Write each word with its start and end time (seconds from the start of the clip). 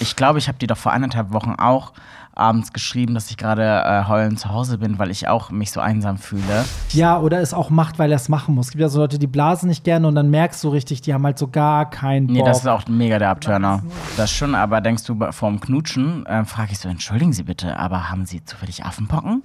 Ich 0.00 0.16
glaube, 0.16 0.38
ich 0.38 0.48
habe 0.48 0.58
dir 0.58 0.66
doch 0.66 0.76
vor 0.76 0.92
anderthalb 0.92 1.32
Wochen 1.32 1.54
auch 1.58 1.92
abends 2.36 2.72
geschrieben, 2.72 3.14
dass 3.14 3.30
ich 3.30 3.38
gerade 3.38 3.62
äh, 3.62 4.08
heulend 4.08 4.38
zu 4.38 4.50
Hause 4.50 4.78
bin, 4.78 4.98
weil 4.98 5.10
ich 5.10 5.26
auch 5.26 5.50
mich 5.50 5.72
so 5.72 5.80
einsam 5.80 6.18
fühle. 6.18 6.64
Ja, 6.90 7.18
oder 7.18 7.40
es 7.40 7.54
auch 7.54 7.70
macht, 7.70 7.98
weil 7.98 8.12
er 8.12 8.16
es 8.16 8.28
machen 8.28 8.54
muss. 8.54 8.66
Es 8.66 8.72
gibt 8.72 8.82
ja 8.82 8.88
so 8.88 9.00
Leute, 9.00 9.18
die 9.18 9.26
blasen 9.26 9.68
nicht 9.68 9.84
gerne 9.84 10.06
und 10.06 10.14
dann 10.14 10.30
merkst 10.30 10.62
du 10.62 10.68
richtig, 10.68 11.00
die 11.00 11.14
haben 11.14 11.24
halt 11.24 11.38
so 11.38 11.48
gar 11.48 11.88
keinen 11.88 12.26
Bock. 12.26 12.36
Nee, 12.36 12.44
das 12.44 12.58
ist 12.58 12.66
auch 12.66 12.86
mega 12.88 13.18
der 13.18 13.30
Abturner. 13.30 13.82
Das 14.18 14.30
schon, 14.30 14.54
aber 14.54 14.82
denkst 14.82 15.04
du 15.04 15.18
vorm 15.30 15.60
Knutschen, 15.60 16.26
äh, 16.26 16.44
frage 16.44 16.72
ich 16.72 16.78
so, 16.78 16.88
entschuldigen 16.88 17.32
Sie 17.32 17.42
bitte, 17.42 17.78
aber 17.78 18.10
haben 18.10 18.26
Sie 18.26 18.44
zufällig 18.44 18.84
Affenpocken? 18.84 19.42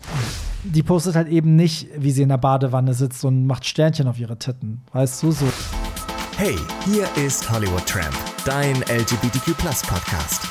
Die 0.64 0.84
postet 0.84 1.16
halt 1.16 1.30
eben 1.30 1.56
nicht, 1.56 1.88
wie 1.98 2.12
sie 2.12 2.22
in 2.22 2.30
der 2.30 2.38
Badewanne 2.38 2.94
sitzt 2.94 3.24
und 3.26 3.48
macht 3.48 3.66
Sternchen 3.66 4.08
auf 4.08 4.20
ihre 4.20 4.38
Titten. 4.38 4.82
Weißt 4.92 5.24
du, 5.24 5.32
so. 5.32 5.48
Hey, 6.44 6.58
hier 6.86 7.08
ist 7.24 7.52
Hollywood 7.52 7.86
Tramp, 7.86 8.16
dein 8.46 8.78
LGBTQ 8.78 9.56
Podcast. 9.56 10.42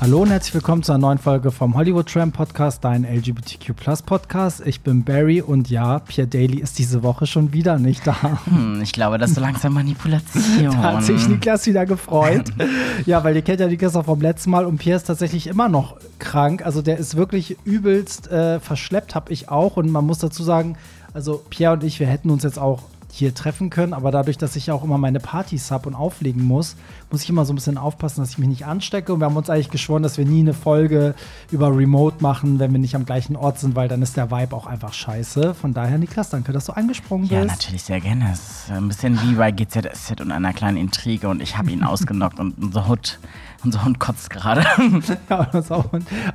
Hallo 0.00 0.22
und 0.22 0.30
herzlich 0.30 0.54
willkommen 0.54 0.82
zu 0.82 0.90
einer 0.90 0.98
neuen 0.98 1.18
Folge 1.18 1.52
vom 1.52 1.76
Hollywood 1.76 2.12
Tram 2.12 2.32
Podcast, 2.32 2.82
dein 2.82 3.04
LGBTQ 3.04 3.74
Podcast. 4.04 4.66
Ich 4.66 4.80
bin 4.80 5.04
Barry 5.04 5.40
und 5.40 5.70
ja, 5.70 6.00
Pierre 6.00 6.26
Daly 6.26 6.58
ist 6.58 6.80
diese 6.80 7.04
Woche 7.04 7.28
schon 7.28 7.52
wieder 7.52 7.78
nicht 7.78 8.04
da. 8.08 8.40
Hm, 8.46 8.82
ich 8.82 8.92
glaube, 8.92 9.18
das 9.18 9.30
ist 9.30 9.36
so 9.36 9.40
langsam 9.40 9.74
Manipulation. 9.74 10.64
da 10.72 10.94
hat 10.94 11.04
sich 11.04 11.28
Niklas 11.28 11.66
wieder 11.66 11.86
gefreut. 11.86 12.46
ja, 13.06 13.22
weil 13.22 13.36
ihr 13.36 13.42
kennt 13.42 13.60
ja 13.60 13.68
Niklas 13.68 13.94
auch 13.94 14.06
vom 14.06 14.20
letzten 14.20 14.50
Mal 14.50 14.66
und 14.66 14.78
Pierre 14.78 14.96
ist 14.96 15.04
tatsächlich 15.04 15.46
immer 15.46 15.68
noch 15.68 15.96
krank. 16.18 16.66
Also 16.66 16.82
der 16.82 16.98
ist 16.98 17.16
wirklich 17.16 17.56
übelst 17.64 18.32
äh, 18.32 18.58
verschleppt, 18.58 19.14
habe 19.14 19.32
ich 19.32 19.48
auch. 19.48 19.76
Und 19.76 19.92
man 19.92 20.04
muss 20.04 20.18
dazu 20.18 20.42
sagen, 20.42 20.76
also 21.14 21.42
Pierre 21.48 21.72
und 21.72 21.84
ich, 21.84 22.00
wir 22.00 22.08
hätten 22.08 22.28
uns 22.28 22.42
jetzt 22.42 22.58
auch 22.58 22.82
hier 23.10 23.32
treffen 23.32 23.70
können. 23.70 23.94
Aber 23.94 24.10
dadurch, 24.10 24.36
dass 24.36 24.56
ich 24.56 24.70
auch 24.70 24.84
immer 24.84 24.98
meine 24.98 25.20
Partys 25.20 25.70
habe 25.70 25.88
und 25.88 25.94
auflegen 25.94 26.42
muss, 26.42 26.76
muss 27.14 27.22
ich 27.22 27.30
immer 27.30 27.44
so 27.44 27.52
ein 27.52 27.54
bisschen 27.54 27.78
aufpassen, 27.78 28.22
dass 28.22 28.30
ich 28.30 28.38
mich 28.38 28.48
nicht 28.48 28.66
anstecke. 28.66 29.14
Und 29.14 29.20
wir 29.20 29.26
haben 29.26 29.36
uns 29.36 29.48
eigentlich 29.48 29.70
geschworen, 29.70 30.02
dass 30.02 30.18
wir 30.18 30.24
nie 30.24 30.40
eine 30.40 30.52
Folge 30.52 31.14
über 31.52 31.68
Remote 31.68 32.20
machen, 32.20 32.58
wenn 32.58 32.72
wir 32.72 32.80
nicht 32.80 32.96
am 32.96 33.06
gleichen 33.06 33.36
Ort 33.36 33.60
sind, 33.60 33.76
weil 33.76 33.86
dann 33.86 34.02
ist 34.02 34.16
der 34.16 34.32
Vibe 34.32 34.56
auch 34.56 34.66
einfach 34.66 34.92
scheiße. 34.92 35.54
Von 35.54 35.72
daher, 35.72 35.96
Niklas, 35.96 36.30
danke, 36.30 36.52
dass 36.52 36.66
du 36.66 36.72
angesprungen 36.72 37.28
bist. 37.28 37.40
Ja, 37.40 37.44
natürlich 37.44 37.84
sehr 37.84 38.00
gerne. 38.00 38.30
Es 38.32 38.40
ist 38.40 38.72
ein 38.72 38.88
bisschen 38.88 39.16
wie 39.22 39.36
bei 39.36 39.52
GZSZ 39.52 40.22
und 40.22 40.32
einer 40.32 40.52
kleinen 40.52 40.76
Intrige 40.76 41.28
und 41.28 41.40
ich 41.40 41.56
habe 41.56 41.70
ihn 41.70 41.84
ausgenockt 41.84 42.40
und 42.40 42.58
unser 42.60 42.88
Hut 42.88 43.20
unser 43.64 43.84
Hund 43.84 43.98
kotzt 43.98 44.28
gerade. 44.28 44.62
ja. 45.30 45.48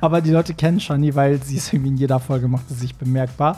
Aber 0.00 0.20
die 0.20 0.30
Leute 0.30 0.54
kennen 0.54 0.80
Shani, 0.80 1.14
weil 1.14 1.40
sie 1.42 1.58
es 1.58 1.72
irgendwie 1.72 1.90
in 1.90 1.96
jeder 1.96 2.18
Folge 2.18 2.48
macht, 2.48 2.70
es 2.70 2.80
sich 2.80 2.96
bemerkbar. 2.96 3.56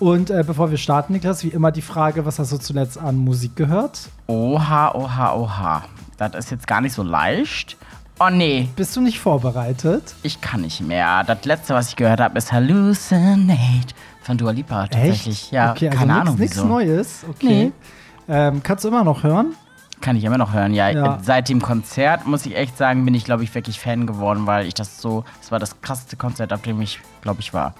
Und 0.00 0.30
äh, 0.30 0.42
bevor 0.44 0.70
wir 0.70 0.78
starten, 0.78 1.12
Niklas, 1.12 1.44
wie 1.44 1.48
immer 1.48 1.70
die 1.70 1.82
Frage, 1.82 2.26
was 2.26 2.38
hast 2.38 2.50
du 2.50 2.56
zuletzt 2.56 2.98
an 2.98 3.16
Musik 3.16 3.54
gehört? 3.54 4.08
Oha, 4.26 4.92
oha, 4.94 5.34
oha. 5.34 5.84
Das 6.28 6.46
ist 6.46 6.50
jetzt 6.50 6.66
gar 6.66 6.80
nicht 6.80 6.92
so 6.92 7.02
leicht. 7.02 7.76
Oh 8.20 8.28
nee. 8.30 8.68
Bist 8.76 8.94
du 8.94 9.00
nicht 9.00 9.18
vorbereitet? 9.18 10.14
Ich 10.22 10.40
kann 10.40 10.60
nicht 10.60 10.80
mehr. 10.80 11.24
Das 11.24 11.44
letzte, 11.44 11.74
was 11.74 11.88
ich 11.88 11.96
gehört 11.96 12.20
habe, 12.20 12.38
ist 12.38 12.52
Hallucinate 12.52 13.94
von 14.22 14.38
Dua 14.38 14.52
Lipa 14.52 14.86
tatsächlich. 14.86 15.44
Echt? 15.44 15.52
Ja, 15.52 15.72
okay, 15.72 15.88
also 15.88 15.98
keine 15.98 16.12
nix, 16.12 16.20
Ahnung 16.20 16.38
nichts 16.38 16.56
Neues. 16.64 17.24
Okay. 17.28 17.46
Nee. 17.48 17.72
Ähm, 18.28 18.62
kannst 18.62 18.84
du 18.84 18.88
immer 18.88 19.04
noch 19.04 19.22
hören? 19.22 19.54
Kann 20.00 20.16
ich 20.16 20.24
immer 20.24 20.38
noch 20.38 20.52
hören, 20.52 20.74
ja. 20.74 20.90
ja. 20.90 21.18
Seit 21.22 21.48
dem 21.48 21.62
Konzert, 21.62 22.26
muss 22.26 22.44
ich 22.44 22.56
echt 22.56 22.76
sagen, 22.76 23.04
bin 23.04 23.14
ich, 23.14 23.24
glaube 23.24 23.44
ich, 23.44 23.54
wirklich 23.54 23.78
Fan 23.78 24.06
geworden, 24.06 24.46
weil 24.46 24.66
ich 24.66 24.74
das 24.74 25.00
so, 25.00 25.24
das 25.40 25.52
war 25.52 25.58
das 25.58 25.80
krasseste 25.80 26.16
Konzert, 26.16 26.52
auf 26.52 26.62
dem 26.62 26.80
ich, 26.80 27.00
glaube 27.22 27.40
ich, 27.40 27.54
war. 27.54 27.74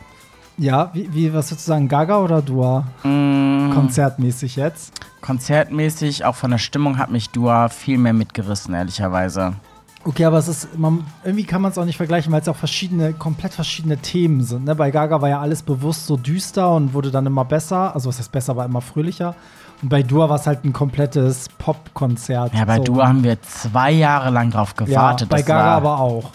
Ja, 0.58 0.90
wie, 0.92 1.12
wie 1.12 1.32
was 1.32 1.50
würdest 1.50 1.66
du 1.66 1.72
sagen, 1.72 1.88
Gaga 1.88 2.18
oder 2.18 2.42
Dua? 2.42 2.84
Mm. 3.02 3.70
Konzertmäßig 3.72 4.56
jetzt? 4.56 4.92
Konzertmäßig, 5.20 6.24
auch 6.24 6.34
von 6.34 6.50
der 6.50 6.58
Stimmung 6.58 6.98
hat 6.98 7.10
mich 7.10 7.30
Dua 7.30 7.68
viel 7.68 7.98
mehr 7.98 8.12
mitgerissen, 8.12 8.74
ehrlicherweise. 8.74 9.54
Okay, 10.04 10.24
aber 10.24 10.38
es 10.38 10.48
ist, 10.48 10.76
man, 10.76 11.04
irgendwie 11.22 11.44
kann 11.44 11.62
man 11.62 11.70
es 11.70 11.78
auch 11.78 11.84
nicht 11.84 11.96
vergleichen, 11.96 12.32
weil 12.32 12.40
es 12.40 12.48
auch 12.48 12.56
verschiedene, 12.56 13.12
komplett 13.12 13.54
verschiedene 13.54 13.98
Themen 13.98 14.42
sind. 14.42 14.64
Ne? 14.64 14.74
Bei 14.74 14.90
Gaga 14.90 15.22
war 15.22 15.28
ja 15.28 15.40
alles 15.40 15.62
bewusst 15.62 16.06
so 16.06 16.16
düster 16.16 16.74
und 16.74 16.92
wurde 16.92 17.12
dann 17.12 17.24
immer 17.24 17.44
besser. 17.44 17.94
Also 17.94 18.08
was 18.08 18.18
heißt 18.18 18.32
besser, 18.32 18.56
war 18.56 18.64
immer 18.64 18.80
fröhlicher. 18.80 19.36
Und 19.80 19.88
bei 19.88 20.02
Dua 20.02 20.28
war 20.28 20.36
es 20.36 20.46
halt 20.46 20.64
ein 20.64 20.72
komplettes 20.72 21.48
Pop-Konzert. 21.58 22.52
Ja, 22.52 22.64
bei 22.64 22.78
so. 22.78 22.84
Dua 22.84 23.08
haben 23.08 23.22
wir 23.22 23.40
zwei 23.42 23.92
Jahre 23.92 24.30
lang 24.30 24.50
drauf 24.50 24.74
gewartet. 24.74 25.28
Ja, 25.30 25.36
bei 25.36 25.42
Gaga 25.42 25.76
aber 25.76 26.00
auch. 26.00 26.30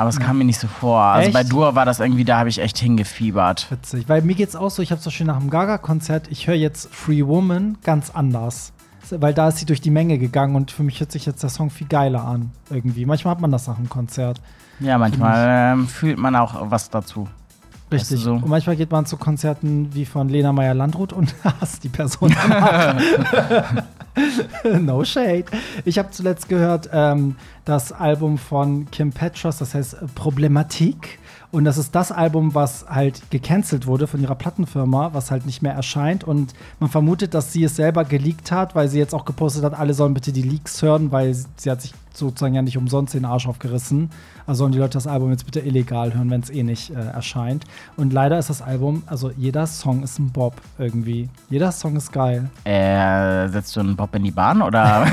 Aber 0.00 0.08
es 0.08 0.18
kam 0.18 0.38
mir 0.38 0.46
nicht 0.46 0.58
so 0.58 0.66
vor. 0.66 0.98
Also 0.98 1.26
echt? 1.26 1.34
bei 1.34 1.44
Dua 1.44 1.74
war 1.74 1.84
das 1.84 2.00
irgendwie, 2.00 2.24
da 2.24 2.38
habe 2.38 2.48
ich 2.48 2.58
echt 2.58 2.78
hingefiebert. 2.78 3.70
Witzig, 3.70 4.08
weil 4.08 4.22
mir 4.22 4.34
geht's 4.34 4.56
auch 4.56 4.70
so, 4.70 4.80
ich 4.80 4.92
habe 4.92 5.00
so 5.02 5.10
schön 5.10 5.26
nach 5.26 5.38
dem 5.38 5.50
Gaga-Konzert, 5.50 6.28
ich 6.30 6.46
höre 6.46 6.54
jetzt 6.54 6.88
Free 6.90 7.26
Woman 7.26 7.76
ganz 7.84 8.08
anders. 8.08 8.72
Weil 9.10 9.34
da 9.34 9.48
ist 9.48 9.58
sie 9.58 9.66
durch 9.66 9.82
die 9.82 9.90
Menge 9.90 10.16
gegangen 10.16 10.56
und 10.56 10.70
für 10.70 10.84
mich 10.84 11.00
hört 11.00 11.12
sich 11.12 11.26
jetzt 11.26 11.42
der 11.42 11.50
Song 11.50 11.68
viel 11.68 11.86
geiler 11.86 12.24
an. 12.24 12.50
Irgendwie. 12.70 13.04
Manchmal 13.04 13.32
hat 13.32 13.42
man 13.42 13.52
das 13.52 13.66
nach 13.66 13.76
dem 13.76 13.90
Konzert. 13.90 14.40
Ja, 14.78 14.96
manchmal 14.96 15.74
ähm, 15.74 15.86
fühlt 15.86 16.16
man 16.16 16.34
auch 16.34 16.70
was 16.70 16.88
dazu. 16.88 17.28
Richtig. 17.92 18.00
Weißt 18.00 18.10
du 18.12 18.16
so? 18.16 18.32
Und 18.34 18.48
manchmal 18.48 18.76
geht 18.76 18.90
man 18.90 19.06
zu 19.06 19.16
Konzerten 19.16 19.94
wie 19.94 20.04
von 20.04 20.28
Lena 20.28 20.52
Meyer-Landrut 20.52 21.12
und 21.12 21.34
hasst 21.60 21.84
die 21.84 21.88
Person. 21.88 22.34
no 24.80 25.04
shade. 25.04 25.46
Ich 25.84 25.98
habe 25.98 26.10
zuletzt 26.10 26.48
gehört 26.48 26.88
ähm, 26.92 27.36
das 27.64 27.92
Album 27.92 28.38
von 28.38 28.90
Kim 28.90 29.12
Petras, 29.12 29.58
das 29.58 29.74
heißt 29.74 30.14
Problematik. 30.14 31.18
Und 31.52 31.64
das 31.64 31.78
ist 31.78 31.96
das 31.96 32.12
Album, 32.12 32.54
was 32.54 32.86
halt 32.88 33.28
gecancelt 33.30 33.86
wurde 33.86 34.06
von 34.06 34.20
ihrer 34.20 34.36
Plattenfirma, 34.36 35.14
was 35.14 35.32
halt 35.32 35.46
nicht 35.46 35.62
mehr 35.62 35.72
erscheint. 35.72 36.22
Und 36.22 36.54
man 36.78 36.90
vermutet, 36.90 37.34
dass 37.34 37.52
sie 37.52 37.64
es 37.64 37.74
selber 37.74 38.04
geleakt 38.04 38.52
hat, 38.52 38.76
weil 38.76 38.88
sie 38.88 38.98
jetzt 38.98 39.14
auch 39.14 39.24
gepostet 39.24 39.64
hat, 39.64 39.76
alle 39.76 39.94
sollen 39.94 40.14
bitte 40.14 40.30
die 40.30 40.42
Leaks 40.42 40.80
hören, 40.80 41.10
weil 41.10 41.34
sie 41.34 41.70
hat 41.70 41.82
sich 41.82 41.92
sozusagen 42.14 42.54
ja 42.54 42.62
nicht 42.62 42.78
umsonst 42.78 43.14
den 43.14 43.24
Arsch 43.24 43.48
aufgerissen. 43.48 44.10
Also 44.50 44.64
sollen 44.64 44.72
die 44.72 44.78
Leute 44.78 44.94
das 44.94 45.06
Album 45.06 45.30
jetzt 45.30 45.46
bitte 45.46 45.60
illegal 45.60 46.12
hören, 46.12 46.28
wenn 46.28 46.40
es 46.40 46.50
eh 46.50 46.64
nicht 46.64 46.90
äh, 46.90 46.94
erscheint. 46.94 47.64
Und 47.96 48.12
leider 48.12 48.36
ist 48.36 48.50
das 48.50 48.62
Album, 48.62 49.04
also 49.06 49.30
jeder 49.36 49.64
Song 49.68 50.02
ist 50.02 50.18
ein 50.18 50.32
Bob 50.32 50.54
irgendwie. 50.76 51.28
Jeder 51.50 51.70
Song 51.70 51.94
ist 51.94 52.10
geil. 52.10 52.50
Äh, 52.64 53.46
setzt 53.46 53.76
du 53.76 53.80
einen 53.80 53.94
Bob 53.94 54.12
in 54.16 54.24
die 54.24 54.32
Bahn 54.32 54.60
oder? 54.60 55.06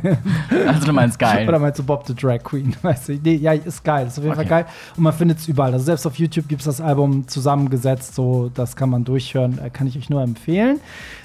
also 0.66 0.86
du 0.86 0.92
meinst 0.94 1.18
geil. 1.18 1.46
Oder 1.46 1.58
meinst 1.58 1.78
du 1.78 1.82
Bob 1.82 2.06
the 2.06 2.14
Drag 2.14 2.38
Queen? 2.42 2.74
Weißt 2.82 3.10
du? 3.10 3.20
Nee, 3.22 3.34
ja, 3.34 3.52
ist 3.52 3.84
geil. 3.84 4.06
Ist 4.06 4.16
auf 4.16 4.24
jeden 4.24 4.34
okay. 4.34 4.48
Fall 4.48 4.62
geil. 4.62 4.72
Und 4.96 5.02
man 5.02 5.12
findet 5.12 5.40
es 5.40 5.48
überall. 5.48 5.74
Also 5.74 5.84
selbst 5.84 6.06
auf 6.06 6.18
YouTube 6.18 6.48
gibt 6.48 6.62
es 6.62 6.64
das 6.64 6.80
Album 6.80 7.28
zusammengesetzt. 7.28 8.14
So, 8.14 8.50
das 8.54 8.74
kann 8.74 8.88
man 8.88 9.04
durchhören. 9.04 9.58
Äh, 9.62 9.68
kann 9.68 9.86
ich 9.86 9.98
euch 9.98 10.08
nur 10.08 10.22
empfehlen. 10.22 10.80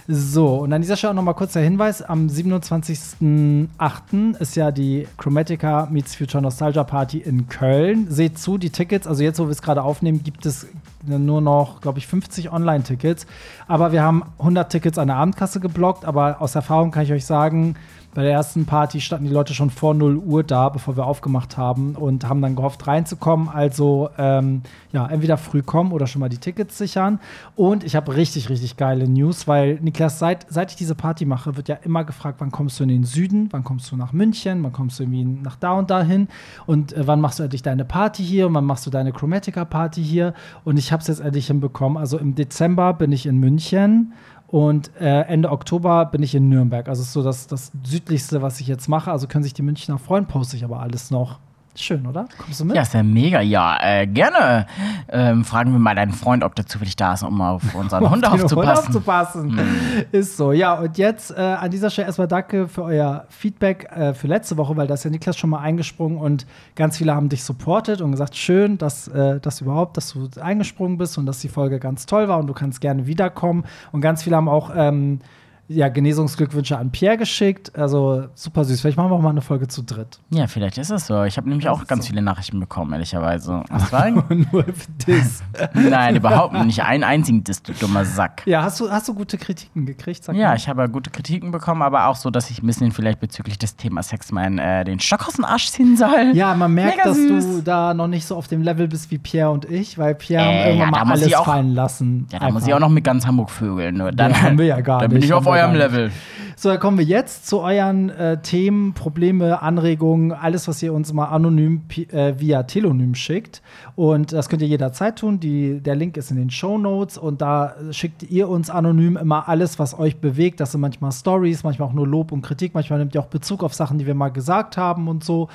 So, 0.07 0.57
und 0.57 0.73
an 0.73 0.81
dieser 0.81 0.97
Stelle 0.97 1.13
nochmal 1.13 1.33
kurz 1.33 1.53
der 1.53 1.63
Hinweis: 1.63 2.01
Am 2.01 2.27
27.08. 2.27 4.37
ist 4.37 4.57
ja 4.57 4.71
die 4.71 5.07
Chromatica 5.17 5.87
Meets 5.89 6.15
Future 6.15 6.43
Nostalgia 6.43 6.83
Party 6.83 7.19
in 7.19 7.47
Köln. 7.47 8.07
Seht 8.09 8.37
zu, 8.37 8.57
die 8.57 8.69
Tickets, 8.69 9.07
also 9.07 9.23
jetzt, 9.23 9.39
wo 9.39 9.45
wir 9.45 9.51
es 9.51 9.61
gerade 9.61 9.81
aufnehmen, 9.81 10.21
gibt 10.21 10.45
es 10.45 10.67
nur 11.05 11.39
noch, 11.39 11.79
glaube 11.79 11.99
ich, 11.99 12.07
50 12.07 12.51
Online-Tickets. 12.51 13.25
Aber 13.67 13.93
wir 13.93 14.03
haben 14.03 14.23
100 14.39 14.69
Tickets 14.69 14.97
an 14.97 15.07
der 15.07 15.15
Abendkasse 15.15 15.61
geblockt. 15.61 16.03
Aber 16.03 16.41
aus 16.41 16.55
Erfahrung 16.55 16.91
kann 16.91 17.03
ich 17.03 17.13
euch 17.13 17.25
sagen, 17.25 17.75
bei 18.13 18.23
der 18.23 18.31
ersten 18.31 18.65
Party 18.65 19.01
standen 19.01 19.25
die 19.25 19.33
Leute 19.33 19.53
schon 19.53 19.69
vor 19.69 19.93
0 19.93 20.17
Uhr 20.17 20.43
da, 20.43 20.69
bevor 20.69 20.95
wir 20.95 21.05
aufgemacht 21.05 21.57
haben 21.57 21.95
und 21.95 22.27
haben 22.27 22.41
dann 22.41 22.55
gehofft, 22.55 22.85
reinzukommen. 22.85 23.49
Also, 23.49 24.09
ähm, 24.17 24.61
ja, 24.91 25.07
entweder 25.07 25.37
früh 25.37 25.63
kommen 25.63 25.91
oder 25.91 26.05
schon 26.05 26.19
mal 26.19 26.29
die 26.29 26.37
Tickets 26.37 26.77
sichern. 26.77 27.19
Und 27.55 27.83
ich 27.83 27.95
habe 27.95 28.15
richtig, 28.15 28.49
richtig 28.49 28.77
geile 28.77 29.07
News, 29.07 29.47
weil 29.47 29.79
Niklas, 29.81 30.19
seit, 30.19 30.45
seit 30.49 30.71
ich 30.71 30.77
diese 30.77 30.95
Party 30.95 31.25
mache, 31.25 31.57
wird 31.57 31.69
ja 31.69 31.75
immer 31.75 32.03
gefragt, 32.03 32.39
wann 32.39 32.51
kommst 32.51 32.79
du 32.79 32.83
in 32.83 32.89
den 32.89 33.03
Süden, 33.03 33.49
wann 33.51 33.63
kommst 33.63 33.91
du 33.91 33.95
nach 33.95 34.13
München, 34.13 34.63
wann 34.63 34.73
kommst 34.73 34.99
du 34.99 35.03
irgendwie 35.03 35.23
nach 35.23 35.55
da 35.55 35.73
und 35.73 35.89
dahin 35.89 36.27
und 36.65 36.93
äh, 36.93 37.07
wann 37.07 37.19
machst 37.19 37.39
du 37.39 37.43
endlich 37.43 37.63
deine 37.63 37.85
Party 37.85 38.23
hier 38.23 38.47
und 38.47 38.53
wann 38.53 38.65
machst 38.65 38.85
du 38.85 38.89
deine 38.89 39.11
Chromatica-Party 39.11 40.03
hier. 40.03 40.33
Und 40.63 40.77
ich 40.77 40.91
habe 40.91 41.01
es 41.01 41.07
jetzt 41.07 41.19
endlich 41.19 41.47
hinbekommen. 41.47 41.97
Also 41.97 42.17
im 42.17 42.35
Dezember 42.35 42.93
bin 42.93 43.11
ich 43.11 43.25
in 43.25 43.39
München 43.39 44.13
und 44.53 44.91
äh, 45.01 45.21
Ende 45.21 45.49
Oktober 45.49 46.05
bin 46.05 46.21
ich 46.21 46.35
in 46.35 46.47
Nürnberg. 46.47 46.87
Also 46.87 47.01
ist 47.01 47.11
so 47.11 47.23
das, 47.23 47.47
das 47.47 47.71
südlichste, 47.83 48.43
was 48.43 48.59
ich 48.59 48.67
jetzt 48.67 48.87
mache. 48.87 49.11
Also 49.11 49.25
können 49.25 49.43
sich 49.43 49.55
die 49.55 49.63
Münchner 49.63 49.97
freuen, 49.97 50.27
poste 50.27 50.55
ich 50.55 50.63
aber 50.63 50.79
alles 50.79 51.09
noch. 51.09 51.39
Schön, 51.75 52.05
oder? 52.05 52.27
Kommst 52.37 52.59
du 52.59 52.65
mit? 52.65 52.75
Ja, 52.75 52.83
ist 52.83 52.93
ja 52.93 53.01
mega. 53.01 53.41
Ja, 53.41 53.77
äh, 53.81 54.05
gerne. 54.05 54.67
Ähm, 55.09 55.43
fragen 55.43 55.71
wir 55.71 55.79
mal 55.79 55.95
deinen 55.95 56.11
Freund, 56.11 56.43
ob 56.43 56.53
der 56.53 56.67
zufällig 56.67 56.95
da 56.95 57.13
ist, 57.13 57.23
um 57.23 57.41
auf 57.41 57.73
unseren 57.73 58.09
Hund 58.11 58.27
aufzupassen. 58.27 58.57
Hund 58.57 58.87
aufzupassen. 58.87 59.57
Hm. 59.57 60.05
Ist 60.11 60.37
so. 60.37 60.51
Ja, 60.51 60.75
und 60.75 60.99
jetzt 60.99 61.31
äh, 61.31 61.41
an 61.41 61.71
dieser 61.71 61.89
Stelle 61.89 62.07
erstmal 62.07 62.27
danke 62.27 62.67
für 62.67 62.83
euer 62.83 63.25
Feedback 63.29 63.91
äh, 63.91 64.13
für 64.13 64.27
letzte 64.27 64.57
Woche, 64.57 64.77
weil 64.77 64.85
da 64.85 64.93
ist 64.93 65.03
ja 65.03 65.09
Niklas 65.09 65.35
schon 65.35 65.49
mal 65.49 65.61
eingesprungen 65.61 66.19
und 66.19 66.45
ganz 66.75 66.97
viele 66.97 67.15
haben 67.15 67.29
dich 67.29 67.43
supportet 67.43 68.01
und 68.01 68.11
gesagt, 68.11 68.35
schön, 68.35 68.77
dass, 68.77 69.07
äh, 69.07 69.39
dass 69.39 69.59
überhaupt, 69.61 69.97
dass 69.97 70.13
du 70.13 70.29
eingesprungen 70.39 70.99
bist 70.99 71.17
und 71.17 71.25
dass 71.25 71.39
die 71.39 71.49
Folge 71.49 71.79
ganz 71.79 72.05
toll 72.05 72.27
war 72.27 72.37
und 72.37 72.45
du 72.45 72.53
kannst 72.53 72.81
gerne 72.81 73.07
wiederkommen. 73.07 73.65
Und 73.91 74.01
ganz 74.01 74.21
viele 74.21 74.35
haben 74.35 74.47
auch 74.47 74.71
ähm, 74.75 75.21
ja, 75.69 75.87
Genesungsglückwünsche 75.89 76.77
an 76.77 76.91
Pierre 76.91 77.17
geschickt. 77.17 77.71
Also 77.77 78.25
super 78.35 78.63
süß. 78.65 78.81
Vielleicht 78.81 78.97
machen 78.97 79.09
wir 79.11 79.15
auch 79.15 79.21
mal 79.21 79.29
eine 79.29 79.41
Folge 79.41 79.67
zu 79.67 79.81
dritt. 79.81 80.19
Ja, 80.29 80.47
vielleicht 80.47 80.77
ist 80.77 80.91
es 80.91 81.07
so. 81.07 81.23
Ich 81.23 81.37
habe 81.37 81.47
nämlich 81.47 81.65
Das 81.65 81.73
auch 81.79 81.87
ganz 81.87 82.05
so. 82.05 82.09
viele 82.09 82.21
Nachrichten 82.21 82.59
bekommen, 82.59 82.91
ehrlicherweise. 82.93 83.63
Das 83.69 83.91
war 83.91 84.09
Nur 84.11 84.65
das. 85.07 85.41
Nein, 85.73 86.17
überhaupt 86.17 86.53
nicht. 86.65 86.83
Einen 86.83 87.03
einzigen 87.03 87.43
Diss, 87.43 87.63
du 87.63 87.73
dummer 87.73 88.05
Sack. 88.05 88.43
Ja, 88.45 88.61
hast 88.63 88.79
du, 88.79 88.89
hast 88.89 89.07
du 89.07 89.13
gute 89.13 89.37
Kritiken 89.37 89.85
gekriegt? 89.85 90.23
Sag 90.23 90.35
Ja, 90.35 90.49
mal. 90.49 90.55
ich 90.57 90.67
habe 90.67 90.87
gute 90.89 91.09
Kritiken 91.09 91.51
bekommen, 91.51 91.81
aber 91.81 92.07
auch 92.07 92.15
so, 92.15 92.29
dass 92.29 92.49
ich 92.49 92.61
ein 92.61 92.67
bisschen 92.67 92.91
vielleicht 92.91 93.19
bezüglich 93.19 93.57
des 93.57 93.75
Themas 93.75 94.09
Sex 94.09 94.31
meinen 94.31 94.59
äh, 94.59 94.83
den 94.83 94.99
Stock 94.99 95.27
aus 95.27 95.33
dem 95.35 95.45
Arsch 95.45 95.67
ziehen 95.69 95.97
soll. 95.97 96.31
Ja, 96.33 96.53
man 96.55 96.73
merkt, 96.73 96.97
Mega 96.97 97.09
dass 97.09 97.17
süß. 97.17 97.45
du 97.57 97.61
da 97.61 97.93
noch 97.93 98.07
nicht 98.07 98.25
so 98.25 98.35
auf 98.35 98.47
dem 98.47 98.61
Level 98.61 98.87
bist 98.87 99.09
wie 99.11 99.17
Pierre 99.17 99.49
und 99.51 99.65
ich, 99.65 99.97
weil 99.97 100.13
Pierre 100.15 100.43
Äh, 100.43 100.45
haben 100.45 100.79
irgendwann 100.79 100.93
ja, 100.99 101.05
mal 101.05 101.11
alles 101.13 101.33
auch- 101.33 101.45
fallen 101.45 101.73
lassen. 101.73 102.27
Ja, 102.31 102.39
da 102.39 102.49
muss 102.51 102.67
ich 102.67 102.73
auch 102.73 102.79
noch 102.79 102.89
mit 102.89 103.03
ganz 103.03 103.25
Hamburg 103.25 103.49
vögeln. 103.49 103.95
Nur 103.97 104.11
dann, 104.11 104.31
Ja, 104.31 104.41
haben 104.41 104.57
wir 104.57 104.65
ja 104.65 104.81
gar 104.81 104.99
dann 105.01 105.09
bin 105.09 105.19
nicht, 105.19 105.25
ich 105.27 105.33
auf 105.33 105.45
eurem. 105.61 105.75
Level. 105.75 106.11
So, 106.55 106.69
dann 106.69 106.79
kommen 106.79 106.97
wir 106.97 107.05
jetzt 107.05 107.47
zu 107.47 107.59
euren 107.59 108.09
äh, 108.09 108.41
Themen, 108.41 108.93
Probleme, 108.93 109.61
Anregungen, 109.61 110.31
alles, 110.31 110.67
was 110.67 110.81
ihr 110.81 110.93
uns 110.93 111.11
mal 111.11 111.25
anonym 111.25 111.81
äh, 112.11 112.33
via 112.37 112.63
Telonym 112.63 113.15
schickt. 113.15 113.61
Und 113.95 114.33
das 114.33 114.49
könnt 114.49 114.61
ihr 114.61 114.67
jederzeit 114.67 115.19
tun. 115.19 115.39
Die, 115.39 115.79
der 115.79 115.95
Link 115.95 116.17
ist 116.17 116.31
in 116.31 116.37
den 116.37 116.49
Show 116.49 116.77
Notes 116.77 117.17
und 117.17 117.41
da 117.41 117.75
schickt 117.91 118.23
ihr 118.23 118.49
uns 118.49 118.69
anonym 118.69 119.17
immer 119.17 119.47
alles, 119.47 119.77
was 119.77 119.97
euch 119.97 120.17
bewegt. 120.17 120.59
Das 120.59 120.71
sind 120.71 120.81
manchmal 120.81 121.11
Stories, 121.11 121.63
manchmal 121.63 121.89
auch 121.89 121.93
nur 121.93 122.07
Lob 122.07 122.31
und 122.31 122.41
Kritik. 122.41 122.73
Manchmal 122.73 122.99
nehmt 122.99 123.13
ihr 123.13 123.21
auch 123.21 123.27
Bezug 123.27 123.63
auf 123.63 123.73
Sachen, 123.73 123.99
die 123.99 124.07
wir 124.07 124.15
mal 124.15 124.29
gesagt 124.29 124.77
haben 124.77 125.07
und 125.07 125.23
so. 125.23 125.49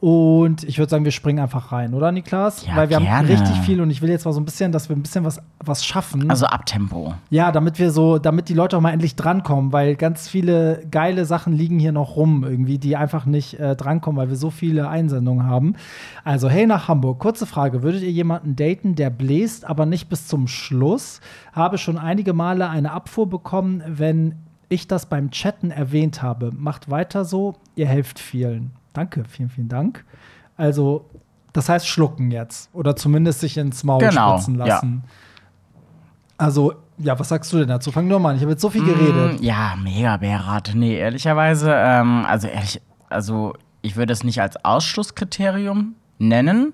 Und 0.00 0.64
ich 0.64 0.78
würde 0.78 0.90
sagen, 0.90 1.04
wir 1.04 1.12
springen 1.12 1.38
einfach 1.38 1.72
rein, 1.72 1.94
oder 1.94 2.12
Niklas? 2.12 2.66
Ja, 2.66 2.76
Weil 2.76 2.90
wir 2.90 2.96
haben 2.96 3.04
gerne. 3.04 3.28
richtig 3.28 3.56
viel 3.60 3.80
und 3.80 3.90
ich 3.90 4.02
will 4.02 4.10
jetzt 4.10 4.26
mal 4.26 4.32
so 4.32 4.40
ein 4.40 4.44
bisschen, 4.44 4.70
dass 4.70 4.88
wir 4.88 4.96
ein 4.96 5.02
bisschen 5.02 5.24
was, 5.24 5.40
was 5.60 5.84
schaffen. 5.84 6.28
Also 6.30 6.46
Abtempo. 6.46 7.14
Ja, 7.30 7.52
damit 7.52 7.78
wir 7.78 7.90
so, 7.90 8.18
damit 8.18 8.48
die 8.48 8.54
Leute 8.54 8.76
auch 8.76 8.80
mal 8.82 8.90
endlich 8.90 9.16
drankommen, 9.16 9.72
weil 9.72 9.94
ganz 9.96 10.28
viele 10.28 10.82
geile 10.90 11.24
Sachen 11.24 11.52
liegen 11.54 11.78
hier 11.78 11.92
noch 11.92 12.16
rum, 12.16 12.44
irgendwie, 12.44 12.78
die 12.78 12.96
einfach 12.96 13.24
nicht 13.24 13.58
äh, 13.58 13.76
drankommen, 13.76 14.18
weil 14.20 14.28
wir 14.28 14.36
so 14.36 14.50
viele 14.50 14.88
Einsendungen 14.88 15.46
haben. 15.46 15.74
Also, 16.24 16.50
hey 16.50 16.66
nach 16.66 16.88
Hamburg, 16.88 17.18
kurze 17.18 17.46
Frage: 17.46 17.82
Würdet 17.84 18.02
ihr 18.02 18.10
jemanden 18.10 18.56
daten, 18.56 18.94
der 18.96 19.10
bläst, 19.10 19.64
aber 19.64 19.86
nicht 19.86 20.08
bis 20.08 20.26
zum 20.26 20.48
Schluss? 20.48 21.20
Habe 21.52 21.78
schon 21.78 21.98
einige 21.98 22.32
Male 22.32 22.68
eine 22.68 22.90
Abfuhr 22.92 23.28
bekommen, 23.28 23.82
wenn 23.86 24.34
ich 24.68 24.88
das 24.88 25.06
beim 25.06 25.30
Chatten 25.30 25.70
erwähnt 25.70 26.22
habe. 26.22 26.50
Macht 26.52 26.90
weiter 26.90 27.24
so, 27.24 27.54
ihr 27.76 27.86
helft 27.86 28.18
vielen. 28.18 28.72
Danke, 28.94 29.24
vielen, 29.28 29.50
vielen 29.50 29.68
Dank. 29.68 30.04
Also, 30.56 31.04
das 31.52 31.68
heißt 31.68 31.86
schlucken 31.86 32.30
jetzt. 32.30 32.70
Oder 32.72 32.96
zumindest 32.96 33.40
sich 33.40 33.56
ins 33.58 33.84
Maul 33.84 34.00
Genau, 34.00 34.32
spritzen 34.32 34.58
ja. 34.58 34.66
lassen. 34.66 35.04
Also, 36.36 36.72
ja, 36.98 37.18
was 37.18 37.28
sagst 37.28 37.52
du 37.52 37.58
denn 37.58 37.68
dazu? 37.68 37.92
Fang 37.92 38.08
doch 38.08 38.18
mal 38.18 38.30
an. 38.30 38.36
Ich 38.36 38.42
habe 38.42 38.52
jetzt 38.52 38.62
so 38.62 38.70
viel 38.70 38.84
geredet. 38.84 39.40
Mm, 39.40 39.44
Ja, 39.44 39.74
mega 39.80 40.16
Bärrat. 40.16 40.72
Nee, 40.74 40.96
ehrlicherweise, 40.96 41.72
ähm, 41.74 42.24
also 42.26 42.48
ehrlich, 42.48 42.80
also 43.08 43.52
ich 43.82 43.96
würde 43.96 44.12
es 44.12 44.24
nicht 44.24 44.40
als 44.40 44.64
Ausschlusskriterium 44.64 45.94
nennen, 46.18 46.72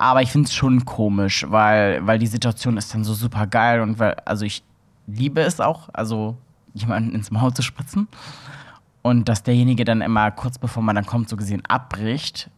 aber 0.00 0.22
ich 0.22 0.32
finde 0.32 0.46
es 0.46 0.54
schon 0.54 0.86
komisch, 0.86 1.44
weil, 1.50 2.06
weil 2.06 2.18
die 2.18 2.26
Situation 2.26 2.78
ist 2.78 2.94
dann 2.94 3.04
so 3.04 3.12
super 3.12 3.46
geil 3.46 3.82
und 3.82 3.98
weil, 3.98 4.14
also 4.24 4.46
ich 4.46 4.62
liebe 5.06 5.42
es 5.42 5.60
auch, 5.60 5.90
also 5.92 6.38
jemanden 6.72 7.14
ins 7.14 7.30
Maul 7.30 7.52
zu 7.52 7.60
spritzen. 7.60 8.08
Und 9.02 9.28
dass 9.28 9.42
derjenige 9.42 9.84
dann 9.84 10.00
immer 10.00 10.30
kurz 10.30 10.58
bevor 10.58 10.82
man 10.82 10.96
dann 10.96 11.04
kommt, 11.04 11.28
so 11.28 11.36
gesehen 11.36 11.62
abbricht, 11.68 12.48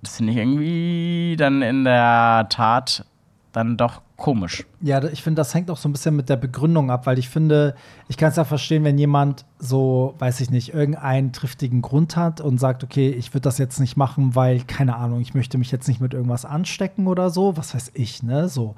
das 0.00 0.16
finde 0.16 0.32
ich 0.32 0.38
irgendwie 0.38 1.36
dann 1.38 1.60
in 1.60 1.84
der 1.84 2.46
Tat 2.48 3.04
dann 3.52 3.76
doch 3.76 4.00
komisch. 4.16 4.64
Ja, 4.80 5.02
ich 5.04 5.22
finde, 5.22 5.40
das 5.40 5.54
hängt 5.54 5.70
auch 5.70 5.76
so 5.76 5.88
ein 5.88 5.92
bisschen 5.92 6.16
mit 6.16 6.28
der 6.28 6.36
Begründung 6.36 6.90
ab, 6.90 7.06
weil 7.06 7.18
ich 7.18 7.28
finde, 7.28 7.74
ich 8.08 8.16
kann 8.16 8.30
es 8.30 8.36
ja 8.36 8.44
verstehen, 8.44 8.84
wenn 8.84 8.98
jemand 8.98 9.44
so, 9.58 10.14
weiß 10.18 10.40
ich 10.40 10.50
nicht, 10.50 10.72
irgendeinen 10.72 11.32
triftigen 11.32 11.82
Grund 11.82 12.16
hat 12.16 12.40
und 12.40 12.58
sagt, 12.58 12.82
okay, 12.82 13.10
ich 13.10 13.34
würde 13.34 13.42
das 13.42 13.58
jetzt 13.58 13.78
nicht 13.78 13.96
machen, 13.96 14.34
weil, 14.34 14.60
keine 14.60 14.96
Ahnung, 14.96 15.20
ich 15.20 15.34
möchte 15.34 15.58
mich 15.58 15.70
jetzt 15.70 15.86
nicht 15.86 16.00
mit 16.00 16.14
irgendwas 16.14 16.44
anstecken 16.44 17.06
oder 17.06 17.30
so, 17.30 17.56
was 17.56 17.74
weiß 17.74 17.92
ich, 17.94 18.22
ne, 18.22 18.48
so. 18.48 18.74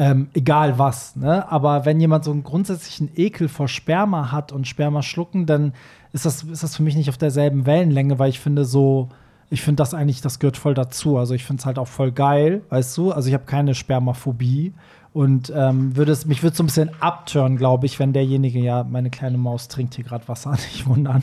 Ähm, 0.00 0.28
egal 0.32 0.78
was, 0.78 1.16
ne? 1.16 1.50
Aber 1.50 1.84
wenn 1.84 1.98
jemand 2.00 2.22
so 2.22 2.30
einen 2.30 2.44
grundsätzlichen 2.44 3.10
Ekel 3.16 3.48
vor 3.48 3.66
Sperma 3.66 4.30
hat 4.30 4.52
und 4.52 4.68
Sperma 4.68 5.02
schlucken, 5.02 5.44
dann 5.44 5.72
ist 6.12 6.24
das, 6.24 6.44
ist 6.44 6.62
das 6.62 6.76
für 6.76 6.84
mich 6.84 6.94
nicht 6.94 7.08
auf 7.08 7.18
derselben 7.18 7.66
Wellenlänge, 7.66 8.20
weil 8.20 8.30
ich 8.30 8.38
finde 8.38 8.64
so, 8.64 9.08
ich 9.50 9.62
finde 9.62 9.76
das 9.76 9.94
eigentlich, 9.94 10.20
das 10.20 10.38
gehört 10.38 10.56
voll 10.56 10.74
dazu. 10.74 11.16
Also 11.16 11.34
ich 11.34 11.44
finde 11.44 11.60
es 11.60 11.66
halt 11.66 11.78
auch 11.78 11.88
voll 11.88 12.12
geil, 12.12 12.62
weißt 12.68 12.96
du? 12.98 13.12
Also 13.12 13.28
ich 13.28 13.34
habe 13.34 13.44
keine 13.44 13.74
Spermaphobie 13.74 14.74
und 15.12 15.52
ähm, 15.54 15.96
würde 15.96 16.12
es, 16.12 16.26
mich 16.26 16.42
würde 16.42 16.56
so 16.56 16.62
ein 16.62 16.66
bisschen 16.66 16.90
abtören, 17.00 17.56
glaube 17.56 17.86
ich, 17.86 17.98
wenn 17.98 18.12
derjenige, 18.12 18.58
ja, 18.58 18.84
meine 18.84 19.10
kleine 19.10 19.38
Maus 19.38 19.68
trinkt 19.68 19.94
hier 19.94 20.04
gerade 20.04 20.28
Wasser, 20.28 20.50
nicht 20.72 20.86
wundern. 20.86 21.22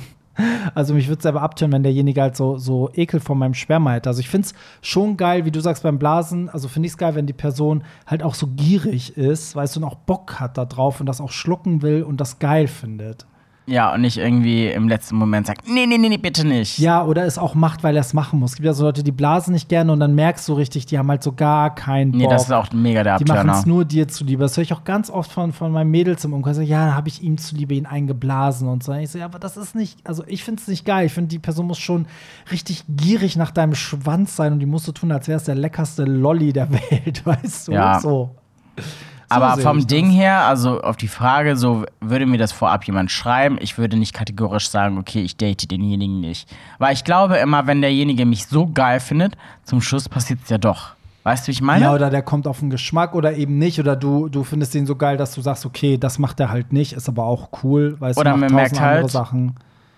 Also 0.73 0.93
mich 0.93 1.07
würde 1.07 1.19
es 1.19 1.23
selber 1.23 1.41
abtören, 1.41 1.71
wenn 1.71 1.83
derjenige 1.83 2.21
halt 2.21 2.35
so, 2.35 2.57
so 2.57 2.89
Ekel 2.93 3.21
vor 3.21 3.37
meinem 3.37 3.53
Sperma 3.53 3.93
hätte. 3.93 4.09
Also 4.09 4.19
ich 4.19 4.27
finde 4.27 4.47
es 4.47 4.53
schon 4.81 5.15
geil, 5.15 5.45
wie 5.45 5.51
du 5.51 5.61
sagst 5.61 5.83
beim 5.83 5.97
Blasen, 5.97 6.49
also 6.49 6.67
finde 6.67 6.87
ich 6.87 6.93
es 6.93 6.97
geil, 6.97 7.15
wenn 7.15 7.25
die 7.25 7.33
Person 7.33 7.83
halt 8.05 8.21
auch 8.21 8.33
so 8.33 8.47
gierig 8.47 9.15
ist, 9.15 9.55
weißt 9.55 9.75
du, 9.75 9.79
und 9.79 9.85
auch 9.85 9.95
Bock 9.95 10.39
hat 10.39 10.57
da 10.57 10.65
drauf 10.65 10.99
und 10.99 11.05
das 11.05 11.21
auch 11.21 11.31
schlucken 11.31 11.81
will 11.81 12.03
und 12.03 12.19
das 12.19 12.39
geil 12.39 12.67
findet. 12.67 13.25
Ja, 13.67 13.93
und 13.93 14.01
nicht 14.01 14.17
irgendwie 14.17 14.67
im 14.67 14.87
letzten 14.87 15.15
Moment 15.15 15.47
sagt, 15.47 15.67
nee, 15.67 15.87
nee, 15.87 15.97
nee, 15.97 16.09
nee, 16.09 16.17
bitte 16.17 16.45
nicht. 16.45 16.77
Ja, 16.77 17.03
oder 17.03 17.25
es 17.25 17.39
auch 17.39 17.55
macht, 17.55 17.83
weil 17.83 17.95
er 17.95 18.01
es 18.01 18.13
machen 18.13 18.39
muss. 18.39 18.51
Es 18.51 18.55
gibt 18.57 18.65
ja 18.67 18.73
so 18.73 18.83
Leute, 18.85 19.01
die 19.03 19.11
blasen 19.11 19.53
nicht 19.53 19.69
gerne 19.69 19.91
und 19.91 19.99
dann 19.99 20.13
merkst 20.13 20.47
du 20.47 20.53
richtig, 20.53 20.85
die 20.85 20.99
haben 20.99 21.09
halt 21.09 21.23
so 21.23 21.31
gar 21.31 21.73
keinen 21.73 22.11
Bock. 22.11 22.21
Nee, 22.21 22.27
das 22.27 22.43
ist 22.43 22.51
auch 22.51 22.71
mega 22.73 23.01
der 23.03 23.17
die 23.17 23.25
machen 23.25 23.39
Abturner. 23.39 23.59
es 23.59 23.65
nur 23.65 23.83
dir 23.83 24.07
zuliebe. 24.07 24.43
Das 24.43 24.55
höre 24.55 24.63
ich 24.63 24.73
auch 24.73 24.83
ganz 24.83 25.09
oft 25.09 25.31
von, 25.31 25.51
von 25.51 25.71
meinen 25.71 25.89
Mädels 25.89 26.23
im 26.25 26.33
Umkreis. 26.33 26.59
Ja, 26.59 26.89
da 26.89 26.93
habe 26.93 27.07
ich 27.07 27.23
ihm 27.23 27.39
zuliebe 27.39 27.73
ihn 27.73 27.87
eingeblasen 27.87 28.67
und 28.67 28.83
so. 28.83 28.93
Ich 28.93 29.09
so, 29.09 29.17
ja, 29.17 29.25
aber 29.25 29.39
das 29.39 29.57
ist 29.57 29.73
nicht, 29.73 29.97
also 30.03 30.23
ich 30.27 30.43
finde 30.43 30.61
es 30.61 30.67
nicht 30.67 30.85
geil. 30.85 31.07
Ich 31.07 31.13
finde, 31.13 31.29
die 31.29 31.39
Person 31.39 31.65
muss 31.65 31.79
schon 31.79 32.05
richtig 32.51 32.83
gierig 32.87 33.35
nach 33.35 33.49
deinem 33.49 33.73
Schwanz 33.73 34.35
sein 34.35 34.53
und 34.53 34.59
die 34.59 34.67
musst 34.67 34.87
du 34.87 34.91
tun, 34.91 35.11
als 35.11 35.27
wäre 35.27 35.37
es 35.37 35.45
der 35.45 35.55
leckerste 35.55 36.03
Lolli 36.03 36.53
der 36.53 36.71
Welt, 36.91 37.25
weißt 37.25 37.67
du? 37.69 37.71
Ja. 37.71 37.99
So. 37.99 38.29
Aber 39.29 39.57
vom 39.61 39.87
Ding 39.87 40.09
her, 40.09 40.45
also 40.45 40.81
auf 40.81 40.97
die 40.97 41.07
Frage, 41.07 41.55
so 41.55 41.85
würde 42.01 42.25
mir 42.25 42.37
das 42.37 42.51
vorab 42.51 42.85
jemand 42.85 43.11
schreiben, 43.11 43.57
ich 43.59 43.77
würde 43.77 43.97
nicht 43.97 44.13
kategorisch 44.13 44.69
sagen, 44.69 44.97
okay, 44.97 45.21
ich 45.21 45.37
date 45.37 45.69
denjenigen 45.69 46.19
nicht. 46.19 46.47
Weil 46.77 46.93
ich 46.93 47.03
glaube 47.03 47.37
immer, 47.37 47.67
wenn 47.67 47.81
derjenige 47.81 48.25
mich 48.25 48.47
so 48.47 48.67
geil 48.67 48.99
findet, 48.99 49.35
zum 49.63 49.81
Schluss 49.81 50.07
passiert 50.07 50.39
es 50.43 50.49
ja 50.49 50.57
doch. 50.57 50.95
Weißt 51.23 51.45
du, 51.45 51.47
wie 51.47 51.53
ich 51.53 51.61
meine? 51.61 51.85
Ja, 51.85 51.93
oder 51.95 52.11
der 52.11 52.21
kommt 52.21 52.45
auf 52.45 52.59
den 52.59 52.69
Geschmack 52.69 53.15
oder 53.15 53.35
eben 53.35 53.57
nicht. 53.57 53.79
Oder 53.79 53.95
du, 53.95 54.29
du 54.29 54.43
findest 54.43 54.75
den 54.75 54.85
so 54.85 54.95
geil, 54.95 55.17
dass 55.17 55.33
du 55.33 55.41
sagst, 55.41 55.65
okay, 55.65 55.97
das 55.97 56.19
macht 56.19 56.39
er 56.39 56.49
halt 56.49 56.71
nicht, 56.71 56.93
ist 56.93 57.09
aber 57.09 57.23
auch 57.23 57.49
cool, 57.63 57.99
weißt 57.99 58.19
Oder 58.19 58.33
du, 58.33 58.37
man 58.37 58.51
macht 58.51 58.53
merkt 58.53 58.75
tausend 58.75 58.85
andere 58.85 59.01
halt, 59.01 59.11
Sachen. 59.11 59.55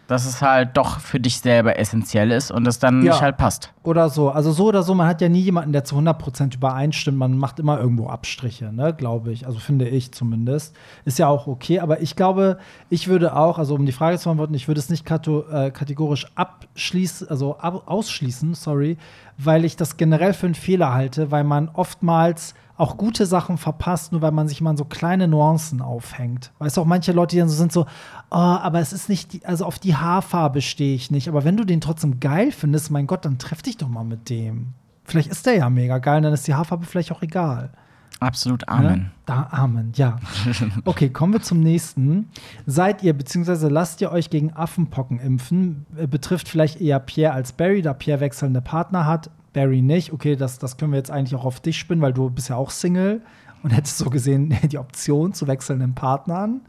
Dass 0.07 0.25
es 0.25 0.41
halt 0.41 0.77
doch 0.77 0.99
für 0.99 1.19
dich 1.19 1.39
selber 1.41 1.77
essentiell 1.77 2.31
ist 2.31 2.49
und 2.49 2.65
es 2.67 2.79
dann 2.79 3.01
Ja. 3.03 3.11
nicht 3.11 3.21
halt 3.21 3.37
passt. 3.37 3.73
Oder 3.83 4.09
so. 4.09 4.29
Also 4.29 4.51
so 4.51 4.65
oder 4.67 4.83
so, 4.83 4.95
man 4.95 5.07
hat 5.07 5.21
ja 5.21 5.29
nie 5.29 5.41
jemanden, 5.41 5.73
der 5.73 5.83
zu 5.83 5.95
100% 5.95 6.55
übereinstimmt. 6.55 7.17
Man 7.17 7.37
macht 7.37 7.59
immer 7.59 7.79
irgendwo 7.79 8.07
Abstriche, 8.07 8.71
ne, 8.71 8.93
glaube 8.93 9.31
ich. 9.31 9.45
Also 9.45 9.59
finde 9.59 9.87
ich 9.87 10.13
zumindest. 10.13 10.75
Ist 11.05 11.19
ja 11.19 11.27
auch 11.27 11.47
okay. 11.47 11.79
Aber 11.79 12.01
ich 12.01 12.15
glaube, 12.15 12.57
ich 12.89 13.07
würde 13.07 13.35
auch, 13.35 13.59
also 13.59 13.75
um 13.75 13.85
die 13.85 13.91
Frage 13.91 14.17
zu 14.17 14.25
beantworten, 14.25 14.53
ich 14.53 14.67
würde 14.67 14.79
es 14.79 14.89
nicht 14.89 15.09
äh, 15.09 15.71
kategorisch 15.71 16.27
abschließen, 16.35 17.29
also 17.29 17.57
ausschließen, 17.59 18.53
sorry, 18.53 18.97
weil 19.37 19.65
ich 19.65 19.75
das 19.75 19.97
generell 19.97 20.33
für 20.33 20.47
einen 20.47 20.55
Fehler 20.55 20.93
halte, 20.93 21.31
weil 21.31 21.43
man 21.43 21.69
oftmals 21.73 22.53
auch 22.77 22.97
gute 22.97 23.25
Sachen 23.25 23.57
verpasst, 23.57 24.11
nur 24.11 24.21
weil 24.21 24.31
man 24.31 24.47
sich 24.47 24.61
mal 24.61 24.77
so 24.77 24.85
kleine 24.85 25.27
Nuancen 25.27 25.81
aufhängt. 25.81 26.51
Weißt 26.59 26.77
du, 26.77 26.81
auch 26.81 26.85
manche 26.85 27.11
Leute, 27.11 27.35
die 27.35 27.39
dann 27.39 27.49
so 27.49 27.55
sind 27.55 27.71
so, 27.71 27.87
oh, 28.29 28.35
aber 28.35 28.79
es 28.79 28.93
ist 28.93 29.09
nicht, 29.09 29.33
die, 29.33 29.45
also 29.45 29.65
auf 29.65 29.79
die 29.79 29.95
Haarfarbe 29.95 30.61
stehe 30.61 30.95
ich 30.95 31.11
nicht. 31.11 31.27
Aber 31.27 31.43
wenn 31.43 31.57
du 31.57 31.63
den 31.63 31.81
trotzdem 31.81 32.19
geil 32.19 32.51
findest, 32.51 32.91
mein 32.91 33.07
Gott, 33.07 33.25
dann 33.25 33.37
treff 33.37 33.61
dich 33.61 33.77
doch 33.77 33.89
mal 33.89 34.03
mit 34.03 34.29
dem. 34.29 34.73
Vielleicht 35.03 35.29
ist 35.29 35.45
der 35.45 35.55
ja 35.55 35.69
mega 35.69 35.99
geil, 35.99 36.21
dann 36.21 36.33
ist 36.33 36.47
die 36.47 36.53
Haarfarbe 36.53 36.85
vielleicht 36.85 37.11
auch 37.11 37.21
egal. 37.21 37.71
Absolut 38.19 38.61
Ne? 38.61 38.67
Amen. 38.67 39.11
Da, 39.25 39.47
Amen, 39.51 39.91
ja. 39.95 40.17
Okay, 40.85 41.09
kommen 41.09 41.33
wir 41.33 41.41
zum 41.41 41.59
nächsten. 41.59 42.29
Seid 42.65 43.03
ihr, 43.03 43.13
beziehungsweise 43.13 43.67
lasst 43.67 44.01
ihr 44.01 44.11
euch 44.11 44.29
gegen 44.29 44.53
Affenpocken 44.53 45.19
impfen? 45.19 45.85
Äh, 45.95 46.07
Betrifft 46.07 46.49
vielleicht 46.49 46.81
eher 46.81 46.99
Pierre 46.99 47.33
als 47.33 47.53
Barry, 47.53 47.81
da 47.81 47.93
Pierre 47.93 48.19
wechselnde 48.19 48.61
Partner 48.61 49.05
hat, 49.05 49.29
Barry 49.53 49.81
nicht. 49.81 50.13
Okay, 50.13 50.35
das, 50.35 50.57
das 50.57 50.77
können 50.77 50.91
wir 50.93 50.97
jetzt 50.97 51.11
eigentlich 51.11 51.39
auch 51.39 51.45
auf 51.45 51.59
dich 51.59 51.77
spinnen, 51.77 52.01
weil 52.01 52.13
du 52.13 52.29
bist 52.29 52.49
ja 52.49 52.55
auch 52.55 52.71
Single 52.71 53.21
und 53.63 53.71
hättest 53.71 53.97
so 53.97 54.09
gesehen 54.09 54.55
die 54.71 54.77
Option 54.77 55.33
zu 55.33 55.47
wechselnden 55.47 55.93
Partnern. 55.93 56.61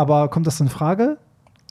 Aber 0.00 0.28
kommt 0.28 0.46
das 0.46 0.58
in 0.60 0.70
Frage? 0.70 1.18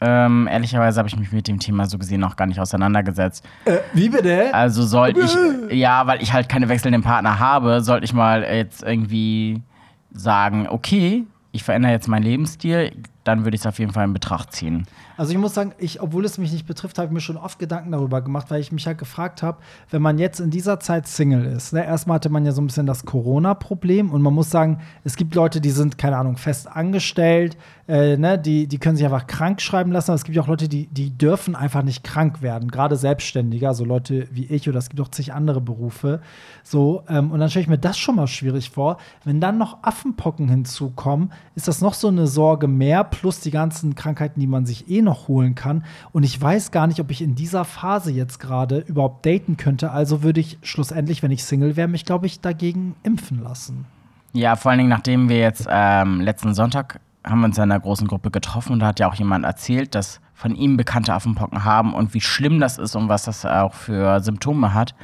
Ähm, 0.01 0.47
ehrlicherweise 0.51 0.99
habe 0.99 1.09
ich 1.09 1.17
mich 1.17 1.31
mit 1.31 1.47
dem 1.47 1.57
Thema 1.57 1.87
so 1.87 1.97
gesehen 1.97 2.21
noch 2.21 2.35
gar 2.35 2.45
nicht 2.45 2.59
auseinandergesetzt. 2.59 3.43
Äh, 3.65 3.77
wie 3.91 4.07
bitte? 4.07 4.53
Also 4.53 4.83
sollte 4.83 5.21
ich, 5.21 5.35
ja, 5.75 6.05
weil 6.05 6.21
ich 6.21 6.31
halt 6.31 6.47
keine 6.47 6.69
wechselnden 6.69 7.01
Partner 7.01 7.39
habe, 7.39 7.81
sollte 7.81 8.05
ich 8.05 8.13
mal 8.13 8.43
jetzt 8.43 8.83
irgendwie 8.83 9.63
sagen, 10.11 10.67
okay, 10.69 11.25
ich 11.53 11.63
verändere 11.63 11.91
jetzt 11.91 12.07
meinen 12.07 12.21
Lebensstil, 12.21 12.91
dann 13.23 13.45
würde 13.45 13.55
ich 13.55 13.61
es 13.61 13.65
auf 13.65 13.79
jeden 13.79 13.93
Fall 13.93 14.05
in 14.05 14.13
Betracht 14.13 14.53
ziehen. 14.53 14.85
Also 15.19 15.33
ich 15.33 15.37
muss 15.37 15.53
sagen, 15.53 15.73
ich, 15.79 16.01
obwohl 16.01 16.23
es 16.23 16.37
mich 16.37 16.53
nicht 16.53 16.65
betrifft, 16.65 16.97
habe 16.97 17.07
ich 17.07 17.11
mir 17.11 17.19
schon 17.19 17.35
oft 17.35 17.59
Gedanken 17.59 17.91
darüber 17.91 18.21
gemacht, 18.21 18.45
weil 18.47 18.61
ich 18.61 18.71
mich 18.71 18.87
halt 18.87 18.97
gefragt 18.97 19.43
habe, 19.43 19.57
wenn 19.89 20.01
man 20.01 20.17
jetzt 20.17 20.39
in 20.39 20.49
dieser 20.49 20.79
Zeit 20.79 21.09
Single 21.09 21.43
ist, 21.43 21.73
ne, 21.73 21.85
erstmal 21.85 22.15
hatte 22.15 22.29
man 22.29 22.45
ja 22.45 22.53
so 22.53 22.61
ein 22.61 22.67
bisschen 22.67 22.85
das 22.85 23.03
Corona-Problem 23.03 24.11
und 24.11 24.21
man 24.21 24.33
muss 24.33 24.49
sagen, 24.49 24.79
es 25.03 25.17
gibt 25.17 25.35
Leute, 25.35 25.59
die 25.59 25.71
sind, 25.71 25.97
keine 25.97 26.15
Ahnung, 26.15 26.37
fest 26.37 26.69
angestellt, 26.71 27.57
äh, 27.89 28.15
ne, 28.15 28.39
die, 28.39 28.67
die 28.67 28.77
können 28.77 28.95
sich 28.95 29.05
einfach 29.05 29.27
krank 29.27 29.59
schreiben 29.59 29.91
lassen, 29.91 30.11
aber 30.11 30.15
es 30.15 30.23
gibt 30.23 30.37
ja 30.37 30.41
auch 30.41 30.47
Leute, 30.47 30.69
die, 30.69 30.87
die 30.87 31.09
dürfen 31.09 31.53
einfach 31.53 31.83
nicht 31.83 32.05
krank 32.05 32.41
werden, 32.41 32.71
gerade 32.71 32.95
Selbstständige, 32.95 33.67
also 33.67 33.83
Leute 33.83 34.25
wie 34.31 34.45
ich 34.45 34.69
oder 34.69 34.77
es 34.77 34.87
gibt 34.87 35.01
auch 35.01 35.09
zig 35.09 35.33
andere 35.33 35.59
Berufe. 35.59 36.21
So, 36.63 37.03
ähm, 37.09 37.31
und 37.31 37.39
dann 37.39 37.49
stelle 37.49 37.63
ich 37.63 37.69
mir 37.69 37.77
das 37.77 37.97
schon 37.97 38.15
mal 38.15 38.27
schwierig 38.27 38.69
vor. 38.69 38.97
Wenn 39.25 39.41
dann 39.41 39.57
noch 39.57 39.79
Affenpocken 39.81 40.47
hinzukommen, 40.47 41.33
ist 41.55 41.67
das 41.67 41.81
noch 41.81 41.93
so 41.93 42.07
eine 42.07 42.27
Sorge 42.27 42.69
mehr, 42.69 43.03
plus 43.03 43.41
die 43.41 43.51
ganzen 43.51 43.95
Krankheiten, 43.95 44.39
die 44.39 44.47
man 44.47 44.65
sich 44.65 44.89
eh 44.89 45.01
noch 45.01 45.08
holen 45.13 45.55
kann. 45.55 45.83
Und 46.11 46.23
ich 46.23 46.39
weiß 46.39 46.71
gar 46.71 46.87
nicht, 46.87 46.99
ob 46.99 47.11
ich 47.11 47.21
in 47.21 47.35
dieser 47.35 47.65
Phase 47.65 48.11
jetzt 48.11 48.39
gerade 48.39 48.79
überhaupt 48.79 49.25
daten 49.25 49.57
könnte. 49.57 49.91
Also 49.91 50.23
würde 50.23 50.39
ich 50.39 50.57
schlussendlich, 50.61 51.23
wenn 51.23 51.31
ich 51.31 51.43
Single 51.43 51.75
wäre, 51.75 51.87
mich, 51.87 52.05
glaube 52.05 52.25
ich, 52.25 52.41
dagegen 52.41 52.95
impfen 53.03 53.41
lassen. 53.43 53.85
Ja, 54.33 54.55
vor 54.55 54.71
allen 54.71 54.79
Dingen, 54.79 54.89
nachdem 54.89 55.29
wir 55.29 55.39
jetzt 55.39 55.67
ähm, 55.69 56.21
letzten 56.21 56.53
Sonntag 56.53 56.99
haben 57.25 57.41
wir 57.41 57.45
uns 57.45 57.57
in 57.57 57.63
einer 57.63 57.79
großen 57.79 58.07
Gruppe 58.07 58.31
getroffen 58.31 58.73
und 58.73 58.79
da 58.79 58.87
hat 58.87 58.99
ja 58.99 59.09
auch 59.09 59.15
jemand 59.15 59.45
erzählt, 59.45 59.93
dass 59.93 60.21
von 60.33 60.55
ihm 60.55 60.77
bekannte 60.77 61.13
Affenpocken 61.13 61.65
haben 61.65 61.93
und 61.93 62.13
wie 62.13 62.21
schlimm 62.21 62.59
das 62.59 62.77
ist 62.77 62.95
und 62.95 63.09
was 63.09 63.25
das 63.25 63.45
auch 63.45 63.73
für 63.73 64.21
Symptome 64.21 64.73
hat. 64.73 64.95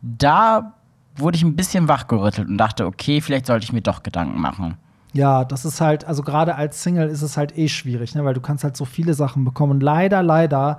Da 0.00 0.74
wurde 1.16 1.36
ich 1.36 1.42
ein 1.42 1.56
bisschen 1.56 1.88
wachgerüttelt 1.88 2.48
und 2.48 2.58
dachte, 2.58 2.86
okay, 2.86 3.20
vielleicht 3.20 3.46
sollte 3.46 3.64
ich 3.64 3.72
mir 3.72 3.80
doch 3.80 4.02
Gedanken 4.02 4.40
machen. 4.40 4.76
Ja, 5.14 5.44
das 5.44 5.64
ist 5.64 5.80
halt, 5.80 6.04
also 6.04 6.22
gerade 6.22 6.56
als 6.56 6.82
Single 6.82 7.08
ist 7.08 7.22
es 7.22 7.36
halt 7.36 7.56
eh 7.56 7.68
schwierig, 7.68 8.16
ne? 8.16 8.24
weil 8.24 8.34
du 8.34 8.40
kannst 8.40 8.64
halt 8.64 8.76
so 8.76 8.84
viele 8.84 9.14
Sachen 9.14 9.44
bekommen. 9.44 9.72
Und 9.72 9.82
leider, 9.82 10.24
leider 10.24 10.78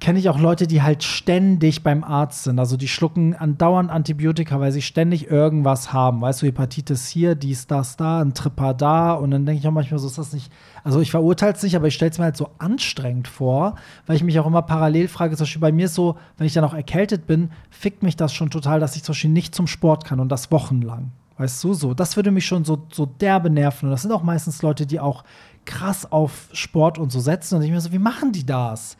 kenne 0.00 0.18
ich 0.18 0.30
auch 0.30 0.38
Leute, 0.38 0.66
die 0.66 0.82
halt 0.82 1.02
ständig 1.02 1.82
beim 1.82 2.04
Arzt 2.04 2.44
sind. 2.44 2.58
Also 2.58 2.78
die 2.78 2.88
schlucken 2.88 3.34
andauernd 3.34 3.90
Antibiotika, 3.90 4.60
weil 4.60 4.72
sie 4.72 4.80
ständig 4.80 5.30
irgendwas 5.30 5.92
haben. 5.92 6.22
Weißt 6.22 6.40
du, 6.40 6.46
Hepatitis 6.46 7.06
hier, 7.08 7.34
dies, 7.34 7.66
das, 7.66 7.98
da, 7.98 8.22
ein 8.22 8.32
Tripper 8.32 8.72
da. 8.72 9.12
Und 9.12 9.30
dann 9.30 9.44
denke 9.44 9.60
ich 9.60 9.68
auch 9.68 9.72
manchmal 9.72 10.00
so, 10.00 10.06
ist 10.06 10.18
das 10.18 10.32
nicht. 10.32 10.50
Also 10.82 11.00
ich 11.00 11.10
verurteile 11.10 11.52
es 11.52 11.62
nicht, 11.62 11.76
aber 11.76 11.86
ich 11.86 11.94
stelle 11.94 12.10
es 12.10 12.18
mir 12.18 12.24
halt 12.24 12.38
so 12.38 12.48
anstrengend 12.56 13.28
vor, 13.28 13.74
weil 14.06 14.16
ich 14.16 14.24
mich 14.24 14.40
auch 14.40 14.46
immer 14.46 14.62
parallel 14.62 15.06
frage, 15.06 15.36
zum 15.36 15.44
Beispiel 15.44 15.60
bei 15.60 15.72
mir 15.72 15.84
ist 15.84 15.94
so, 15.94 16.16
wenn 16.38 16.46
ich 16.46 16.54
dann 16.54 16.64
auch 16.64 16.74
erkältet 16.74 17.26
bin, 17.26 17.50
fickt 17.68 18.02
mich 18.02 18.16
das 18.16 18.32
schon 18.32 18.48
total, 18.48 18.80
dass 18.80 18.96
ich 18.96 19.02
zum 19.04 19.12
Beispiel 19.12 19.30
nicht 19.30 19.54
zum 19.54 19.66
Sport 19.66 20.04
kann 20.04 20.18
und 20.18 20.30
das 20.30 20.50
wochenlang. 20.50 21.12
Weißt 21.36 21.62
du, 21.64 21.74
so. 21.74 21.94
Das 21.94 22.16
würde 22.16 22.30
mich 22.30 22.46
schon 22.46 22.64
so, 22.64 22.86
so 22.92 23.06
derbe 23.06 23.50
nerven. 23.50 23.86
Und 23.86 23.90
das 23.90 24.02
sind 24.02 24.12
auch 24.12 24.22
meistens 24.22 24.62
Leute, 24.62 24.86
die 24.86 25.00
auch 25.00 25.24
krass 25.64 26.10
auf 26.10 26.48
Sport 26.52 26.98
und 26.98 27.10
so 27.10 27.20
setzen. 27.20 27.56
Und 27.56 27.62
ich 27.62 27.70
mir 27.70 27.80
so, 27.80 27.92
wie 27.92 27.98
machen 27.98 28.32
die 28.32 28.46
das? 28.46 28.96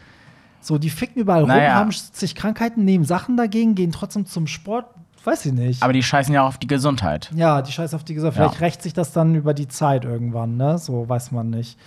So, 0.61 0.79
die 0.79 0.91
ficken 0.91 1.21
überall 1.21 1.45
Naja. 1.47 1.69
rum, 1.69 1.79
haben 1.79 1.91
sich 1.93 2.35
Krankheiten, 2.35 2.85
nehmen 2.85 3.05
Sachen 3.05 3.37
dagegen, 3.37 3.75
gehen 3.75 3.93
trotzdem 3.93 4.27
zum 4.27 4.47
Sport. 4.47 4.87
Weiß 5.23 5.47
ich 5.47 5.53
nicht. 5.53 5.83
Aber 5.83 5.95
die 5.95 6.03
scheißen 6.03 6.35
ja 6.35 6.43
auch 6.43 6.49
auf 6.49 6.59
die 6.59 6.67
Gesundheit. 6.67 7.31
ja, 7.35 7.63
die 7.63 7.73
Scheiße 7.73 7.97
auf 7.97 8.05
die. 8.05 8.13
Ja. 8.15 8.31
Vielleicht 8.31 8.61
rächt 8.61 8.83
sich 8.83 8.93
das 8.93 9.13
dann 9.13 9.35
über 9.35 9.55
die 9.55 9.69
Zeit 9.69 10.05
irgendwann, 10.05 10.59
ne? 10.59 10.77
So 10.77 11.09
weiß 11.09 11.33
man 11.33 11.49
nicht. 11.49 11.79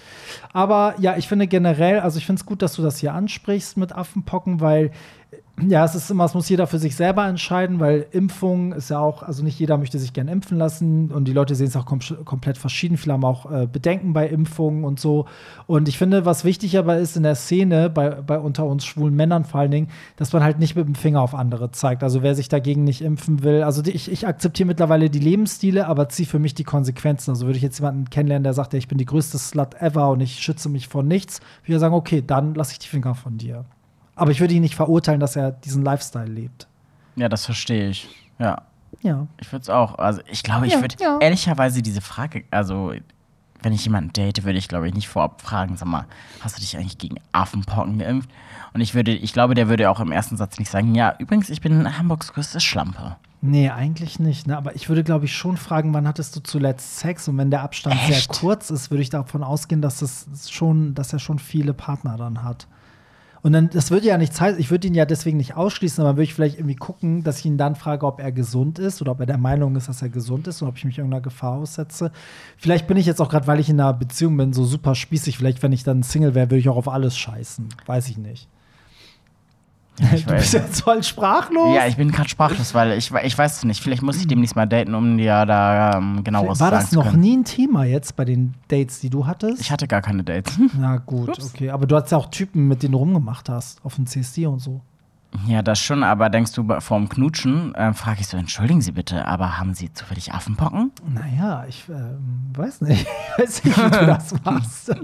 Aber 0.54 0.96
ja, 0.98 1.18
ich 1.18 1.28
finde 1.28 1.46
generell, 1.46 2.00
also 2.00 2.18
ich 2.18 2.26
finde 2.26 2.40
es 2.40 2.46
gut, 2.48 2.64
dass 2.64 2.74
du 2.74 2.82
das 2.82 2.98
hier 2.98 3.14
ansprichst 3.14 3.78
mit 3.78 3.94
Affenpocken, 3.94 4.60
weil 4.60 4.90
ja, 5.60 5.84
es 5.84 5.96
ist 5.96 6.12
immer, 6.12 6.26
es 6.26 6.36
muss 6.36 6.50
jeder 6.50 6.68
für 6.68 6.78
sich 6.78 6.96
selber 6.96 7.26
entscheiden, 7.26 7.80
weil 7.80 8.06
Impfung 8.12 8.74
ist 8.74 8.92
ja 8.92 9.00
auch, 9.00 9.24
also 9.24 9.44
nicht 9.44 9.58
jeder 9.58 9.80
möchte 9.80 9.98
sich 9.98 10.14
gern 10.14 10.28
impfen 10.28 10.56
lassen 10.56 11.12
und 11.12 11.28
die 11.28 11.34
Leute 11.34 11.56
sehen 11.56 11.66
es 11.66 11.76
auch 11.76 11.88
kom 11.88 12.00
komplett 12.26 12.60
verschieden. 12.60 12.96
Viele 12.96 13.14
haben 13.14 13.26
auch 13.26 13.52
äh, 13.52 13.66
Bedenken 13.66 14.14
bei 14.14 14.28
Impfungen 14.28 14.84
und 14.84 15.00
so. 15.00 15.26
Und 15.66 15.90
ich 15.90 15.98
finde, 15.98 16.26
was 16.26 16.44
wichtig 16.46 16.78
aber 16.78 16.98
ist 16.98 17.18
in 17.18 17.24
der 17.24 17.34
Szene, 17.34 17.90
bei, 17.90 18.10
bei 18.10 18.38
unter 18.38 18.68
uns 18.68 18.86
schwulen 18.86 19.16
Männern 19.16 19.46
vor 19.46 19.62
allen 19.62 19.72
Dingen, 19.72 19.88
dass 20.16 20.32
man 20.32 20.44
halt 20.44 20.60
nicht 20.60 20.76
mit 20.76 20.86
dem 20.86 20.94
Finger 20.94 21.22
auf 21.22 21.34
andere 21.34 21.72
zeigt. 21.72 22.04
Also 22.04 22.22
wer 22.22 22.36
sich 22.36 22.50
dagegen 22.50 22.84
nicht 22.84 23.02
impfen 23.02 23.42
will, 23.42 23.64
also 23.64 23.82
die, 23.82 23.92
ich, 23.92 24.12
ich 24.12 24.28
akzeptiere 24.28 24.68
mittlerweile 24.68 25.10
die 25.10 25.18
Lebensstile, 25.18 25.88
aber 25.88 26.08
ziehe 26.08 26.28
für 26.28 26.40
mich 26.40 26.54
die 26.54 26.66
Konsequenzen. 26.66 27.32
Also 27.32 27.48
würde 27.48 27.58
ich 27.58 27.64
jetzt 27.64 27.80
jemanden 27.80 28.12
kennenlernen, 28.12 28.44
der 28.44 28.54
sagt, 28.54 28.74
ja, 28.74 28.78
ich 28.78 28.88
bin 28.88 29.00
die 29.00 29.06
größte 29.06 29.40
Slut 29.40 29.74
ever 29.82 30.12
und 30.12 30.22
ich 30.22 30.36
schütze 30.36 30.70
mich 30.70 30.88
vor 30.88 31.02
nichts, 31.02 31.40
würde 31.64 31.74
ich 31.74 31.80
sagen, 31.80 31.96
okay, 31.96 32.24
dann 32.26 32.54
lasse 32.54 32.74
ich 32.74 32.80
die 32.80 32.88
Finger 32.88 33.16
von 33.16 33.40
dir. 33.40 33.66
Aber 34.18 34.32
ich 34.32 34.40
würde 34.42 34.54
ihn 34.54 34.62
nicht 34.62 34.76
verurteilen, 34.76 35.20
dass 35.20 35.36
er 35.36 35.52
diesen 35.52 35.84
Lifestyle 35.84 36.26
lebt. 36.26 36.68
Ja, 37.16 37.30
das 37.30 37.46
verstehe 37.46 37.90
ich. 37.90 38.10
Ja. 38.40 38.64
Ja. 39.02 39.28
Ich 39.40 39.52
würde 39.52 39.64
es 39.64 39.70
auch. 39.70 39.98
Also 39.98 40.22
ich 40.30 40.44
glaube, 40.44 40.68
ich 40.68 40.74
Ja, 40.74 40.82
würde 40.82 40.96
ja. 41.00 41.18
ehrlicherweise 41.20 41.82
diese 41.82 42.02
Frage, 42.02 42.44
also 42.52 42.94
wenn 43.62 43.74
ich 43.74 43.84
jemanden 43.86 44.14
date, 44.14 44.44
würde 44.44 44.58
ich 44.60 44.68
glaube 44.68 44.88
ich 44.88 44.94
nicht 44.94 45.08
vorab 45.08 45.42
fragen, 45.42 45.78
sag 45.78 45.88
mal, 45.88 46.06
hast 46.42 46.58
du 46.58 46.62
dich 46.62 46.78
eigentlich 46.78 46.98
gegen 46.98 47.18
Affenpocken 47.32 48.00
geimpft? 48.00 48.30
Und 48.74 48.82
ich 48.82 48.94
würde, 48.94 49.12
ich 49.14 49.34
glaube, 49.34 49.56
der 49.56 49.68
würde 49.70 49.90
auch 49.90 50.00
im 50.00 50.12
ersten 50.12 50.38
Satz 50.38 50.60
nicht 50.60 50.70
sagen, 50.70 50.94
ja, 50.94 51.16
übrigens, 51.20 51.50
ich 51.50 51.62
bin 51.62 51.98
Hamburgs 51.98 52.34
größte 52.34 52.60
Schlampe. 52.60 53.16
Nee, 53.42 53.70
eigentlich 53.70 54.20
nicht. 54.20 54.48
Ne? 54.48 54.58
Aber 54.58 54.76
ich 54.76 54.90
würde, 54.90 55.04
glaube 55.04 55.26
ich, 55.26 55.36
schon 55.36 55.58
fragen, 55.58 55.94
wann 55.94 56.08
hattest 56.08 56.36
du 56.36 56.40
zuletzt 56.40 57.00
Sex? 57.00 57.28
Und 57.28 57.38
wenn 57.38 57.52
der 57.52 57.62
Abstand 57.62 57.96
Echt? 57.96 58.34
sehr 58.34 58.40
kurz 58.40 58.72
ist, 58.72 58.90
würde 58.90 59.04
ich 59.04 59.10
davon 59.12 59.44
ausgehen, 59.44 59.82
dass, 59.82 60.00
das 60.00 60.50
schon, 60.50 60.96
dass 60.96 61.14
er 61.14 61.20
schon 61.20 61.38
viele 61.40 61.74
Partner 61.74 62.18
dann 62.18 62.44
hat. 62.44 62.68
Und 63.48 63.54
dann, 63.54 63.70
das 63.70 63.92
würde 63.92 64.08
ja 64.08 64.18
nichts 64.18 64.42
heißen, 64.42 64.60
ich 64.60 64.72
würde 64.72 64.88
ihn 64.88 64.94
ja 64.94 65.06
deswegen 65.06 65.38
nicht 65.38 65.56
ausschließen, 65.56 66.04
aber 66.04 66.18
würde 66.18 66.24
ich 66.24 66.34
vielleicht 66.34 66.58
irgendwie 66.58 66.76
gucken, 66.76 67.24
dass 67.24 67.40
ich 67.40 67.46
ihn 67.46 67.58
dann 67.58 67.78
frage, 67.78 68.06
ob 68.06 68.20
er 68.20 68.34
gesund 68.34 68.78
ist 68.78 69.02
oder 69.02 69.14
ob 69.14 69.22
er 69.22 69.26
der 69.26 69.38
Meinung 69.38 69.78
ist, 69.78 69.88
dass 69.88 70.02
er 70.02 70.10
gesund 70.10 70.50
ist 70.50 70.62
und 70.62 70.68
ob 70.68 70.76
ich 70.76 70.84
mich 70.84 70.98
irgendeiner 70.98 71.22
Gefahr 71.22 71.54
aussetze. 71.54 72.12
Vielleicht 72.58 72.88
bin 72.88 72.98
ich 72.98 73.06
jetzt 73.06 73.22
auch 73.22 73.30
gerade, 73.30 73.48
weil 73.48 73.62
ich 73.62 73.70
in 73.70 73.80
einer 73.80 73.94
Beziehung 73.94 74.36
bin, 74.36 74.52
so 74.52 74.66
super 74.66 74.96
spießig. 74.96 75.38
Vielleicht, 75.38 75.64
wenn 75.64 75.72
ich 75.72 75.86
dann 75.86 76.04
Single 76.04 76.36
wäre, 76.36 76.48
würde 76.48 76.60
ich 76.60 76.68
auch 76.68 76.76
auf 76.76 76.90
alles 76.90 77.18
scheißen. 77.18 77.70
Weiß 77.86 78.10
ich 78.10 78.18
nicht. 78.18 78.50
Ich 80.14 80.26
du 80.26 80.34
bist 80.34 80.54
jetzt 80.54 80.82
voll 80.82 81.02
sprachlos. 81.04 81.76
Ja, 81.76 81.88
ich 81.88 81.98
bin 81.98 82.12
gerade 82.12 82.30
sprachlos, 82.30 82.74
weil 82.74 82.98
ich, 82.98 83.12
ich 83.12 83.38
weiß 83.38 83.58
es 83.58 83.64
nicht. 83.64 83.82
Vielleicht 83.82 84.04
muss 84.04 84.18
ich 84.18 84.28
demnächst 84.28 84.56
mal 84.56 84.66
daten, 84.66 84.94
um 84.94 85.18
dir 85.18 85.46
da 85.46 85.98
ähm, 85.98 86.24
genaueres 86.24 86.60
War 86.60 86.70
sagen 86.70 86.82
das 86.82 86.90
zu 86.92 86.96
noch 86.96 87.14
nie 87.14 87.38
ein 87.38 87.46
Thema 87.46 87.84
jetzt 87.84 88.16
bei 88.16 88.26
den 88.26 88.54
Dates, 88.68 89.00
die 89.00 89.10
du 89.10 89.26
hattest? 89.26 89.62
Ich 89.62 89.72
hatte 89.72 89.88
gar 89.88 90.02
keine 90.02 90.24
Dates. 90.24 90.60
Na 90.78 90.98
gut, 90.98 91.30
Ups. 91.30 91.54
okay. 91.54 91.70
Aber 91.72 91.88
du 91.88 91.96
hattest 91.96 92.12
ja 92.12 92.18
auch 92.18 92.30
Typen, 92.30 92.68
mit 92.68 92.84
denen 92.84 92.92
du 92.92 93.00
rumgemacht 93.00 93.50
hast, 93.50 93.84
auf 93.84 93.96
dem 93.96 94.06
CSD 94.06 94.46
und 94.46 94.60
so. 94.60 94.82
Ja, 95.48 95.62
das 95.62 95.80
schon, 95.80 96.04
aber 96.04 96.30
denkst 96.30 96.54
du, 96.54 96.66
vorm 96.80 97.10
Knutschen 97.10 97.76
äh, 97.76 97.94
frage 97.94 98.22
ich 98.22 98.28
so, 98.28 98.38
entschuldigen 98.38 98.82
Sie 98.82 98.92
bitte, 98.92 99.28
aber 99.28 99.58
haben 99.60 99.74
Sie 99.74 99.94
zufällig 99.94 100.34
Affenpocken? 100.34 100.92
Naja, 101.14 101.66
ich 101.68 101.84
ähm, 101.90 102.52
weiß 102.54 102.82
nicht. 102.82 103.06
Ich 103.38 103.44
weiß 103.44 103.64
nicht, 103.66 103.78
wie 103.78 103.90
du 104.00 104.06
das 104.08 104.34
machst. 104.46 104.96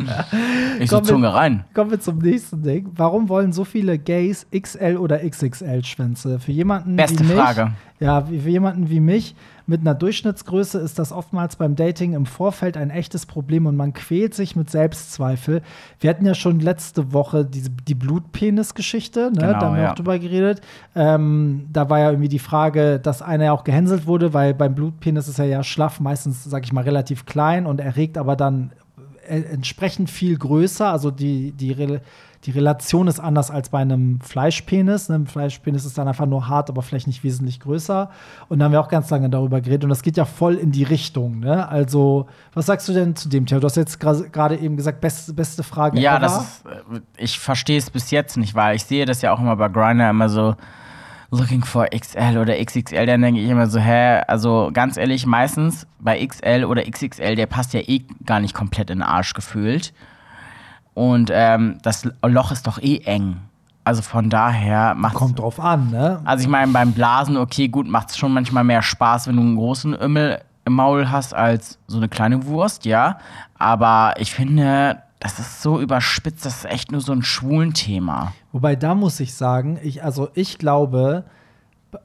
Ich 0.80 0.90
so 0.90 1.02
Zunge 1.02 1.32
rein. 1.32 1.66
Kommen 1.76 1.92
wir 1.92 2.00
zum 2.00 2.18
nächsten 2.18 2.64
Ding. 2.64 2.90
Warum 2.96 3.30
wollen 3.30 3.54
so 3.54 3.64
viele 3.64 4.00
Gays 4.00 4.48
XL 4.52 4.98
oder 4.98 5.20
XXL-Schwänze? 5.24 6.40
Für 6.40 6.52
jemanden 6.52 6.96
Beste 6.96 7.20
wie 7.20 7.28
mich, 7.28 7.36
Frage. 7.36 7.74
Ja, 8.04 8.30
wie- 8.30 8.40
für 8.42 8.50
jemanden 8.50 8.90
wie 8.90 9.00
mich 9.00 9.36
mit 9.66 9.80
einer 9.80 9.96
Durchschnittsgröße 9.96 10.78
ist 10.78 11.00
das 11.00 11.14
oftmals 11.14 11.56
beim 11.56 11.78
Dating 11.78 12.14
im 12.14 12.26
Vorfeld 12.26 12.76
ein 12.76 12.90
echtes 12.90 13.26
Problem 13.26 13.66
und 13.66 13.78
man 13.78 13.94
quält 13.94 14.34
sich 14.34 14.58
mit 14.58 14.70
Selbstzweifel. 14.70 15.62
Wir 16.02 16.10
hatten 16.10 16.26
ja 16.26 16.36
schon 16.36 16.60
letzte 16.60 17.14
Woche 17.14 17.46
diese, 17.46 17.70
die 17.70 17.96
Blutpenis-Geschichte, 17.96 19.32
ne? 19.34 19.40
Genau, 19.40 19.52
da 19.54 19.62
haben 19.62 19.76
wir 19.78 19.84
ja. 19.84 19.92
auch 19.92 19.96
drüber 19.96 20.20
geredet. 20.20 20.60
Ähm, 20.96 21.68
da 21.72 21.90
war 21.90 22.00
ja 22.00 22.10
irgendwie 22.10 22.28
die 22.28 22.40
Frage, 22.40 23.00
dass 23.00 23.22
einer 23.22 23.46
ja 23.46 23.52
auch 23.54 23.64
gehänselt 23.64 24.06
wurde, 24.06 24.34
weil 24.34 24.54
beim 24.54 24.76
Blutpenis 24.76 25.30
ist 25.30 25.40
er 25.40 25.46
ja 25.46 25.64
schlaff, 25.64 26.00
meistens, 26.02 26.44
sag 26.44 26.66
ich 26.66 26.74
mal, 26.74 26.84
relativ 26.84 27.26
klein 27.26 27.66
und 27.66 27.80
erregt 27.80 28.18
aber 28.18 28.36
dann 28.36 28.72
äh, 29.28 29.40
entsprechend 29.44 30.10
viel 30.10 30.38
größer. 30.38 30.92
Also 30.92 31.10
die, 31.10 31.54
die, 31.54 32.00
die 32.46 32.52
Relation 32.52 33.08
ist 33.08 33.20
anders 33.20 33.52
als 33.52 33.70
bei 33.70 33.80
einem 33.80 34.20
Fleischpenis. 34.20 35.08
Ne? 35.10 35.16
Ein 35.16 35.28
Fleischpenis 35.28 35.86
ist 35.86 35.98
dann 35.98 36.08
einfach 36.08 36.26
nur 36.26 36.48
hart, 36.50 36.70
aber 36.70 36.82
vielleicht 36.82 37.08
nicht 37.08 37.24
wesentlich 37.24 37.62
größer. 37.62 38.10
Und 38.50 38.60
da 38.60 38.66
haben 38.66 38.74
wir 38.74 38.82
auch 38.82 38.90
ganz 38.90 39.10
lange 39.10 39.30
darüber 39.30 39.62
geredet. 39.62 39.86
Und 39.86 39.90
das 39.90 40.02
geht 40.02 40.18
ja 40.18 40.26
voll 40.26 40.56
in 40.56 40.72
die 40.72 40.84
Richtung. 40.84 41.40
Ne? 41.40 41.68
Also, 41.68 42.28
was 42.54 42.66
sagst 42.66 42.88
du 42.90 42.94
denn 42.94 43.16
zu 43.16 43.30
dem 43.30 43.46
Thema? 43.46 43.62
Du 43.62 43.66
hast 43.66 43.78
jetzt 43.78 44.00
gerade 44.00 44.58
eben 44.58 44.76
gesagt, 44.76 45.00
beste, 45.00 45.34
beste 45.34 45.64
Frage. 45.64 46.00
Ja, 46.00 46.18
ever. 46.18 46.20
das 46.20 46.42
ist, 46.42 46.66
äh, 46.66 47.00
ich 47.18 47.40
verstehe 47.40 47.78
es 47.78 47.90
bis 47.90 48.12
jetzt 48.12 48.36
nicht, 48.36 48.56
weil 48.56 48.76
ich 48.76 48.84
sehe 48.84 49.06
das 49.06 49.22
ja 49.22 49.34
auch 49.34 49.40
immer 49.40 49.56
bei 49.56 49.70
Grindr 49.70 50.10
immer 50.10 50.28
so 50.28 50.56
looking 51.32 51.64
for 51.64 51.88
XL 51.88 52.38
oder 52.38 52.64
XXL, 52.64 53.08
dann 53.08 53.22
denke 53.22 53.42
ich 53.42 53.50
immer 53.50 53.66
so, 53.66 53.80
hä, 53.80 54.22
also 54.28 54.70
ganz 54.72 54.98
ehrlich, 54.98 55.26
meistens 55.26 55.88
bei 56.00 56.24
XL 56.24 56.64
oder 56.64 56.84
XXL, 56.84 57.36
der 57.36 57.48
passt 57.48 57.74
ja 57.74 57.80
eh 57.80 58.04
gar 58.26 58.40
nicht 58.40 58.54
komplett 58.54 58.92
in 58.92 59.00
den 59.00 59.04
Arsch 59.04 59.34
gefühlt. 59.34 59.94
Und 60.94 61.32
ähm, 61.34 61.78
das 61.82 62.08
Loch 62.26 62.52
ist 62.52 62.68
doch 62.68 62.82
eh 62.82 63.00
eng. 63.00 63.38
Also 63.84 64.02
von 64.02 64.30
daher 64.30 64.94
macht 64.96 65.16
Kommt 65.16 65.40
drauf 65.40 65.60
an, 65.60 65.90
ne? 65.92 66.22
Also 66.24 66.44
ich 66.44 66.50
meine, 66.50 66.72
beim 66.72 66.94
Blasen, 66.94 67.36
okay, 67.36 67.68
gut, 67.68 67.88
macht 67.88 68.12
es 68.12 68.18
schon 68.18 68.34
manchmal 68.34 68.64
mehr 68.64 68.82
Spaß, 68.82 69.28
wenn 69.28 69.36
du 69.36 69.42
einen 69.42 69.56
großen 69.58 69.94
Ümmel 70.00 70.40
im 70.66 70.74
Maul 70.74 71.10
hast, 71.12 71.34
als 71.34 71.78
so 71.88 71.98
eine 71.98 72.08
kleine 72.08 72.46
Wurst, 72.46 72.86
ja. 72.86 73.18
Aber 73.60 74.14
ich 74.18 74.34
finde, 74.34 75.00
das 75.20 75.38
ist 75.40 75.62
so 75.62 75.82
überspitzt, 75.82 76.46
das 76.46 76.60
ist 76.60 76.66
echt 76.66 76.92
nur 76.94 77.02
so 77.02 77.12
ein 77.12 77.24
schwulen 77.24 77.74
Thema. 77.74 78.32
Wobei, 78.54 78.78
da 78.78 78.96
muss 78.96 79.20
ich 79.20 79.34
sagen, 79.34 79.78
ich, 79.84 80.02
also 80.04 80.30
ich 80.34 80.58
glaube, 80.60 81.26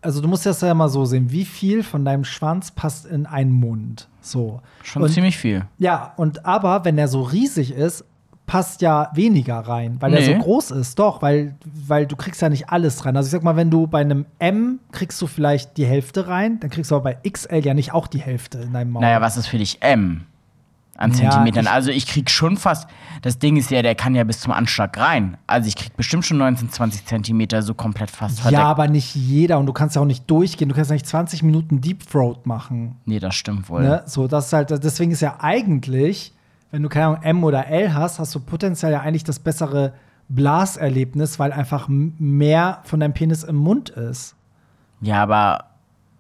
also 0.03 0.21
du 0.21 0.27
musst 0.27 0.47
das 0.47 0.61
ja 0.61 0.75
mal 0.75 0.89
so 0.89 1.05
sehen, 1.05 1.31
wie 1.31 1.45
viel 1.45 1.85
von 1.85 2.05
deinem 2.05 2.25
Schwanz 2.25 2.73
passt 2.73 3.07
in 3.07 3.27
einen 3.27 3.53
Mund. 3.53 4.09
So. 4.21 4.61
Schon 4.83 5.03
Und- 5.03 5.11
ziemlich 5.11 5.39
viel. 5.39 5.65
Ja, 5.79 6.13
und 6.17 6.45
aber 6.45 6.85
wenn 6.85 6.99
er 6.99 7.07
so 7.09 7.23
riesig 7.23 7.71
ist, 7.73 8.05
passt 8.49 8.83
ja 8.83 9.11
weniger 9.15 9.61
rein, 9.61 9.99
weil 10.01 10.13
er 10.15 10.21
Nee. 10.21 10.35
so 10.35 10.43
groß 10.43 10.71
ist. 10.73 10.99
Doch, 10.99 11.23
weil, 11.23 11.55
weil 11.87 12.07
du 12.07 12.17
kriegst 12.17 12.43
ja 12.43 12.49
nicht 12.49 12.71
alles 12.71 13.05
rein. 13.07 13.17
Also 13.17 13.29
ich 13.29 13.31
sag 13.33 13.45
mal, 13.45 13.55
wenn 13.55 13.71
du 13.71 13.87
bei 13.87 14.01
einem 14.01 14.27
M 14.41 14.81
kriegst 14.91 15.23
du 15.23 15.29
vielleicht 15.29 15.77
die 15.77 15.87
Hälfte 15.87 16.27
rein, 16.27 16.59
dann 16.59 16.71
kriegst 16.71 16.91
du 16.91 16.97
aber 16.97 17.05
bei 17.15 17.31
XL 17.31 17.65
ja 17.65 17.75
nicht 17.75 17.93
auch 17.95 18.09
die 18.09 18.21
Hälfte 18.21 18.59
in 18.59 18.73
deinem 18.73 18.91
Maul. 18.91 19.03
Naja, 19.03 19.21
was 19.21 19.37
ist 19.37 19.47
für 19.47 19.59
dich 19.59 19.81
M? 19.83 20.23
An 20.97 21.13
Ja, 21.13 21.31
Zentimetern. 21.31 21.67
ich- 21.67 21.71
also 21.71 21.91
ich 21.93 22.09
krieg 22.09 22.29
schon 22.29 22.57
fast, 22.57 22.89
das 23.23 23.39
Ding 23.39 23.57
ist 23.57 23.71
ja, 23.71 23.83
der 23.83 23.95
kann 23.95 24.17
ja 24.17 24.25
bis 24.25 24.41
zum 24.41 24.51
Anschlag 24.53 24.99
rein. 24.99 25.37
Also 25.47 25.69
ich 25.69 25.77
krieg 25.77 25.97
bestimmt 25.97 26.25
schon 26.27 26.39
19, 26.39 26.71
20 26.73 27.07
Zentimeter 27.07 27.63
so 27.63 27.73
komplett 27.75 28.11
fast 28.11 28.41
verdeckt. 28.41 28.61
ja, 28.61 28.67
aber 28.67 28.89
nicht 28.89 29.15
jeder 29.15 29.61
und 29.61 29.67
du 29.67 29.73
kannst 29.73 29.95
ja 29.95 30.03
auch 30.03 30.07
nicht 30.07 30.29
durchgehen. 30.29 30.69
Du 30.69 30.75
kannst 30.75 30.91
ja 30.91 30.95
nicht 30.95 31.07
20 31.07 31.45
Minuten 31.45 31.81
Deep 31.81 32.11
Throat 32.11 32.47
machen. 32.47 32.97
Nee, 33.05 33.21
das 33.21 33.37
stimmt 33.37 33.69
wohl. 33.69 33.83
Ne? 33.83 34.03
So, 34.07 34.27
das 34.27 34.47
ist 34.47 34.53
halt, 34.55 34.71
deswegen 34.71 35.13
ist 35.13 35.21
ja 35.21 35.37
eigentlich, 35.39 36.33
wenn 36.71 36.83
du 36.83 36.89
keine 36.89 37.07
Ahnung, 37.07 37.23
M 37.23 37.45
oder 37.45 37.67
L 37.69 37.95
hast, 37.95 38.19
hast 38.19 38.35
du 38.35 38.41
potenziell 38.41 38.93
ja 38.93 39.01
eigentlich 39.01 39.25
das 39.25 39.39
bessere 39.39 39.93
Blaserlebnis, 40.29 41.39
weil 41.39 41.53
einfach 41.53 41.87
mehr 41.89 42.81
von 42.85 43.01
deinem 43.01 43.15
Penis 43.15 43.45
im 43.45 43.57
Mund 43.57 43.91
ist. 43.91 44.35
Ja, 45.01 45.23
aber 45.23 45.65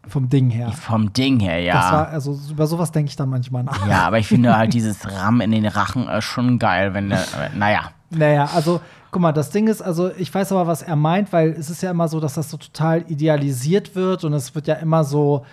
Vom 0.06 0.28
Ding 0.28 0.48
her. 0.50 0.70
vom 0.72 1.12
Ding 1.12 1.40
her, 1.40 1.60
ja. 1.60 1.74
War, 1.74 2.08
also 2.08 2.38
über 2.50 2.66
sowas 2.66 2.90
denke 2.92 3.10
ich 3.10 3.16
dann 3.16 3.28
manchmal 3.28 3.64
nach. 3.64 3.86
ja, 3.86 4.06
aber 4.06 4.18
ich 4.18 4.26
finde 4.26 4.56
halt 4.56 4.72
dieses 4.74 5.06
Ramm 5.10 5.40
in 5.40 5.50
den 5.50 5.66
Rachen 5.66 6.08
äh, 6.08 6.22
schon 6.22 6.58
geil, 6.58 6.94
wenn 6.94 7.10
der, 7.10 7.20
äh, 7.20 7.56
naja. 7.56 7.90
Naja, 8.10 8.48
also, 8.54 8.80
guck 9.10 9.20
mal, 9.20 9.32
das 9.32 9.50
Ding 9.50 9.66
ist, 9.68 9.82
also 9.82 10.10
ich 10.16 10.32
weiß 10.32 10.52
aber, 10.52 10.66
was 10.66 10.80
er 10.80 10.96
meint, 10.96 11.30
weil 11.34 11.50
es 11.50 11.68
ist 11.68 11.82
ja 11.82 11.90
immer 11.90 12.08
so, 12.08 12.20
dass 12.20 12.34
das 12.34 12.50
so 12.50 12.56
total 12.56 13.04
idealisiert 13.08 13.94
wird 13.94 14.24
und 14.24 14.32
es 14.32 14.54
wird 14.54 14.66
ja 14.66 14.76
immer 14.76 15.04
so, 15.04 15.44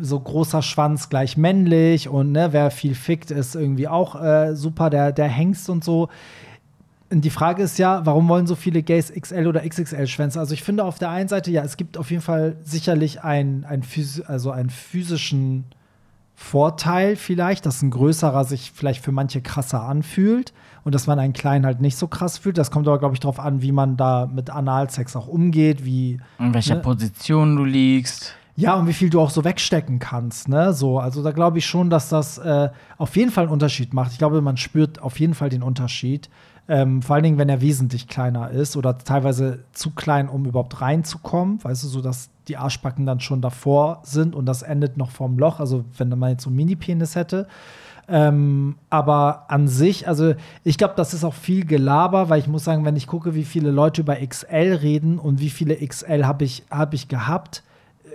so 0.00 0.18
großer 0.18 0.62
Schwanz 0.62 1.08
gleich 1.08 1.36
männlich 1.36 2.08
und 2.08 2.32
ne, 2.32 2.52
wer 2.52 2.70
viel 2.70 2.94
fickt, 2.94 3.30
ist 3.30 3.54
irgendwie 3.54 3.88
auch 3.88 4.20
äh, 4.20 4.54
super, 4.56 4.90
der, 4.90 5.12
der 5.12 5.28
Hengst 5.28 5.68
und 5.70 5.84
so. 5.84 6.08
Und 7.10 7.24
die 7.24 7.30
Frage 7.30 7.62
ist 7.62 7.78
ja, 7.78 8.04
warum 8.04 8.28
wollen 8.28 8.46
so 8.46 8.56
viele 8.56 8.82
Gays 8.82 9.12
XL 9.12 9.46
oder 9.46 9.60
XXL-Schwänze? 9.60 10.38
Also 10.40 10.54
ich 10.54 10.62
finde 10.62 10.84
auf 10.84 10.98
der 10.98 11.10
einen 11.10 11.28
Seite, 11.28 11.50
ja, 11.50 11.62
es 11.62 11.76
gibt 11.76 11.96
auf 11.96 12.10
jeden 12.10 12.22
Fall 12.22 12.56
sicherlich 12.64 13.22
ein, 13.22 13.64
ein, 13.68 13.82
also 14.26 14.50
einen 14.50 14.70
physischen 14.70 15.64
Vorteil 16.34 17.14
vielleicht, 17.14 17.64
dass 17.66 17.82
ein 17.82 17.90
größerer 17.90 18.44
sich 18.44 18.72
vielleicht 18.74 19.04
für 19.04 19.12
manche 19.12 19.40
krasser 19.40 19.82
anfühlt 19.82 20.52
und 20.82 20.94
dass 20.94 21.06
man 21.06 21.18
einen 21.18 21.32
kleinen 21.32 21.64
halt 21.64 21.80
nicht 21.80 21.96
so 21.96 22.08
krass 22.08 22.38
fühlt. 22.38 22.58
Das 22.58 22.70
kommt 22.72 22.88
aber, 22.88 22.98
glaube 22.98 23.14
ich, 23.14 23.20
darauf 23.20 23.38
an, 23.38 23.62
wie 23.62 23.70
man 23.70 23.96
da 23.96 24.26
mit 24.26 24.50
Analsex 24.50 25.14
auch 25.14 25.28
umgeht, 25.28 25.84
wie 25.84 26.18
In 26.40 26.52
welcher 26.52 26.76
Ne? 26.76 26.80
Position 26.80 27.54
du 27.54 27.64
liegst. 27.64 28.34
Ja, 28.56 28.74
und 28.74 28.86
wie 28.86 28.92
viel 28.92 29.10
du 29.10 29.20
auch 29.20 29.30
so 29.30 29.42
wegstecken 29.42 29.98
kannst, 29.98 30.48
ne? 30.48 30.72
So, 30.72 31.00
also 31.00 31.22
da 31.22 31.32
glaube 31.32 31.58
ich 31.58 31.66
schon, 31.66 31.90
dass 31.90 32.08
das 32.08 32.38
äh, 32.38 32.68
auf 32.98 33.16
jeden 33.16 33.32
Fall 33.32 33.44
einen 33.44 33.52
Unterschied 33.52 33.92
macht. 33.92 34.12
Ich 34.12 34.18
glaube, 34.18 34.40
man 34.40 34.56
spürt 34.56 35.02
auf 35.02 35.18
jeden 35.18 35.34
Fall 35.34 35.48
den 35.48 35.62
Unterschied. 35.62 36.30
Ähm, 36.68 37.02
vor 37.02 37.16
allen 37.16 37.24
Dingen, 37.24 37.38
wenn 37.38 37.48
er 37.48 37.60
wesentlich 37.60 38.06
kleiner 38.06 38.50
ist 38.50 38.76
oder 38.76 38.96
teilweise 38.96 39.64
zu 39.72 39.90
klein, 39.90 40.28
um 40.28 40.46
überhaupt 40.46 40.80
reinzukommen. 40.80 41.62
Weißt 41.62 41.82
du, 41.82 41.88
so 41.88 42.00
dass 42.00 42.30
die 42.46 42.56
Arschbacken 42.56 43.06
dann 43.06 43.20
schon 43.20 43.40
davor 43.40 44.00
sind 44.04 44.34
und 44.34 44.46
das 44.46 44.62
endet 44.62 44.96
noch 44.96 45.10
vorm 45.10 45.36
Loch. 45.36 45.58
Also, 45.58 45.84
wenn 45.98 46.08
man 46.10 46.30
jetzt 46.30 46.44
so 46.44 46.50
einen 46.50 46.56
Mini-Penis 46.56 47.16
hätte. 47.16 47.48
Ähm, 48.06 48.76
aber 48.88 49.46
an 49.48 49.66
sich, 49.66 50.06
also 50.06 50.34
ich 50.62 50.78
glaube, 50.78 50.94
das 50.96 51.14
ist 51.14 51.24
auch 51.24 51.34
viel 51.34 51.64
Gelaber, 51.64 52.28
weil 52.28 52.38
ich 52.38 52.48
muss 52.48 52.64
sagen, 52.64 52.84
wenn 52.84 52.96
ich 52.96 53.06
gucke, 53.06 53.34
wie 53.34 53.44
viele 53.44 53.70
Leute 53.70 54.02
über 54.02 54.16
XL 54.16 54.78
reden 54.80 55.18
und 55.18 55.40
wie 55.40 55.50
viele 55.50 55.76
XL 55.76 56.24
habe 56.24 56.44
ich, 56.44 56.64
hab 56.70 56.92
ich 56.94 57.08
gehabt, 57.08 57.62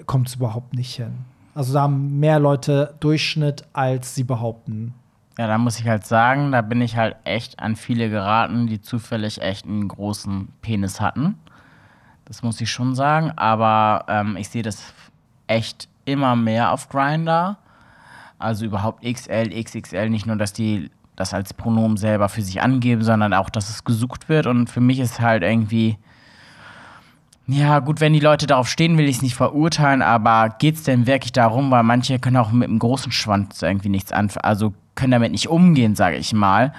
kommt 0.06 0.28
es 0.28 0.36
überhaupt 0.36 0.74
nicht 0.74 0.96
hin. 0.96 1.26
Also 1.56 1.74
da 1.74 1.82
haben 1.82 2.20
mehr 2.20 2.40
Leute 2.40 2.96
Durchschnitt, 3.00 3.68
als 3.74 4.16
sie 4.16 4.24
behaupten. 4.24 4.94
Ja, 5.38 5.48
da 5.48 5.58
muss 5.58 5.80
ich 5.80 5.88
halt 5.88 6.06
sagen, 6.06 6.52
da 6.52 6.62
bin 6.62 6.82
ich 6.82 6.98
halt 6.98 7.16
echt 7.24 7.60
an 7.60 7.76
viele 7.76 8.10
geraten, 8.10 8.68
die 8.68 8.82
zufällig 8.82 9.42
echt 9.42 9.66
einen 9.66 9.88
großen 9.88 10.50
Penis 10.62 11.00
hatten. 11.00 11.40
Das 12.26 12.44
muss 12.44 12.62
ich 12.62 12.70
schon 12.70 12.94
sagen. 12.94 13.32
Aber 13.36 14.06
ähm, 14.08 14.38
ich 14.38 14.50
sehe 14.50 14.64
das 14.64 14.94
echt 15.48 15.90
immer 16.06 16.36
mehr 16.36 16.72
auf 16.72 16.90
Grinder. 16.90 17.58
Also 18.38 18.66
überhaupt 18.66 19.04
XL, 19.04 19.50
XXL, 19.50 20.10
nicht 20.10 20.26
nur, 20.26 20.36
dass 20.36 20.54
die 20.54 20.92
das 21.16 21.34
als 21.34 21.54
Pronomen 21.54 21.98
selber 21.98 22.30
für 22.30 22.42
sich 22.42 22.62
angeben, 22.62 23.04
sondern 23.04 23.34
auch, 23.34 23.50
dass 23.50 23.70
es 23.70 23.84
gesucht 23.84 24.30
wird. 24.30 24.46
Und 24.48 24.70
für 24.70 24.80
mich 24.80 25.00
ist 25.00 25.20
halt 25.20 25.44
irgendwie, 25.44 25.98
ja, 27.50 27.80
gut, 27.80 28.00
wenn 28.02 28.14
die 28.14 28.20
Leute 28.20 28.48
darauf 28.48 28.68
stehen, 28.70 28.98
will 28.98 29.08
ich 29.08 29.18
es 29.18 29.22
nicht 29.22 29.36
verurteilen, 29.36 30.02
aber 30.02 30.50
geht 30.60 30.76
es 30.76 30.84
denn 30.84 31.08
wirklich 31.08 31.32
darum, 31.32 31.72
weil 31.72 31.84
manche 31.84 32.20
können 32.20 32.38
auch 32.38 32.52
mit 32.52 32.70
einem 32.70 32.80
großen 32.80 33.12
Schwanz 33.12 33.62
irgendwie 33.62 33.90
nichts 33.90 34.12
anfangen, 34.12 34.44
also 34.44 34.74
können 34.96 35.12
damit 35.12 35.32
nicht 35.32 35.48
umgehen, 35.50 35.96
sage 35.96 36.18
ich 36.18 36.34
mal. 36.34 36.74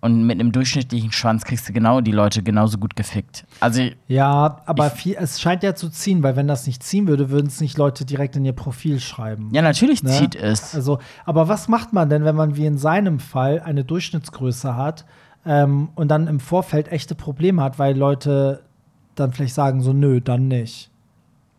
Und 0.00 0.24
mit 0.24 0.38
einem 0.38 0.52
durchschnittlichen 0.52 1.10
Schwanz 1.10 1.44
kriegst 1.44 1.68
du 1.68 1.72
genau 1.72 2.00
die 2.00 2.12
Leute 2.12 2.44
genauso 2.44 2.78
gut 2.78 2.94
gefickt. 2.94 3.44
Also, 3.58 3.82
Ja, 4.06 4.62
aber 4.64 4.90
viel, 4.90 5.16
es 5.18 5.40
scheint 5.40 5.64
ja 5.64 5.74
zu 5.74 5.88
ziehen, 5.88 6.22
weil 6.22 6.36
wenn 6.36 6.46
das 6.46 6.68
nicht 6.68 6.84
ziehen 6.84 7.08
würde, 7.08 7.30
würden 7.30 7.48
es 7.48 7.60
nicht 7.60 7.76
Leute 7.76 8.04
direkt 8.04 8.36
in 8.36 8.44
ihr 8.44 8.52
Profil 8.52 9.00
schreiben. 9.00 9.50
ja, 9.52 9.60
natürlich 9.60 10.04
Ne? 10.04 10.10
zieht 10.10 10.36
es. 10.36 10.72
Also, 10.72 11.00
aber 11.24 11.48
was 11.48 11.66
macht 11.66 11.92
man 11.92 12.08
denn, 12.08 12.24
wenn 12.24 12.36
man 12.36 12.54
wie 12.54 12.66
in 12.66 12.78
seinem 12.78 13.18
Fall 13.18 13.60
eine 13.60 13.82
Durchschnittsgröße 13.82 14.76
hat 14.76 15.04
ähm, 15.44 15.88
und 15.96 16.06
dann 16.08 16.28
im 16.28 16.38
Vorfeld 16.38 16.92
echte 16.92 17.16
Probleme 17.16 17.60
hat, 17.60 17.80
weil 17.80 17.96
Leute 17.98 18.62
dann 19.20 19.32
vielleicht 19.32 19.54
sagen 19.54 19.80
so, 19.80 19.92
nö, 19.92 20.20
dann 20.20 20.48
nicht. 20.48 20.90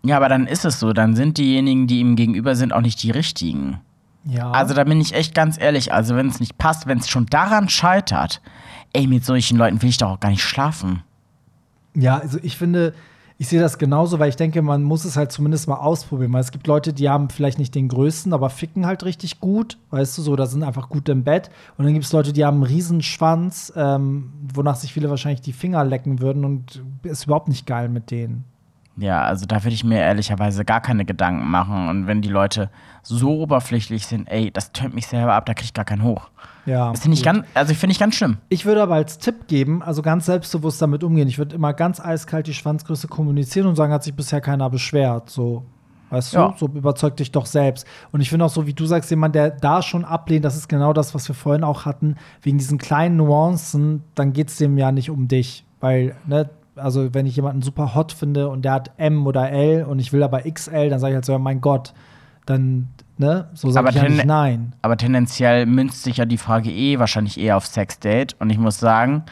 Ja, 0.04 0.18
aber 0.18 0.30
dann 0.30 0.48
ist 0.48 0.66
es 0.66 0.80
so. 0.80 0.94
Dann 0.94 1.16
sind 1.16 1.38
diejenigen, 1.38 1.88
die 1.88 2.00
ihm 2.00 2.16
gegenüber 2.16 2.56
sind, 2.56 2.74
auch 2.74 2.82
nicht 2.82 3.02
die 3.04 3.12
richtigen. 3.12 3.80
Ja. 4.26 4.52
Also 4.52 4.74
da 4.74 4.84
bin 4.84 5.02
ich 5.02 5.14
echt 5.14 5.34
ganz 5.34 5.60
ehrlich. 5.60 5.94
Also 5.94 6.16
wenn 6.16 6.28
es 6.28 6.40
nicht 6.40 6.58
passt, 6.58 6.88
wenn 6.88 7.00
es 7.00 7.10
schon 7.10 7.26
daran 7.26 7.70
scheitert, 7.70 8.42
ey, 8.94 9.08
mit 9.08 9.26
solchen 9.26 9.58
Leuten 9.58 9.82
will 9.82 9.90
ich 9.90 9.98
doch 9.98 10.12
auch 10.12 10.20
gar 10.20 10.30
nicht 10.30 10.44
schlafen. 10.44 11.04
Ja, 11.96 12.18
also 12.18 12.40
ich 12.42 12.58
finde, 12.58 12.94
ich 13.42 13.48
sehe 13.48 13.62
das 13.62 13.78
genauso, 13.78 14.20
weil 14.20 14.28
ich 14.28 14.36
denke, 14.36 14.62
man 14.62 14.84
muss 14.84 15.06
es 15.06 15.16
halt 15.16 15.32
zumindest 15.32 15.70
mal 15.70 15.78
ausprobieren. 15.78 16.34
Weil 16.34 16.42
es 16.42 16.52
gibt 16.52 16.68
Leute, 16.68 16.92
die 16.92 17.10
haben 17.10 17.30
vielleicht 17.30 17.58
nicht 17.58 17.74
den 17.74 17.88
größten, 17.88 18.34
aber 18.34 18.50
ficken 18.50 18.86
halt 18.86 19.06
richtig 19.06 19.40
gut, 19.40 19.78
weißt 19.92 20.18
du, 20.18 20.22
so, 20.22 20.36
da 20.36 20.46
sind 20.46 20.62
einfach 20.62 20.90
gut 20.90 21.08
im 21.08 21.24
Bett. 21.24 21.50
Und 21.78 21.86
dann 21.86 21.94
gibt 21.94 22.04
es 22.04 22.12
Leute, 22.12 22.34
die 22.34 22.44
haben 22.44 22.56
einen 22.56 22.64
Riesenschwanz, 22.64 23.72
ähm, 23.78 24.34
wonach 24.54 24.76
sich 24.76 24.92
viele 24.92 25.10
wahrscheinlich 25.10 25.40
die 25.40 25.54
Finger 25.54 25.86
lecken 25.86 26.20
würden 26.20 26.44
und 26.44 26.84
ist 27.04 27.28
überhaupt 27.28 27.48
nicht 27.48 27.66
geil 27.66 27.88
mit 27.88 28.12
denen. 28.12 28.44
Ja, 28.98 29.22
also 29.22 29.46
da 29.46 29.64
würde 29.64 29.74
ich 29.74 29.86
mir 29.86 30.00
ehrlicherweise 30.00 30.66
gar 30.66 30.82
keine 30.82 31.06
Gedanken 31.06 31.50
machen. 31.50 31.88
Und 31.88 32.08
wenn 32.08 32.22
die 32.22 32.28
Leute 32.28 32.70
so 33.04 33.40
oberflächlich 33.40 34.06
sind, 34.06 34.28
ey, 34.28 34.52
das 34.52 34.74
tönt 34.74 34.94
mich 34.94 35.08
selber 35.08 35.36
ab, 35.36 35.46
da 35.46 35.54
krieg 35.54 35.64
ich 35.64 35.74
gar 35.74 35.86
keinen 35.86 36.04
hoch. 36.04 36.30
Ja. 36.70 36.92
Das 36.92 37.02
finde 37.02 37.18
ich 37.18 37.24
ganz, 37.24 37.46
also 37.54 37.74
finde 37.74 37.92
ich 37.94 38.00
ganz 38.00 38.16
schlimm. 38.16 38.38
Ich 38.50 38.66
würde 38.66 38.82
aber 38.84 38.96
als 38.96 39.18
Tipp 39.18 39.48
geben, 39.48 39.82
also 39.82 40.02
ganz 40.02 40.26
selbstbewusst 40.28 40.82
damit 40.82 41.04
umgehen. 41.04 41.28
Ich 41.28 41.38
würde 41.38 41.56
immer 41.56 41.74
ganz 41.74 42.00
eiskalt 42.00 42.48
die 42.48 42.54
Schwanzgröße 42.54 43.08
kommunizieren 43.08 43.68
und 43.68 43.76
sagen, 43.76 43.92
hat 43.92 44.04
sich 44.04 44.14
bisher 44.14 44.40
keiner 44.42 44.70
beschwert. 44.70 45.30
So, 45.30 45.64
weißt 46.12 46.34
Ja. 46.34 46.50
du, 46.50 46.58
so 46.58 46.66
überzeug 46.68 47.18
dich 47.18 47.32
doch 47.32 47.46
selbst. 47.46 47.88
Und 48.12 48.22
ich 48.22 48.30
finde 48.30 48.46
auch 48.46 48.50
so, 48.50 48.68
wie 48.68 48.74
du 48.74 48.86
sagst, 48.86 49.10
jemand, 49.10 49.36
der 49.36 49.50
da 49.52 49.82
schon 49.82 50.06
ablehnt, 50.06 50.46
das 50.46 50.56
ist 50.56 50.68
genau 50.70 50.94
das, 50.94 51.16
was 51.16 51.28
wir 51.28 51.36
vorhin 51.36 51.64
auch 51.64 51.86
hatten, 51.86 52.16
wegen 52.42 52.58
diesen 52.58 52.78
kleinen 52.78 53.18
Nuancen, 53.18 54.04
dann 54.16 54.34
geht 54.34 54.50
es 54.50 54.58
dem 54.58 54.78
ja 54.78 54.92
nicht 54.92 55.10
um 55.10 55.28
dich. 55.28 55.66
Weil, 55.80 56.16
ne, 56.28 56.50
also 56.76 57.14
wenn 57.14 57.26
ich 57.26 57.36
jemanden 57.36 57.62
super 57.62 57.96
hot 57.96 58.12
finde 58.12 58.48
und 58.50 58.64
der 58.64 58.74
hat 58.74 58.92
M 58.98 59.26
oder 59.28 59.50
L 59.52 59.86
und 59.86 60.00
ich 60.00 60.14
will 60.14 60.24
aber 60.24 60.42
XL, 60.42 60.90
dann 60.90 61.00
sage 61.00 61.12
ich 61.14 61.16
halt 61.16 61.26
so, 61.26 61.32
ja, 61.32 61.40
mein 61.40 61.62
Gott, 61.62 61.94
dann, 62.50 62.90
ne, 63.18 63.48
so 63.54 63.70
sage 63.70 63.88
Aber 63.88 63.96
ich 63.96 64.02
ja 64.02 64.10
nicht 64.10 64.26
nein. 64.26 64.74
Aber 64.82 64.98
tendenziell 64.98 65.66
münzt 65.66 66.04
sich 66.04 66.18
ja 66.18 66.26
die 66.26 66.38
Frage 66.38 66.72
eh 66.72 67.00
wahrscheinlich 67.00 67.40
eher 67.40 67.58
auf 67.58 67.66
Sexdate. 67.66 68.36
Und 68.40 68.50
ich 68.50 68.58
muss 68.58 68.80
sagen, 68.80 69.24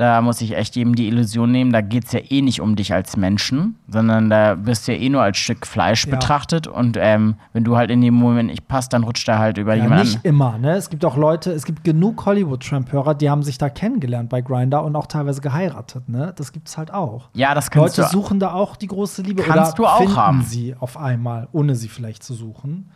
da 0.00 0.22
muss 0.22 0.40
ich 0.40 0.56
echt 0.56 0.76
jedem 0.76 0.94
die 0.94 1.06
Illusion 1.08 1.52
nehmen, 1.52 1.72
da 1.72 1.82
geht 1.82 2.06
es 2.06 2.12
ja 2.12 2.20
eh 2.28 2.40
nicht 2.42 2.60
um 2.60 2.74
dich 2.74 2.92
als 2.94 3.16
Menschen, 3.16 3.76
sondern 3.86 4.30
da 4.30 4.64
wirst 4.64 4.88
du 4.88 4.92
ja 4.92 4.98
eh 4.98 5.08
nur 5.10 5.22
als 5.22 5.36
Stück 5.36 5.66
Fleisch 5.66 6.06
Ja. 6.06 6.12
betrachtet. 6.12 6.66
Und 6.66 6.96
ähm, 6.98 7.34
wenn 7.52 7.64
du 7.64 7.76
halt 7.76 7.90
in 7.90 8.00
dem 8.00 8.14
Moment 8.14 8.48
nicht 8.50 8.66
passt, 8.66 8.92
dann 8.92 9.04
rutscht 9.04 9.28
er 9.28 9.38
halt 9.38 9.58
über 9.58 9.74
Ja, 9.74 9.82
jemanden. 9.82 10.04
nicht 10.04 10.24
immer, 10.24 10.56
ne? 10.58 10.72
Es 10.72 10.88
gibt 10.88 11.04
auch 11.04 11.16
Leute, 11.16 11.52
es 11.52 11.64
gibt 11.64 11.84
genug 11.84 12.24
Hollywood-Tramp-Hörer, 12.24 13.14
die 13.14 13.28
haben 13.28 13.42
sich 13.42 13.58
da 13.58 13.68
kennengelernt 13.68 14.30
bei 14.30 14.40
Grindr 14.40 14.82
und 14.82 14.96
auch 14.96 15.06
teilweise 15.06 15.40
geheiratet, 15.42 16.08
ne? 16.08 16.32
Das 16.36 16.52
gibt's 16.52 16.78
halt 16.78 16.92
auch. 16.94 17.28
Ja, 17.34 17.54
das 17.54 17.70
kannst 17.70 17.98
Leute 17.98 18.08
du. 18.10 18.16
suchen 18.18 18.40
da 18.40 18.52
auch 18.54 18.76
die 18.76 18.86
große 18.86 19.22
Liebe 19.22 19.42
Kannst 19.42 19.78
oder 19.78 19.86
du 19.86 19.86
auch 19.86 19.98
finden 19.98 20.16
haben. 20.16 20.42
sie 20.42 20.74
auf 20.80 20.96
einmal, 20.96 21.48
ohne 21.52 21.74
sie 21.74 21.88
vielleicht 21.88 22.22
zu 22.22 22.32
suchen. 22.34 22.90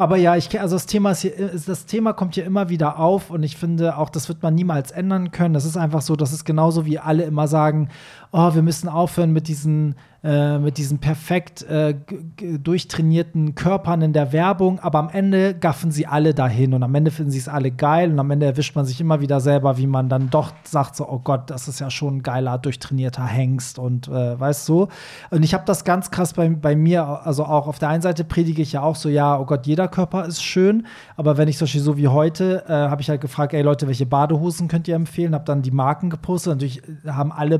Aber 0.00 0.16
ja, 0.16 0.34
ich 0.34 0.58
also 0.58 0.76
das 0.76 0.86
Thema 0.86 1.10
ist 1.10 1.20
hier, 1.20 1.36
ist- 1.36 1.68
das 1.68 1.84
Thema 1.84 2.14
kommt 2.14 2.34
hier 2.34 2.46
immer 2.46 2.70
wieder 2.70 2.98
auf 2.98 3.28
und 3.28 3.42
ich 3.42 3.58
finde 3.58 3.98
auch, 3.98 4.08
das 4.08 4.30
wird 4.30 4.42
man 4.42 4.54
niemals 4.54 4.92
ändern 4.92 5.30
können. 5.30 5.52
Das 5.52 5.66
ist 5.66 5.76
einfach 5.76 6.00
so, 6.00 6.16
das 6.16 6.32
ist 6.32 6.46
genauso 6.46 6.86
wie 6.86 6.98
alle 6.98 7.24
immer 7.24 7.46
sagen, 7.48 7.90
oh, 8.32 8.54
wir 8.54 8.62
müssen 8.62 8.88
aufhören 8.88 9.32
mit 9.32 9.48
diesen 9.48 9.94
äh, 10.22 10.58
mit 10.58 10.76
diesen 10.76 10.98
perfekt 10.98 11.62
äh, 11.62 11.94
durchtrainierten 12.36 13.54
Körpern 13.54 14.02
in 14.02 14.12
der 14.12 14.34
Werbung, 14.34 14.78
aber 14.80 14.98
am 14.98 15.08
Ende 15.08 15.54
gaffen 15.54 15.90
sie 15.90 16.06
alle 16.06 16.34
dahin 16.34 16.74
und 16.74 16.82
am 16.82 16.94
Ende 16.94 17.10
finden 17.10 17.30
sie 17.30 17.38
es 17.38 17.48
alle 17.48 17.70
geil 17.70 18.12
und 18.12 18.18
am 18.18 18.30
Ende 18.30 18.44
erwischt 18.44 18.76
man 18.76 18.84
sich 18.84 19.00
immer 19.00 19.22
wieder 19.22 19.40
selber, 19.40 19.78
wie 19.78 19.86
man 19.86 20.10
dann 20.10 20.28
doch 20.28 20.52
sagt 20.64 20.96
so, 20.96 21.08
oh 21.08 21.20
Gott, 21.20 21.48
das 21.48 21.68
ist 21.68 21.80
ja 21.80 21.88
schon 21.90 22.18
ein 22.18 22.22
geiler, 22.22 22.58
durchtrainierter 22.58 23.24
Hengst 23.24 23.78
und 23.78 24.08
äh, 24.08 24.38
weißt 24.38 24.68
du. 24.68 24.88
Und 25.30 25.42
ich 25.42 25.54
habe 25.54 25.64
das 25.64 25.84
ganz 25.84 26.10
krass 26.10 26.34
bei, 26.34 26.50
bei 26.50 26.76
mir, 26.76 27.26
also 27.26 27.46
auch 27.46 27.66
auf 27.66 27.78
der 27.78 27.88
einen 27.88 28.02
Seite 28.02 28.24
predige 28.24 28.60
ich 28.60 28.72
ja 28.72 28.82
auch 28.82 28.96
so, 28.96 29.08
ja, 29.08 29.40
oh 29.40 29.46
Gott, 29.46 29.66
jeder 29.66 29.88
Körper 29.88 30.26
ist 30.26 30.42
schön, 30.42 30.86
aber 31.16 31.38
wenn 31.38 31.48
ich 31.48 31.56
zum 31.56 31.66
so 31.66 31.96
wie 31.96 32.08
heute, 32.08 32.64
äh, 32.68 32.72
habe 32.72 33.00
ich 33.00 33.08
halt 33.08 33.22
gefragt, 33.22 33.54
ey 33.54 33.62
Leute, 33.62 33.86
welche 33.86 34.04
Badehosen 34.04 34.68
könnt 34.68 34.86
ihr 34.86 34.96
empfehlen? 34.96 35.34
Habe 35.34 35.44
dann 35.46 35.62
die 35.62 35.70
Marken 35.70 36.10
gepostet. 36.10 36.52
Natürlich 36.52 36.82
haben 37.06 37.32
alle 37.32 37.58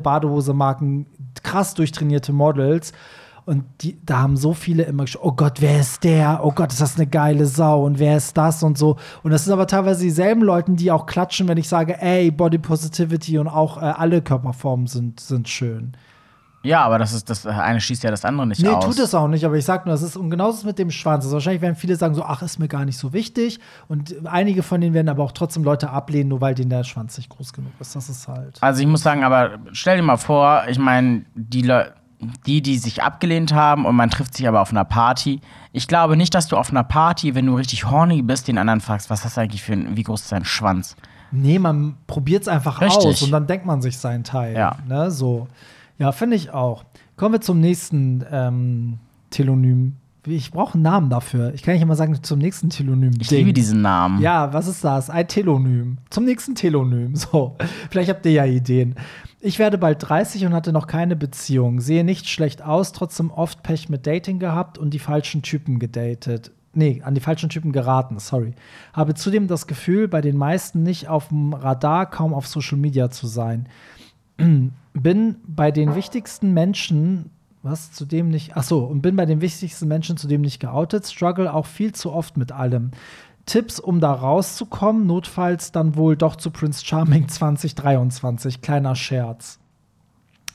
Badehose-Marken 0.61 1.07
krass 1.43 1.75
durchtrainierte 1.75 2.33
Models. 2.33 2.93
Und 3.47 3.65
die, 3.81 3.99
da 4.05 4.21
haben 4.21 4.37
so 4.37 4.53
viele 4.53 4.85
immer 4.85 5.05
geschaut, 5.05 5.23
oh 5.25 5.33
Gott, 5.33 5.61
wer 5.61 5.81
ist 5.81 6.05
der? 6.05 6.41
Oh 6.45 6.53
Gott, 6.53 6.73
ist 6.73 6.81
das 6.81 6.97
eine 6.97 7.07
geile 7.07 7.47
Sau 7.47 7.85
und 7.85 7.99
wer 7.99 8.17
ist 8.17 8.37
das 8.37 8.63
und 8.63 8.79
so. 8.79 8.97
Und 9.23 9.33
das 9.33 9.45
sind 9.45 9.53
aber 9.53 9.67
teilweise 9.67 10.05
dieselben 10.05 10.43
Leute, 10.43 10.73
die 10.73 10.93
auch 10.93 11.07
klatschen, 11.07 11.49
wenn 11.49 11.59
ich 11.59 11.69
sage, 11.69 12.01
ey, 12.01 12.31
Body 12.31 12.59
Positivity 12.59 13.39
und 13.39 13.49
auch 13.49 13.79
äh, 13.79 13.81
alle 13.81 14.23
Körperformen 14.23 14.87
sind, 14.87 15.19
sind 15.19 15.49
schön. 15.49 15.97
Ja, 16.63 16.85
aber 16.85 16.99
das 16.99 17.13
ist 17.13 17.31
das 17.31 17.47
eine 17.47 17.81
schließt 17.81 18.03
ja 18.03 18.11
das 18.11 18.25
andere 18.25 18.47
nicht 18.47 18.61
nee, 18.61 18.69
aus. 18.69 18.85
Nee, 18.85 18.91
tut 18.91 18.99
es 18.99 19.15
auch 19.15 19.29
nicht, 19.29 19.45
aber 19.45 19.57
ich 19.57 19.65
sag 19.65 19.87
nur, 19.87 19.95
das 19.95 20.03
ist 20.03 20.17
und 20.17 20.29
genauso 20.29 20.59
ist 20.59 20.65
mit 20.65 20.79
dem 20.79 20.91
Schwanz. 20.91 21.25
Also 21.25 21.35
wahrscheinlich 21.35 21.63
werden 21.63 21.75
viele 21.75 21.97
sagen 21.97 22.15
so, 22.15 22.23
ach, 22.23 22.43
ist 22.43 22.59
mir 22.59 22.69
gar 22.69 22.85
nicht 22.85 22.99
so 22.99 23.13
wichtig 23.13 23.61
und 23.89 24.15
einige 24.27 24.63
von 24.63 24.81
denen 24.81 24.93
werden 24.93 25.09
aber 25.09 25.25
auch 25.25 25.33
trotzdem 25.33 25.65
Leute 25.65 25.91
ablehnen, 25.91 26.29
nur 26.29 26.41
weil 26.41 26.55
denen 26.55 26.71
der 26.71 26.85
Schwanz 26.85 27.17
nicht 27.17 27.31
groß 27.31 27.53
genug 27.53 27.73
ist. 27.81 27.97
Das 27.97 28.09
ist 28.11 28.29
halt. 28.29 28.59
Also 28.63 28.83
ich 28.83 28.87
muss 28.87 29.03
sagen, 29.03 29.25
aber 29.25 29.59
stell 29.73 29.97
dir 29.97 30.03
mal 30.03 30.19
vor, 30.19 30.65
ich 30.69 30.79
meine, 30.79 31.25
die 31.35 31.63
Leute 31.63 31.95
die, 32.47 32.61
die 32.61 32.77
sich 32.77 33.03
abgelehnt 33.03 33.55
haben 33.55 33.87
und 33.87 33.97
man 33.97 34.11
trifft 34.11 34.35
sich 34.35 34.47
aber 34.47 34.61
auf 34.61 34.71
einer 34.71 34.85
Party. 34.85 35.41
Ich 35.73 35.89
glaube 35.89 36.17
nicht, 36.17 36.35
dass 36.35 36.49
du 36.49 36.57
auf 36.57 36.71
einer 36.71 36.85
Party, 36.85 37.35
wenn 37.35 37.47
du 37.47 37.55
richtig 37.55 37.91
horny 37.91 38.23
bist, 38.23 38.49
den 38.49 38.59
anderen 38.59 38.81
fragst, 38.81 39.09
was 39.09 39.25
hast 39.25 39.37
du 39.37 39.41
eigentlich 39.41 39.63
für 39.63 39.73
ein, 39.73 39.97
wie 39.97 40.03
groß 40.03 40.23
ist 40.23 40.33
dein 40.33 40.45
Schwanz? 40.45 40.97
Nee, 41.33 41.59
man 41.59 41.97
probiert 42.07 42.43
es 42.43 42.49
einfach 42.49 42.81
Richtig. 42.81 43.07
aus 43.07 43.23
und 43.23 43.31
dann 43.31 43.47
denkt 43.47 43.65
man 43.65 43.81
sich 43.81 43.97
seinen 43.99 44.25
Teil. 44.25 44.55
Ja. 44.55 44.77
Ne, 44.87 45.11
so. 45.11 45.49
Ja, 46.01 46.13
finde 46.13 46.35
ich 46.35 46.51
auch. 46.51 46.85
Kommen 47.17 47.35
wir 47.35 47.41
zum 47.43 47.61
nächsten 47.61 48.25
ähm, 48.33 48.99
Telonym. 49.29 49.97
Ich 50.27 50.51
brauche 50.51 50.75
einen 50.75 50.83
Namen 50.83 51.11
dafür. 51.11 51.53
Ich 51.53 51.63
kann 51.63 51.75
nicht 51.75 51.83
immer 51.83 51.95
sagen, 51.95 52.23
zum 52.23 52.39
nächsten 52.39 52.71
Telonym. 52.71 53.13
Ich 53.21 53.31
liebe 53.31 53.53
diesen 53.53 53.83
Namen. 53.83 54.21
Ja, 54.21 54.53
was 54.55 54.67
ist 54.67 54.83
das? 54.83 55.11
Ein 55.11 55.29
Telonym. 55.29 55.99
Zum 56.09 56.25
nächsten 56.25 56.55
Telonym. 56.55 57.17
So, 57.17 57.57
vielleicht 57.91 58.09
habt 58.09 58.25
ihr 58.25 58.33
ja 58.33 58.47
Ideen. 58.47 58.95
Ich 59.41 59.59
werde 59.59 59.77
bald 59.77 59.99
30 60.01 60.47
und 60.47 60.55
hatte 60.55 60.73
noch 60.73 60.87
keine 60.87 61.17
Beziehung. 61.17 61.81
Sehe 61.81 62.03
nicht 62.03 62.31
schlecht 62.31 62.63
aus, 62.63 62.93
trotzdem 62.93 63.31
oft 63.31 63.63
Pech 63.63 63.91
mit 63.91 64.07
Dating 64.07 64.39
gehabt 64.39 64.79
und 64.79 64.95
die 64.95 64.99
falschen 64.99 65.43
Typen 65.43 65.79
gedatet. 65.79 66.51
Nee, 66.73 67.03
an 67.05 67.15
die 67.15 67.21
falschen 67.21 67.51
Typen 67.51 67.73
geraten, 67.73 68.19
sorry. 68.21 68.55
Habe 68.95 69.15
zudem 69.15 69.49
das 69.49 69.67
Gefühl, 69.67 70.09
bei 70.09 70.23
den 70.23 70.39
meisten 70.39 70.83
nicht 70.83 71.09
auf 71.09 71.29
dem 71.29 71.53
Radar, 71.53 72.09
kaum 72.09 72.33
auf 72.33 72.47
Social 72.47 72.79
Media 72.79 73.11
zu 73.11 73.27
sein 73.27 73.69
bin 74.93 75.37
bei 75.47 75.71
den 75.71 75.95
wichtigsten 75.95 76.53
Menschen, 76.53 77.31
was 77.63 77.93
zudem 77.93 78.29
nicht, 78.29 78.57
ach 78.57 78.63
so, 78.63 78.85
und 78.85 79.03
bin 79.03 79.17
bei 79.17 79.27
den 79.27 79.41
wichtigsten 79.41 79.89
Menschen 79.89 80.17
zudem 80.17 80.41
nicht 80.41 80.61
geoutet, 80.61 81.07
struggle 81.07 81.53
auch 81.53 81.67
viel 81.67 81.93
zu 81.93 82.13
oft 82.13 82.37
mit 82.37 82.53
allem. 82.53 82.91
Tipps, 83.47 83.81
um 83.81 84.01
da 84.01 84.13
rauszukommen, 84.13 85.07
notfalls 85.07 85.73
dann 85.73 85.97
wohl 85.97 86.17
doch 86.17 86.37
zu 86.37 86.51
Prince 86.51 86.85
Charming 86.85 87.29
2023, 87.29 88.63
kleiner 88.63 88.95
Scherz. 88.95 89.59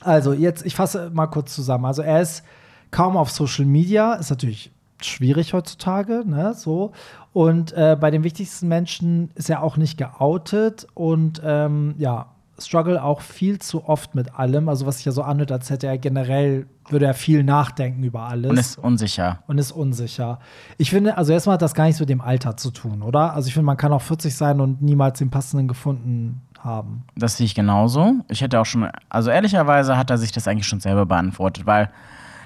Also 0.00 0.32
jetzt, 0.32 0.64
ich 0.64 0.76
fasse 0.76 1.10
mal 1.12 1.26
kurz 1.26 1.54
zusammen. 1.54 1.84
Also 1.84 2.02
er 2.02 2.20
ist 2.20 2.44
kaum 2.90 3.16
auf 3.16 3.30
Social 3.30 3.64
Media, 3.64 4.14
ist 4.14 4.30
natürlich 4.30 4.72
schwierig 5.02 5.52
heutzutage, 5.52 6.22
ne, 6.26 6.54
so. 6.54 6.92
Und 7.32 7.72
äh, 7.72 7.96
bei 8.00 8.10
den 8.10 8.24
wichtigsten 8.24 8.68
Menschen 8.68 9.30
ist 9.34 9.50
er 9.50 9.62
auch 9.62 9.76
nicht 9.76 9.98
geoutet 9.98 10.86
und 10.94 11.42
ähm, 11.44 11.94
ja, 11.98 12.35
struggle 12.58 13.02
auch 13.02 13.20
viel 13.20 13.58
zu 13.58 13.86
oft 13.86 14.14
mit 14.14 14.34
allem. 14.34 14.68
Also 14.68 14.86
was 14.86 14.96
sich 14.96 15.06
ja 15.06 15.12
so 15.12 15.22
anhört, 15.22 15.52
als 15.52 15.70
hätte 15.70 15.86
er 15.86 15.98
generell, 15.98 16.66
würde 16.88 17.06
er 17.06 17.14
viel 17.14 17.44
nachdenken 17.44 18.02
über 18.02 18.22
alles. 18.22 18.50
Und 18.50 18.58
ist 18.58 18.78
unsicher. 18.78 19.40
Und 19.46 19.58
ist 19.58 19.72
unsicher. 19.72 20.38
Ich 20.78 20.90
finde, 20.90 21.16
also 21.16 21.32
erstmal 21.32 21.54
hat 21.54 21.62
das 21.62 21.74
gar 21.74 21.84
nichts 21.84 22.00
mit 22.00 22.08
dem 22.08 22.20
Alter 22.20 22.56
zu 22.56 22.70
tun, 22.70 23.02
oder? 23.02 23.34
Also 23.34 23.48
ich 23.48 23.54
finde, 23.54 23.66
man 23.66 23.76
kann 23.76 23.92
auch 23.92 24.02
40 24.02 24.34
sein 24.34 24.60
und 24.60 24.82
niemals 24.82 25.18
den 25.18 25.30
passenden 25.30 25.68
gefunden 25.68 26.42
haben. 26.60 27.04
Das 27.16 27.36
sehe 27.36 27.46
ich 27.46 27.54
genauso. 27.54 28.14
Ich 28.28 28.40
hätte 28.40 28.60
auch 28.60 28.66
schon, 28.66 28.88
also 29.08 29.30
ehrlicherweise 29.30 29.96
hat 29.96 30.10
er 30.10 30.18
sich 30.18 30.32
das 30.32 30.48
eigentlich 30.48 30.66
schon 30.66 30.80
selber 30.80 31.06
beantwortet, 31.06 31.66
weil 31.66 31.90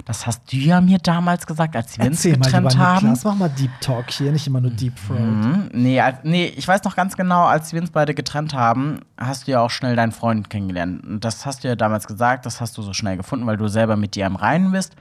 das 0.05 0.27
hast 0.27 0.53
du 0.53 0.57
ja 0.57 0.81
mir 0.81 0.99
damals 0.99 1.47
gesagt, 1.47 1.77
als 1.77 1.99
wir 1.99 2.07
uns 2.07 2.23
getrennt 2.23 2.77
mal, 2.77 2.79
haben. 2.79 3.07
Niklas, 3.07 3.25
mach 3.25 3.35
mal 3.35 3.49
Deep 3.51 3.71
Talk 3.81 4.11
hier, 4.11 4.33
nicht 4.33 4.47
immer 4.47 4.61
nur 4.61 4.71
Deep 4.71 4.95
Throat. 5.07 5.21
Mhm. 5.21 5.71
Nee, 5.73 6.03
nee, 6.23 6.47
ich 6.57 6.67
weiß 6.67 6.85
noch 6.85 6.97
ganz 6.97 7.17
genau, 7.17 7.45
als 7.45 7.73
wir 7.73 7.81
uns 7.81 7.91
beide 7.91 8.15
getrennt 8.15 8.55
haben, 8.55 9.01
hast 9.19 9.47
du 9.47 9.53
ja 9.53 9.61
auch 9.61 9.71
schnell 9.71 9.97
deinen 9.97 10.13
Freund 10.13 10.51
kennengelernt. 10.51 11.05
Und 11.05 11.25
das 11.25 11.47
hast 11.47 11.65
du 11.65 11.69
ja 11.69 11.77
damals 11.77 12.07
gesagt, 12.07 12.47
das 12.47 12.61
hast 12.61 12.77
du 12.79 12.83
so 12.83 12.93
schnell 12.93 13.17
gefunden, 13.17 13.47
weil 13.47 13.57
du 13.57 13.69
selber 13.69 13.97
mit 13.97 14.15
dir 14.15 14.27
im 14.27 14.37
Reinen 14.37 14.73
bist 14.73 14.97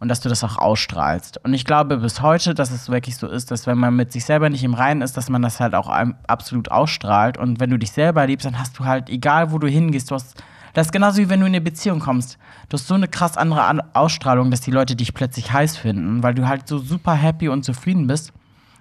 und 0.00 0.08
dass 0.08 0.20
du 0.20 0.28
das 0.28 0.44
auch 0.44 0.58
ausstrahlst. 0.58 1.40
Und 1.44 1.54
ich 1.54 1.64
glaube 1.64 1.96
bis 1.96 2.20
heute, 2.20 2.54
dass 2.54 2.70
es 2.70 2.88
wirklich 2.88 3.16
so 3.16 3.26
ist, 3.26 3.50
dass 3.50 3.66
wenn 3.66 3.78
man 3.78 3.96
mit 3.96 4.12
sich 4.12 4.24
selber 4.24 4.50
nicht 4.50 4.64
im 4.64 4.74
Reinen 4.74 5.02
ist, 5.02 5.16
dass 5.16 5.30
man 5.30 5.42
das 5.42 5.60
halt 5.60 5.74
auch 5.74 5.88
absolut 6.26 6.70
ausstrahlt. 6.70 7.38
Und 7.38 7.60
wenn 7.60 7.70
du 7.70 7.78
dich 7.78 7.92
selber 7.92 8.26
liebst, 8.26 8.44
dann 8.44 8.58
hast 8.58 8.78
du 8.78 8.84
halt, 8.84 9.08
egal 9.08 9.50
wo 9.52 9.58
du 9.58 9.66
hingehst, 9.66 10.10
du 10.10 10.16
hast 10.16 10.42
das 10.74 10.88
ist 10.88 10.92
genauso 10.92 11.18
wie 11.18 11.28
wenn 11.28 11.40
du 11.40 11.46
in 11.46 11.52
eine 11.52 11.60
Beziehung 11.60 12.00
kommst. 12.00 12.36
Du 12.68 12.74
hast 12.74 12.86
so 12.86 12.94
eine 12.94 13.08
krass 13.08 13.36
andere 13.36 13.62
An 13.62 13.80
Ausstrahlung, 13.94 14.50
dass 14.50 14.60
die 14.60 14.70
Leute 14.70 14.96
dich 14.96 15.14
plötzlich 15.14 15.52
heiß 15.52 15.76
finden, 15.76 16.22
weil 16.22 16.34
du 16.34 16.46
halt 16.46 16.68
so 16.68 16.78
super 16.78 17.14
happy 17.14 17.48
und 17.48 17.64
zufrieden 17.64 18.06
bist. 18.06 18.32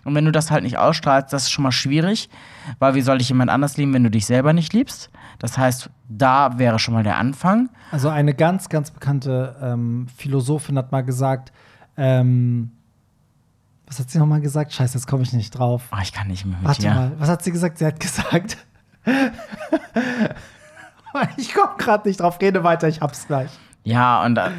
Und 0.04 0.16
wenn 0.16 0.26
du 0.26 0.32
das 0.32 0.52
halt 0.52 0.64
nicht 0.64 0.78
ausstrahlst, 0.78 1.32
das 1.32 1.44
ist 1.44 1.52
schon 1.52 1.64
mal 1.64 1.72
schwierig, 1.72 2.30
weil 2.80 2.94
wie 2.96 3.02
soll 3.02 3.20
dich 3.20 3.30
jemand 3.30 3.50
anders 3.50 3.78
lieben, 3.78 3.94
wenn 3.94 4.04
du 4.04 4.12
dich 4.12 4.26
selber 4.26 4.52
nicht 4.52 4.74
liebst? 4.74 5.10
Das 5.40 5.58
heißt, 5.58 5.90
da 6.10 6.58
wäre 6.60 6.78
schon 6.80 6.94
mal 6.94 7.04
der 7.04 7.18
Anfang. 7.18 7.70
Also 7.92 8.10
eine 8.10 8.34
ganz, 8.34 8.68
ganz 8.68 8.92
bekannte 8.92 9.56
ähm, 9.62 10.08
Philosophin 10.18 10.78
hat 10.78 10.92
mal 10.92 11.04
gesagt, 11.04 11.54
ähm, 11.96 12.72
was 13.88 14.00
hat 14.00 14.10
sie 14.10 14.18
nochmal 14.18 14.42
gesagt? 14.42 14.74
Scheiße, 14.74 14.98
jetzt 14.98 15.08
komme 15.08 15.24
ich 15.24 15.34
nicht 15.34 15.52
drauf. 15.52 15.84
Oh, 15.94 16.00
ich 16.02 16.12
kann 16.12 16.28
nicht 16.28 16.46
mehr 16.46 16.58
mit 16.58 16.68
Warte 16.68 16.82
dir. 16.82 16.94
mal, 16.94 17.12
was 17.20 17.30
hat 17.30 17.44
sie 17.44 17.52
gesagt? 17.52 17.78
Sie 17.78 17.86
hat 17.86 18.00
gesagt. 18.00 18.58
ich 21.38 21.54
komme 21.54 21.74
gerade 21.78 22.08
nicht 22.08 22.20
drauf, 22.20 22.40
rede 22.42 22.64
weiter, 22.64 22.88
ich 22.88 23.02
hab's 23.02 23.28
gleich. 23.28 23.50
Ja, 23.84 24.24
und 24.24 24.38
äh, 24.38 24.50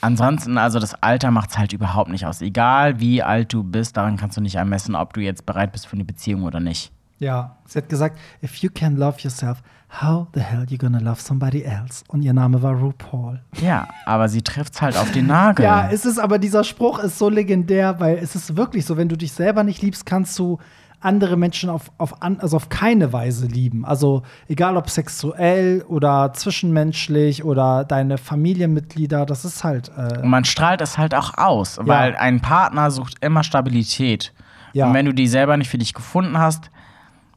ansonsten, 0.00 0.58
also 0.58 0.78
das 0.78 0.94
Alter 1.02 1.30
macht's 1.30 1.56
halt 1.56 1.72
überhaupt 1.72 2.10
nicht 2.10 2.26
aus. 2.26 2.42
Egal 2.42 3.00
wie 3.00 3.22
alt 3.22 3.52
du 3.52 3.62
bist, 3.62 3.96
daran 3.96 4.16
kannst 4.16 4.36
du 4.36 4.40
nicht 4.40 4.56
ermessen, 4.56 4.94
ob 4.94 5.14
du 5.14 5.20
jetzt 5.20 5.46
bereit 5.46 5.72
bist 5.72 5.86
für 5.86 5.94
eine 5.94 6.04
Beziehung 6.04 6.42
oder 6.42 6.60
nicht. 6.60 6.92
Ja, 7.18 7.56
sie 7.66 7.78
hat 7.78 7.88
gesagt, 7.88 8.18
if 8.42 8.56
you 8.56 8.68
can 8.72 8.96
love 8.96 9.20
yourself, 9.20 9.62
how 10.02 10.26
the 10.34 10.40
hell 10.40 10.66
you 10.68 10.76
gonna 10.76 10.98
love 10.98 11.20
somebody 11.20 11.62
else? 11.62 12.04
Und 12.08 12.22
ihr 12.22 12.32
Name 12.34 12.62
war 12.62 12.74
RuPaul. 12.74 13.40
Ja, 13.62 13.88
aber 14.04 14.28
sie 14.28 14.42
trifft's 14.42 14.82
halt 14.82 14.96
auf 14.96 15.12
den 15.12 15.26
Nagel. 15.28 15.64
Ja, 15.64 15.88
es 15.90 16.04
ist 16.04 16.18
aber 16.18 16.38
dieser 16.38 16.64
Spruch 16.64 16.98
ist 16.98 17.18
so 17.18 17.28
legendär, 17.28 18.00
weil 18.00 18.18
es 18.18 18.34
ist 18.34 18.56
wirklich 18.56 18.84
so, 18.84 18.96
wenn 18.96 19.08
du 19.08 19.16
dich 19.16 19.32
selber 19.32 19.62
nicht 19.62 19.80
liebst, 19.80 20.04
kannst 20.04 20.38
du 20.38 20.58
andere 21.04 21.36
Menschen 21.36 21.70
auf, 21.70 21.90
auf, 21.98 22.22
an, 22.22 22.40
also 22.40 22.56
auf 22.56 22.68
keine 22.68 23.12
Weise 23.12 23.46
lieben. 23.46 23.84
Also 23.84 24.22
egal 24.48 24.76
ob 24.76 24.88
sexuell 24.88 25.84
oder 25.88 26.32
zwischenmenschlich 26.32 27.44
oder 27.44 27.84
deine 27.84 28.18
Familienmitglieder, 28.18 29.26
das 29.26 29.44
ist 29.44 29.64
halt. 29.64 29.90
Äh, 29.96 30.20
Und 30.22 30.28
man 30.28 30.44
strahlt 30.44 30.80
es 30.80 30.98
halt 30.98 31.14
auch 31.14 31.36
aus, 31.36 31.78
weil 31.82 32.16
ein 32.16 32.40
Partner 32.40 32.90
sucht 32.90 33.16
immer 33.20 33.44
Stabilität. 33.44 34.32
Ja. 34.72 34.86
Und 34.86 34.94
wenn 34.94 35.06
du 35.06 35.12
die 35.12 35.28
selber 35.28 35.56
nicht 35.56 35.70
für 35.70 35.78
dich 35.78 35.94
gefunden 35.94 36.38
hast, 36.38 36.70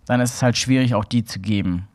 dann 0.06 0.22
ist 0.22 0.36
es 0.36 0.42
halt 0.42 0.58
schwierig, 0.58 0.96
auch 0.96 1.06
die 1.06 1.24
zu 1.24 1.40
geben. 1.40 1.88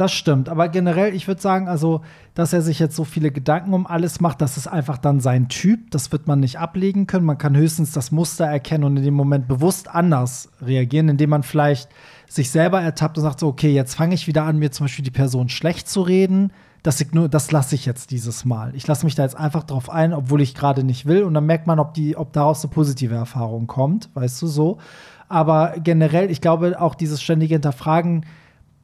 Das 0.00 0.12
stimmt. 0.12 0.48
Aber 0.48 0.70
generell, 0.70 1.14
ich 1.14 1.28
würde 1.28 1.42
sagen, 1.42 1.68
also, 1.68 2.00
dass 2.32 2.54
er 2.54 2.62
sich 2.62 2.78
jetzt 2.78 2.96
so 2.96 3.04
viele 3.04 3.30
Gedanken 3.30 3.74
um 3.74 3.86
alles 3.86 4.18
macht, 4.18 4.40
das 4.40 4.56
ist 4.56 4.66
einfach 4.66 4.96
dann 4.96 5.20
sein 5.20 5.50
Typ. 5.50 5.90
Das 5.90 6.10
wird 6.10 6.26
man 6.26 6.40
nicht 6.40 6.58
ablegen 6.58 7.06
können. 7.06 7.26
Man 7.26 7.36
kann 7.36 7.54
höchstens 7.54 7.92
das 7.92 8.10
Muster 8.10 8.46
erkennen 8.46 8.84
und 8.84 8.96
in 8.96 9.02
dem 9.02 9.12
Moment 9.12 9.46
bewusst 9.46 9.90
anders 9.94 10.48
reagieren, 10.62 11.10
indem 11.10 11.28
man 11.28 11.42
vielleicht 11.42 11.90
sich 12.30 12.50
selber 12.50 12.80
ertappt 12.80 13.18
und 13.18 13.24
sagt 13.24 13.40
so, 13.40 13.48
okay, 13.48 13.74
jetzt 13.74 13.94
fange 13.94 14.14
ich 14.14 14.26
wieder 14.26 14.44
an, 14.44 14.58
mir 14.58 14.70
zum 14.70 14.84
Beispiel 14.84 15.04
die 15.04 15.10
Person 15.10 15.50
schlecht 15.50 15.86
zu 15.86 16.00
reden. 16.00 16.50
Das, 16.82 17.04
das 17.30 17.52
lasse 17.52 17.74
ich 17.74 17.84
jetzt 17.84 18.10
dieses 18.10 18.46
Mal. 18.46 18.74
Ich 18.74 18.86
lasse 18.86 19.04
mich 19.04 19.16
da 19.16 19.24
jetzt 19.24 19.36
einfach 19.36 19.64
drauf 19.64 19.90
ein, 19.90 20.14
obwohl 20.14 20.40
ich 20.40 20.54
gerade 20.54 20.82
nicht 20.82 21.04
will. 21.04 21.24
Und 21.24 21.34
dann 21.34 21.44
merkt 21.44 21.66
man, 21.66 21.78
ob, 21.78 21.92
die, 21.92 22.16
ob 22.16 22.32
daraus 22.32 22.64
eine 22.64 22.72
positive 22.72 23.16
Erfahrung 23.16 23.66
kommt, 23.66 24.08
weißt 24.14 24.40
du 24.40 24.46
so. 24.46 24.78
Aber 25.28 25.74
generell, 25.84 26.30
ich 26.30 26.40
glaube, 26.40 26.80
auch 26.80 26.94
dieses 26.94 27.20
ständige 27.20 27.56
Hinterfragen, 27.56 28.24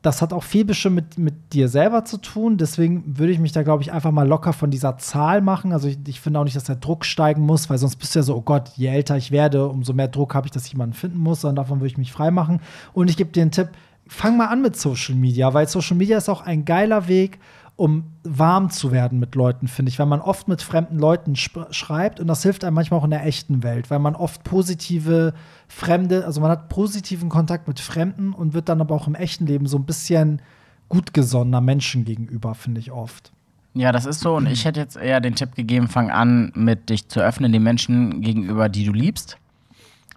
das 0.07 0.23
hat 0.23 0.33
auch 0.33 0.45
viel 0.45 0.64
bestimmt 0.64 0.95
mit, 0.95 1.19
mit 1.19 1.53
dir 1.53 1.69
selber 1.69 2.05
zu 2.05 2.19
tun. 2.19 2.59
Deswegen 2.59 3.19
würde 3.19 3.33
ich 3.33 3.40
mich 3.40 3.51
da, 3.51 3.64
glaube 3.64 3.83
ich, 3.83 3.92
einfach 3.92 4.12
mal 4.12 4.27
locker 4.27 4.53
von 4.53 4.71
dieser 4.71 4.99
Zahl 4.99 5.40
machen. 5.40 5.73
Also 5.73 5.88
ich, 5.88 5.99
ich 6.07 6.21
finde 6.21 6.38
auch 6.38 6.45
nicht, 6.45 6.55
dass 6.55 6.62
der 6.62 6.77
Druck 6.77 7.05
steigen 7.05 7.42
muss, 7.42 7.69
weil 7.69 7.79
sonst 7.79 7.97
bist 7.97 8.14
du 8.14 8.21
ja 8.21 8.23
so, 8.23 8.37
oh 8.37 8.40
Gott, 8.40 8.71
je 8.77 8.87
älter 8.87 9.16
ich 9.16 9.33
werde, 9.33 9.66
umso 9.66 9.92
mehr 9.92 10.07
Druck 10.07 10.37
habe 10.37 10.47
ich, 10.47 10.53
dass 10.53 10.66
ich 10.66 10.73
jemanden 10.73 10.95
finden 10.95 11.19
muss. 11.19 11.40
Sondern 11.40 11.57
davon 11.57 11.81
würde 11.81 11.88
ich 11.88 11.99
mich 11.99 12.12
frei 12.12 12.31
machen. 12.31 12.61
Und 12.92 13.11
ich 13.11 13.16
gebe 13.16 13.33
dir 13.33 13.42
einen 13.42 13.51
Tipp, 13.51 13.71
fang 14.07 14.37
mal 14.37 14.47
an 14.47 14.62
mit 14.62 14.77
Social 14.77 15.16
Media, 15.16 15.53
weil 15.55 15.66
Social 15.66 15.97
Media 15.97 16.19
ist 16.19 16.29
auch 16.29 16.42
ein 16.42 16.64
geiler 16.64 17.09
Weg, 17.09 17.40
um 17.76 18.04
warm 18.24 18.70
zu 18.70 18.90
werden 18.90 19.18
mit 19.18 19.34
Leuten, 19.34 19.68
finde 19.68 19.90
ich, 19.90 19.98
weil 19.98 20.06
man 20.06 20.20
oft 20.20 20.48
mit 20.48 20.62
fremden 20.62 20.98
Leuten 20.98 21.36
schreibt 21.36 22.20
und 22.20 22.26
das 22.26 22.42
hilft 22.42 22.64
einem 22.64 22.74
manchmal 22.74 23.00
auch 23.00 23.04
in 23.04 23.10
der 23.10 23.26
echten 23.26 23.62
Welt, 23.62 23.90
weil 23.90 23.98
man 23.98 24.16
oft 24.16 24.44
positive 24.44 25.34
Fremde, 25.68 26.24
also 26.24 26.40
man 26.40 26.50
hat 26.50 26.70
positiven 26.70 27.28
Kontakt 27.28 27.68
mit 27.68 27.78
Fremden 27.78 28.32
und 28.32 28.54
wird 28.54 28.70
dann 28.70 28.80
aber 28.80 28.94
auch 28.94 29.06
im 29.06 29.14
echten 29.14 29.46
Leben 29.46 29.66
so 29.66 29.76
ein 29.76 29.84
bisschen 29.84 30.40
gutgesonnener 30.88 31.60
Menschen 31.60 32.04
gegenüber, 32.04 32.54
finde 32.54 32.80
ich 32.80 32.92
oft. 32.92 33.32
Ja, 33.74 33.92
das 33.92 34.06
ist 34.06 34.20
so. 34.20 34.36
Und 34.36 34.46
ich 34.46 34.64
hätte 34.64 34.80
jetzt 34.80 34.96
eher 34.96 35.20
den 35.20 35.34
Tipp 35.34 35.54
gegeben, 35.54 35.88
fang 35.88 36.10
an, 36.10 36.50
mit 36.54 36.88
dich 36.88 37.08
zu 37.08 37.20
öffnen, 37.20 37.52
den 37.52 37.62
Menschen 37.62 38.22
gegenüber, 38.22 38.70
die 38.70 38.86
du 38.86 38.92
liebst. 38.92 39.36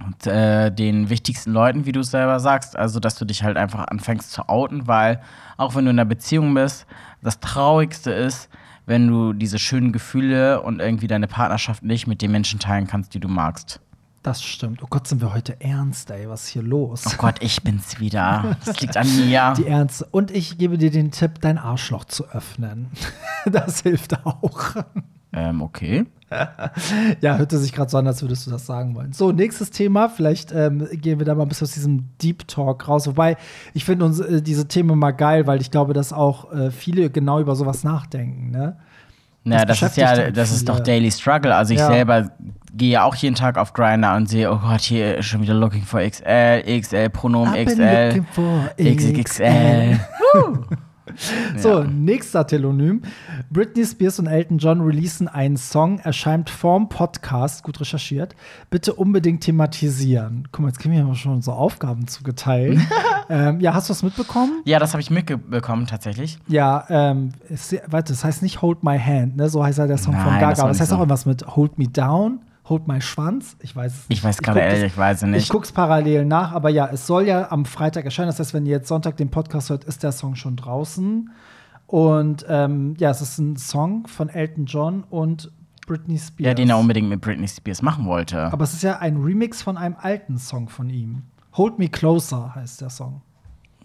Und 0.05 0.27
äh, 0.27 0.71
den 0.71 1.09
wichtigsten 1.09 1.51
Leuten, 1.51 1.85
wie 1.85 1.91
du 1.91 1.99
es 1.99 2.11
selber 2.11 2.39
sagst. 2.39 2.77
Also, 2.77 2.99
dass 2.99 3.15
du 3.15 3.25
dich 3.25 3.43
halt 3.43 3.57
einfach 3.57 3.87
anfängst 3.87 4.31
zu 4.31 4.47
outen, 4.47 4.87
weil 4.87 5.21
auch 5.57 5.75
wenn 5.75 5.85
du 5.85 5.91
in 5.91 5.99
einer 5.99 6.05
Beziehung 6.05 6.53
bist, 6.53 6.85
das 7.21 7.39
Traurigste 7.39 8.11
ist, 8.11 8.49
wenn 8.85 9.07
du 9.07 9.33
diese 9.33 9.59
schönen 9.59 9.91
Gefühle 9.91 10.61
und 10.61 10.79
irgendwie 10.79 11.07
deine 11.07 11.27
Partnerschaft 11.27 11.83
nicht 11.83 12.07
mit 12.07 12.21
den 12.21 12.31
Menschen 12.31 12.59
teilen 12.59 12.87
kannst, 12.87 13.13
die 13.13 13.19
du 13.19 13.27
magst. 13.27 13.81
Das 14.23 14.43
stimmt. 14.43 14.83
Oh 14.83 14.87
Gott, 14.89 15.07
sind 15.07 15.21
wir 15.21 15.33
heute 15.33 15.61
ernst, 15.61 16.11
ey. 16.11 16.27
Was 16.29 16.43
ist 16.43 16.49
hier 16.49 16.61
los? 16.61 17.03
Oh 17.07 17.13
Gott, 17.17 17.35
ich 17.39 17.63
bin's 17.63 17.99
wieder. 17.99 18.57
Das 18.65 18.81
liegt 18.81 18.97
an 18.97 19.07
mir. 19.15 19.53
Die 19.57 19.65
Ernst. 19.65 20.05
Und 20.11 20.31
ich 20.31 20.57
gebe 20.57 20.77
dir 20.77 20.91
den 20.91 21.11
Tipp, 21.11 21.39
dein 21.39 21.57
Arschloch 21.57 22.03
zu 22.03 22.27
öffnen. 22.29 22.91
das 23.45 23.81
hilft 23.81 24.25
auch. 24.25 24.75
Ähm, 25.33 25.61
okay. 25.61 26.05
ja, 27.21 27.37
hörte 27.37 27.57
sich 27.57 27.73
gerade 27.73 27.89
so 27.89 27.97
an, 27.97 28.07
als 28.07 28.21
würdest 28.21 28.45
du 28.45 28.51
das 28.51 28.65
sagen 28.65 28.95
wollen. 28.95 29.13
So, 29.13 29.31
nächstes 29.31 29.71
Thema. 29.71 30.09
Vielleicht 30.09 30.51
ähm, 30.51 30.87
gehen 30.91 31.19
wir 31.19 31.25
da 31.25 31.35
mal 31.35 31.43
ein 31.43 31.49
bisschen 31.49 31.65
aus 31.65 31.73
diesem 31.73 32.09
Deep 32.21 32.47
Talk 32.47 32.87
raus. 32.87 33.07
Wobei, 33.07 33.37
ich 33.73 33.85
finde 33.85 34.05
uns 34.05 34.19
äh, 34.19 34.41
diese 34.41 34.67
Themen 34.67 34.97
mal 34.97 35.11
geil, 35.11 35.47
weil 35.47 35.61
ich 35.61 35.71
glaube, 35.71 35.93
dass 35.93 36.13
auch 36.13 36.51
äh, 36.53 36.71
viele 36.71 37.09
genau 37.09 37.39
über 37.39 37.55
sowas 37.55 37.83
nachdenken, 37.83 38.51
ne? 38.51 38.77
Ja, 39.45 39.65
das, 39.65 39.79
das 39.79 39.91
ist 39.91 39.97
ja, 39.97 40.31
das 40.31 40.51
ist 40.51 40.67
doch 40.67 40.79
Daily 40.81 41.09
Struggle. 41.09 41.55
Also 41.55 41.73
ich 41.73 41.79
ja. 41.79 41.87
selber 41.87 42.29
gehe 42.73 42.91
ja 42.91 43.03
auch 43.03 43.15
jeden 43.15 43.35
Tag 43.35 43.57
auf 43.57 43.73
Grinder 43.73 44.15
und 44.15 44.29
sehe, 44.29 44.51
oh 44.51 44.59
Gott, 44.59 44.81
hier 44.81 45.17
ist 45.17 45.25
schon 45.25 45.41
wieder 45.41 45.53
looking 45.53 45.81
for 45.81 46.01
XL, 46.01 46.61
XL, 46.81 47.09
Pronomen 47.09 47.53
XL, 47.65 48.23
XXL. 48.77 49.99
So, 51.57 51.79
ja. 51.79 51.83
nächster 51.83 52.45
Telonym. 52.45 53.01
Britney 53.49 53.85
Spears 53.85 54.19
und 54.19 54.27
Elton 54.27 54.57
John 54.57 54.81
releasen 54.81 55.27
einen 55.27 55.57
Song, 55.57 55.99
erscheint 55.99 56.49
vorm 56.49 56.89
Podcast, 56.89 57.63
gut 57.63 57.79
recherchiert. 57.81 58.35
Bitte 58.69 58.93
unbedingt 58.93 59.41
thematisieren. 59.41 60.47
Guck 60.51 60.61
mal, 60.61 60.67
jetzt 60.69 60.79
kriegen 60.79 60.93
wir 60.93 61.05
ja 61.05 61.15
schon 61.15 61.41
so 61.41 61.51
Aufgaben 61.51 62.07
zugeteilt. 62.07 62.79
ähm, 63.29 63.59
ja, 63.59 63.73
hast 63.73 63.89
du 63.89 63.91
das 63.93 64.03
mitbekommen? 64.03 64.61
Ja, 64.65 64.79
das 64.79 64.93
habe 64.93 65.01
ich 65.01 65.09
mitbekommen, 65.09 65.87
tatsächlich. 65.87 66.39
Ja, 66.47 66.85
ähm, 66.89 67.31
ist, 67.49 67.75
warte, 67.87 68.13
das 68.13 68.23
heißt 68.23 68.41
nicht 68.41 68.61
Hold 68.61 68.83
My 68.83 68.97
Hand, 68.97 69.37
ne? 69.37 69.49
So 69.49 69.63
heißt 69.63 69.79
ja 69.79 69.87
der 69.87 69.97
Song 69.97 70.13
Nein, 70.13 70.23
von 70.23 70.33
Gaga. 70.33 70.49
Das, 70.49 70.59
das 70.59 70.79
heißt 70.79 70.89
so. 70.89 70.95
auch 70.95 70.99
irgendwas 70.99 71.25
mit 71.25 71.45
Hold 71.55 71.77
Me 71.77 71.87
Down. 71.87 72.39
Hold 72.69 72.87
My 72.87 73.01
Schwanz. 73.01 73.57
Ich 73.61 73.75
weiß 73.75 73.91
es 73.91 74.09
nicht. 74.09 74.19
Ich 74.19 74.23
weiß 74.23 74.37
gerade 74.37 74.59
ehrlich, 74.59 74.83
ich 74.83 74.97
weiß 74.97 75.23
es 75.23 75.27
nicht. 75.27 75.43
Ich 75.43 75.49
gucke 75.49 75.65
es 75.65 75.71
parallel 75.71 76.25
nach, 76.25 76.51
aber 76.51 76.69
ja, 76.69 76.87
es 76.87 77.07
soll 77.07 77.27
ja 77.27 77.51
am 77.51 77.65
Freitag 77.65 78.05
erscheinen. 78.05 78.27
Das 78.27 78.39
heißt, 78.39 78.53
wenn 78.53 78.65
ihr 78.65 78.73
jetzt 78.73 78.87
Sonntag 78.87 79.17
den 79.17 79.29
Podcast 79.29 79.69
hört, 79.69 79.83
ist 79.85 80.03
der 80.03 80.11
Song 80.11 80.35
schon 80.35 80.55
draußen. 80.55 81.31
Und 81.87 82.45
ähm, 82.47 82.95
ja, 82.99 83.09
es 83.09 83.21
ist 83.21 83.39
ein 83.39 83.57
Song 83.57 84.05
von 84.05 84.29
Elton 84.29 84.65
John 84.65 85.03
und 85.09 85.51
Britney 85.87 86.19
Spears. 86.19 86.47
Ja, 86.47 86.53
den 86.53 86.69
er 86.69 86.77
unbedingt 86.77 87.09
mit 87.09 87.21
Britney 87.21 87.47
Spears 87.47 87.81
machen 87.81 88.05
wollte. 88.05 88.53
Aber 88.53 88.63
es 88.63 88.73
ist 88.73 88.83
ja 88.83 88.99
ein 88.99 89.17
Remix 89.17 89.63
von 89.63 89.75
einem 89.75 89.95
alten 89.99 90.37
Song 90.37 90.69
von 90.69 90.91
ihm. 90.91 91.23
Hold 91.57 91.79
Me 91.79 91.89
Closer 91.89 92.53
heißt 92.53 92.81
der 92.81 92.91
Song. 92.91 93.21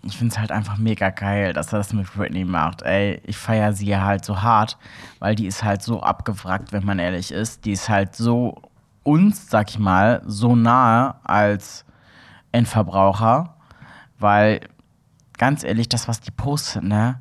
Ich 0.03 0.19
finde 0.19 0.33
es 0.33 0.39
halt 0.39 0.53
einfach 0.53 0.77
mega 0.77 1.09
geil, 1.09 1.55
dass 1.55 1.73
er 1.73 1.79
das 1.79 1.95
mit 1.95 2.13
Britney 2.13 2.45
macht. 2.45 2.83
Ey, 2.83 3.23
ich 3.25 3.39
feiere 3.39 3.73
sie 3.73 3.97
halt 3.97 4.23
so 4.23 4.43
hart, 4.43 4.77
weil 5.19 5.35
die 5.35 5.47
ist 5.47 5.65
halt 5.65 5.83
so 5.83 6.03
abgewrackt, 6.03 6.73
wenn 6.75 6.85
man 6.85 6.99
ehrlich 6.99 7.33
ist. 7.33 7.65
Die 7.65 7.73
ist 7.73 7.89
halt 7.89 8.15
so 8.15 8.61
uns, 9.05 9.49
sag 9.49 9.71
ich 9.71 9.79
mal, 9.79 10.23
so 10.27 10.57
nahe 10.57 11.15
als 11.23 11.85
Endverbraucher, 12.53 13.55
weil 14.19 14.61
ganz 15.39 15.65
ehrlich, 15.65 15.89
das, 15.89 16.09
was 16.09 16.21
die 16.21 16.31
postet, 16.31 16.85
ne, 16.85 17.21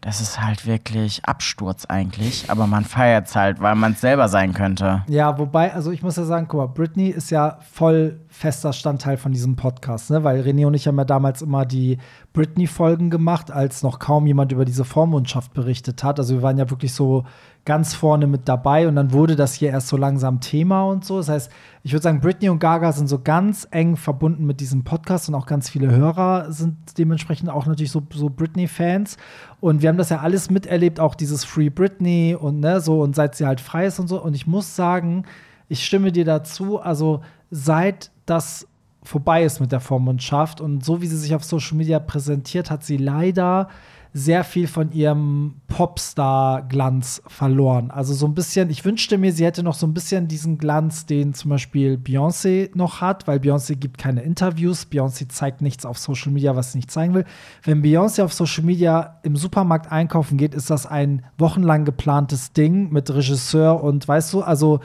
das 0.00 0.22
ist 0.22 0.40
halt 0.40 0.66
wirklich 0.66 1.22
Absturz 1.26 1.84
eigentlich, 1.84 2.50
aber 2.50 2.66
man 2.66 2.84
feiert 2.84 3.26
es 3.26 3.36
halt, 3.36 3.60
weil 3.60 3.74
man 3.74 3.92
es 3.92 4.00
selber 4.00 4.28
sein 4.28 4.54
könnte. 4.54 5.02
Ja, 5.08 5.38
wobei, 5.38 5.74
also 5.74 5.90
ich 5.90 6.02
muss 6.02 6.16
ja 6.16 6.24
sagen, 6.24 6.46
guck 6.48 6.60
mal, 6.60 6.66
Britney 6.68 7.08
ist 7.08 7.30
ja 7.30 7.58
voll 7.70 8.18
fester 8.28 8.72
Standteil 8.72 9.18
von 9.18 9.32
diesem 9.32 9.56
Podcast, 9.56 10.10
ne? 10.10 10.24
weil 10.24 10.40
René 10.40 10.66
und 10.66 10.72
ich 10.72 10.88
haben 10.88 10.96
ja 10.96 11.04
damals 11.04 11.42
immer 11.42 11.66
die 11.66 11.98
Britney-Folgen 12.32 13.10
gemacht, 13.10 13.50
als 13.50 13.82
noch 13.82 13.98
kaum 13.98 14.26
jemand 14.26 14.52
über 14.52 14.64
diese 14.64 14.86
Vormundschaft 14.86 15.52
berichtet 15.52 16.02
hat. 16.02 16.18
Also 16.18 16.36
wir 16.36 16.42
waren 16.42 16.56
ja 16.56 16.70
wirklich 16.70 16.94
so 16.94 17.24
ganz 17.64 17.94
vorne 17.94 18.26
mit 18.26 18.48
dabei 18.48 18.88
und 18.88 18.96
dann 18.96 19.12
wurde 19.12 19.36
das 19.36 19.54
hier 19.54 19.70
erst 19.70 19.88
so 19.88 19.96
langsam 19.96 20.40
Thema 20.40 20.84
und 20.84 21.04
so. 21.04 21.18
Das 21.18 21.28
heißt, 21.28 21.50
ich 21.82 21.92
würde 21.92 22.02
sagen, 22.02 22.20
Britney 22.20 22.48
und 22.48 22.58
Gaga 22.58 22.92
sind 22.92 23.06
so 23.06 23.20
ganz 23.20 23.68
eng 23.70 23.96
verbunden 23.96 24.46
mit 24.46 24.60
diesem 24.60 24.82
Podcast 24.82 25.28
und 25.28 25.34
auch 25.34 25.46
ganz 25.46 25.68
viele 25.68 25.90
Hörer 25.90 26.50
sind 26.52 26.76
dementsprechend 26.98 27.50
auch 27.50 27.66
natürlich 27.66 27.90
so, 27.90 28.02
so 28.14 28.30
Britney-Fans. 28.30 29.18
Und 29.60 29.82
wir 29.82 29.90
haben 29.90 29.98
das 29.98 30.08
ja 30.08 30.20
alles 30.20 30.50
miterlebt, 30.50 31.00
auch 31.00 31.14
dieses 31.14 31.44
Free 31.44 31.70
Britney 31.70 32.36
und 32.38 32.60
ne, 32.60 32.80
so 32.80 33.02
und 33.02 33.14
seit 33.14 33.34
sie 33.34 33.46
halt 33.46 33.60
frei 33.60 33.86
ist 33.86 33.98
und 33.98 34.08
so. 34.08 34.22
Und 34.22 34.34
ich 34.34 34.46
muss 34.46 34.74
sagen, 34.74 35.24
ich 35.68 35.84
stimme 35.84 36.12
dir 36.12 36.24
dazu, 36.24 36.80
also 36.80 37.20
seit 37.50 38.10
das 38.26 38.66
vorbei 39.02 39.44
ist 39.44 39.60
mit 39.60 39.72
der 39.72 39.80
Vormundschaft 39.80 40.60
und 40.60 40.84
so 40.84 41.00
wie 41.00 41.06
sie 41.06 41.16
sich 41.16 41.34
auf 41.34 41.44
Social 41.44 41.76
Media 41.76 41.98
präsentiert, 41.98 42.70
hat 42.70 42.84
sie 42.84 42.96
leider 42.96 43.68
sehr 44.12 44.42
viel 44.42 44.66
von 44.66 44.90
ihrem 44.92 45.60
Popstar-Glanz 45.68 47.22
verloren. 47.26 47.90
Also 47.90 48.12
so 48.12 48.26
ein 48.26 48.34
bisschen, 48.34 48.68
ich 48.70 48.84
wünschte 48.84 49.18
mir, 49.18 49.32
sie 49.32 49.44
hätte 49.44 49.62
noch 49.62 49.74
so 49.74 49.86
ein 49.86 49.94
bisschen 49.94 50.26
diesen 50.26 50.58
Glanz, 50.58 51.06
den 51.06 51.32
zum 51.32 51.50
Beispiel 51.50 51.94
Beyoncé 51.96 52.70
noch 52.74 53.00
hat, 53.00 53.28
weil 53.28 53.38
Beyoncé 53.38 53.76
gibt 53.76 53.98
keine 53.98 54.22
Interviews, 54.22 54.86
Beyoncé 54.90 55.28
zeigt 55.28 55.62
nichts 55.62 55.86
auf 55.86 55.98
Social 55.98 56.32
Media, 56.32 56.56
was 56.56 56.72
sie 56.72 56.78
nicht 56.78 56.90
zeigen 56.90 57.14
will. 57.14 57.24
Wenn 57.62 57.82
Beyoncé 57.82 58.24
auf 58.24 58.32
Social 58.32 58.64
Media 58.64 59.20
im 59.22 59.36
Supermarkt 59.36 59.92
einkaufen 59.92 60.38
geht, 60.38 60.54
ist 60.54 60.70
das 60.70 60.86
ein 60.86 61.24
wochenlang 61.38 61.84
geplantes 61.84 62.52
Ding 62.52 62.90
mit 62.92 63.10
Regisseur 63.10 63.82
und 63.82 64.06
weißt 64.06 64.32
du, 64.32 64.42
also 64.42 64.80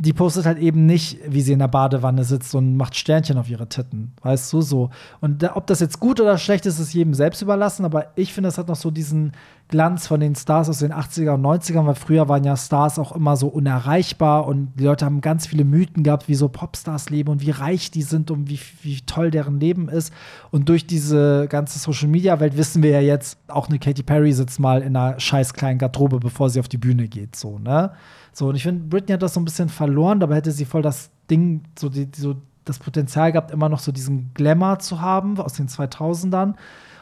die 0.00 0.12
postet 0.12 0.46
halt 0.46 0.58
eben 0.58 0.86
nicht, 0.86 1.18
wie 1.26 1.40
sie 1.40 1.52
in 1.52 1.58
der 1.58 1.66
Badewanne 1.66 2.22
sitzt 2.22 2.54
und 2.54 2.76
macht 2.76 2.94
Sternchen 2.94 3.36
auf 3.36 3.50
ihre 3.50 3.68
Titten. 3.68 4.12
Weißt 4.22 4.52
du, 4.52 4.60
so. 4.60 4.90
Und 5.20 5.42
da, 5.42 5.56
ob 5.56 5.66
das 5.66 5.80
jetzt 5.80 5.98
gut 5.98 6.20
oder 6.20 6.38
schlecht 6.38 6.66
ist, 6.66 6.78
ist 6.78 6.94
jedem 6.94 7.14
selbst 7.14 7.42
überlassen. 7.42 7.84
Aber 7.84 8.06
ich 8.14 8.32
finde, 8.32 8.48
es 8.48 8.58
hat 8.58 8.68
noch 8.68 8.76
so 8.76 8.92
diesen 8.92 9.32
Glanz 9.66 10.06
von 10.06 10.20
den 10.20 10.36
Stars 10.36 10.68
aus 10.68 10.78
den 10.78 10.92
80er 10.92 11.34
und 11.34 11.42
90ern, 11.42 11.84
weil 11.84 11.96
früher 11.96 12.28
waren 12.28 12.44
ja 12.44 12.56
Stars 12.56 13.00
auch 13.00 13.10
immer 13.10 13.36
so 13.36 13.48
unerreichbar 13.48 14.46
und 14.46 14.72
die 14.76 14.84
Leute 14.84 15.04
haben 15.04 15.20
ganz 15.20 15.46
viele 15.48 15.64
Mythen 15.64 16.04
gehabt, 16.04 16.28
wie 16.28 16.36
so 16.36 16.48
Popstars 16.48 17.10
leben 17.10 17.30
und 17.30 17.42
wie 17.42 17.50
reich 17.50 17.90
die 17.90 18.02
sind 18.02 18.30
und 18.30 18.48
wie, 18.48 18.60
wie 18.82 19.00
toll 19.00 19.32
deren 19.32 19.58
Leben 19.58 19.88
ist. 19.88 20.12
Und 20.52 20.68
durch 20.68 20.86
diese 20.86 21.48
ganze 21.48 21.80
Social 21.80 22.08
Media 22.08 22.38
Welt 22.38 22.56
wissen 22.56 22.82
wir 22.84 22.92
ja 22.92 23.00
jetzt, 23.00 23.36
auch 23.48 23.68
eine 23.68 23.80
Katy 23.80 24.04
Perry 24.04 24.32
sitzt 24.32 24.60
mal 24.60 24.80
in 24.80 24.96
einer 24.96 25.18
scheiß 25.18 25.54
kleinen 25.54 25.78
Garderobe, 25.78 26.20
bevor 26.20 26.50
sie 26.50 26.60
auf 26.60 26.68
die 26.68 26.78
Bühne 26.78 27.08
geht, 27.08 27.34
so, 27.34 27.58
ne? 27.58 27.90
So, 28.38 28.50
und 28.50 28.54
ich 28.54 28.62
finde, 28.62 28.84
Britney 28.84 29.14
hat 29.14 29.22
das 29.22 29.34
so 29.34 29.40
ein 29.40 29.44
bisschen 29.44 29.68
verloren, 29.68 30.20
dabei 30.20 30.36
hätte 30.36 30.52
sie 30.52 30.64
voll 30.64 30.80
das 30.80 31.10
Ding, 31.28 31.64
so, 31.76 31.88
die, 31.88 32.06
so 32.14 32.36
das 32.64 32.78
Potenzial 32.78 33.32
gehabt, 33.32 33.50
immer 33.50 33.68
noch 33.68 33.80
so 33.80 33.90
diesen 33.90 34.30
Glamour 34.32 34.78
zu 34.78 35.00
haben 35.00 35.40
aus 35.40 35.54
den 35.54 35.66
2000ern. 35.66 36.54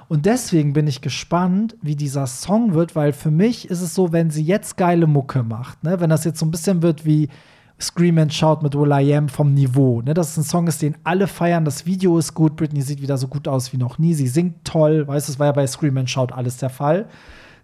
Und 0.08 0.24
deswegen 0.24 0.72
bin 0.72 0.86
ich 0.86 1.02
gespannt, 1.02 1.76
wie 1.82 1.94
dieser 1.94 2.26
Song 2.26 2.72
wird, 2.72 2.96
weil 2.96 3.12
für 3.12 3.30
mich 3.30 3.68
ist 3.68 3.82
es 3.82 3.94
so, 3.94 4.12
wenn 4.12 4.30
sie 4.30 4.44
jetzt 4.44 4.78
geile 4.78 5.06
Mucke 5.06 5.42
macht, 5.42 5.84
ne, 5.84 6.00
wenn 6.00 6.08
das 6.08 6.24
jetzt 6.24 6.38
so 6.38 6.46
ein 6.46 6.50
bisschen 6.50 6.80
wird 6.80 7.04
wie 7.04 7.28
Scream 7.78 8.16
and 8.16 8.32
Shout 8.32 8.60
mit 8.62 8.74
Will 8.74 8.90
I 8.90 9.14
Am 9.14 9.28
vom 9.28 9.52
Niveau, 9.52 10.00
ne, 10.00 10.14
dass 10.14 10.30
es 10.30 10.36
ein 10.38 10.44
Song 10.44 10.66
ist, 10.68 10.80
den 10.80 10.96
alle 11.04 11.26
feiern, 11.26 11.66
das 11.66 11.84
Video 11.84 12.16
ist 12.16 12.32
gut, 12.32 12.56
Britney 12.56 12.80
sieht 12.80 13.02
wieder 13.02 13.18
so 13.18 13.28
gut 13.28 13.46
aus 13.46 13.74
wie 13.74 13.76
noch 13.76 13.98
nie, 13.98 14.14
sie 14.14 14.28
singt 14.28 14.64
toll, 14.64 15.06
weißt 15.06 15.28
du, 15.28 15.32
das 15.32 15.38
war 15.38 15.48
ja 15.48 15.52
bei 15.52 15.66
Scream 15.66 15.98
and 15.98 16.08
Shout 16.08 16.28
alles 16.32 16.56
der 16.56 16.70
Fall. 16.70 17.08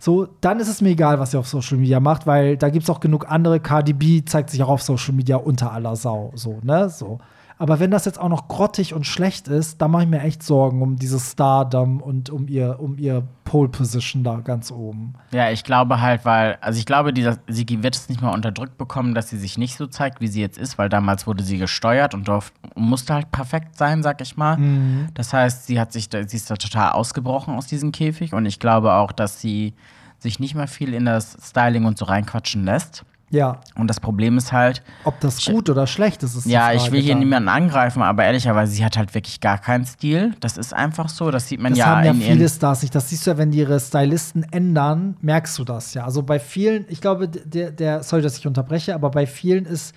So, 0.03 0.27
dann 0.41 0.59
ist 0.59 0.67
es 0.67 0.81
mir 0.81 0.89
egal, 0.89 1.21
was 1.21 1.31
sie 1.31 1.39
auf 1.39 1.47
Social 1.47 1.79
Media 1.79 2.01
macht, 2.01 2.27
weil 2.27 2.57
da 2.57 2.71
gibt 2.71 2.83
es 2.83 2.91
auch 2.91 2.99
genug 2.99 3.31
andere. 3.31 3.61
KDB 3.61 4.25
zeigt 4.25 4.51
sich 4.51 4.61
auch 4.61 4.69
auf 4.69 4.83
Social 4.83 5.15
Media 5.15 5.37
unter 5.37 5.73
aller 5.73 5.95
Sau. 5.95 6.33
So, 6.35 6.59
ne? 6.65 6.91
So. 6.91 7.21
Aber 7.57 7.79
wenn 7.79 7.93
das 7.93 8.07
jetzt 8.07 8.19
auch 8.19 8.29
noch 8.29 8.49
grottig 8.49 8.95
und 8.95 9.07
schlecht 9.07 9.47
ist, 9.47 9.81
dann 9.81 9.93
mache 9.93 10.03
ich 10.03 10.09
mir 10.09 10.21
echt 10.23 10.43
Sorgen 10.43 10.83
um 10.83 10.97
dieses 10.97 11.31
Stardom 11.31 12.01
und 12.01 12.29
um 12.31 12.49
ihr, 12.49 12.81
um 12.81 12.99
ihr 12.99 13.23
Pole 13.45 13.69
Position 13.69 14.25
da 14.25 14.41
ganz 14.41 14.73
oben. 14.73 15.15
Ja, 15.33 15.53
ich 15.53 15.63
glaube 15.63 16.01
halt, 16.01 16.25
weil, 16.25 16.59
also 16.61 16.81
ich 16.81 16.87
glaube, 16.87 17.13
dieser, 17.13 17.39
sie 17.47 17.65
wird 17.69 17.95
es 17.95 18.09
nicht 18.09 18.21
mal 18.21 18.35
unterdrückt 18.35 18.79
bekommen, 18.79 19.15
dass 19.15 19.29
sie 19.29 19.39
sich 19.39 19.57
nicht 19.57 19.77
so 19.77 19.87
zeigt, 19.87 20.21
wie 20.21 20.27
sie 20.27 20.41
jetzt 20.41 20.59
ist, 20.59 20.79
weil 20.79 20.89
damals 20.89 21.29
wurde 21.29 21.45
sie 21.45 21.59
gesteuert 21.59 22.15
und 22.15 22.27
durfte, 22.27 22.59
musste 22.75 23.15
halt 23.15 23.31
perfekt 23.31 23.77
sein, 23.79 24.03
sag 24.03 24.21
ich 24.21 24.37
mal. 24.37 24.57
Mhm. 24.57 25.11
Das 25.15 25.33
heißt, 25.33 25.67
sie 25.67 25.79
hat 25.79 25.93
sich, 25.93 26.09
sie 26.11 26.37
ist 26.37 26.51
da 26.51 26.57
total 26.57 26.91
ausgebrochen 26.91 27.55
aus 27.55 27.69
diesem 27.69 27.93
Käfig 27.93 28.33
und 28.33 28.47
ich 28.47 28.59
glaube 28.59 28.95
auch, 28.95 29.13
dass 29.13 29.41
sie 29.41 29.75
sich 30.23 30.41
nicht 30.41 30.55
mehr 30.55 30.69
viel 30.69 30.95
in 30.95 31.05
das 31.05 31.37
Styling 31.43 31.85
und 31.85 31.99
so 31.99 32.05
reinquatschen 32.05 32.65
lässt. 32.65 33.05
Ja. 33.33 33.61
Und 33.77 33.89
das 33.89 33.99
Problem 33.99 34.37
ist 34.37 34.53
halt, 34.53 34.83
Ob 35.05 35.19
das 35.21 35.43
gut 35.47 35.71
oder 35.71 35.87
schlecht 35.87 36.23
ist, 36.23 36.35
ist 36.35 36.45
ja, 36.45 36.67
Frage 36.67 36.77
ich 36.77 36.93
will 36.93 37.01
hier 37.01 37.15
dann. 37.15 37.21
niemanden 37.21 37.49
angreifen, 37.49 38.03
aber 38.03 38.25
ehrlicherweise, 38.25 38.73
sie 38.73 38.85
hat 38.85 38.99
halt 38.99 39.15
wirklich 39.15 39.41
gar 39.41 39.57
keinen 39.57 39.87
Stil. 39.87 40.35
Das 40.41 40.59
ist 40.59 40.75
einfach 40.75 41.09
so, 41.09 41.31
das 41.31 41.49
sieht 41.49 41.59
man 41.59 41.73
Das 41.73 41.79
ja 41.79 41.87
haben 41.87 42.05
ja 42.05 42.13
viele 42.13 42.47
Stars 42.47 42.83
nicht. 42.83 42.95
Das 42.95 43.09
siehst 43.09 43.27
du 43.27 43.31
ja, 43.31 43.39
wenn 43.39 43.51
die 43.51 43.59
ihre 43.59 43.81
Stylisten 43.81 44.45
ändern, 44.53 45.17
merkst 45.23 45.59
du 45.59 45.65
das 45.65 45.95
ja. 45.95 46.05
Also 46.05 46.23
bei 46.23 46.39
vielen, 46.39 46.85
ich 46.89 47.01
glaube, 47.01 47.27
der, 47.27 47.71
der 47.71 48.03
sorry, 48.03 48.21
dass 48.21 48.37
ich 48.37 48.47
unterbreche, 48.47 48.95
aber 48.95 49.11
bei 49.11 49.27
vielen 49.27 49.65
ist 49.65 49.95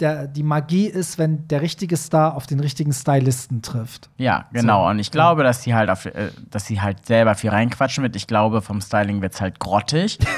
der, 0.00 0.26
die 0.26 0.42
Magie 0.42 0.86
ist, 0.86 1.18
wenn 1.18 1.46
der 1.48 1.62
richtige 1.62 1.96
Star 1.96 2.34
auf 2.36 2.46
den 2.46 2.60
richtigen 2.60 2.92
Stylisten 2.92 3.62
trifft. 3.62 4.10
Ja, 4.18 4.46
genau. 4.52 4.84
So, 4.84 4.90
Und 4.90 4.98
ich 4.98 5.10
glaube, 5.10 5.42
dass 5.42 5.62
sie 5.62 5.74
halt 5.74 5.90
auf, 5.90 6.06
äh, 6.06 6.30
dass 6.50 6.66
sie 6.66 6.80
halt 6.80 7.06
selber 7.06 7.34
viel 7.34 7.50
reinquatschen 7.50 8.02
wird. 8.02 8.16
Ich 8.16 8.26
glaube, 8.26 8.60
vom 8.60 8.80
Styling 8.80 9.22
wird's 9.22 9.40
halt 9.40 9.60
grottig. 9.60 10.18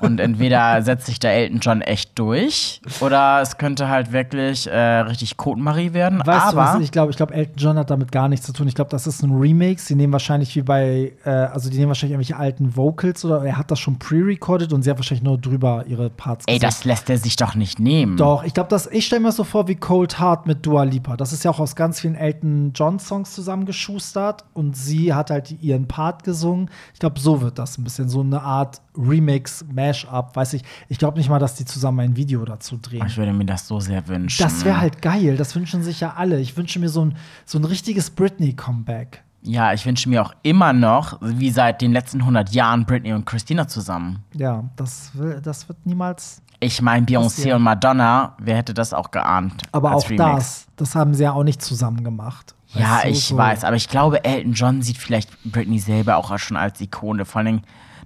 Und 0.00 0.20
entweder 0.20 0.82
setzt 0.82 1.06
sich 1.06 1.18
der 1.18 1.32
Elton 1.32 1.60
John 1.60 1.80
echt 1.80 2.18
durch 2.18 2.82
oder 3.00 3.40
es 3.40 3.56
könnte 3.56 3.88
halt 3.88 4.12
wirklich 4.12 4.66
äh, 4.66 4.76
richtig 4.76 5.36
Kotenmarie 5.36 5.92
werden. 5.92 6.20
Weißt 6.24 6.52
du 6.52 6.58
aber 6.58 6.74
was? 6.74 6.82
Ich 6.82 6.90
glaube, 6.90 7.10
ich 7.10 7.16
glaube, 7.16 7.32
Elton 7.32 7.54
John 7.56 7.78
hat 7.78 7.90
damit 7.90 8.12
gar 8.12 8.28
nichts 8.28 8.44
zu 8.44 8.52
tun. 8.52 8.68
Ich 8.68 8.74
glaube, 8.74 8.90
das 8.90 9.06
ist 9.06 9.22
ein 9.22 9.30
Remix. 9.30 9.86
Sie 9.86 9.94
nehmen 9.94 10.12
wahrscheinlich 10.12 10.54
wie 10.56 10.62
bei, 10.62 11.12
äh, 11.24 11.30
also 11.30 11.70
die 11.70 11.78
nehmen 11.78 11.88
wahrscheinlich 11.88 12.12
irgendwelche 12.14 12.36
alten 12.36 12.76
Vocals 12.76 13.24
oder 13.24 13.44
er 13.44 13.56
hat 13.56 13.70
das 13.70 13.80
schon 13.80 13.98
pre-recorded 13.98 14.72
und 14.72 14.82
sie 14.82 14.90
hat 14.90 14.98
wahrscheinlich 14.98 15.24
nur 15.24 15.38
drüber 15.38 15.84
ihre 15.86 16.10
Parts 16.10 16.44
ey, 16.48 16.58
das 16.58 16.84
lässt 16.84 17.08
er 17.08 17.18
sich 17.18 17.36
doch 17.36 17.54
nicht 17.54 17.78
nehmen. 17.78 18.16
Doch, 18.16 18.44
ich 18.44 18.52
glaube, 18.52 18.68
das, 18.68 18.83
ich 18.90 19.06
stelle 19.06 19.20
mir 19.20 19.28
das 19.28 19.36
so 19.36 19.44
vor 19.44 19.68
wie 19.68 19.74
Cold 19.74 20.18
Heart 20.18 20.46
mit 20.46 20.64
Dua 20.64 20.84
Lipa. 20.84 21.16
Das 21.16 21.32
ist 21.32 21.44
ja 21.44 21.50
auch 21.50 21.58
aus 21.58 21.76
ganz 21.76 22.00
vielen 22.00 22.14
Elton 22.14 22.72
John 22.74 22.98
Songs 22.98 23.34
zusammengeschustert 23.34 24.44
und 24.52 24.76
sie 24.76 25.12
hat 25.12 25.30
halt 25.30 25.62
ihren 25.62 25.88
Part 25.88 26.24
gesungen. 26.24 26.70
Ich 26.92 27.00
glaube, 27.00 27.20
so 27.20 27.40
wird 27.40 27.58
das 27.58 27.78
ein 27.78 27.84
bisschen 27.84 28.08
so 28.08 28.20
eine 28.20 28.42
Art 28.42 28.80
Remix, 28.96 29.64
Mash-up, 29.72 30.36
weiß 30.36 30.54
ich. 30.54 30.62
Ich 30.88 30.98
glaube 30.98 31.18
nicht 31.18 31.28
mal, 31.28 31.38
dass 31.38 31.54
die 31.54 31.64
zusammen 31.64 32.00
ein 32.00 32.16
Video 32.16 32.44
dazu 32.44 32.78
drehen. 32.80 33.06
Ich 33.06 33.16
würde 33.16 33.32
mir 33.32 33.44
das 33.44 33.66
so 33.66 33.80
sehr 33.80 34.06
wünschen. 34.08 34.42
Das 34.42 34.64
wäre 34.64 34.80
halt 34.80 35.02
geil. 35.02 35.36
Das 35.36 35.54
wünschen 35.54 35.82
sich 35.82 36.00
ja 36.00 36.14
alle. 36.16 36.40
Ich 36.40 36.56
wünsche 36.56 36.78
mir 36.78 36.88
so 36.88 37.04
ein, 37.04 37.16
so 37.44 37.58
ein 37.58 37.64
richtiges 37.64 38.10
Britney-Comeback. 38.10 39.24
Ja, 39.46 39.74
ich 39.74 39.84
wünsche 39.84 40.08
mir 40.08 40.22
auch 40.22 40.32
immer 40.42 40.72
noch, 40.72 41.18
wie 41.20 41.50
seit 41.50 41.82
den 41.82 41.92
letzten 41.92 42.20
100 42.20 42.54
Jahren, 42.54 42.86
Britney 42.86 43.12
und 43.12 43.26
Christina 43.26 43.68
zusammen. 43.68 44.24
Ja, 44.32 44.64
das, 44.76 45.10
will, 45.14 45.40
das 45.42 45.68
wird 45.68 45.84
niemals. 45.84 46.40
Ich 46.64 46.80
meine, 46.80 47.04
Beyoncé 47.04 47.54
und 47.54 47.60
Madonna, 47.60 48.34
wer 48.38 48.56
hätte 48.56 48.72
das 48.72 48.94
auch 48.94 49.10
geahnt? 49.10 49.64
Aber 49.72 49.94
auch 49.94 50.08
Remix? 50.08 50.16
das, 50.16 50.66
das 50.76 50.94
haben 50.94 51.12
sie 51.12 51.24
ja 51.24 51.32
auch 51.32 51.44
nicht 51.44 51.60
zusammen 51.60 52.02
gemacht. 52.02 52.54
Ja, 52.72 53.02
du, 53.02 53.08
ich 53.08 53.26
so. 53.26 53.36
weiß, 53.36 53.64
aber 53.64 53.76
ich 53.76 53.86
glaube, 53.86 54.24
Elton 54.24 54.54
John 54.54 54.80
sieht 54.80 54.96
vielleicht 54.96 55.30
Britney 55.44 55.78
selber 55.78 56.16
auch 56.16 56.36
schon 56.38 56.56
als 56.56 56.80
Ikone, 56.80 57.26
vor 57.26 57.40
allem 57.42 57.60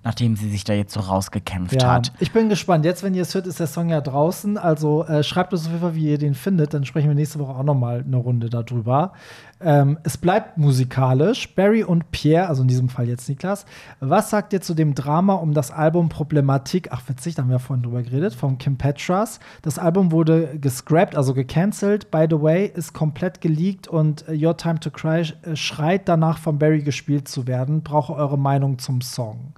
nachdem 0.04 0.37
sie 0.37 0.48
sich 0.50 0.64
da 0.64 0.72
jetzt 0.72 0.94
so 0.94 1.00
rausgekämpft 1.00 1.80
Ja, 1.80 1.92
hat. 1.94 2.12
ich 2.20 2.32
bin 2.32 2.48
gespannt. 2.48 2.84
Jetzt, 2.84 3.02
wenn 3.02 3.14
ihr 3.14 3.22
es 3.22 3.34
hört, 3.34 3.46
ist 3.46 3.61
der 3.61 3.66
Song 3.66 3.88
ja 3.88 4.00
draußen. 4.00 4.56
Also 4.58 5.04
äh, 5.04 5.22
schreibt 5.22 5.52
uns 5.52 5.62
auf 5.66 5.68
jeden 5.68 5.80
Fall, 5.80 5.94
wie 5.94 6.11
ihr 6.11 6.18
den 6.18 6.34
findet. 6.34 6.74
Dann 6.74 6.84
sprechen 6.84 7.08
wir 7.08 7.14
nächste 7.14 7.38
Woche 7.38 7.52
auch 7.52 7.62
noch 7.64 7.74
mal 7.74 8.04
eine 8.06 8.16
Runde 8.16 8.50
darüber. 8.50 9.12
Ähm, 9.61 9.98
es 10.04 10.16
bleibt 10.16 10.56
musikalisch. 10.56 11.54
Barry 11.54 11.82
und 11.82 12.11
Pierre, 12.12 12.46
also 12.48 12.62
in 12.62 12.68
diesem 12.68 12.88
Fall 12.88 13.08
jetzt 13.08 13.28
Niklas, 13.28 13.66
was 14.00 14.30
sagt 14.30 14.52
ihr 14.52 14.61
zu 14.61 14.74
dem 14.74 14.94
Drama 14.94 15.34
um 15.34 15.52
das 15.52 15.70
Album 15.70 16.08
Problematik? 16.08 16.88
Ach, 16.92 17.02
witzig, 17.08 17.34
da 17.34 17.42
haben 17.42 17.50
wir 17.50 17.58
vorhin 17.58 17.82
drüber 17.82 18.02
geredet, 18.02 18.34
von 18.34 18.58
Kim 18.58 18.76
Petras. 18.78 19.40
Das 19.62 19.78
Album 19.78 20.12
wurde 20.12 20.58
gescrapped, 20.61 21.16
also 21.16 21.34
gecancelt. 21.34 22.11
By 22.11 22.26
the 22.30 22.40
way, 22.40 22.70
ist 22.72 22.92
komplett 22.92 23.40
geleakt 23.40 23.88
und 23.88 24.28
äh, 24.28 24.46
Your 24.46 24.56
Time 24.56 24.78
to 24.78 24.90
Cry 24.90 25.22
äh, 25.42 25.56
schreit 25.56 26.08
danach, 26.08 26.38
von 26.38 26.58
Barry 26.58 26.82
gespielt 26.82 27.26
zu 27.26 27.46
werden. 27.48 27.82
Brauche 27.82 28.14
eure 28.14 28.38
Meinung 28.38 28.78
zum 28.78 29.00
Song. 29.00 29.54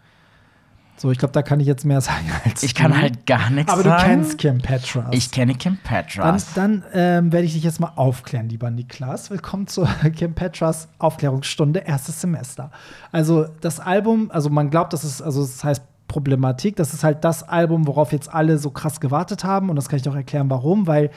So, 1.01 1.11
ich 1.11 1.17
glaube, 1.17 1.33
da 1.33 1.41
kann 1.41 1.61
ich 1.61 1.67
jetzt 1.67 1.87
mehr 1.87 2.01
sagen 2.03 2.31
als 2.45 2.63
Ich 2.63 2.75
kann 2.75 2.93
du. 2.93 2.99
halt 2.99 3.25
gar 3.25 3.49
nichts 3.49 3.73
Aber 3.73 3.83
sagen. 3.83 4.03
du 4.03 4.07
kennst 4.07 4.37
Kim 4.37 4.59
Petras. 4.59 5.07
Ich 5.13 5.31
kenne 5.31 5.55
Kim 5.55 5.79
Dann, 5.83 6.05
Petras. 6.05 6.53
dann 6.53 6.85
ähm, 6.93 7.33
werde 7.33 7.47
ich 7.47 7.55
dich 7.55 7.63
jetzt 7.65 7.81
mal 7.81 7.93
aufklären, 7.97 8.51
lieber 8.51 8.71
Niklas. 8.71 9.31
Willkommen 9.31 9.67
zur 9.67 9.87
Kim 10.15 10.35
Petras 10.35 10.89
Aufklärungsstunde, 10.99 11.79
erstes 11.79 12.21
Semester. 12.21 12.71
Also 13.13 13.47
das 13.63 13.81
Album, 13.81 14.31
also 14.31 14.51
man 14.51 14.69
glaubt, 14.69 14.93
das 14.93 15.05
ist, 15.05 15.23
also 15.23 15.41
das 15.41 15.65
heißt 15.65 15.83
Problematik, 16.07 16.77
das 16.77 16.93
ist 16.93 17.03
halt 17.03 17.25
das 17.25 17.49
Album, 17.49 17.87
worauf 17.87 18.13
jetzt 18.13 18.31
alle 18.31 18.59
so 18.59 18.71
krass 18.71 19.01
gewartet 19.01 19.43
haben. 19.43 19.71
Und 19.71 19.77
das 19.77 19.89
kann 19.89 19.99
ich 19.99 20.07
auch 20.07 20.15
erklären, 20.15 20.51
warum, 20.51 20.87
weil 20.87 21.11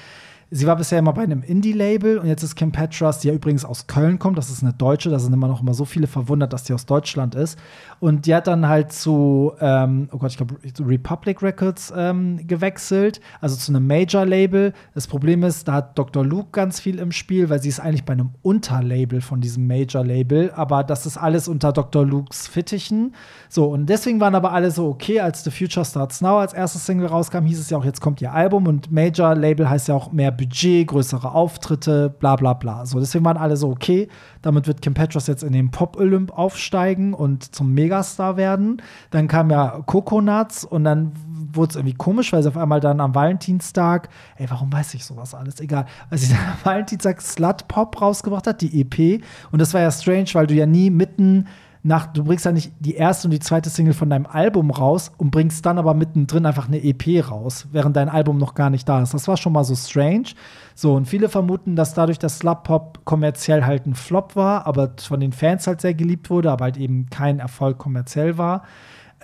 sie 0.54 0.68
war 0.68 0.76
bisher 0.76 1.00
immer 1.00 1.14
bei 1.14 1.24
einem 1.24 1.42
Indie-Label 1.42 2.20
und 2.20 2.28
jetzt 2.28 2.44
ist 2.44 2.56
Kim 2.56 2.72
Petras, 2.72 3.20
die 3.20 3.28
ja 3.28 3.34
übrigens 3.34 3.66
aus 3.66 3.88
Köln 3.88 4.20
kommt, 4.20 4.38
das 4.38 4.52
ist 4.52 4.62
eine 4.62 4.72
Deutsche, 4.72 5.10
da 5.10 5.18
sind 5.18 5.34
immer 5.34 5.48
noch 5.48 5.62
immer 5.62 5.74
so 5.74 5.84
viele 5.84 6.06
verwundert, 6.06 6.54
dass 6.54 6.64
die 6.64 6.74
aus 6.74 6.86
Deutschland 6.86 7.34
ist. 7.34 7.58
Und 8.04 8.26
die 8.26 8.36
hat 8.36 8.48
dann 8.48 8.68
halt 8.68 8.92
zu, 8.92 9.54
ähm, 9.62 10.10
oh 10.12 10.18
Gott, 10.18 10.32
ich 10.32 10.36
glaube, 10.36 10.56
Republic 10.86 11.42
Records 11.42 11.94
ähm, 11.96 12.46
gewechselt, 12.46 13.22
also 13.40 13.56
zu 13.56 13.72
einem 13.72 13.88
Major-Label. 13.88 14.74
Das 14.94 15.08
Problem 15.08 15.42
ist, 15.44 15.70
da 15.70 15.76
hat 15.76 15.98
Dr. 15.98 16.26
Luke 16.26 16.50
ganz 16.52 16.82
viel 16.82 17.00
im 17.00 17.14
Spiel, 17.14 17.50
weil 17.50 17.62
sie 17.62 17.70
ist 17.70 17.80
eigentlich 17.80 18.04
bei 18.04 18.12
einem 18.12 18.32
Unterlabel 18.42 19.22
von 19.22 19.40
diesem 19.40 19.68
Major-Label, 19.68 20.52
aber 20.52 20.84
das 20.84 21.06
ist 21.06 21.16
alles 21.16 21.48
unter 21.48 21.72
Dr. 21.72 22.06
Lukes 22.06 22.46
Fittichen. 22.46 23.16
So, 23.48 23.68
und 23.68 23.86
deswegen 23.86 24.20
waren 24.20 24.36
aber 24.36 24.52
alle 24.52 24.70
so, 24.72 24.90
okay, 24.90 25.22
als 25.22 25.46
The 25.46 25.52
Future 25.52 25.86
Starts 25.86 26.20
Now 26.20 26.40
als 26.40 26.52
erstes 26.52 26.86
Single 26.86 27.08
rauskam, 27.08 27.46
hieß 27.46 27.58
es 27.62 27.70
ja 27.70 27.78
auch, 27.78 27.86
jetzt 27.86 28.02
kommt 28.02 28.22
ihr 28.22 28.34
Album 28.34 28.68
und 28.68 28.92
Major-Label 28.92 29.70
heißt 29.70 29.88
ja 29.88 29.96
auch 29.96 30.12
mehr 30.12 30.32
Budget, 30.32 30.88
größere 30.88 31.32
Auftritte, 31.32 32.10
bla 32.10 32.36
bla 32.36 32.52
bla. 32.52 32.86
So, 32.86 33.00
deswegen 33.00 33.24
waren 33.24 33.38
alle 33.38 33.56
so, 33.56 33.70
okay, 33.70 34.10
damit 34.44 34.68
wird 34.68 34.82
Kim 34.82 34.94
Petras 34.94 35.26
jetzt 35.28 35.42
in 35.42 35.54
den 35.54 35.72
Pop-Olymp 35.72 36.38
aufsteigen 36.38 37.14
und 37.14 37.56
zum 37.56 37.74
Megastar 37.74 38.38
werden. 38.38 38.82
Dann 39.10 39.28
kam 39.28 39.50
ja 39.50 39.82
Coconuts 39.86 40.66
und 40.66 40.84
dann 40.84 41.14
wurde 41.54 41.72
es 41.72 41.76
irgendwie 41.78 41.96
komisch, 41.96 42.32
weil 42.34 42.44
sie 42.44 42.50
auf 42.50 42.58
einmal 42.58 42.80
dann 42.80 43.00
am 43.00 43.16
Valentinstag, 43.16 44.10
ey, 44.36 44.46
warum 44.50 44.72
weiß 44.72 44.94
ich 44.94 45.06
sowas 45.06 45.34
alles? 45.34 45.60
Egal, 45.60 45.86
weil 46.10 46.20
sie 46.20 46.34
dann 46.34 46.46
am 46.52 46.58
Valentinstag 46.64 47.22
Slut 47.22 47.68
Pop 47.68 48.00
rausgebracht 48.00 48.46
hat, 48.46 48.62
die 48.62 48.82
EP. 48.82 49.24
Und 49.52 49.60
das 49.60 49.74
war 49.74 49.82
ja 49.82 49.92
strange, 49.92 50.28
weil 50.34 50.46
du 50.46 50.54
ja 50.54 50.66
nie 50.66 50.90
mitten 50.90 51.48
nach, 51.86 52.08
du 52.08 52.24
bringst 52.24 52.46
ja 52.46 52.54
nicht 52.54 52.72
die 52.80 52.96
erste 52.96 53.28
und 53.28 53.32
die 53.32 53.40
zweite 53.40 53.70
Single 53.70 53.94
von 53.94 54.10
deinem 54.10 54.26
Album 54.26 54.72
raus 54.72 55.12
und 55.18 55.32
bringst 55.32 55.66
dann 55.66 55.78
aber 55.78 55.94
mittendrin 55.94 56.46
einfach 56.46 56.70
eine 56.70 56.82
EP 56.82 57.30
raus, 57.30 57.68
während 57.74 57.98
dein 57.98 58.08
Album 58.08 58.38
noch 58.38 58.56
gar 58.56 58.70
nicht 58.70 58.88
da 58.88 59.02
ist. 59.02 59.14
Das 59.14 59.28
war 59.28 59.36
schon 59.36 59.52
mal 59.52 59.66
so 59.66 59.76
strange. 59.76 60.30
So, 60.76 60.96
und 60.96 61.06
viele 61.06 61.28
vermuten, 61.28 61.76
dass 61.76 61.94
dadurch 61.94 62.20
das 62.20 62.40
Slut 62.40 62.64
Pop 62.64 63.02
kommerziell 63.04 63.66
halt 63.66 63.86
ein 63.86 63.96
Flop 63.96 64.38
war, 64.38 64.66
aber 64.66 64.94
von 64.98 65.20
den 65.20 65.34
Fans 65.34 65.68
halt 65.68 65.82
sehr 65.82 65.94
geliebt 65.94 66.30
wurde, 66.30 66.52
aber 66.52 66.66
halt 66.66 66.78
eben 66.78 67.10
kein 67.10 67.40
Erfolg 67.40 67.78
kommerziell 67.80 68.38
war. 68.38 68.64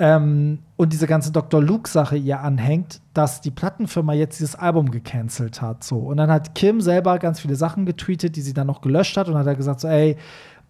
Ähm, 0.02 0.60
und 0.78 0.94
diese 0.94 1.08
ganze 1.08 1.34
Dr. 1.34 1.62
Luke-Sache 1.62 2.16
ihr 2.16 2.40
anhängt, 2.40 3.02
dass 3.14 3.42
die 3.42 3.52
Plattenfirma 3.52 4.14
jetzt 4.14 4.40
dieses 4.40 4.56
Album 4.56 4.92
gecancelt 4.92 5.62
hat. 5.62 5.84
So. 5.84 5.98
Und 5.98 6.16
dann 6.18 6.32
hat 6.32 6.56
Kim 6.56 6.80
selber 6.80 7.20
ganz 7.20 7.42
viele 7.42 7.56
Sachen 7.56 7.86
getweetet, 7.86 8.38
die 8.38 8.42
sie 8.42 8.54
dann 8.54 8.68
noch 8.68 8.80
gelöscht 8.80 9.18
hat 9.18 9.28
und 9.28 9.38
hat 9.38 9.46
er 9.46 9.56
gesagt: 9.56 9.82
so, 9.82 9.90
ey, 9.90 10.16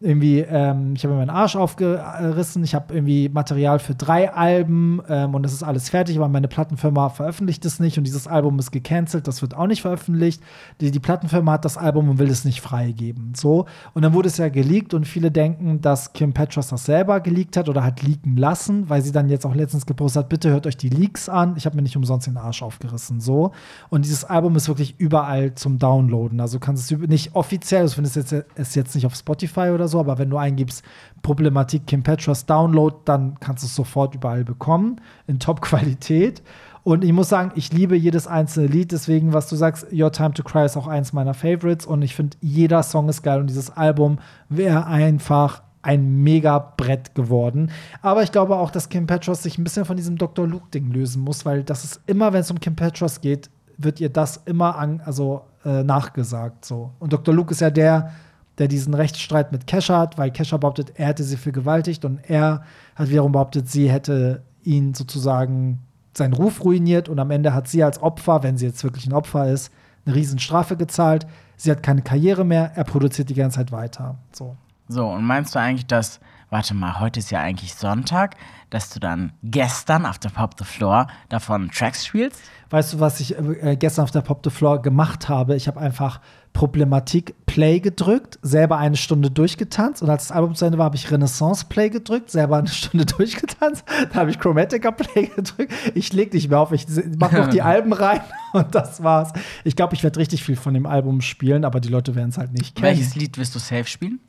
irgendwie, 0.02 0.40
ähm, 0.40 0.94
ich 0.96 1.04
habe 1.04 1.14
mir 1.14 1.20
meinen 1.20 1.30
Arsch 1.30 1.56
aufgerissen, 1.58 2.64
ich 2.64 2.74
habe 2.74 2.94
irgendwie 2.94 3.28
Material 3.28 3.80
für 3.80 3.96
drei 3.96 4.32
Alben 4.32 5.02
ähm, 5.10 5.36
und 5.36 5.44
das 5.44 5.52
ist 5.52 5.64
alles 5.64 5.90
fertig, 5.90 6.16
aber 6.16 6.30
meine 6.30 6.48
Plattenfirma 6.48 7.10
veröffentlicht 7.10 7.66
es 7.66 7.80
nicht 7.82 7.98
und 7.98 8.06
dieses 8.06 8.26
Album 8.26 8.58
ist 8.60 8.72
gecancelt, 8.72 9.28
das 9.28 9.42
wird 9.42 9.56
auch 9.56 9.68
nicht 9.68 9.82
veröffentlicht. 9.82 10.42
Die, 10.80 10.92
die 10.92 11.00
Plattenfirma 11.00 11.52
hat 11.52 11.66
das 11.66 11.78
Album 11.78 12.10
und 12.10 12.20
will 12.20 12.30
es 12.30 12.46
nicht 12.46 12.62
freigeben. 12.62 13.34
So. 13.36 13.66
Und 13.94 14.04
dann 14.04 14.14
wurde 14.14 14.30
es 14.30 14.38
ja 14.38 14.48
geleakt 14.48 14.94
und 14.94 15.06
viele 15.06 15.32
denken, 15.32 15.82
dass 15.82 16.14
Kim 16.14 16.32
Petras 16.32 16.70
das 16.70 16.86
selber 16.86 17.20
geleakt 17.20 17.58
hat 17.58 17.68
oder 17.68 17.84
hat 17.84 18.02
leaken 18.02 18.38
lassen, 18.38 18.90
weil 18.90 19.02
sie 19.02 19.12
dann 19.12 19.28
jetzt 19.28 19.46
auch 19.46 19.56
letztens 19.56 19.86
gepostet 19.86 20.24
hat, 20.24 20.30
bitte 20.30 20.50
hört 20.50 20.66
euch 20.66 20.78
die 20.78 20.90
Leaks 20.90 21.28
an, 21.28 21.56
ich 21.58 21.66
habe 21.66 21.76
mir 21.76 21.82
nicht 21.82 21.98
umsonst 21.98 22.28
den 22.28 22.38
Arsch 22.38 22.64
aufgerissen. 22.64 23.20
So. 23.20 23.52
Und 23.90 24.06
dieses 24.06 24.24
Album 24.24 24.56
ist 24.56 24.70
wirklich 24.70 24.96
überall 24.98 25.56
zum 25.56 25.78
Downloaden. 25.78 26.40
Also 26.40 26.58
du 26.58 26.66
kannst 26.66 26.90
es 26.90 26.98
üb- 26.98 27.10
nicht 27.10 27.36
offiziell, 27.36 27.82
also 27.82 27.96
findest 27.96 28.16
jetzt, 28.16 28.34
es 28.56 28.76
jetzt 28.76 28.96
nicht 28.96 29.06
auf 29.06 29.16
Spotify 29.16 29.72
oder 29.74 29.89
so, 29.90 30.00
aber 30.00 30.18
wenn 30.18 30.30
du 30.30 30.38
eingibst 30.38 30.84
Problematik 31.22 31.88
Kim 31.88 32.04
Petras 32.04 32.46
Download, 32.46 32.96
dann 33.06 33.40
kannst 33.40 33.64
du 33.64 33.68
es 33.68 33.76
sofort 33.76 34.16
überall 34.16 34.44
bekommen, 34.44 35.02
in 35.28 35.40
Top-Qualität. 35.40 36.42
Und 36.84 37.04
ich 37.04 37.12
muss 37.12 37.30
sagen, 37.30 37.52
ich 37.56 37.74
liebe 37.74 37.96
jedes 37.96 38.26
einzelne 38.26 38.68
Lied, 38.68 38.92
deswegen, 38.92 39.34
was 39.34 39.50
du 39.50 39.56
sagst, 39.56 39.88
Your 39.92 40.12
Time 40.12 40.32
to 40.32 40.44
Cry 40.44 40.66
ist 40.66 40.78
auch 40.78 40.88
eins 40.88 41.14
meiner 41.14 41.34
Favorites 41.34 41.86
und 41.86 42.02
ich 42.02 42.16
finde, 42.16 42.38
jeder 42.42 42.84
Song 42.84 43.10
ist 43.10 43.22
geil 43.22 43.42
und 43.42 43.48
dieses 43.48 43.70
Album 43.70 44.20
wäre 44.48 44.86
einfach 44.88 45.62
ein 45.82 46.24
mega 46.24 46.60
Brett 46.60 47.16
geworden. 47.16 47.72
Aber 48.02 48.24
ich 48.24 48.32
glaube 48.32 48.58
auch, 48.58 48.72
dass 48.72 48.90
Kim 48.90 49.08
Petras 49.08 49.44
sich 49.44 49.58
ein 49.58 49.64
bisschen 49.64 49.86
von 49.86 49.98
diesem 49.98 50.18
Dr. 50.18 50.48
Luke-Ding 50.48 50.92
lösen 50.92 51.22
muss, 51.22 51.46
weil 51.46 51.64
das 51.64 51.84
ist 51.84 52.02
immer, 52.06 52.34
wenn 52.34 52.42
es 52.42 52.52
um 52.52 52.60
Kim 52.60 52.76
Petras 52.76 53.22
geht, 53.22 53.50
wird 53.78 54.00
ihr 54.02 54.10
das 54.10 54.42
immer 54.46 54.78
an, 54.78 55.02
also, 55.06 55.44
äh, 55.64 55.84
nachgesagt. 55.84 56.66
So. 56.66 56.92
Und 57.00 57.14
Dr. 57.14 57.34
Luke 57.34 57.52
ist 57.52 57.62
ja 57.62 57.70
der, 57.70 58.12
der 58.60 58.68
diesen 58.68 58.94
Rechtsstreit 58.94 59.52
mit 59.52 59.66
Kesha 59.68 59.98
hat, 59.98 60.18
weil 60.18 60.32
Kesha 60.32 60.58
behauptet, 60.58 60.94
er 60.96 61.08
hätte 61.08 61.24
sie 61.24 61.38
vergewaltigt 61.38 62.06
und 62.06 62.20
er 62.28 62.64
hat 62.96 63.10
wiederum 63.10 63.32
behauptet, 63.32 63.70
sie 63.70 63.90
hätte 63.90 64.44
ihn 64.64 64.94
sozusagen 64.94 65.80
seinen 66.14 66.34
Ruf 66.34 66.64
ruiniert 66.64 67.10
und 67.10 67.20
am 67.20 67.32
Ende 67.32 67.54
hat 67.54 67.68
sie 67.68 67.84
als 67.84 68.02
Opfer, 68.02 68.44
wenn 68.44 68.58
sie 68.58 68.66
jetzt 68.66 68.84
wirklich 68.84 69.08
ein 69.08 69.14
Opfer 69.14 69.50
ist, 69.50 69.72
eine 70.06 70.16
Riesenstrafe 70.16 70.76
gezahlt. 70.76 71.26
Sie 71.56 71.72
hat 71.72 71.82
keine 71.82 72.02
Karriere 72.02 72.44
mehr, 72.44 72.72
er 72.76 72.84
produziert 72.84 73.30
die 73.30 73.36
ganze 73.36 73.58
Zeit 73.58 73.72
weiter. 73.72 74.18
So. 74.34 74.56
So, 74.88 75.08
und 75.08 75.24
meinst 75.24 75.56
du 75.56 75.60
eigentlich, 75.60 75.88
dass 75.88 76.20
warte 76.50 76.74
mal, 76.74 77.00
heute 77.00 77.20
ist 77.20 77.32
ja 77.32 77.40
eigentlich 77.40 77.76
Sonntag, 77.76 78.36
dass 78.70 78.90
du 78.90 79.00
dann 79.00 79.34
gestern 79.44 80.06
auf 80.06 80.20
der 80.20 80.30
Pop 80.30 80.56
the 80.58 80.66
Floor 80.66 81.08
davon 81.30 81.70
Tracks 81.72 82.06
spielst? 82.06 82.42
Weißt 82.70 82.94
du, 82.94 83.00
was 83.00 83.20
ich 83.20 83.38
äh, 83.38 83.76
gestern 83.78 84.04
auf 84.04 84.12
der 84.12 84.22
Pop 84.22 84.42
the 84.44 84.50
Floor 84.50 84.82
gemacht 84.82 85.30
habe? 85.30 85.56
Ich 85.56 85.68
habe 85.68 85.80
einfach 85.80 86.22
Problematik 86.54 87.36
Play 87.46 87.80
gedrückt, 87.80 88.38
selber 88.42 88.78
eine 88.78 88.98
Stunde 88.98 89.32
durchgetanzt 89.32 90.04
und 90.04 90.10
als 90.10 90.28
das 90.28 90.36
Album 90.36 90.56
zu 90.56 90.66
Ende 90.66 90.78
war, 90.78 90.86
habe 90.86 90.96
ich 90.96 91.10
Renaissance 91.10 91.66
Play 91.68 91.90
gedrückt, 91.90 92.32
selber 92.32 92.58
eine 92.58 92.68
Stunde 92.68 93.06
durchgetanzt, 93.18 93.84
dann 93.88 94.14
habe 94.14 94.32
ich 94.32 94.40
Chromatica 94.40 94.92
Play 94.92 95.28
gedrückt. 95.36 95.74
Ich 95.96 96.14
leg 96.14 96.34
nicht 96.34 96.50
mehr 96.50 96.60
auf, 96.60 96.72
ich 96.72 96.86
mache 97.18 97.38
noch 97.38 97.50
die 97.50 97.62
Alben 97.62 97.94
rein 97.94 98.22
und 98.54 98.76
das 98.76 99.04
war's. 99.04 99.34
Ich 99.64 99.76
glaube, 99.76 99.96
ich 99.96 100.04
werde 100.04 100.20
richtig 100.20 100.44
viel 100.44 100.56
von 100.56 100.74
dem 100.74 100.86
Album 100.86 101.22
spielen, 101.22 101.66
aber 101.66 101.80
die 101.80 101.90
Leute 101.90 102.16
werden 102.16 102.30
es 102.30 102.38
halt 102.38 102.54
nicht 102.54 102.76
kennen. 102.76 102.88
Welches 102.88 103.16
Lied 103.16 103.38
wirst 103.38 103.56
du 103.56 103.60
safe 103.60 103.86
spielen? 103.86 104.20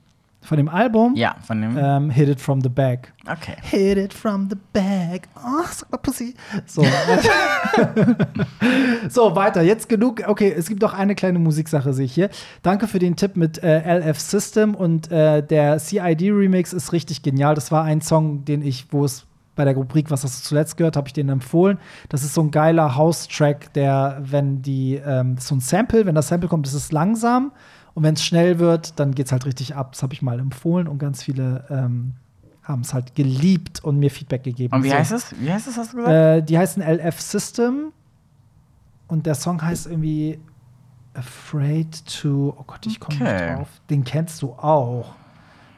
Von 0.43 0.57
dem 0.57 0.69
Album? 0.69 1.15
Ja, 1.17 1.37
von 1.47 1.61
dem. 1.61 1.77
Ähm, 1.79 2.11
Hit 2.11 2.29
It 2.29 2.41
From 2.41 2.63
The 2.63 2.71
Back. 2.71 3.13
Okay. 3.31 3.57
Hit 3.63 3.99
it 3.99 4.15
from 4.15 4.49
the 4.49 4.57
back. 4.73 5.29
Oh, 5.37 5.65
sag 5.71 5.93
mal 5.93 5.99
Pussy. 5.99 6.35
So. 6.67 6.83
so, 9.11 9.37
weiter. 9.37 9.61
Jetzt 9.61 9.91
genug. 9.91 10.23
Okay, 10.27 10.53
es 10.57 10.69
gibt 10.69 10.81
noch 10.81 10.95
eine 10.95 11.15
kleine 11.15 11.39
Musiksache, 11.39 11.93
sehe 11.93 12.07
ich 12.07 12.15
hier. 12.15 12.31
Danke 12.63 12.87
für 12.87 12.99
den 12.99 13.17
Tipp 13.17 13.37
mit 13.37 13.63
äh, 13.63 13.99
LF 13.99 14.19
System 14.19 14.75
und 14.75 15.13
äh, 15.13 15.43
der 15.43 15.79
CID-Remix 15.79 16.73
ist 16.73 16.93
richtig 16.93 17.23
genial. 17.23 17.55
Das 17.55 17.71
war 17.71 17.85
ein 17.85 18.01
Song, 18.01 18.47
den 18.47 18.63
ich, 18.63 18.87
wo 18.91 19.05
es 19.05 19.27
bei 19.57 19.67
der 19.67 19.75
Rubrik 19.75 20.11
Was 20.11 20.25
hast 20.25 20.41
du 20.41 20.49
zuletzt 20.49 20.79
gehört, 20.79 20.97
habe 20.97 21.09
ich 21.09 21.13
den 21.13 21.29
empfohlen. 21.29 21.79
Das 22.09 22.23
ist 22.23 22.33
so 22.33 22.41
ein 22.41 22.51
geiler 22.51 22.97
House-Track, 22.97 23.75
der, 23.75 24.23
wenn 24.23 24.63
die, 24.63 24.95
ähm, 24.95 25.37
so 25.39 25.55
ein 25.55 25.61
Sample, 25.61 26.07
wenn 26.07 26.15
das 26.15 26.29
Sample 26.29 26.49
kommt, 26.49 26.67
ist 26.67 26.73
es 26.73 26.93
langsam. 26.93 27.53
Und 27.95 28.03
wenn 28.05 28.15
es 28.15 28.25
schnell 28.25 28.59
wird, 28.59 28.99
dann 29.01 29.15
geht 29.15 29.27
es 29.27 29.33
halt 29.33 29.47
richtig 29.47 29.75
ab. 29.75 29.93
Das 29.93 30.03
habe 30.03 30.15
ich 30.15 30.23
mal 30.23 30.39
empfohlen 30.39 30.87
und 30.89 30.99
ganz 30.99 31.23
viele 31.23 31.65
ähm, 31.71 32.15
haben 32.63 32.83
es 32.83 32.95
halt 32.95 33.15
geliebt 33.15 33.83
und 33.83 33.99
mir 33.99 34.11
Feedback 34.11 34.45
gegeben. 34.45 34.75
Und 34.75 34.85
wie 34.85 34.91
So. 34.91 34.95
heißt 34.95 35.13
es? 35.13 35.35
Wie 35.41 35.53
heißt 35.53 35.67
es, 35.67 35.77
hast 35.77 35.93
du 35.93 35.97
gesagt? 35.99 36.15
Äh, 36.15 36.43
die 36.43 36.57
heißen 36.59 36.83
LF 36.83 37.21
System 37.21 37.93
und 39.09 39.27
der 39.27 39.35
Song 39.35 39.61
heißt 39.61 39.87
irgendwie 39.89 40.39
Afraid 41.15 42.05
to. 42.07 42.55
Oh 42.59 42.63
Gott, 42.67 42.87
ich 42.87 43.01
komme 43.01 43.17
Okay. 43.21 43.33
nicht 43.33 43.59
drauf. 43.59 43.69
Den 43.91 44.05
kennst 44.05 44.41
du 44.43 44.53
auch. 44.53 45.15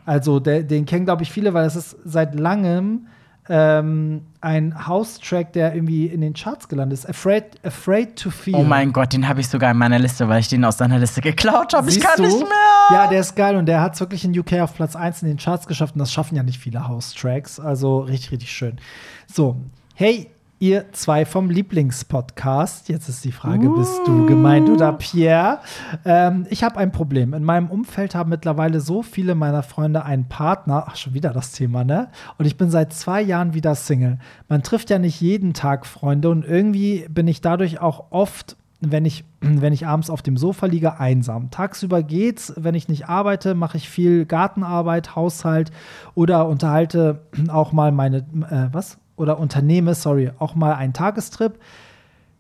Also, 0.05 0.41
der, 0.41 0.63
den 0.65 0.85
kennen, 0.85 1.05
glaube 1.07 1.23
ich, 1.23 1.31
viele, 1.33 1.55
weil 1.55 1.65
es 1.65 1.77
ist 1.77 1.97
seit 2.05 2.35
langem 2.39 3.07
ähm, 3.49 4.23
ein 4.41 4.87
House-Track, 4.87 5.53
der 5.53 5.75
irgendwie 5.75 6.07
in 6.07 6.21
den 6.21 6.33
Charts 6.35 6.69
gelandet 6.69 7.01
ist. 7.01 7.09
Afraid, 7.09 7.59
Afraid 7.65 8.17
to 8.17 8.31
Feel. 8.31 8.55
oh 8.55 8.63
mein 8.63 8.93
Gott, 8.93 9.13
den 9.13 9.27
habe 9.29 9.41
ich 9.41 9.49
sogar 9.49 9.73
in 9.73 9.79
meiner 9.79 9.99
Liste, 9.99 10.29
weil 10.29 10.41
ich 10.41 10.49
den 10.49 10.65
aus 10.65 10.77
deiner 10.77 10.99
Liste 10.99 11.21
geklaut 11.21 11.75
habe. 11.75 11.91
Ich 11.91 12.01
kann 12.01 12.17
du? 12.17 12.23
nicht 12.23 12.39
mehr. 12.39 12.49
Ja, 12.91 13.09
der 13.09 13.21
ist 13.21 13.35
geil 13.35 13.57
und 13.57 13.67
der 13.67 13.81
hat 13.81 13.95
es 13.95 14.01
wirklich 14.01 14.25
in 14.25 14.39
UK 14.39 14.61
auf 14.61 14.75
Platz 14.75 14.95
1 14.95 15.23
in 15.23 15.29
den 15.29 15.39
Charts 15.39 15.67
geschafft 15.67 15.95
und 15.95 15.99
das 15.99 16.13
schaffen 16.13 16.37
ja 16.37 16.43
nicht 16.43 16.61
viele 16.61 16.87
House-Tracks. 16.87 17.59
Also 17.59 18.01
richtig, 18.01 18.33
richtig 18.33 18.53
schön. 18.53 18.79
So, 19.27 19.57
hey, 19.95 20.31
ihr 20.63 20.93
zwei 20.93 21.27
vom 21.27 21.51
Lieblingspodcast. 21.51 22.89
Jetzt 22.89 23.09
ist 23.09 23.25
die 23.25 23.33
Frage, 23.33 23.69
bist 23.69 24.01
du 24.07 24.27
gemeint 24.27 24.71
oder 24.71 24.93
Pierre? 24.93 25.59
Ähm, 26.05 26.47
ich 26.51 26.63
habe 26.63 26.77
ein 26.77 26.93
Problem. 26.93 27.35
In 27.35 27.43
meinem 27.43 27.69
Umfeld 27.69 28.15
haben 28.15 28.31
mittlerweile 28.31 28.81
so 28.81 29.03
viele 29.03 29.35
meiner 29.35 29.65
Freunde 29.65 30.05
einen 30.05 30.29
Partner. 30.29 30.85
Ach, 30.87 30.95
schon 30.95 31.15
wieder 31.15 31.33
das 31.33 31.51
Thema, 31.51 31.83
ne? 31.83 32.11
Und 32.39 32.47
ich 32.47 32.57
bin 32.57 32.71
seit 32.71 32.93
zwei 32.93 33.21
Jahren 33.21 33.55
wieder 33.55 33.75
Single. 33.75 34.21
Man 34.49 34.63
trifft 34.63 34.91
ja 34.91 35.01
nicht 35.01 35.21
jeden 35.21 35.53
Tag 35.53 35.85
Freunde 35.85 36.31
und 36.31 36.45
irgendwie 36.45 37.07
bin 37.09 37.27
ich 37.27 37.41
dadurch 37.41 37.81
auch 37.81 38.05
oft 38.11 38.57
wenn 38.85 39.05
ich, 39.05 39.25
wenn 39.41 39.73
ich 39.73 39.87
abends 39.89 40.11
auf 40.11 40.23
dem 40.23 40.37
Sofa 40.37 40.67
liege, 40.67 41.01
einsam. 41.01 41.51
Tagsüber 41.51 42.05
geht's, 42.05 42.53
wenn 42.57 42.77
ich 42.77 42.89
nicht 42.89 43.09
arbeite, 43.09 43.57
mache 43.57 43.79
ich 43.79 43.89
viel 43.89 44.27
Gartenarbeit, 44.27 45.17
Haushalt 45.17 45.73
oder 46.15 46.47
unterhalte 46.47 47.21
auch 47.49 47.73
mal 47.73 47.91
meine, 47.91 48.19
äh, 48.19 48.69
was? 48.73 48.99
Oder 49.17 49.39
unternehme, 49.39 49.95
sorry, 49.95 50.31
auch 50.39 50.55
mal 50.55 50.75
einen 50.75 50.93
Tagestrip. 50.93 51.59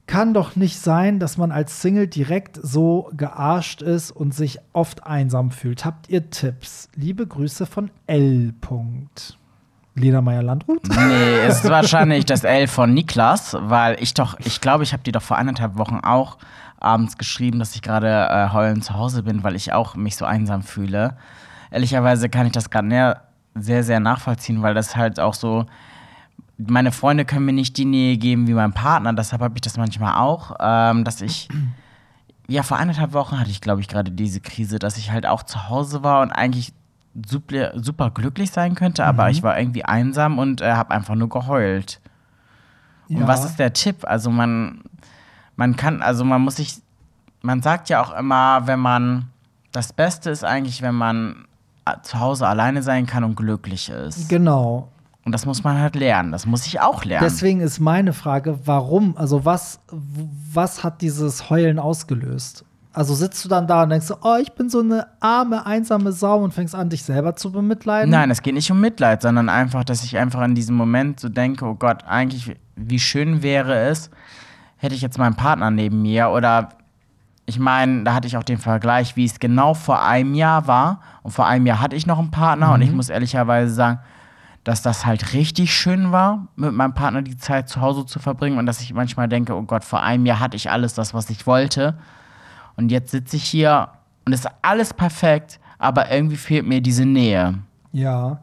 Kann 0.07 0.35
doch 0.35 0.57
nicht 0.57 0.79
sein, 0.79 1.21
dass 1.21 1.39
man 1.39 1.53
als 1.53 1.81
Single 1.81 2.09
direkt 2.09 2.59
so 2.61 3.09
gearscht 3.17 3.83
ist 3.83 4.11
und 4.11 4.35
sich 4.35 4.59
oft 4.73 5.07
einsam 5.07 5.51
fühlt. 5.51 5.85
Habt 5.85 6.09
ihr 6.09 6.29
Tipps? 6.31 6.89
Liebe 6.97 7.27
Grüße 7.27 7.67
von 7.67 7.91
L. 8.07 8.53
Punkt. 8.61 9.39
Lena 9.95 10.23
Meyer-Landrut? 10.23 10.89
Nee, 10.89 11.39
es 11.47 11.65
ist 11.65 11.71
wahrscheinlich 11.71 12.25
das 12.25 12.45
L 12.45 12.67
von 12.67 12.95
Niklas, 12.95 13.57
weil 13.61 13.97
ich 14.03 14.15
doch, 14.15 14.39
ich 14.41 14.61
glaube, 14.61 14.85
ich 14.85 14.93
habe 14.93 15.03
dir 15.03 15.13
doch 15.13 15.23
vor 15.23 15.39
anderthalb 15.39 15.77
Wochen 15.77 16.01
auch 16.03 16.39
abends 16.81 17.19
geschrieben, 17.19 17.59
dass 17.59 17.75
ich 17.75 17.83
gerade 17.83 18.09
äh, 18.09 18.53
heulend 18.53 18.85
zu 18.85 18.95
Hause 18.95 19.23
bin, 19.23 19.45
weil 19.45 19.55
ich 19.55 19.73
auch 19.73 19.95
mich 19.95 20.17
so 20.17 20.25
einsam 20.25 20.63
fühle. 20.63 21.17
Ehrlicherweise 21.71 22.29
kann 22.29 22.47
ich 22.47 22.53
das 22.53 22.71
gerade 22.71 23.21
sehr, 23.55 23.85
sehr 23.85 24.01
nachvollziehen, 24.01 24.63
weil 24.63 24.75
das 24.75 24.97
halt 24.97 25.21
auch 25.21 25.35
so, 25.35 25.67
meine 26.69 26.93
Freunde 26.93 27.25
können 27.25 27.45
mir 27.47 27.53
nicht 27.53 27.77
die 27.77 27.85
Nähe 27.85 28.17
geben 28.17 28.47
wie 28.47 28.55
mein 28.55 28.73
Partner, 28.73 29.13
deshalb 29.13 29.43
habe 29.43 29.55
ich 29.57 29.61
das 29.61 29.77
manchmal 29.77 30.17
auch, 30.17 30.57
ähm, 30.61 31.05
dass 31.05 31.21
ich, 31.21 31.49
ja, 32.49 32.63
vor 32.63 32.79
anderthalb 32.79 33.13
Wochen 33.13 33.39
hatte 33.39 33.51
ich, 33.51 33.61
glaube 33.61 33.81
ich, 33.81 33.89
gerade 33.89 34.11
diese 34.11 34.41
Krise, 34.41 34.79
dass 34.79 34.97
ich 34.97 35.11
halt 35.11 35.27
auch 35.27 35.43
zu 35.43 35.69
Hause 35.69 36.03
war 36.03 36.23
und 36.23 36.33
eigentlich 36.33 36.73
super, 37.27 37.73
super 37.79 38.11
glücklich 38.11 38.51
sein 38.51 38.75
könnte, 38.75 39.05
aber 39.05 39.31
ich 39.31 39.43
war 39.43 39.59
irgendwie 39.59 39.85
einsam 39.85 40.39
und 40.39 40.61
äh, 40.61 40.73
habe 40.73 40.93
einfach 40.93 41.15
nur 41.15 41.29
geheult. 41.29 42.01
Und 43.09 43.27
was 43.27 43.45
ist 43.45 43.59
der 43.59 43.73
Tipp? 43.73 44.05
Also 44.05 44.31
man, 44.31 44.81
man 45.57 45.77
kann, 45.77 46.03
also 46.03 46.25
man 46.25 46.41
muss 46.43 46.57
sich, 46.57 46.81
man 47.43 47.61
sagt 47.61 47.89
ja 47.89 48.03
auch 48.03 48.17
immer, 48.17 48.67
wenn 48.67 48.81
man, 48.81 49.29
das 49.73 49.93
Beste 49.93 50.31
ist 50.31 50.45
eigentlich, 50.45 50.83
wenn 50.83 50.95
man 50.95 51.47
äh, 51.85 52.01
zu 52.03 52.21
Hause 52.21 52.47
alleine 52.47 52.83
sein 52.83 53.07
kann 53.07 53.25
und 53.25 53.35
glücklich 53.35 53.89
ist. 53.91 54.29
Genau. 54.29 54.92
Und 55.25 55.33
das 55.33 55.47
muss 55.47 55.63
man 55.63 55.79
halt 55.79 55.95
lernen. 55.95 56.33
Das 56.33 56.47
muss 56.47 56.67
ich 56.67 56.81
auch 56.81 57.05
lernen. 57.05 57.25
Deswegen 57.25 57.61
ist 57.61 57.79
meine 57.79 58.13
Frage, 58.13 58.59
warum, 58.65 59.17
also 59.17 59.45
was, 59.45 59.81
was 60.53 60.83
hat 60.83 61.01
dieses 61.01 61.49
Heulen 61.49 61.79
ausgelöst? 61.79 62.65
Also 62.95 63.15
sitzt 63.15 63.43
du 63.45 63.49
dann 63.49 63.67
da 63.67 63.85
und 63.85 63.91
denkst 63.91 64.13
oh, 64.21 64.37
ich 64.41 64.53
bin 64.53 64.69
so 64.69 64.81
eine 64.81 65.07
arme, 65.21 65.65
einsame 65.65 66.13
Sau 66.13 66.43
und 66.43 66.53
fängst 66.53 66.75
an, 66.75 66.91
dich 66.91 67.05
selber 67.05 67.37
zu 67.37 67.51
bemitleiden? 67.51 68.11
Nein, 68.11 68.31
es 68.31 68.43
geht 68.43 68.55
nicht 68.55 68.71
um 68.71 68.81
Mitleid, 68.81 69.23
sondern 69.23 69.49
einfach, 69.49 69.85
dass 69.85 70.05
ich 70.05 70.19
einfach 70.19 70.43
in 70.43 70.55
diesem 70.55 70.77
Moment 70.77 71.19
so 71.19 71.31
denke, 71.31 71.65
oh 71.65 71.75
Gott, 71.75 72.05
eigentlich, 72.05 72.55
wie 72.77 72.99
schön 72.99 73.43
wäre 73.43 73.79
es, 73.79 74.11
hätte 74.77 74.95
ich 74.95 75.01
jetzt 75.01 75.19
meinen 75.19 75.37
Partner 75.37 75.71
neben 75.71 76.03
mir 76.03 76.29
oder 76.31 76.71
ich 77.47 77.59
meine, 77.59 78.05
da 78.05 78.15
hatte 78.15 78.29
ich 78.29 78.37
auch 78.37 78.43
den 78.43 78.59
Vergleich, 78.59 79.17
wie 79.17 79.25
es 79.25 79.41
genau 79.41 79.75
vor 79.75 80.03
einem 80.03 80.35
Jahr 80.35 80.67
war. 80.67 81.01
Und 81.23 81.33
vor 81.33 81.47
einem 81.47 81.67
Jahr 81.67 81.81
hatte 81.81 81.97
ich 81.97 82.07
noch 82.07 82.19
einen 82.19 82.31
Partner 82.31 82.73
und 82.73 82.83
ich 82.83 82.93
muss 82.93 83.09
ehrlicherweise 83.09 83.73
sagen, 83.73 84.01
dass 84.65 84.83
das 84.83 85.05
halt 85.05 85.33
richtig 85.33 85.75
schön 85.75 86.13
war, 86.13 86.47
mit 86.55 86.73
meinem 86.73 86.95
Partner 86.95 87.23
die 87.23 87.37
Zeit 87.37 87.69
zu 87.69 87.81
Hause 87.81 88.07
zu 88.07 88.19
verbringen 88.19 88.59
und 88.59 88.67
dass 88.67 88.81
ich 88.81 88.95
manchmal 88.95 89.29
denke, 89.29 89.55
oh 89.55 89.63
Gott, 89.63 89.85
vor 89.85 90.03
einem 90.03 90.25
Jahr 90.25 90.41
hatte 90.41 90.57
ich 90.57 90.71
alles 90.71 90.95
das, 90.95 91.15
was 91.15 91.31
ich 91.31 91.47
wollte. 91.47 91.99
Und 92.77 92.91
jetzt 92.91 93.11
sitze 93.11 93.37
ich 93.37 93.45
hier 93.45 93.89
und 94.25 94.33
ist 94.33 94.49
alles 94.63 94.95
perfekt, 94.95 95.59
aber 95.79 96.11
irgendwie 96.11 96.37
fehlt 96.37 96.67
mir 96.67 96.81
diese 96.81 97.05
Nähe. 97.05 97.59
Ja. 97.93 98.41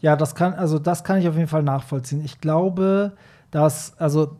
Ja, 0.00 0.16
das 0.16 0.34
kann, 0.34 0.54
also 0.54 0.78
das 0.78 1.04
kann 1.04 1.18
ich 1.18 1.28
auf 1.28 1.34
jeden 1.36 1.48
Fall 1.48 1.62
nachvollziehen. 1.62 2.24
Ich 2.24 2.40
glaube, 2.40 3.12
dass, 3.50 3.98
also 3.98 4.38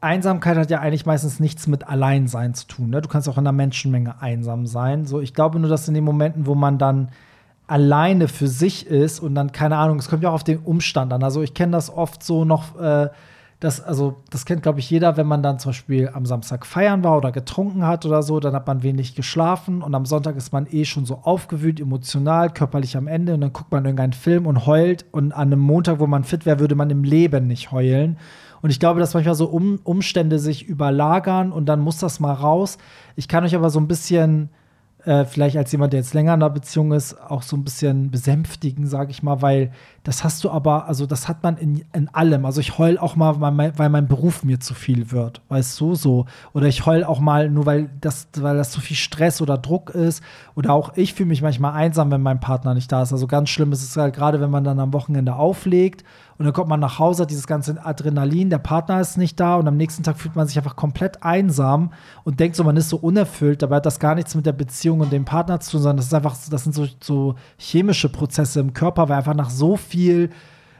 Einsamkeit 0.00 0.58
hat 0.58 0.70
ja 0.70 0.80
eigentlich 0.80 1.06
meistens 1.06 1.40
nichts 1.40 1.66
mit 1.66 1.88
Alleinsein 1.88 2.52
zu 2.52 2.66
tun. 2.66 2.90
Ne? 2.90 3.00
Du 3.00 3.08
kannst 3.08 3.28
auch 3.28 3.38
in 3.38 3.46
einer 3.46 3.52
Menschenmenge 3.52 4.20
einsam 4.20 4.66
sein. 4.66 5.06
So, 5.06 5.20
ich 5.20 5.32
glaube 5.32 5.58
nur, 5.58 5.70
dass 5.70 5.88
in 5.88 5.94
den 5.94 6.04
Momenten, 6.04 6.44
wo 6.46 6.54
man 6.54 6.76
dann 6.76 7.08
alleine 7.66 8.28
für 8.28 8.48
sich 8.48 8.86
ist 8.86 9.20
und 9.20 9.34
dann, 9.34 9.52
keine 9.52 9.76
Ahnung, 9.76 9.98
es 9.98 10.08
kommt 10.08 10.22
ja 10.22 10.30
auch 10.30 10.34
auf 10.34 10.44
den 10.44 10.58
Umstand 10.58 11.12
an. 11.12 11.22
Also 11.22 11.42
ich 11.42 11.54
kenne 11.54 11.72
das 11.72 11.90
oft 11.90 12.22
so 12.22 12.44
noch, 12.44 12.78
äh, 12.78 13.08
das, 13.60 13.80
also 13.80 14.16
das 14.28 14.44
kennt, 14.44 14.62
glaube 14.62 14.80
ich, 14.80 14.90
jeder, 14.90 15.16
wenn 15.16 15.26
man 15.26 15.42
dann 15.42 15.58
zum 15.58 15.70
Beispiel 15.70 16.10
am 16.12 16.26
Samstag 16.26 16.66
feiern 16.66 17.02
war 17.02 17.16
oder 17.16 17.32
getrunken 17.32 17.86
hat 17.86 18.04
oder 18.04 18.22
so, 18.22 18.38
dann 18.38 18.52
hat 18.52 18.66
man 18.66 18.82
wenig 18.82 19.14
geschlafen 19.14 19.80
und 19.80 19.94
am 19.94 20.04
Sonntag 20.04 20.36
ist 20.36 20.52
man 20.52 20.66
eh 20.70 20.84
schon 20.84 21.06
so 21.06 21.20
aufgewühlt, 21.22 21.80
emotional, 21.80 22.50
körperlich 22.50 22.96
am 22.98 23.06
Ende 23.06 23.32
und 23.32 23.40
dann 23.40 23.54
guckt 23.54 23.72
man 23.72 23.84
irgendeinen 23.86 24.12
Film 24.12 24.46
und 24.46 24.66
heult 24.66 25.06
und 25.12 25.32
an 25.32 25.52
einem 25.52 25.60
Montag, 25.60 26.00
wo 26.00 26.06
man 26.06 26.24
fit 26.24 26.44
wäre, 26.44 26.60
würde 26.60 26.74
man 26.74 26.90
im 26.90 27.04
Leben 27.04 27.46
nicht 27.46 27.72
heulen. 27.72 28.18
Und 28.60 28.70
ich 28.70 28.80
glaube, 28.80 29.00
dass 29.00 29.14
manchmal 29.14 29.34
so 29.34 29.46
um 29.46 29.80
Umstände 29.84 30.38
sich 30.38 30.66
überlagern 30.66 31.50
und 31.50 31.66
dann 31.66 31.80
muss 31.80 31.98
das 31.98 32.20
mal 32.20 32.32
raus. 32.32 32.76
Ich 33.16 33.28
kann 33.28 33.44
euch 33.44 33.54
aber 33.54 33.70
so 33.70 33.78
ein 33.78 33.88
bisschen 33.88 34.50
äh, 35.04 35.24
vielleicht 35.24 35.56
als 35.56 35.70
jemand, 35.72 35.92
der 35.92 36.00
jetzt 36.00 36.14
länger 36.14 36.34
in 36.34 36.42
einer 36.42 36.50
Beziehung 36.50 36.92
ist, 36.92 37.20
auch 37.20 37.42
so 37.42 37.56
ein 37.56 37.64
bisschen 37.64 38.10
besänftigen, 38.10 38.86
sage 38.86 39.10
ich 39.10 39.22
mal, 39.22 39.42
weil 39.42 39.70
das 40.02 40.24
hast 40.24 40.44
du 40.44 40.50
aber, 40.50 40.86
also 40.86 41.06
das 41.06 41.28
hat 41.28 41.42
man 41.42 41.56
in, 41.56 41.84
in 41.92 42.08
allem. 42.08 42.44
Also 42.44 42.60
ich 42.60 42.78
heul 42.78 42.98
auch 42.98 43.16
mal, 43.16 43.40
weil 43.40 43.88
mein, 43.88 44.08
Beruf 44.08 44.44
mir 44.44 44.60
zu 44.60 44.74
viel 44.74 45.10
wird, 45.10 45.40
weißt 45.48 45.80
du, 45.80 45.94
so. 45.94 46.26
Oder 46.52 46.66
ich 46.66 46.86
heul 46.86 47.04
auch 47.04 47.20
mal 47.20 47.50
nur, 47.50 47.66
weil 47.66 47.90
das, 48.00 48.28
weil 48.38 48.56
das 48.56 48.70
zu 48.70 48.80
viel 48.80 48.96
Stress 48.96 49.40
oder 49.40 49.58
Druck 49.58 49.90
ist. 49.90 50.22
Oder 50.54 50.72
auch 50.72 50.96
ich 50.96 51.14
fühle 51.14 51.28
mich 51.28 51.42
manchmal 51.42 51.72
einsam, 51.72 52.10
wenn 52.10 52.22
mein 52.22 52.40
Partner 52.40 52.74
nicht 52.74 52.90
da 52.90 53.02
ist. 53.02 53.12
Also 53.12 53.26
ganz 53.26 53.50
schlimm 53.50 53.72
ist 53.72 53.82
es 53.82 53.96
halt 53.96 54.14
gerade, 54.14 54.40
wenn 54.40 54.50
man 54.50 54.64
dann 54.64 54.80
am 54.80 54.92
Wochenende 54.92 55.36
auflegt 55.36 56.04
Und 56.36 56.44
dann 56.44 56.52
kommt 56.52 56.68
man 56.68 56.80
nach 56.80 56.98
Hause, 56.98 57.22
hat 57.22 57.30
dieses 57.30 57.46
ganze 57.46 57.84
Adrenalin, 57.84 58.50
der 58.50 58.58
Partner 58.58 59.00
ist 59.00 59.16
nicht 59.16 59.38
da 59.38 59.56
und 59.56 59.68
am 59.68 59.76
nächsten 59.76 60.02
Tag 60.02 60.18
fühlt 60.18 60.34
man 60.34 60.46
sich 60.46 60.58
einfach 60.58 60.76
komplett 60.76 61.22
einsam 61.22 61.92
und 62.24 62.40
denkt 62.40 62.56
so, 62.56 62.64
man 62.64 62.76
ist 62.76 62.88
so 62.88 62.96
unerfüllt. 62.96 63.62
Dabei 63.62 63.76
hat 63.76 63.86
das 63.86 64.00
gar 64.00 64.14
nichts 64.14 64.34
mit 64.34 64.46
der 64.46 64.52
Beziehung 64.52 65.00
und 65.00 65.12
dem 65.12 65.24
Partner 65.24 65.60
zu 65.60 65.72
tun, 65.72 65.82
sondern 65.82 65.98
das 65.98 66.06
ist 66.06 66.14
einfach, 66.14 66.36
das 66.50 66.64
sind 66.64 66.74
so, 66.74 66.86
so 67.00 67.34
chemische 67.58 68.08
Prozesse 68.08 68.60
im 68.60 68.72
Körper, 68.72 69.08
weil 69.08 69.18
einfach 69.18 69.34
nach 69.34 69.50
so 69.50 69.76
viel 69.76 70.30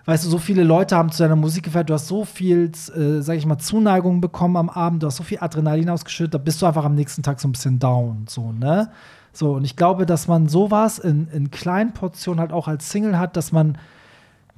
weißt 0.06 0.24
du, 0.24 0.28
so 0.28 0.38
viele 0.38 0.64
Leute 0.64 0.96
haben 0.96 1.10
zu 1.10 1.22
deiner 1.22 1.36
Musik 1.36 1.64
gefeiert, 1.64 1.88
du 1.88 1.94
hast 1.94 2.08
so 2.08 2.24
viel, 2.24 2.70
äh, 2.94 3.22
sag 3.22 3.36
ich 3.36 3.46
mal, 3.46 3.58
Zuneigung 3.58 4.20
bekommen 4.20 4.56
am 4.56 4.68
Abend, 4.68 5.02
du 5.02 5.06
hast 5.06 5.16
so 5.16 5.22
viel 5.22 5.38
Adrenalin 5.40 5.88
ausgeschüttet, 5.90 6.34
da 6.34 6.38
bist 6.38 6.60
du 6.60 6.66
einfach 6.66 6.84
am 6.84 6.94
nächsten 6.94 7.22
Tag 7.22 7.40
so 7.40 7.48
ein 7.48 7.52
bisschen 7.52 7.78
down, 7.78 8.26
so, 8.28 8.52
ne? 8.52 8.90
So, 9.32 9.54
und 9.54 9.64
ich 9.64 9.74
glaube, 9.74 10.06
dass 10.06 10.28
man 10.28 10.48
sowas 10.48 11.00
in, 11.00 11.26
in 11.28 11.50
kleinen 11.50 11.92
Portionen 11.92 12.38
halt 12.38 12.52
auch 12.52 12.68
als 12.68 12.90
Single 12.90 13.18
hat, 13.18 13.36
dass 13.36 13.50
man, 13.50 13.78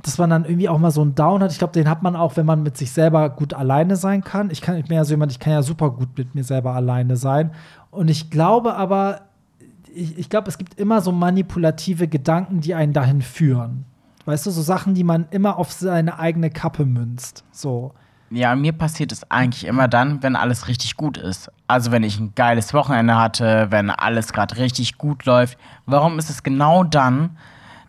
dass 0.03 0.19
man 0.19 0.31
dann 0.31 0.45
irgendwie 0.45 0.69
auch 0.69 0.79
mal 0.79 0.91
so 0.91 1.03
einen 1.03 1.15
Down 1.15 1.43
hat. 1.43 1.53
Ich 1.53 1.59
glaube, 1.59 1.73
den 1.73 1.89
hat 1.89 2.03
man 2.03 2.17
auch, 2.17 2.37
wenn 2.37 2.47
man 2.47 2.63
mit 2.63 2.77
sich 2.77 2.93
selber 2.93 3.31
gut 3.31 3.55
alleine 3.55 3.97
sein 3.97 4.23
kann. 4.23 4.51
Ich 4.51 4.61
kann, 4.61 4.77
ich 4.77 4.87
bin 4.87 4.97
ja 4.97 5.05
so 5.05 5.13
jemand, 5.13 5.33
ich 5.33 5.39
kann 5.39 5.53
ja 5.53 5.63
super 5.63 5.91
gut 5.91 6.17
mit 6.17 6.35
mir 6.35 6.45
selber 6.45 6.75
alleine 6.75 7.17
sein. 7.17 7.51
Und 7.91 8.09
ich 8.09 8.31
glaube 8.31 8.75
aber, 8.75 9.23
ich, 9.95 10.19
ich 10.19 10.29
glaube, 10.29 10.49
es 10.49 10.59
gibt 10.59 10.79
immer 10.79 11.01
so 11.01 11.13
manipulative 11.13 12.09
Gedanken, 12.09 12.61
die 12.61 12.75
einen 12.75 12.93
dahin 12.93 13.23
führen. 13.23 13.85
Weißt 14.27 14.45
du, 14.47 14.51
so 14.51 14.61
Sachen, 14.61 14.95
die 14.95 15.05
man 15.05 15.27
immer 15.31 15.57
auf 15.57 15.73
seine 15.73 16.19
eigene 16.19 16.51
Kappe 16.51 16.85
münzt. 16.85 17.45
So. 17.53 17.93
Ja, 18.31 18.57
mir 18.57 18.73
passiert 18.73 19.13
es 19.13 19.31
eigentlich 19.31 19.65
immer 19.65 19.87
dann, 19.87 20.23
wenn 20.23 20.35
alles 20.35 20.67
richtig 20.67 20.97
gut 20.97 21.17
ist. 21.17 21.51
Also 21.69 21.93
wenn 21.93 22.03
ich 22.03 22.19
ein 22.19 22.35
geiles 22.35 22.75
Wochenende 22.75 23.17
hatte, 23.17 23.69
wenn 23.71 23.89
alles 23.89 24.33
gerade 24.33 24.57
richtig 24.57 24.99
gut 24.99 25.25
läuft. 25.25 25.57
Warum 25.87 26.19
ist 26.19 26.29
es 26.29 26.43
genau 26.43 26.83
dann, 26.83 27.37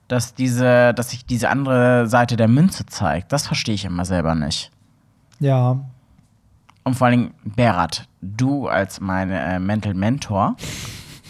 dass 0.08 0.34
diese, 0.34 0.94
dass 0.94 1.10
sich 1.12 1.26
diese 1.26 1.50
andere 1.50 2.08
Seite 2.08 2.38
der 2.38 2.48
Münze 2.48 2.86
zeigt? 2.86 3.32
Das 3.32 3.48
verstehe 3.48 3.76
ich 3.76 3.86
immer 3.86 4.06
selber 4.06 4.36
nicht. 4.36 4.72
Ja. 5.40 5.80
Und 6.84 6.94
vor 6.96 7.08
allem, 7.08 7.32
Berat, 7.44 8.08
du 8.22 8.68
als 8.68 9.02
mein 9.02 9.30
äh, 9.30 9.60
Mental 9.60 9.94
Mentor. 9.94 10.56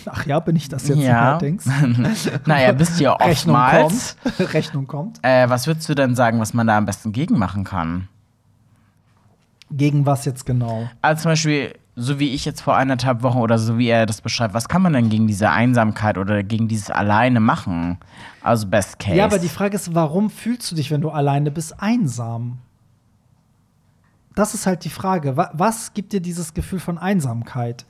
Ach 0.10 0.26
ja, 0.26 0.40
bin 0.40 0.56
ich 0.56 0.70
das 0.70 0.88
jetzt 0.88 1.00
Ja. 1.00 1.32
allerdings? 1.32 1.66
naja, 2.46 2.72
bist 2.72 3.00
du 3.00 3.04
ja 3.06 3.14
Rechnung 3.20 3.56
oftmals. 3.56 4.16
kommt. 4.24 4.40
Rechnung 4.54 4.88
kommt. 4.88 5.20
Äh, 5.24 5.50
was 5.50 5.68
würdest 5.68 5.90
du 5.90 5.96
denn 5.96 6.16
sagen, 6.16 6.40
was 6.40 6.54
man 6.54 6.68
da 6.68 6.78
am 6.78 6.86
besten 6.86 7.12
gegen 7.12 7.38
machen 7.38 7.64
kann? 7.64 8.08
Gegen 9.72 10.06
was 10.06 10.24
jetzt 10.26 10.46
genau? 10.46 10.88
Also 11.02 11.24
zum 11.24 11.32
Beispiel, 11.32 11.74
so 12.00 12.20
wie 12.20 12.30
ich 12.36 12.46
jetzt 12.46 12.62
vor 12.62 12.76
eineinhalb 12.78 13.24
Wochen 13.24 13.40
oder 13.40 13.58
so 13.58 13.80
wie 13.80 13.88
er 13.88 14.06
das 14.06 14.22
beschreibt, 14.22 14.54
was 14.54 14.70
kann 14.70 14.84
man 14.84 14.94
denn 14.94 15.10
gegen 15.10 15.26
diese 15.28 15.50
Einsamkeit 15.50 16.20
oder 16.20 16.44
gegen 16.44 16.68
dieses 16.68 16.92
Alleine 16.92 17.40
machen? 17.40 17.98
Also 18.42 18.68
Best 18.68 19.00
Case. 19.00 19.16
Ja, 19.18 19.26
aber 19.26 19.40
die 19.40 19.50
Frage 19.50 19.76
ist, 19.76 19.96
warum 19.96 20.30
fühlst 20.30 20.70
du 20.72 20.76
dich, 20.76 20.92
wenn 20.92 21.02
du 21.02 21.10
alleine 21.10 21.50
bist, 21.50 21.82
einsam? 21.82 22.60
Das 24.36 24.54
ist 24.54 24.68
halt 24.68 24.84
die 24.86 24.90
Frage. 24.90 25.36
Wa- 25.38 25.50
Was 25.54 25.94
gibt 25.96 26.14
dir 26.14 26.22
dieses 26.22 26.54
Gefühl 26.54 26.80
von 26.80 27.00
Einsamkeit? 27.00 27.86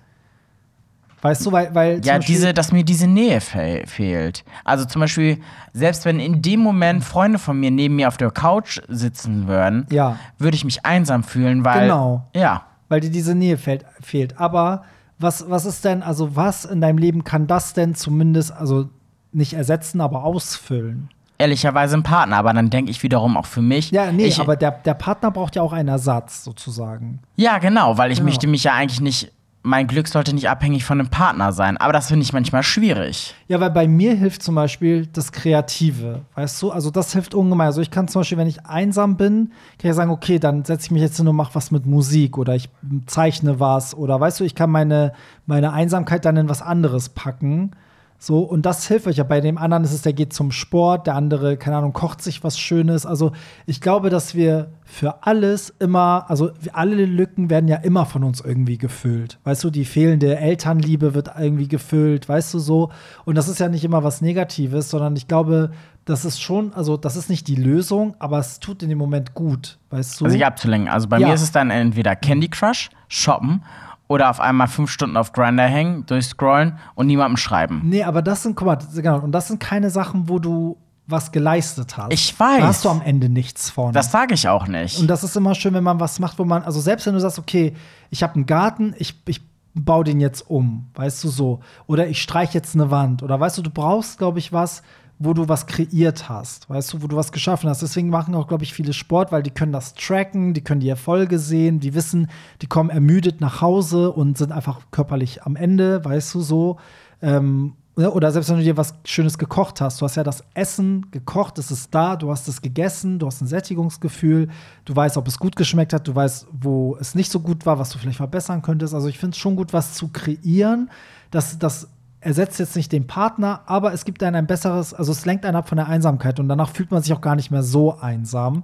Weißt 1.22 1.46
du, 1.46 1.52
weil, 1.52 1.76
weil 1.76 2.00
ja, 2.06 2.20
diese, 2.20 2.54
dass 2.54 2.72
mir 2.72 2.86
diese 2.86 3.08
Nähe 3.08 3.42
fe 3.42 3.84
fehlt. 3.88 4.46
Also 4.64 4.86
zum 4.86 5.02
Beispiel, 5.02 5.40
selbst 5.74 6.06
wenn 6.06 6.20
in 6.22 6.42
dem 6.42 6.62
Moment 6.62 7.04
Freunde 7.04 7.40
von 7.40 7.60
mir 7.60 7.72
neben 7.72 7.96
mir 7.98 8.08
auf 8.08 8.18
der 8.18 8.32
Couch 8.32 8.80
sitzen 8.88 9.48
würden, 9.48 9.86
Ja. 9.90 10.18
würde 10.38 10.56
ich 10.56 10.64
mich 10.64 10.86
einsam 10.86 11.24
fühlen, 11.24 11.66
weil. 11.66 11.82
Genau. 11.82 12.26
Ja. 12.36 12.64
Weil 12.90 13.00
dir 13.02 13.10
diese 13.10 13.36
Nähe 13.36 13.58
fehlt, 13.58 13.86
fehlt. 14.02 14.40
Aber 14.40 14.84
was, 15.20 15.50
was 15.50 15.66
ist 15.66 15.84
denn, 15.86 16.04
also 16.04 16.36
was 16.36 16.66
in 16.66 16.82
deinem 16.82 16.98
Leben 16.98 17.24
kann 17.24 17.48
das 17.48 17.74
denn 17.74 17.96
zumindest, 17.96 18.52
also 18.52 18.90
nicht 19.32 19.54
ersetzen, 19.54 20.02
aber 20.02 20.24
ausfüllen? 20.24 21.10
Ehrlicherweise 21.40 21.96
ein 21.98 22.04
Partner, 22.04 22.38
aber 22.38 22.52
dann 22.54 22.70
denke 22.72 22.90
ich 22.90 23.04
wiederum 23.04 23.38
auch 23.38 23.46
für 23.46 23.62
mich. 23.62 23.92
Ja, 23.92 24.12
nee, 24.12 24.26
ich, 24.26 24.40
aber 24.40 24.56
der, 24.56 24.72
der 24.72 24.96
Partner 24.96 25.30
braucht 25.30 25.56
ja 25.56 25.62
auch 25.62 25.74
einen 25.74 25.90
Ersatz 25.90 26.44
sozusagen. 26.44 27.20
Ja, 27.36 27.60
genau, 27.60 27.98
weil 27.98 28.12
ich 28.12 28.18
Genau. 28.20 28.30
möchte 28.30 28.48
mich 28.48 28.64
ja 28.64 28.74
eigentlich 28.74 29.02
nicht. 29.02 29.32
Mein 29.68 29.88
Glück 29.88 30.08
sollte 30.08 30.34
nicht 30.34 30.50
abhängig 30.50 30.86
von 30.86 30.98
einem 30.98 31.10
Partner 31.10 31.52
sein. 31.52 31.76
Aber 31.76 31.92
das 31.92 32.08
finde 32.08 32.24
ich 32.24 32.32
manchmal 32.32 32.64
schwierig. 32.64 33.36
Ja, 33.50 33.60
weil 33.60 33.70
bei 33.70 33.86
mir 33.86 34.16
hilft 34.16 34.42
zum 34.42 34.56
Beispiel 34.56 35.08
das 35.08 35.34
Kreative, 35.34 36.22
weißt 36.36 36.62
du? 36.62 36.72
Also 36.72 36.90
das 36.90 37.12
hilft 37.12 37.36
ungemein. 37.36 37.68
Also 37.68 37.82
ich 37.82 37.92
kann 37.92 38.08
zum 38.08 38.22
Beispiel, 38.22 38.38
wenn 38.38 38.48
ich 38.48 38.66
einsam 38.66 39.18
bin, 39.18 39.52
kann 39.78 39.92
ich 39.92 39.96
sagen, 39.96 40.10
okay, 40.10 40.40
dann 40.40 40.64
setze 40.64 40.86
ich 40.86 40.92
mich 40.92 41.02
jetzt 41.02 41.18
hin 41.18 41.28
und 41.28 41.36
mache 41.36 41.54
was 41.54 41.72
mit 41.72 41.86
Musik 41.86 42.38
oder 42.38 42.56
ich 42.56 42.70
zeichne 43.08 43.60
was 43.60 43.94
oder 43.94 44.18
weißt 44.18 44.40
du, 44.40 44.46
ich 44.46 44.56
kann 44.56 44.72
meine, 44.72 45.12
meine 45.46 45.74
Einsamkeit 45.74 46.24
dann 46.24 46.38
in 46.38 46.48
was 46.48 46.62
anderes 46.62 47.10
packen. 47.10 47.72
So, 48.20 48.40
und 48.40 48.66
das 48.66 48.88
hilft 48.88 49.06
euch 49.06 49.18
ja. 49.18 49.24
Bei 49.24 49.42
dem 49.42 49.60
anderen 49.60 49.84
ist 49.84 49.94
es, 49.94 50.02
der 50.02 50.14
geht 50.14 50.34
zum 50.34 50.52
Sport, 50.52 51.06
der 51.06 51.14
andere, 51.16 51.56
keine 51.56 51.78
Ahnung, 51.78 51.94
kocht 51.94 52.22
sich 52.22 52.44
was 52.44 52.58
Schönes. 52.58 53.06
Also, 53.06 53.32
ich 53.68 53.80
glaube, 53.80 54.10
dass 54.10 54.34
wir 54.34 54.70
für 54.86 55.24
alles 55.24 55.74
immer, 55.80 56.26
also 56.28 56.50
alle 56.74 57.06
Lücken 57.06 57.52
werden 57.52 57.68
ja 57.68 57.78
immer 57.78 58.06
von 58.08 58.24
uns 58.24 58.42
irgendwie 58.42 58.80
gefüllt. 58.80 59.38
Weißt 59.44 59.64
du, 59.64 59.70
die 59.70 59.86
fehlende 59.86 60.36
Elternliebe 60.38 61.14
wird 61.14 61.30
irgendwie 61.38 61.68
gefüllt, 61.68 62.28
weißt 62.28 62.56
du 62.56 62.60
so. 62.60 62.92
Und 63.26 63.36
das 63.36 63.48
ist 63.48 63.60
ja 63.60 63.70
nicht 63.70 63.84
immer 63.84 64.04
was 64.04 64.22
Negatives, 64.22 64.90
sondern 64.90 65.16
ich 65.16 65.28
glaube, 65.28 65.72
das 66.06 66.26
ist 66.26 66.42
schon, 66.42 66.74
also 66.74 66.98
das 66.98 67.18
ist 67.18 67.30
nicht 67.30 67.48
die 67.48 67.56
Lösung, 67.56 68.16
aber 68.18 68.40
es 68.40 68.60
tut 68.60 68.82
in 68.82 68.90
dem 68.90 68.98
Moment 68.98 69.34
gut, 69.36 69.78
weißt 69.90 70.20
du? 70.22 70.26
Also 70.26 70.34
sich 70.34 70.46
abzulenken. 70.46 70.90
Also 70.90 71.08
bei 71.08 71.20
Ja. 71.20 71.28
mir 71.28 71.34
ist 71.34 71.42
es 71.42 71.52
dann 71.52 71.70
entweder 71.70 72.16
Candy 72.16 72.48
Crush, 72.48 72.90
shoppen 73.10 73.62
oder 74.08 74.30
auf 74.30 74.40
einmal 74.40 74.68
fünf 74.68 74.90
Stunden 74.90 75.18
auf 75.18 75.34
Grinder 75.34 75.66
hängen, 75.66 76.06
durchscrollen 76.06 76.78
und 76.96 77.08
niemandem 77.08 77.38
schreiben. 77.38 77.82
Nee, 77.84 78.04
aber 78.04 78.22
das 78.22 78.44
sind, 78.44 78.56
guck 78.56 78.66
mal, 78.66 78.78
genau, 78.96 79.20
und 79.20 79.32
das 79.32 79.48
sind 79.48 79.60
keine 79.60 79.90
Sachen, 79.90 80.30
wo 80.30 80.40
du 80.40 80.78
was 81.08 81.32
geleistet 81.32 81.98
hast. 81.98 82.12
Ich 82.12 82.38
weiß. 82.38 82.60
Da 82.60 82.68
hast 82.68 82.86
du 82.86 82.90
am 82.90 83.02
Ende 83.02 83.30
nichts 83.30 83.70
von. 83.70 83.94
Das 83.94 84.12
sage 84.12 84.34
ich 84.34 84.48
auch 84.50 84.68
nicht. 84.68 85.00
Und 85.00 85.08
das 85.08 85.24
ist 85.24 85.36
immer 85.38 85.56
schön, 85.56 85.74
wenn 85.74 85.84
man 85.84 86.00
was 86.00 86.20
macht, 86.20 86.38
wo 86.38 86.44
man, 86.44 86.64
also 86.64 86.82
selbst 86.82 87.06
wenn 87.06 87.14
du 87.14 87.20
sagst, 87.20 87.40
okay, 87.40 87.74
ich 88.10 88.24
habe 88.24 88.36
einen 88.36 88.46
Garten, 88.46 88.94
ich, 88.98 89.16
ich 89.26 89.42
baue 89.74 90.04
den 90.04 90.20
jetzt 90.20 90.50
um, 90.50 90.88
weißt 90.96 91.24
du 91.24 91.30
so, 91.30 91.62
oder 91.86 92.08
ich 92.08 92.22
streiche 92.22 92.56
jetzt 92.56 92.76
eine 92.76 92.92
Wand, 92.92 93.24
oder 93.24 93.40
weißt 93.40 93.58
du, 93.58 93.62
du 93.62 93.70
brauchst, 93.70 94.18
glaube 94.18 94.40
ich, 94.40 94.52
was, 94.52 94.82
wo 95.20 95.34
du 95.34 95.50
was 95.50 95.66
kreiert 95.66 96.30
hast, 96.30 96.70
weißt 96.70 96.94
du, 96.94 97.02
wo 97.02 97.08
du 97.08 97.16
was 97.16 97.32
geschaffen 97.32 97.70
hast. 97.70 97.82
Deswegen 97.82 98.10
machen 98.10 98.36
auch, 98.36 98.48
glaube 98.48 98.64
ich, 98.64 98.74
viele 98.74 98.94
Sport, 98.94 99.32
weil 99.32 99.42
die 99.42 99.52
können 99.52 99.72
das 99.72 99.96
tracken, 99.96 100.54
die 100.54 100.64
können 100.64 100.80
die 100.80 100.90
Erfolge 100.90 101.40
sehen, 101.40 101.80
die 101.80 101.96
wissen, 101.96 102.30
die 102.62 102.68
kommen 102.68 102.90
ermüdet 102.90 103.42
nach 103.42 103.62
Hause 103.62 104.12
und 104.12 104.38
sind 104.38 104.52
einfach 104.52 104.82
körperlich 104.92 105.44
am 105.44 105.56
Ende, 105.56 106.06
weißt 106.06 106.36
du 106.36 106.42
so. 106.42 106.78
Ähm, 107.22 107.74
ne, 107.96 108.12
oder 108.12 108.32
selbst 108.32 108.50
wenn 108.50 108.58
du 108.58 108.64
dir 108.64 108.78
was 108.78 108.94
Schönes 109.06 109.40
gekocht 109.40 109.82
hast, 109.82 110.00
du 110.00 110.06
hast 110.06 110.16
ja 110.16 110.24
das 110.24 110.44
Essen 110.54 111.10
gekocht, 111.10 111.58
es 111.58 111.72
ist 111.72 111.96
da, 111.96 112.16
du 112.16 112.30
hast 112.30 112.48
es 112.48 112.62
gegessen, 112.62 113.18
du 113.18 113.26
hast 113.26 113.42
ein 113.42 113.48
Sättigungsgefühl, 113.48 114.50
du 114.86 114.96
weißt, 114.96 115.18
ob 115.18 115.28
es 115.28 115.40
gut 115.40 115.56
geschmeckt 115.56 115.94
hat, 115.94 116.08
du 116.08 116.14
weißt, 116.14 116.48
wo 116.62 116.96
es 117.00 117.16
nicht 117.16 117.32
so 117.32 117.40
gut 117.40 117.66
war, 117.66 117.80
was 117.80 117.90
du 117.90 117.98
vielleicht 117.98 118.18
verbessern 118.18 118.62
könntest. 118.62 118.94
Also 118.94 119.08
ich 119.08 119.18
finde 119.18 119.34
es 119.34 119.40
schon 119.40 119.56
gut, 119.56 119.74
was 119.74 119.96
zu 119.96 120.10
kreieren. 120.10 120.92
Das, 121.32 121.58
das 121.58 121.90
ersetzt 122.20 122.60
jetzt 122.60 122.76
nicht 122.76 122.92
den 122.92 123.08
Partner, 123.08 123.62
aber 123.66 123.94
es 123.94 124.06
gibt 124.06 124.24
einem 124.24 124.36
ein 124.36 124.48
besseres, 124.48 124.94
also 124.94 125.12
es 125.12 125.26
lenkt 125.26 125.46
einen 125.46 125.56
ab 125.56 125.70
von 125.70 125.78
der 125.78 125.88
Einsamkeit 125.88 126.40
und 126.40 126.50
danach 126.50 126.70
fühlt 126.70 126.92
man 126.92 127.02
sich 127.02 127.14
auch 127.14 127.22
gar 127.22 127.36
nicht 127.36 127.52
mehr 127.52 127.64
so 127.64 127.98
einsam. 128.00 128.64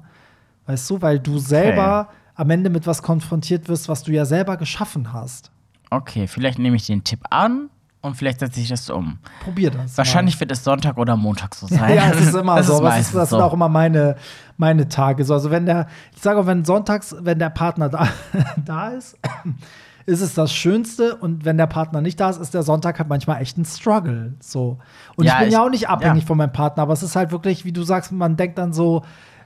Weißt 0.65 0.89
du, 0.89 1.01
weil 1.01 1.19
du 1.19 1.39
selber 1.39 2.09
am 2.35 2.49
Ende 2.49 2.69
mit 2.69 2.87
was 2.87 3.01
konfrontiert 3.03 3.67
wirst, 3.67 3.89
was 3.89 4.03
du 4.03 4.11
ja 4.11 4.25
selber 4.25 4.57
geschaffen 4.57 5.13
hast. 5.13 5.51
Okay, 5.89 6.27
vielleicht 6.27 6.57
nehme 6.57 6.75
ich 6.75 6.87
den 6.87 7.03
Tipp 7.03 7.19
an 7.29 7.69
und 8.01 8.15
vielleicht 8.15 8.39
setze 8.39 8.59
ich 8.59 8.69
das 8.69 8.89
um. 8.89 9.19
Probier 9.43 9.71
das. 9.71 9.97
Wahrscheinlich 9.97 10.39
wird 10.39 10.51
es 10.51 10.63
Sonntag 10.63 10.97
oder 10.97 11.15
Montag 11.15 11.53
so 11.55 11.67
sein. 11.67 11.93
Ja, 11.95 12.09
es 12.09 12.27
ist 12.27 12.35
immer 12.35 12.55
Das 12.57 12.67
so. 12.67 12.85
ist, 12.85 13.13
das 13.13 13.29
so. 13.29 13.37
sind 13.37 13.43
auch 13.43 13.53
immer 13.53 13.69
meine, 13.69 14.15
meine 14.57 14.89
Tage. 14.89 15.23
So, 15.23 15.33
also 15.33 15.51
wenn 15.51 15.65
der, 15.65 15.87
ich 16.15 16.21
sage 16.21 16.39
auch, 16.39 16.45
wenn 16.45 16.65
sonntags, 16.65 17.15
wenn 17.19 17.39
der 17.39 17.49
Partner 17.49 17.89
da, 17.89 18.07
da 18.57 18.89
ist, 18.89 19.17
ist 20.05 20.21
es 20.21 20.33
das 20.33 20.53
Schönste. 20.53 21.15
Und 21.15 21.45
wenn 21.45 21.57
der 21.57 21.67
Partner 21.67 22.01
nicht 22.01 22.19
da 22.19 22.29
ist, 22.29 22.39
ist 22.41 22.53
der 22.53 22.63
Sonntag 22.63 22.99
halt 22.99 23.09
manchmal 23.09 23.41
echt 23.41 23.57
ein 23.57 23.65
Struggle. 23.65 24.33
So. 24.39 24.77
Und 25.15 25.25
Ja, 25.25 25.33
ich 25.33 25.39
bin 25.39 25.47
ich- 25.49 25.53
ja 25.53 25.63
auch 25.65 25.69
nicht 25.69 25.89
abhängig 25.89 26.23
ja. 26.23 26.27
von 26.27 26.37
meinem 26.37 26.53
Partner, 26.53 26.83
aber 26.83 26.93
es 26.93 27.03
ist 27.03 27.15
halt 27.15 27.31
wirklich, 27.31 27.65
wie 27.65 27.71
du 27.71 27.83
sagst, 27.83 28.11
man 28.11 28.35
denkt 28.37 28.57
dann 28.57 28.73
so, 28.73 29.03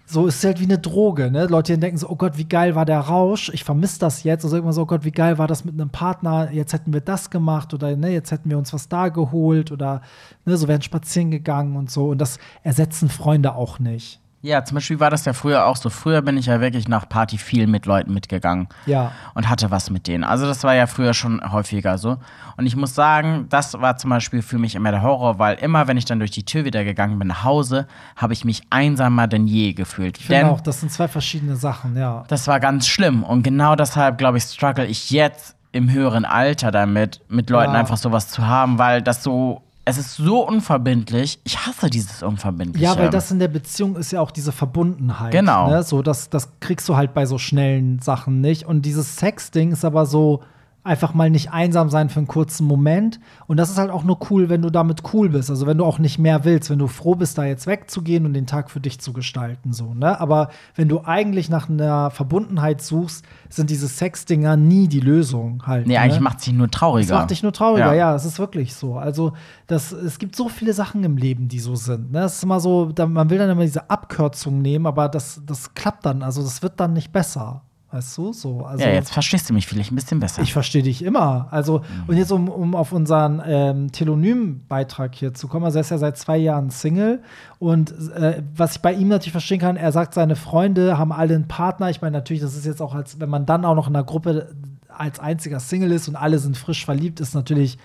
so 0.10 0.26
ist 0.26 0.38
es 0.38 0.44
halt 0.46 0.62
wie 0.62 0.64
eine 0.64 0.80
Droge, 0.80 1.30
ne? 1.30 1.48
Leute 1.48 1.78
denken 1.78 1.98
so, 1.98 2.08
oh 2.10 2.16
Gott, 2.16 2.38
wie 2.38 2.48
geil 2.48 2.76
war 2.76 2.86
der 2.86 3.02
Rausch, 3.02 3.50
ich 3.54 3.66
vermisse 3.66 4.00
das 4.00 4.24
jetzt. 4.24 4.46
Und 4.46 4.52
so 4.52 4.58
immer 4.58 4.72
so, 4.72 4.84
oh 4.84 4.86
Gott, 4.86 5.04
wie 5.04 5.12
geil 5.12 5.38
war 5.38 5.48
das 5.48 5.66
mit 5.66 5.74
einem 5.74 5.90
Partner, 5.90 6.50
jetzt 6.54 6.72
hätten 6.72 6.94
wir 6.94 7.02
das 7.02 7.30
gemacht 7.30 7.74
oder 7.74 7.94
ne, 7.98 8.12
jetzt 8.14 8.32
hätten 8.32 8.50
wir 8.50 8.58
uns 8.58 8.72
was 8.72 8.88
da 8.88 9.10
geholt 9.10 9.70
oder 9.70 10.02
ne, 10.46 10.56
so 10.56 10.70
wären 10.70 10.82
spazieren 10.82 11.30
gegangen 11.30 11.76
und 11.76 11.92
so. 11.92 12.08
Und 12.08 12.20
das 12.20 12.40
ersetzen 12.64 13.10
Freunde 13.10 13.54
auch 13.56 13.80
nicht. 13.80 14.22
Ja, 14.42 14.64
zum 14.64 14.76
Beispiel 14.76 15.00
war 15.00 15.10
das 15.10 15.26
ja 15.26 15.34
früher 15.34 15.66
auch 15.66 15.76
so. 15.76 15.90
Früher 15.90 16.22
bin 16.22 16.38
ich 16.38 16.46
ja 16.46 16.62
wirklich 16.62 16.88
nach 16.88 17.10
Party 17.10 17.38
viel 17.38 17.66
mit 17.66 17.86
Leuten 17.88 18.14
mitgegangen. 18.14 18.68
Ja. 18.86 19.12
Und 19.34 19.50
hatte 19.50 19.72
was 19.72 19.90
mit 19.90 20.08
denen. 20.08 20.24
Also 20.24 20.46
das 20.46 20.64
war 20.64 20.76
ja 20.76 20.86
früher 20.86 21.14
schon 21.16 21.42
häufiger 21.52 21.98
so. 21.98 22.18
Und 22.56 22.66
ich 22.68 22.76
muss 22.76 22.94
sagen, 22.94 23.48
das 23.50 23.74
war 23.82 23.98
zum 23.98 24.12
Beispiel 24.12 24.42
für 24.44 24.60
mich 24.60 24.76
immer 24.76 24.92
der 24.92 25.02
Horror, 25.02 25.40
weil 25.40 25.56
immer, 25.58 25.88
wenn 25.88 25.98
ich 25.98 26.06
dann 26.06 26.20
durch 26.20 26.32
die 26.32 26.46
Tür 26.46 26.66
wieder 26.66 26.84
gegangen 26.84 27.18
bin 27.18 27.28
nach 27.30 27.44
Hause, 27.44 27.88
habe 28.16 28.34
ich 28.34 28.46
mich 28.46 28.62
einsamer 28.70 29.28
denn 29.28 29.48
je 29.48 29.74
gefühlt. 29.74 30.18
Ich 30.20 30.28
finde 30.28 30.52
auch, 30.52 30.62
das 30.62 30.80
sind 30.82 30.92
zwei 30.92 31.08
verschiedene 31.08 31.56
Sachen, 31.56 31.98
ja. 31.98 32.24
Das 32.28 32.48
war 32.48 32.60
ganz 32.60 32.88
schlimm. 32.88 33.24
Und 33.24 33.42
genau 33.44 33.76
deshalb, 33.76 34.18
glaube 34.20 34.38
ich, 34.38 34.44
struggle 34.44 34.86
ich 34.86 35.10
jetzt 35.10 35.56
im 35.72 35.92
höheren 35.92 36.26
Alter 36.26 36.72
damit, 36.72 37.22
mit 37.28 37.50
Leuten 37.50 37.74
Ja. 37.74 37.80
einfach 37.80 37.98
sowas 37.98 38.30
zu 38.30 38.48
haben, 38.48 38.78
weil 38.78 39.02
das 39.02 39.24
so 39.24 39.64
es 39.88 39.98
ist 39.98 40.16
so 40.18 40.46
unverbindlich. 40.46 41.40
Ich 41.46 41.66
hasse 41.66 41.90
dieses 41.90 42.22
Unverbindliche. 42.22 42.84
Ja, 42.84 43.00
weil 43.00 43.10
das 43.10 43.32
in 43.32 43.40
der 43.40 43.48
Beziehung 43.48 43.96
ist 43.96 44.12
ja 44.12 44.20
auch 44.20 44.32
diese 44.32 44.52
Verbundenheit. 44.52 45.32
Genau. 45.32 45.70
Ne? 45.70 45.82
So, 45.82 46.02
das, 46.02 46.30
das 46.30 46.50
kriegst 46.60 46.90
du 46.90 46.98
halt 46.98 47.14
bei 47.14 47.26
so 47.26 47.38
schnellen 47.38 48.00
Sachen 48.00 48.42
nicht. 48.42 48.66
Und 48.66 48.82
dieses 48.82 49.16
Sex-Ding 49.16 49.72
ist 49.72 49.86
aber 49.86 50.06
so 50.06 50.44
einfach 50.88 51.14
mal 51.14 51.30
nicht 51.30 51.52
einsam 51.52 51.90
sein 51.90 52.10
für 52.10 52.18
einen 52.20 52.28
kurzen 52.28 52.66
Moment. 52.66 53.20
Und 53.46 53.58
das 53.58 53.70
ist 53.70 53.78
halt 53.78 53.92
auch 53.92 54.04
nur 54.04 54.18
cool, 54.32 54.50
wenn 54.50 54.62
du 54.62 54.70
damit 54.70 55.04
cool 55.14 55.30
bist. 55.30 55.50
Also 55.50 55.68
wenn 55.68 55.78
du 55.78 55.86
auch 55.86 56.00
nicht 56.00 56.18
mehr 56.18 56.46
willst, 56.46 56.70
wenn 56.70 56.80
du 56.80 56.88
froh 56.88 57.16
bist, 57.16 57.38
da 57.38 57.46
jetzt 57.46 57.68
wegzugehen 57.68 58.26
und 58.26 58.34
den 58.34 58.48
Tag 58.48 58.72
für 58.72 58.80
dich 58.80 59.00
zu 59.00 59.14
gestalten. 59.14 59.74
So, 59.74 59.94
ne? 59.94 60.20
Aber 60.20 60.50
wenn 60.76 60.88
du 60.88 61.02
eigentlich 61.04 61.50
nach 61.50 61.70
einer 61.70 62.10
Verbundenheit 62.10 62.82
suchst, 62.82 63.26
sind 63.50 63.70
diese 63.70 63.88
Sex-Dinger 63.88 64.58
nie 64.58 64.88
die 64.88 65.00
Lösung 65.00 65.64
halt. 65.68 65.86
Nee, 65.88 65.94
ne? 65.94 66.00
eigentlich 66.00 66.22
macht 66.22 66.42
sie 66.42 66.54
nur 66.54 66.72
trauriger. 66.72 67.10
Das 67.10 67.20
macht 67.20 67.32
dich 67.32 67.44
nur 67.44 67.54
trauriger, 67.54 67.88
Ja. 67.88 68.12
ja, 68.12 68.16
es 68.16 68.26
ist 68.26 68.40
wirklich 68.40 68.74
so. 68.74 68.96
Also, 68.96 69.34
das, 69.68 69.92
es 69.92 70.18
gibt 70.18 70.36
so 70.36 70.50
viele 70.50 70.74
Sachen 70.74 71.04
im 71.04 71.18
Leben, 71.18 71.48
die 71.48 71.60
so 71.60 71.76
sind. 71.76 72.12
Ne? 72.12 72.22
Es 72.22 72.38
ist 72.38 72.44
immer 72.44 72.60
so, 72.60 72.92
da, 72.92 73.06
man 73.06 73.30
will 73.30 73.38
dann 73.38 73.50
immer 73.50 73.64
diese 73.64 73.90
Abkürzung 73.90 74.62
nehmen, 74.62 74.86
aber 74.86 75.10
das, 75.10 75.42
das 75.46 75.74
klappt 75.74 76.06
dann, 76.06 76.24
also 76.24 76.42
das 76.42 76.62
wird 76.64 76.80
dann 76.80 76.94
nicht 76.94 77.12
besser. 77.12 77.62
Weißt 77.90 78.18
du? 78.18 78.34
So, 78.34 78.66
also, 78.66 78.84
ja, 78.84 78.92
jetzt 78.92 79.14
verstehst 79.14 79.50
du 79.50 79.54
mich 79.54 79.66
vielleicht 79.66 79.94
ein 79.94 79.96
bisschen 79.96 80.20
besser. 80.20 80.42
ich 80.42 80.52
verstehe 80.52 80.84
dich 80.84 81.02
immer. 81.02 81.48
Also, 81.52 81.84
und 82.08 82.18
jetzt, 82.18 82.32
um, 82.32 82.50
um 82.50 82.76
auf 82.76 82.92
unseren 82.92 83.42
ähm, 83.46 83.92
Telonym-Beitrag 83.94 85.16
hier 85.16 85.34
zu 85.34 85.48
kommen, 85.48 85.64
also 85.64 85.78
er 85.78 85.82
ist 85.82 85.92
ja 85.92 85.98
seit 85.98 86.18
zwei 86.18 86.38
Jahren 86.38 86.70
Single. 86.70 87.22
Und 87.60 87.92
äh, 88.12 88.44
was 88.56 88.76
ich 88.76 88.82
bei 88.82 88.92
ihm 88.92 89.08
natürlich 89.08 89.32
verstehen 89.32 89.60
kann, 89.60 89.78
er 89.78 89.94
sagt, 89.94 90.16
seine 90.16 90.36
Freunde 90.36 90.98
haben 90.98 91.14
alle 91.14 91.36
einen 91.36 91.48
Partner. 91.48 91.90
Ich 91.90 92.02
meine, 92.02 92.18
natürlich, 92.18 92.42
das 92.42 92.56
ist 92.56 92.66
jetzt 92.66 92.82
auch, 92.82 92.94
als 92.94 93.22
wenn 93.22 93.30
man 93.30 93.46
dann 93.46 93.64
auch 93.64 93.76
noch 93.76 93.88
in 93.88 93.96
einer 93.96 94.04
Gruppe 94.04 94.54
als 94.90 95.20
einziger 95.20 95.62
Single 95.62 95.94
ist 95.94 96.10
und 96.10 96.18
alle 96.18 96.40
sind 96.40 96.58
frisch 96.58 96.84
verliebt, 96.84 97.22
ist 97.22 97.36
natürlich 97.36 97.78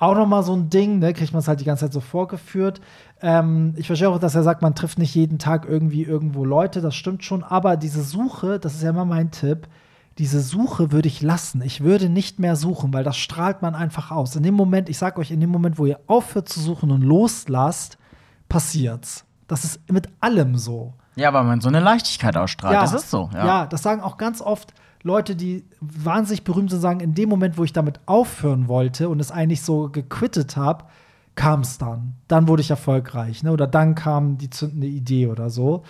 auch 0.00 0.14
noch 0.14 0.26
mal 0.26 0.42
so 0.42 0.54
ein 0.54 0.70
Ding, 0.70 0.98
ne? 0.98 1.12
kriegt 1.12 1.32
man 1.32 1.40
es 1.40 1.48
halt 1.48 1.60
die 1.60 1.64
ganze 1.64 1.84
Zeit 1.84 1.92
so 1.92 2.00
vorgeführt. 2.00 2.80
Ähm, 3.20 3.74
ich 3.76 3.86
verstehe 3.86 4.08
auch, 4.08 4.18
dass 4.18 4.34
er 4.34 4.42
sagt, 4.42 4.62
man 4.62 4.74
trifft 4.74 4.98
nicht 4.98 5.14
jeden 5.14 5.38
Tag 5.38 5.66
irgendwie 5.68 6.02
irgendwo 6.02 6.44
Leute, 6.44 6.80
das 6.80 6.96
stimmt 6.96 7.22
schon, 7.22 7.44
aber 7.44 7.76
diese 7.76 8.02
Suche, 8.02 8.58
das 8.58 8.74
ist 8.74 8.82
ja 8.82 8.90
immer 8.90 9.04
mein 9.04 9.30
Tipp, 9.30 9.68
diese 10.18 10.40
Suche 10.40 10.90
würde 10.90 11.08
ich 11.08 11.22
lassen. 11.22 11.62
Ich 11.62 11.82
würde 11.82 12.08
nicht 12.08 12.38
mehr 12.38 12.56
suchen, 12.56 12.92
weil 12.92 13.04
das 13.04 13.16
strahlt 13.16 13.62
man 13.62 13.74
einfach 13.74 14.10
aus. 14.10 14.36
In 14.36 14.42
dem 14.42 14.54
Moment, 14.54 14.88
ich 14.88 14.98
sag 14.98 15.18
euch, 15.18 15.30
in 15.30 15.40
dem 15.40 15.50
Moment, 15.50 15.78
wo 15.78 15.86
ihr 15.86 16.00
aufhört 16.06 16.48
zu 16.48 16.60
suchen 16.60 16.90
und 16.90 17.02
loslasst, 17.02 17.96
passiert's. 18.48 19.24
Das 19.48 19.64
ist 19.64 19.90
mit 19.90 20.08
allem 20.20 20.56
so. 20.56 20.94
ja, 21.16 21.32
weil 21.32 21.44
man 21.44 21.60
so 21.60 21.68
eine 21.68 21.80
Leichtigkeit 21.80 22.36
ausstrahlt. 22.36 22.76
Das 22.76 22.92
ist 22.94 23.10
so. 23.10 23.30
Ja. 23.32 23.46
Ja. 23.46 23.66
das 23.66 23.82
sagen 23.82 24.00
auch 24.00 24.16
ganz 24.16 24.40
oft 24.40 24.72
Leute, 25.02 25.34
die 25.34 25.64
wahnsinnig 25.80 26.44
berühmt 26.44 26.70
sind, 26.70 26.80
sagen, 26.80 27.00
in 27.00 27.14
dem 27.14 27.28
Moment, 27.28 27.56
wo 27.56 27.64
ich 27.64 27.72
damit 27.72 28.00
aufhören 28.06 28.68
wollte 28.68 29.08
und 29.08 29.20
es 29.20 29.30
eigentlich 29.30 29.62
so 29.62 29.88
gequittet 29.88 30.56
habe, 30.56 30.84
kam 31.34 31.60
es 31.60 31.78
dann. 31.78 32.14
Dann 32.28 32.48
wurde 32.48 32.60
ich 32.60 32.70
erfolgreich, 32.70 33.42
ne? 33.42 33.52
Oder 33.52 33.66
dann 33.66 33.94
kam 33.94 34.36
die 34.36 34.50
zündende 34.50 34.86
Idee 34.86 35.26
oder 35.28 35.48
so. 35.48 35.84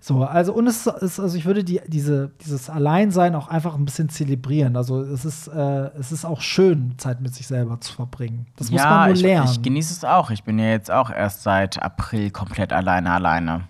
So, 0.00 0.22
also 0.22 0.52
und 0.52 0.66
es 0.66 0.86
ist, 0.86 1.18
also 1.18 1.36
ich 1.36 1.46
würde 1.46 1.64
die, 1.64 1.80
diese, 1.86 2.30
dieses 2.42 2.68
Alleinsein 2.68 3.34
auch 3.34 3.48
einfach 3.48 3.74
ein 3.74 3.86
bisschen 3.86 4.10
zelebrieren. 4.10 4.76
Also 4.76 5.00
es 5.00 5.24
ist, 5.24 5.48
äh, 5.48 5.90
es 5.98 6.12
ist 6.12 6.26
auch 6.26 6.42
schön, 6.42 6.94
Zeit 6.98 7.22
mit 7.22 7.34
sich 7.34 7.46
selber 7.46 7.80
zu 7.80 7.94
verbringen. 7.94 8.46
Das 8.56 8.70
muss 8.70 8.82
ja, 8.82 8.90
man 8.90 9.06
nur 9.06 9.16
ich, 9.16 9.22
lernen. 9.22 9.48
ich 9.50 9.62
genieße 9.62 9.94
es 9.94 10.04
auch. 10.04 10.30
Ich 10.30 10.44
bin 10.44 10.58
ja 10.58 10.66
jetzt 10.66 10.90
auch 10.90 11.10
erst 11.10 11.42
seit 11.42 11.82
April 11.82 12.30
komplett 12.30 12.74
alleine 12.74 13.12
alleine. 13.12 13.62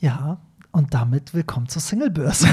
Ja, 0.00 0.38
und 0.76 0.92
damit 0.92 1.32
willkommen 1.32 1.70
zur 1.70 1.80
Singlebörse. 1.80 2.46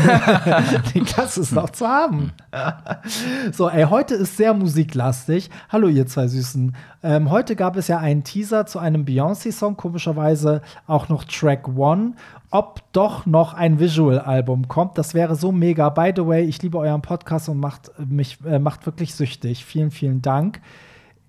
Die 0.93 1.01
Klasse 1.01 1.41
ist 1.41 1.51
noch 1.51 1.71
zu 1.71 1.85
haben. 1.85 2.31
so, 3.51 3.67
ey, 3.69 3.83
heute 3.83 4.15
ist 4.15 4.37
sehr 4.37 4.53
musiklastig. 4.53 5.49
Hallo, 5.67 5.89
ihr 5.89 6.07
zwei 6.07 6.29
Süßen. 6.29 6.73
Ähm, 7.03 7.29
heute 7.29 7.57
gab 7.57 7.75
es 7.75 7.89
ja 7.89 7.97
einen 7.97 8.23
Teaser 8.23 8.65
zu 8.65 8.79
einem 8.79 9.03
Beyoncé-Song, 9.03 9.75
komischerweise 9.75 10.61
auch 10.87 11.09
noch 11.09 11.25
Track 11.25 11.67
One. 11.67 12.13
Ob 12.49 12.81
doch 12.93 13.25
noch 13.25 13.55
ein 13.55 13.81
Visual-Album 13.81 14.69
kommt, 14.69 14.97
das 14.97 15.13
wäre 15.13 15.35
so 15.35 15.51
mega. 15.51 15.89
By 15.89 16.13
the 16.15 16.25
way, 16.25 16.45
ich 16.45 16.61
liebe 16.61 16.77
euren 16.77 17.01
Podcast 17.01 17.49
und 17.49 17.59
macht 17.59 17.91
mich 17.99 18.37
äh, 18.45 18.57
macht 18.57 18.85
wirklich 18.85 19.15
süchtig. 19.15 19.65
Vielen, 19.65 19.91
vielen 19.91 20.21
Dank. 20.21 20.61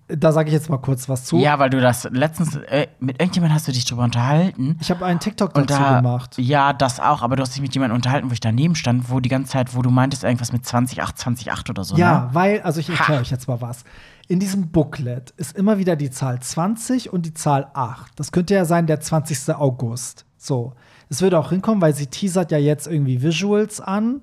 Da 0.09 0.33
sage 0.33 0.49
ich 0.49 0.53
jetzt 0.53 0.69
mal 0.69 0.77
kurz 0.79 1.09
was 1.09 1.25
zu. 1.25 1.39
Ja, 1.39 1.59
weil 1.59 1.71
du 1.71 1.81
das 1.81 2.05
letztens 2.11 2.57
äh, 2.57 2.89
mit 3.01 3.21
irgendjemandem 3.23 3.55
hast 3.55 3.67
du 3.69 3.73
dich 3.73 3.87
drüber 3.87 4.05
unterhalten. 4.05 4.77
Ich 4.81 4.91
habe 4.91 5.05
einen 5.07 5.19
TikTok 5.19 5.55
dazu 5.55 5.67
da, 5.67 5.97
gemacht. 5.97 6.35
ja, 6.37 6.75
das 6.75 7.01
auch, 7.01 7.23
aber 7.23 7.37
du 7.37 7.43
hast 7.43 7.55
dich 7.55 7.63
mit 7.63 7.73
jemandem 7.75 7.97
unterhalten, 7.97 8.29
wo 8.29 8.33
ich 8.35 8.41
daneben 8.41 8.75
stand, 8.75 9.11
wo 9.11 9.21
die 9.21 9.31
ganze 9.31 9.53
Zeit, 9.53 9.75
wo 9.75 9.81
du 9.81 9.91
meintest, 9.91 10.23
irgendwas 10.23 10.53
mit 10.53 10.63
20,8, 10.65 11.17
20,8 11.17 11.71
oder 11.71 11.85
so. 11.85 11.97
Ja, 11.97 12.21
Ne? 12.27 12.29
weil, 12.33 12.61
also 12.63 12.81
ich 12.81 12.91
erkläre 12.91 13.23
euch 13.23 13.31
jetzt 13.31 13.49
mal 13.49 13.61
was. 13.63 13.85
In 14.29 14.41
diesem 14.41 14.69
Booklet 14.71 15.31
ist 15.39 15.57
immer 15.57 15.79
wieder 15.79 15.97
die 15.97 16.11
Zahl 16.11 16.39
20 16.41 17.13
und 17.13 17.25
die 17.25 17.35
Zahl 17.35 17.69
8. 17.73 18.13
Das 18.19 18.31
könnte 18.31 18.55
ja 18.55 18.65
sein 18.67 18.87
der 18.87 19.01
20. 19.01 19.55
August. 19.55 20.27
So. 20.37 20.75
Es 21.09 21.23
würde 21.23 21.39
auch 21.39 21.51
hinkommen, 21.51 21.81
weil 21.81 21.95
sie 21.95 22.07
teasert 22.07 22.51
ja 22.51 22.59
jetzt 22.59 22.87
irgendwie 22.87 23.23
Visuals 23.23 23.81
an 23.81 24.23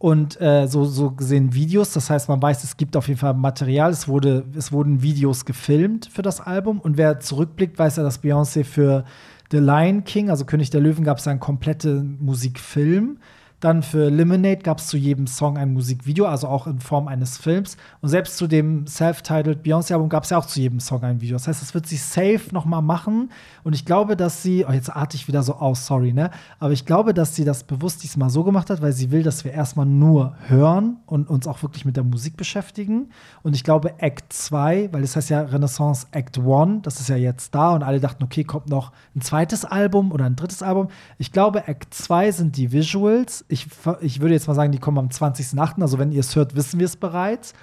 und 0.00 0.40
äh, 0.40 0.66
so, 0.66 0.86
so 0.86 1.10
gesehen 1.10 1.52
Videos. 1.52 1.92
Das 1.92 2.08
heißt, 2.08 2.30
man 2.30 2.40
weiß, 2.40 2.64
es 2.64 2.78
gibt 2.78 2.96
auf 2.96 3.06
jeden 3.06 3.20
Fall 3.20 3.34
Material. 3.34 3.90
Es, 3.90 4.08
wurde, 4.08 4.44
es 4.56 4.72
wurden 4.72 5.02
Videos 5.02 5.44
gefilmt 5.44 6.08
für 6.10 6.22
das 6.22 6.40
Album. 6.40 6.80
Und 6.80 6.96
wer 6.96 7.20
zurückblickt, 7.20 7.78
weiß 7.78 7.96
ja, 7.96 8.02
dass 8.02 8.22
Beyoncé 8.22 8.64
für 8.64 9.04
The 9.50 9.58
Lion 9.58 10.04
King, 10.04 10.30
also 10.30 10.46
König 10.46 10.70
der 10.70 10.80
Löwen, 10.80 11.04
gab 11.04 11.18
es 11.18 11.28
einen 11.28 11.38
kompletten 11.38 12.16
Musikfilm. 12.18 13.18
Dann 13.60 13.82
für 13.82 14.08
Lemonade 14.08 14.58
gab 14.58 14.78
es 14.78 14.86
zu 14.86 14.96
jedem 14.96 15.26
Song 15.26 15.58
ein 15.58 15.74
Musikvideo, 15.74 16.24
also 16.24 16.48
auch 16.48 16.66
in 16.66 16.80
Form 16.80 17.08
eines 17.08 17.36
Films. 17.36 17.76
Und 18.00 18.08
selbst 18.08 18.38
zu 18.38 18.46
dem 18.46 18.86
self-titled 18.86 19.62
Beyoncé-Album 19.62 20.08
gab 20.08 20.24
es 20.24 20.30
ja 20.30 20.38
auch 20.38 20.46
zu 20.46 20.60
jedem 20.60 20.80
Song 20.80 21.02
ein 21.02 21.20
Video. 21.20 21.36
Das 21.36 21.46
heißt, 21.46 21.60
das 21.60 21.74
wird 21.74 21.86
sie 21.86 21.98
safe 21.98 22.40
noch 22.52 22.64
mal 22.64 22.80
machen. 22.80 23.30
Und 23.62 23.74
ich 23.74 23.84
glaube, 23.84 24.16
dass 24.16 24.42
sie, 24.42 24.64
oh, 24.66 24.72
jetzt 24.72 24.88
arte 24.88 25.16
ich 25.16 25.28
wieder 25.28 25.42
so 25.42 25.56
aus, 25.56 25.84
sorry, 25.84 26.14
ne? 26.14 26.30
Aber 26.58 26.72
ich 26.72 26.86
glaube, 26.86 27.12
dass 27.12 27.36
sie 27.36 27.44
das 27.44 27.64
bewusst 27.64 28.02
diesmal 28.02 28.30
so 28.30 28.44
gemacht 28.44 28.70
hat, 28.70 28.80
weil 28.80 28.92
sie 28.92 29.10
will, 29.10 29.22
dass 29.22 29.44
wir 29.44 29.52
erstmal 29.52 29.84
nur 29.84 30.34
hören 30.46 30.96
und 31.04 31.28
uns 31.28 31.46
auch 31.46 31.62
wirklich 31.62 31.84
mit 31.84 31.96
der 31.96 32.04
Musik 32.04 32.38
beschäftigen. 32.38 33.10
Und 33.42 33.54
ich 33.54 33.62
glaube, 33.62 33.98
Act 33.98 34.32
2, 34.32 34.88
weil 34.92 35.02
das 35.02 35.16
heißt 35.16 35.28
ja 35.28 35.42
Renaissance 35.42 36.06
Act 36.12 36.38
1, 36.38 36.80
das 36.82 37.00
ist 37.00 37.10
ja 37.10 37.16
jetzt 37.16 37.54
da 37.54 37.74
und 37.74 37.82
alle 37.82 38.00
dachten, 38.00 38.24
okay, 38.24 38.44
kommt 38.44 38.70
noch 38.70 38.92
ein 39.14 39.20
zweites 39.20 39.66
Album 39.66 40.12
oder 40.12 40.24
ein 40.24 40.36
drittes 40.36 40.62
Album. 40.62 40.88
Ich 41.18 41.30
glaube, 41.30 41.68
Act 41.68 41.92
2 41.92 42.32
sind 42.32 42.56
die 42.56 42.72
Visuals. 42.72 43.44
Ich, 43.50 43.66
ich 44.00 44.20
würde 44.20 44.34
jetzt 44.34 44.48
mal 44.48 44.54
sagen, 44.54 44.72
die 44.72 44.78
kommen 44.78 44.98
am 44.98 45.08
20.08. 45.08 45.82
Also, 45.82 45.98
wenn 45.98 46.12
ihr 46.12 46.20
es 46.20 46.36
hört, 46.36 46.56
wissen 46.56 46.78
wir 46.78 46.86
es 46.86 46.96
bereits. 46.96 47.54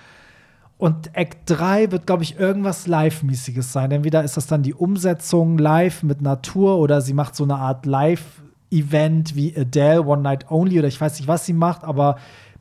Und 0.77 1.15
Act 1.15 1.39
3 1.45 1.91
wird, 1.91 2.05
glaube 2.05 2.23
ich, 2.23 2.39
irgendwas 2.39 2.85
Live-mäßiges 2.85 3.73
sein. 3.73 3.91
Entweder 3.91 4.23
ist 4.23 4.37
das 4.37 4.45
dann 4.45 4.61
die 4.61 4.75
Umsetzung 4.75 5.57
live 5.57 6.03
mit 6.03 6.21
Natur 6.21 6.77
oder 6.77 7.01
sie 7.01 7.13
macht 7.13 7.35
so 7.35 7.45
eine 7.45 7.55
Art 7.55 7.87
Live-Event 7.87 9.35
wie 9.35 9.57
Adele, 9.57 10.03
One 10.03 10.21
Night 10.21 10.51
Only 10.51 10.77
oder 10.77 10.87
ich 10.87 11.01
weiß 11.01 11.17
nicht, 11.19 11.27
was 11.27 11.47
sie 11.47 11.53
macht, 11.53 11.83
aber 11.83 12.17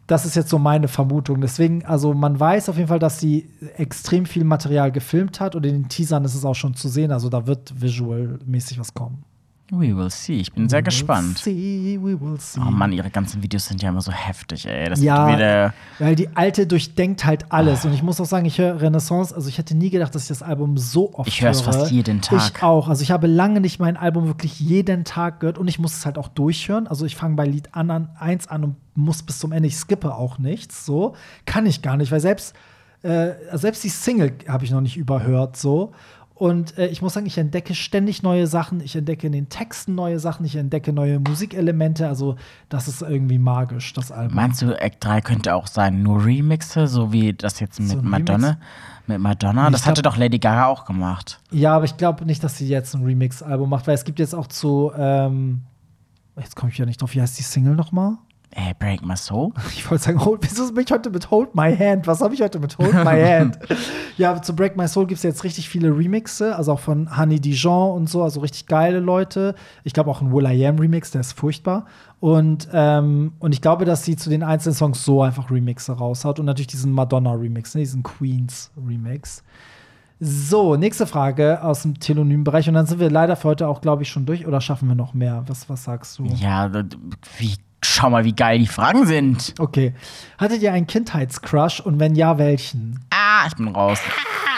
das 0.07 0.25
ist 0.25 0.35
jetzt 0.35 0.49
so 0.49 0.59
meine 0.59 0.89
Vermutung. 0.89 1.43
Deswegen, 1.43 1.85
also 1.85 2.15
man 2.15 2.39
weiß 2.39 2.71
auf 2.71 2.77
jeden 2.77 2.89
Fall, 2.89 2.99
dass 2.99 3.21
sie 3.21 3.51
extrem 3.77 4.25
viel 4.25 4.45
Material 4.45 4.93
gefilmt 4.93 5.41
hat 5.41 5.55
und 5.55 5.67
in 5.67 5.75
den 5.75 5.89
Teasern 5.89 6.25
ist 6.25 6.35
es 6.35 6.45
auch 6.45 6.55
schon 6.55 6.75
zu 6.75 6.89
sehen. 6.89 7.13
Also 7.13 7.29
da 7.29 7.47
wird 7.47 7.75
visual-mäßig 7.79 8.79
was 8.79 8.95
kommen. 8.95 9.25
We 9.73 9.97
will 9.97 10.11
see. 10.11 10.35
Ich 10.39 10.53
bin 10.53 10.69
sehr 10.69 10.81
gespannt. 10.83 11.45
We 11.45 11.51
will 11.51 11.55
see, 11.57 11.99
we 12.01 12.21
will 12.21 12.39
see. 12.41 12.61
Oh 12.61 12.71
Mann, 12.71 12.93
ihre 12.93 13.11
ganzen 13.11 13.43
Videos 13.43 13.67
sind 13.67 13.83
ja 13.83 13.89
immer 13.89 14.01
so 14.01 14.13
heftig, 14.13 14.65
ey. 14.67 14.89
Das 14.89 15.03
Ja, 15.03 15.27
wieder. 15.35 15.75
weil 15.99 16.15
die 16.15 16.29
alte 16.37 16.69
durchdenkt 16.69 17.25
halt 17.25 17.51
alles. 17.51 17.85
Und 17.85 17.93
ich 17.93 18.01
muss 18.01 18.21
auch 18.21 18.27
sagen, 18.27 18.47
ich 18.47 18.59
höre 18.59 18.81
Renaissance, 18.81 19.35
also 19.35 19.49
ich 19.49 19.59
hätte 19.59 19.77
nie 19.77 19.91
gedacht, 19.91 20.15
dass 20.15 20.23
ich 20.23 20.29
das 20.29 20.43
Album 20.45 20.77
so 20.79 21.13
oft 21.15 21.27
Ich 21.29 21.43
höre 21.43 21.51
es 21.51 21.67
höre. 21.67 21.73
fast 21.73 21.91
jeden 21.91 22.21
Tag. 22.21 22.53
Ich 22.57 22.63
auch. 22.63 22.89
Also 22.89 23.03
ich 23.03 23.11
habe 23.11 23.27
lange 23.27 23.61
nicht 23.61 23.81
mein 23.81 23.97
Album 23.97 24.29
wirklich 24.29 24.61
jeden 24.61 25.03
Tag 25.05 25.41
gehört 25.41 25.59
und 25.59 25.67
ich 25.67 25.81
muss 25.81 25.97
es 25.97 26.07
halt 26.07 26.17
auch 26.17 26.29
durchhören. 26.29 26.87
Also 26.87 27.05
ich 27.05 27.17
fange 27.17 27.35
bei 27.35 27.45
Lied 27.47 27.75
an, 27.75 27.91
an, 27.91 28.09
1 28.21 28.47
an 28.47 28.63
und 28.63 28.77
muss 28.95 29.25
bis 29.25 29.41
zum 29.41 29.51
Ende. 29.51 29.67
Ich 29.67 29.77
skippe 29.77 30.15
auch 30.15 30.39
nichts. 30.39 30.87
So 30.87 31.17
kann 31.45 31.67
ich 31.67 31.83
gar 31.83 31.97
nicht, 31.97 32.13
weil 32.13 32.21
selbst, 32.21 32.55
äh, 33.03 33.33
selbst 33.55 33.83
die 33.83 33.89
Single 33.89 34.33
habe 34.47 34.65
ich 34.65 34.71
noch 34.71 34.81
nicht 34.81 34.97
überhört. 34.97 35.57
So. 35.57 35.93
Und 36.39 36.77
äh, 36.77 36.89
ich 36.89 37.01
muss 37.01 37.15
sagen, 37.15 37.25
ich 37.25 37.39
entdecke 37.39 37.75
ständig 37.75 38.23
neue 38.23 38.47
Sachen. 38.47 38.83
Ich 38.83 38.95
entdecke 38.95 39.27
in 39.27 39.33
den 39.33 39.49
Texten 39.49 39.95
neue 39.95 40.19
Sachen. 40.21 40.45
Ich 40.45 40.55
entdecke 40.55 40.93
neue 40.93 41.19
Musikelemente. 41.19 42.07
Also, 42.09 42.37
das 42.69 42.89
ist 42.89 43.01
irgendwie 43.01 43.39
magisch, 43.39 43.95
das 43.95 44.13
Album. 44.13 44.37
Meinst 44.37 44.61
du, 44.61 44.79
Act 44.79 45.03
3 45.03 45.23
könnte 45.23 45.55
auch 45.55 45.67
sein, 45.67 46.03
nur 46.03 46.23
Remixe, 46.27 46.89
so 46.89 47.11
wie 47.11 47.33
das 47.33 47.59
jetzt 47.61 47.81
mit 47.81 47.89
So 47.89 48.03
Madonna? 48.03 48.49
Remix? 48.49 48.61
Mit 49.07 49.21
Madonna? 49.21 49.67
Ich 49.69 49.73
Das 49.73 49.87
hatte 49.87 50.03
glaub- 50.03 50.13
doch 50.13 50.19
Lady 50.21 50.39
Gaga 50.39 50.67
auch 50.67 50.85
gemacht. 50.85 51.41
Ja, 51.53 51.75
aber 51.75 51.87
ich 51.87 51.97
glaube 51.97 52.27
nicht, 52.27 52.45
dass 52.45 52.59
sie 52.59 52.69
jetzt 52.69 52.95
ein 52.95 53.03
Remix-Album 53.03 53.71
macht, 53.71 53.87
weil 53.87 53.95
es 53.95 54.05
gibt 54.05 54.19
jetzt 54.19 54.35
auch 54.35 54.47
zu, 54.49 54.93
ähm, 54.95 55.63
jetzt 56.39 56.55
komme 56.55 56.71
ich 56.71 56.77
ja 56.77 56.85
nicht 56.85 57.01
drauf, 57.01 57.15
wie 57.15 57.23
heißt 57.23 57.39
die 57.39 57.45
Single 57.45 57.75
nochmal? 57.77 58.19
Ey, 58.51 58.73
Break 58.79 59.05
My 59.05 59.17
Soul? 59.17 59.53
Ich 59.73 59.91
wollte 59.91 60.05
sagen, 60.05 60.25
hold, 60.25 60.41
wieso 60.43 60.73
bin 60.73 60.85
ich 60.85 60.91
heute 60.91 61.11
mit 61.11 61.31
Hold 61.31 61.55
My 61.55 61.77
Hand? 61.77 62.07
Was 62.07 62.21
habe 62.21 62.35
ich 62.35 62.41
heute 62.41 62.59
mit 62.59 62.79
Hold 62.79 62.95
My 62.95 63.21
Hand? 63.21 63.59
ja, 64.17 64.41
zu 64.41 64.57
Break 64.57 64.77
My 64.77 64.89
Soul 64.89 65.07
gibt 65.07 65.19
es 65.19 65.23
jetzt 65.23 65.45
richtig 65.45 65.69
viele 65.69 65.89
Remixe, 65.89 66.57
also 66.57 66.73
auch 66.73 66.81
von 66.81 67.17
Honey 67.17 67.39
Dijon 67.39 67.95
und 67.95 68.09
so, 68.09 68.23
also 68.23 68.41
richtig 68.41 68.67
geile 68.67 69.01
Leute. 69.01 69.55
Ich 69.85 69.93
glaube 69.93 70.11
auch 70.11 70.23
ein 70.23 70.33
Will 70.33 70.47
I 70.47 70.67
Am 70.67 70.79
Remix, 70.79 71.11
der 71.11 71.21
ist 71.21 71.33
furchtbar. 71.33 71.87
Und, 72.21 72.69
ähm, 72.73 73.33
und 73.39 73.53
ich 73.53 73.61
glaube, 73.61 73.85
dass 73.85 74.05
sie 74.05 74.17
zu 74.17 74.31
den 74.31 74.43
einzelnen 74.43 74.75
Songs 74.75 75.05
so 75.05 75.23
einfach 75.23 75.51
Remixe 75.51 75.93
raushaut 75.93 76.41
und 76.41 76.47
natürlich 76.47 76.69
diesen 76.69 76.93
Madonna 76.93 77.33
Remix, 77.33 77.75
ne, 77.75 77.83
diesen 77.83 78.03
Queens 78.03 78.71
Remix. 78.77 79.45
So, 80.19 80.77
nächste 80.77 81.07
Frage 81.07 81.63
aus 81.63 81.83
dem 81.83 82.01
Telonym-Bereich. 82.01 82.69
Und 82.69 82.75
dann 82.75 82.87
sind 82.87 83.01
wir 83.01 83.11
leider 83.11 83.37
für 83.37 83.49
heute 83.49 83.69
auch, 83.69 83.83
glaube 83.83 84.03
ich, 84.03 84.09
schon 84.09 84.25
durch. 84.25 84.47
Oder 84.47 84.63
schaffen 84.63 84.89
wir 84.89 84.95
noch 84.95 85.13
mehr? 85.13 85.45
Was, 85.47 85.69
was 85.69 85.85
sagst 85.85 86.19
du? 86.19 86.25
Ja, 86.25 86.73
wie, 87.37 87.57
schau 87.87 88.11
mal, 88.11 88.25
wie 88.25 88.35
geil 88.35 88.59
die 88.59 88.67
Fragen 88.67 89.07
sind. 89.07 89.55
Okay. 89.59 89.95
Hattet 90.39 90.63
ihr 90.63 90.73
einen 90.73 90.87
Kindheitscrush 90.87 91.81
und 91.81 91.99
wenn 91.99 92.15
ja, 92.15 92.39
welchen? 92.39 93.01
Ah, 93.11 93.47
ich 93.47 93.55
bin 93.55 93.69
raus. 93.69 93.99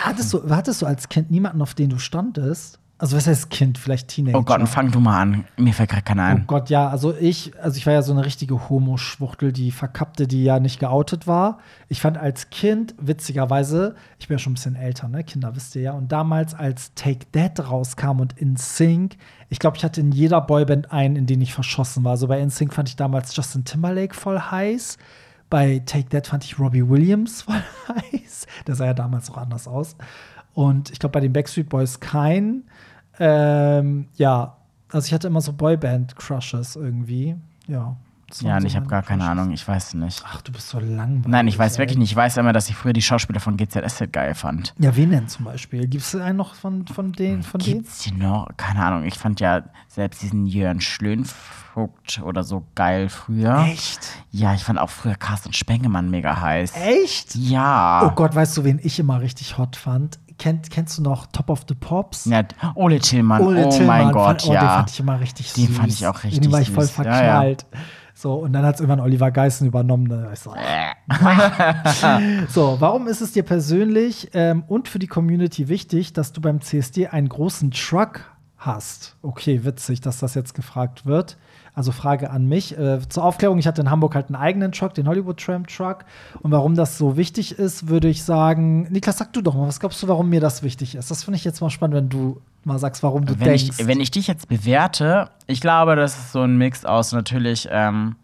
Hattest 0.02 0.32
du, 0.32 0.48
hattest 0.50 0.82
du 0.82 0.86
als 0.86 1.08
Kind 1.08 1.30
niemanden, 1.30 1.62
auf 1.62 1.74
den 1.74 1.90
du 1.90 1.98
standest? 1.98 2.78
Also, 3.00 3.16
was 3.16 3.28
heißt 3.28 3.48
Kind? 3.50 3.78
Vielleicht 3.78 4.08
Teenager? 4.08 4.36
Oh 4.36 4.42
Gott, 4.42 4.58
und 4.58 4.66
fang 4.66 4.90
du 4.90 4.98
mal 4.98 5.20
an. 5.20 5.44
Mir 5.56 5.72
fällt 5.72 5.90
gerade 5.90 6.02
keiner 6.02 6.24
Oh 6.24 6.26
ein. 6.30 6.44
Gott, 6.48 6.68
ja, 6.68 6.88
also 6.88 7.14
ich, 7.14 7.52
also 7.62 7.76
ich 7.76 7.86
war 7.86 7.92
ja 7.92 8.02
so 8.02 8.12
eine 8.12 8.24
richtige 8.24 8.68
Homo-Schwuchtel, 8.68 9.52
die 9.52 9.70
verkappte, 9.70 10.26
die 10.26 10.42
ja 10.42 10.58
nicht 10.58 10.80
geoutet 10.80 11.28
war. 11.28 11.58
Ich 11.88 12.00
fand 12.00 12.18
als 12.18 12.50
Kind, 12.50 12.96
witzigerweise, 12.98 13.94
ich 14.18 14.26
bin 14.26 14.34
ja 14.36 14.38
schon 14.40 14.52
ein 14.52 14.54
bisschen 14.54 14.74
älter, 14.74 15.06
ne? 15.06 15.22
Kinder 15.22 15.54
wisst 15.54 15.76
ihr 15.76 15.82
ja. 15.82 15.92
Und 15.92 16.10
damals, 16.10 16.54
als 16.54 16.92
Take 16.94 17.30
That 17.30 17.70
rauskam 17.70 18.18
und 18.18 18.36
In 18.36 18.56
Sync, 18.56 19.16
ich 19.48 19.60
glaube, 19.60 19.76
ich 19.76 19.84
hatte 19.84 20.00
in 20.00 20.10
jeder 20.10 20.40
Boyband 20.40 20.90
einen, 20.90 21.14
in 21.14 21.26
den 21.26 21.40
ich 21.40 21.54
verschossen 21.54 22.02
war. 22.02 22.10
Also 22.12 22.26
bei 22.26 22.40
In 22.40 22.50
Sync 22.50 22.74
fand 22.74 22.88
ich 22.88 22.96
damals 22.96 23.34
Justin 23.36 23.64
Timberlake 23.64 24.14
voll 24.14 24.40
heiß. 24.40 24.98
Bei 25.50 25.80
Take 25.86 26.08
That 26.08 26.26
fand 26.26 26.44
ich 26.44 26.58
Robbie 26.58 26.88
Williams 26.88 27.42
voll 27.42 27.62
heiß. 27.88 28.46
Der 28.66 28.74
sah 28.74 28.86
ja 28.86 28.94
damals 28.94 29.30
auch 29.30 29.38
anders 29.38 29.68
aus. 29.68 29.96
Und 30.58 30.90
ich 30.90 30.98
glaube, 30.98 31.12
bei 31.12 31.20
den 31.20 31.32
Backstreet 31.32 31.68
Boys 31.68 32.00
kein. 32.00 32.64
Ähm, 33.20 34.08
ja, 34.16 34.56
also 34.90 35.06
ich 35.06 35.14
hatte 35.14 35.28
immer 35.28 35.40
so 35.40 35.52
Boyband-Crushes 35.52 36.74
irgendwie. 36.74 37.36
Ja. 37.68 37.94
Ja, 38.40 38.60
so 38.60 38.66
ich 38.66 38.74
habe 38.74 38.88
gar 38.88 39.04
keine. 39.04 39.22
Ahnung. 39.22 39.52
Ich 39.52 39.66
weiß 39.66 39.94
nicht. 39.94 40.20
Ach, 40.26 40.42
du 40.42 40.50
bist 40.50 40.68
so 40.68 40.80
langweilig. 40.80 41.28
Nein, 41.28 41.46
ich 41.46 41.56
weiß 41.56 41.74
ey. 41.74 41.78
wirklich 41.78 41.96
nicht. 41.96 42.10
Ich 42.10 42.16
weiß 42.16 42.38
immer, 42.38 42.52
dass 42.52 42.68
ich 42.68 42.74
früher 42.74 42.92
die 42.92 43.02
Schauspieler 43.02 43.38
von 43.38 43.56
GZSZ 43.56 44.10
geil 44.10 44.34
fand. 44.34 44.74
Ja, 44.80 44.96
wen 44.96 45.12
denn 45.12 45.28
zum 45.28 45.44
Beispiel? 45.44 45.86
Gibt 45.86 46.02
es 46.02 46.16
einen 46.16 46.38
noch 46.38 46.56
von, 46.56 46.84
von 46.88 47.12
denen? 47.12 47.44
Von 47.44 47.60
denen? 47.60 47.82
Gibt's 47.82 48.00
die 48.00 48.10
noch? 48.10 48.48
Keine 48.56 48.84
Ahnung. 48.84 49.04
Ich 49.04 49.14
fand 49.14 49.38
ja 49.38 49.62
selbst 49.86 50.22
diesen 50.22 50.44
Jörn 50.46 50.80
Schlönvogt 50.80 52.20
oder 52.24 52.42
so 52.42 52.66
geil 52.74 53.08
früher. 53.08 53.60
Echt? 53.60 54.00
Ja, 54.32 54.54
ich 54.54 54.64
fand 54.64 54.80
auch 54.80 54.90
früher 54.90 55.14
Carsten 55.14 55.52
Spengemann 55.52 56.10
mega 56.10 56.40
heiß. 56.40 56.72
Echt? 56.74 57.36
Ja. 57.36 58.02
Oh 58.04 58.10
Gott, 58.16 58.34
weißt 58.34 58.56
du, 58.56 58.64
wen 58.64 58.80
ich 58.82 58.98
immer 58.98 59.20
richtig 59.20 59.56
hot 59.56 59.76
fand? 59.76 60.18
Kennt, 60.38 60.70
kennst 60.70 60.96
du 60.98 61.02
noch 61.02 61.26
Top 61.26 61.50
of 61.50 61.64
the 61.68 61.74
Pops? 61.74 62.24
Ja, 62.26 62.44
Ole 62.76 63.00
Tillmann. 63.00 63.42
Ole 63.42 63.66
oh 63.66 63.70
Tillmann 63.70 64.04
mein 64.04 64.12
Gott, 64.12 64.42
fand, 64.42 64.44
oh, 64.44 64.46
Den 64.46 64.54
ja. 64.54 64.68
fand 64.76 64.90
ich 64.90 65.00
immer 65.00 65.20
richtig 65.20 65.52
Den 65.52 65.66
süß. 65.66 65.76
fand 65.76 65.92
ich 65.92 66.06
auch 66.06 66.22
richtig 66.22 66.40
Den 66.40 66.52
war 66.52 66.60
ich 66.60 66.70
voll 66.70 66.84
süß. 66.84 66.96
Ja, 66.98 67.04
ja. 67.04 67.12
verknallt. 67.12 67.66
So, 68.14 68.34
und 68.34 68.52
dann 68.52 68.64
hat 68.64 68.74
es 68.74 68.80
irgendwann 68.80 68.98
Oliver 68.98 69.30
Geissen 69.30 69.68
übernommen. 69.68 70.08
Ne? 70.08 70.30
So, 70.34 70.52
so, 72.48 72.76
warum 72.80 73.06
ist 73.06 73.20
es 73.20 73.30
dir 73.30 73.44
persönlich 73.44 74.30
ähm, 74.34 74.64
und 74.66 74.88
für 74.88 74.98
die 74.98 75.06
Community 75.06 75.68
wichtig, 75.68 76.14
dass 76.14 76.32
du 76.32 76.40
beim 76.40 76.60
CSD 76.60 77.06
einen 77.06 77.28
großen 77.28 77.70
Truck 77.70 78.22
hast? 78.56 79.16
Okay, 79.22 79.64
witzig, 79.64 80.00
dass 80.00 80.18
das 80.18 80.34
jetzt 80.34 80.54
gefragt 80.54 81.06
wird. 81.06 81.36
Also 81.78 81.92
Frage 81.92 82.30
an 82.30 82.48
mich. 82.48 82.76
Äh, 82.76 83.08
zur 83.08 83.22
Aufklärung, 83.22 83.56
ich 83.58 83.68
hatte 83.68 83.80
in 83.80 83.88
Hamburg 83.88 84.16
halt 84.16 84.26
einen 84.26 84.34
eigenen 84.34 84.72
Truck, 84.72 84.94
den 84.94 85.06
Hollywood 85.06 85.38
Tram 85.38 85.64
Truck. 85.64 85.98
Und 86.40 86.50
warum 86.50 86.74
das 86.74 86.98
so 86.98 87.16
wichtig 87.16 87.56
ist, 87.56 87.86
würde 87.86 88.08
ich 88.08 88.24
sagen, 88.24 88.88
Niklas, 88.90 89.18
sag 89.18 89.32
du 89.32 89.42
doch 89.42 89.54
mal, 89.54 89.68
was 89.68 89.78
glaubst 89.78 90.02
du, 90.02 90.08
warum 90.08 90.28
mir 90.28 90.40
das 90.40 90.64
wichtig 90.64 90.96
ist? 90.96 91.08
Das 91.08 91.22
finde 91.22 91.36
ich 91.36 91.44
jetzt 91.44 91.60
mal 91.60 91.70
spannend, 91.70 91.94
wenn 91.94 92.08
du 92.08 92.40
mal 92.64 92.80
sagst, 92.80 93.04
warum 93.04 93.26
du 93.26 93.38
wenn 93.38 93.50
denkst. 93.50 93.78
ich, 93.78 93.86
wenn 93.86 94.00
ich 94.00 94.10
dich 94.10 94.26
jetzt 94.26 94.48
bewerte, 94.48 95.30
ich 95.46 95.60
glaube, 95.60 95.94
das 95.94 96.18
ist 96.18 96.32
so 96.32 96.42
ein 96.42 96.58
Mix 96.58 96.84
aus 96.84 97.12
natürlich, 97.12 97.68
ähm, 97.70 98.16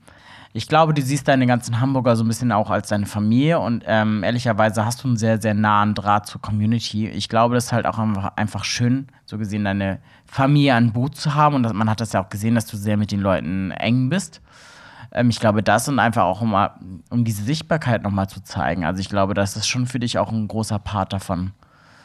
ich 0.52 0.66
glaube, 0.66 0.92
du 0.92 1.02
siehst 1.02 1.28
deine 1.28 1.46
ganzen 1.46 1.80
Hamburger 1.80 2.16
so 2.16 2.24
ein 2.24 2.28
bisschen 2.28 2.50
auch 2.50 2.70
als 2.70 2.88
deine 2.88 3.06
Familie 3.06 3.60
und 3.60 3.84
ähm, 3.86 4.24
ehrlicherweise 4.24 4.84
hast 4.84 5.04
du 5.04 5.08
einen 5.08 5.16
sehr, 5.16 5.40
sehr 5.40 5.54
nahen 5.54 5.94
Draht 5.94 6.26
zur 6.26 6.40
Community. 6.40 7.08
Ich 7.08 7.28
glaube, 7.28 7.54
das 7.54 7.66
ist 7.66 7.72
halt 7.72 7.86
auch 7.86 7.98
einfach, 7.98 8.32
einfach 8.34 8.64
schön, 8.64 9.06
so 9.24 9.38
gesehen 9.38 9.64
deine 9.64 10.00
Familie 10.34 10.74
an 10.74 10.92
Boot 10.92 11.14
zu 11.14 11.36
haben 11.36 11.54
und 11.54 11.72
man 11.74 11.88
hat 11.88 12.00
das 12.00 12.12
ja 12.12 12.20
auch 12.20 12.28
gesehen, 12.28 12.56
dass 12.56 12.66
du 12.66 12.76
sehr 12.76 12.96
mit 12.96 13.12
den 13.12 13.20
Leuten 13.20 13.70
eng 13.70 14.08
bist. 14.08 14.40
Ähm, 15.12 15.30
ich 15.30 15.38
glaube, 15.38 15.62
das 15.62 15.88
und 15.88 16.00
einfach 16.00 16.24
auch 16.24 16.40
um, 16.40 16.56
um 17.08 17.24
diese 17.24 17.44
Sichtbarkeit 17.44 18.02
nochmal 18.02 18.28
zu 18.28 18.42
zeigen. 18.42 18.84
Also 18.84 18.98
ich 18.98 19.08
glaube, 19.08 19.34
das 19.34 19.56
ist 19.56 19.68
schon 19.68 19.86
für 19.86 20.00
dich 20.00 20.18
auch 20.18 20.32
ein 20.32 20.48
großer 20.48 20.80
Part 20.80 21.12
davon. 21.12 21.52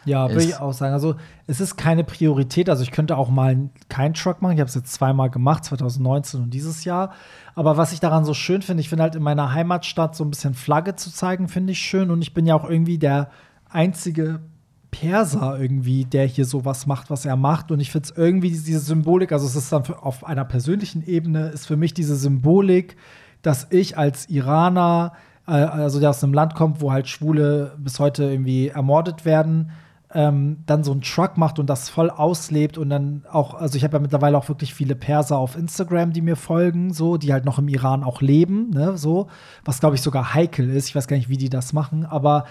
Ja, 0.06 0.30
würde 0.30 0.44
ich 0.44 0.60
auch 0.60 0.74
sagen. 0.74 0.94
Also, 0.94 1.16
es 1.48 1.60
ist 1.60 1.76
keine 1.76 2.04
Priorität. 2.04 2.70
Also, 2.70 2.84
ich 2.84 2.92
könnte 2.92 3.18
auch 3.18 3.30
mal 3.30 3.70
keinen 3.90 4.14
Truck 4.14 4.42
machen. 4.42 4.54
Ich 4.54 4.60
habe 4.60 4.70
es 4.70 4.76
jetzt 4.76 4.94
zweimal 4.94 5.30
gemacht, 5.30 5.66
2019 5.66 6.42
und 6.42 6.54
dieses 6.54 6.86
Jahr. 6.86 7.12
Aber 7.54 7.78
was 7.78 7.92
ich 7.92 8.00
daran 8.00 8.26
so 8.26 8.34
schön 8.34 8.62
finde, 8.62 8.82
ich 8.82 8.90
finde 8.90 9.04
halt 9.04 9.16
in 9.16 9.24
meiner 9.24 9.54
Heimatstadt 9.54 10.16
so 10.16 10.24
ein 10.24 10.30
bisschen 10.30 10.54
Flagge 10.54 10.96
zu 10.96 11.12
zeigen, 11.12 11.50
finde 11.50 11.74
ich 11.74 11.80
schön. 11.80 12.12
Und 12.12 12.22
ich 12.22 12.34
bin 12.34 12.46
ja 12.46 12.56
auch 12.56 12.68
irgendwie 12.68 12.98
der 12.98 13.30
einzige 13.70 14.40
Perser 14.92 15.60
irgendwie, 15.60 16.06
der 16.06 16.26
hier 16.26 16.46
sowas 16.46 16.86
macht, 16.86 17.10
was 17.10 17.26
er 17.26 17.36
macht. 17.36 17.72
Und 17.72 17.80
ich 17.80 17.92
finde 17.92 18.10
es 18.10 18.18
irgendwie 18.18 18.50
diese 18.50 18.80
Symbolik, 18.80 19.32
also 19.32 19.46
es 19.46 19.56
ist 19.56 19.72
dann 19.72 19.84
auf 20.02 20.26
einer 20.26 20.46
persönlichen 20.46 21.06
Ebene, 21.06 21.50
ist 21.50 21.68
für 21.68 21.78
mich 21.78 21.94
diese 21.94 22.16
Symbolik, 22.16 22.96
dass 23.42 23.68
ich 23.70 23.98
als 23.98 24.30
Iraner, 24.30 25.14
äh, 25.48 25.52
also 25.52 26.00
der 26.00 26.10
aus 26.10 26.24
einem 26.24 26.34
Land 26.34 26.56
kommt, 26.56 26.82
wo 26.82 26.92
halt 26.92 27.08
Schwule 27.08 27.76
bis 27.78 28.00
heute 28.00 28.24
irgendwie 28.24 28.70
ermordet 28.70 29.26
werden, 29.26 29.72
ähm, 30.12 30.64
dann 30.66 30.84
so 30.84 30.92
einen 30.92 31.02
Truck 31.02 31.38
macht 31.38 31.60
und 31.60 31.70
das 31.70 31.90
voll 31.90 32.10
auslebt 32.10 32.80
und 32.80 32.90
dann 32.90 33.26
auch, 33.32 33.54
also 33.54 33.78
ich 33.78 33.84
habe 33.84 33.98
ja 33.98 34.00
mittlerweile 34.00 34.38
auch 34.38 34.50
wirklich 34.50 34.74
viele 34.74 34.96
Perser 34.96 35.38
auf 35.38 35.56
Instagram, 35.56 36.14
die 36.14 36.22
mir 36.22 36.36
folgen, 36.36 36.94
so, 36.94 37.18
die 37.18 37.32
halt 37.32 37.46
noch 37.46 37.60
im 37.60 37.68
Iran 37.68 38.04
auch 38.04 38.22
leben, 38.22 38.72
ne, 38.72 38.98
so, 38.98 39.28
was 39.64 39.80
glaube 39.80 39.96
ich 39.96 40.02
sogar 40.02 40.34
heikel 40.34 40.68
ist. 40.70 40.88
Ich 40.88 40.96
weiß 40.96 41.08
gar 41.08 41.16
nicht, 41.16 41.30
wie 41.30 41.38
die 41.38 41.50
das 41.50 41.74
machen, 41.74 42.06
aber 42.06 42.46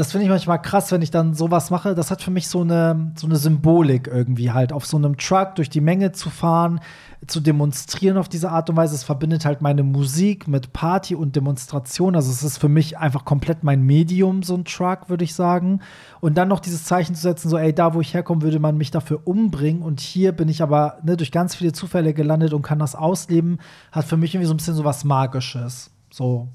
das 0.00 0.12
finde 0.12 0.24
ich 0.24 0.30
manchmal 0.30 0.62
krass, 0.62 0.90
wenn 0.92 1.02
ich 1.02 1.10
dann 1.10 1.34
sowas 1.34 1.68
mache. 1.68 1.94
Das 1.94 2.10
hat 2.10 2.22
für 2.22 2.30
mich 2.30 2.48
so 2.48 2.62
eine, 2.62 3.12
so 3.16 3.26
eine 3.26 3.36
Symbolik 3.36 4.06
irgendwie 4.06 4.50
halt, 4.50 4.72
auf 4.72 4.86
so 4.86 4.96
einem 4.96 5.18
Truck 5.18 5.56
durch 5.56 5.68
die 5.68 5.82
Menge 5.82 6.12
zu 6.12 6.30
fahren, 6.30 6.80
zu 7.26 7.38
demonstrieren 7.38 8.16
auf 8.16 8.26
diese 8.26 8.50
Art 8.50 8.70
und 8.70 8.76
Weise. 8.76 8.94
Es 8.94 9.04
verbindet 9.04 9.44
halt 9.44 9.60
meine 9.60 9.82
Musik 9.82 10.48
mit 10.48 10.72
Party 10.72 11.14
und 11.14 11.36
Demonstration. 11.36 12.16
Also 12.16 12.30
es 12.30 12.42
ist 12.42 12.56
für 12.56 12.70
mich 12.70 12.96
einfach 12.96 13.26
komplett 13.26 13.62
mein 13.62 13.82
Medium, 13.82 14.42
so 14.42 14.54
ein 14.54 14.64
Truck, 14.64 15.10
würde 15.10 15.24
ich 15.24 15.34
sagen. 15.34 15.80
Und 16.22 16.38
dann 16.38 16.48
noch 16.48 16.60
dieses 16.60 16.84
Zeichen 16.84 17.14
zu 17.14 17.20
setzen, 17.20 17.50
so, 17.50 17.58
ey, 17.58 17.74
da 17.74 17.92
wo 17.92 18.00
ich 18.00 18.14
herkomme, 18.14 18.40
würde 18.40 18.58
man 18.58 18.78
mich 18.78 18.90
dafür 18.90 19.20
umbringen. 19.26 19.82
Und 19.82 20.00
hier 20.00 20.32
bin 20.32 20.48
ich 20.48 20.62
aber 20.62 20.96
ne, 21.02 21.18
durch 21.18 21.30
ganz 21.30 21.56
viele 21.56 21.74
Zufälle 21.74 22.14
gelandet 22.14 22.54
und 22.54 22.62
kann 22.62 22.78
das 22.78 22.94
ausleben, 22.94 23.58
hat 23.92 24.06
für 24.06 24.16
mich 24.16 24.34
irgendwie 24.34 24.48
so 24.48 24.54
ein 24.54 24.56
bisschen 24.56 24.76
so 24.76 24.84
was 24.84 25.04
Magisches. 25.04 25.90
So, 26.10 26.48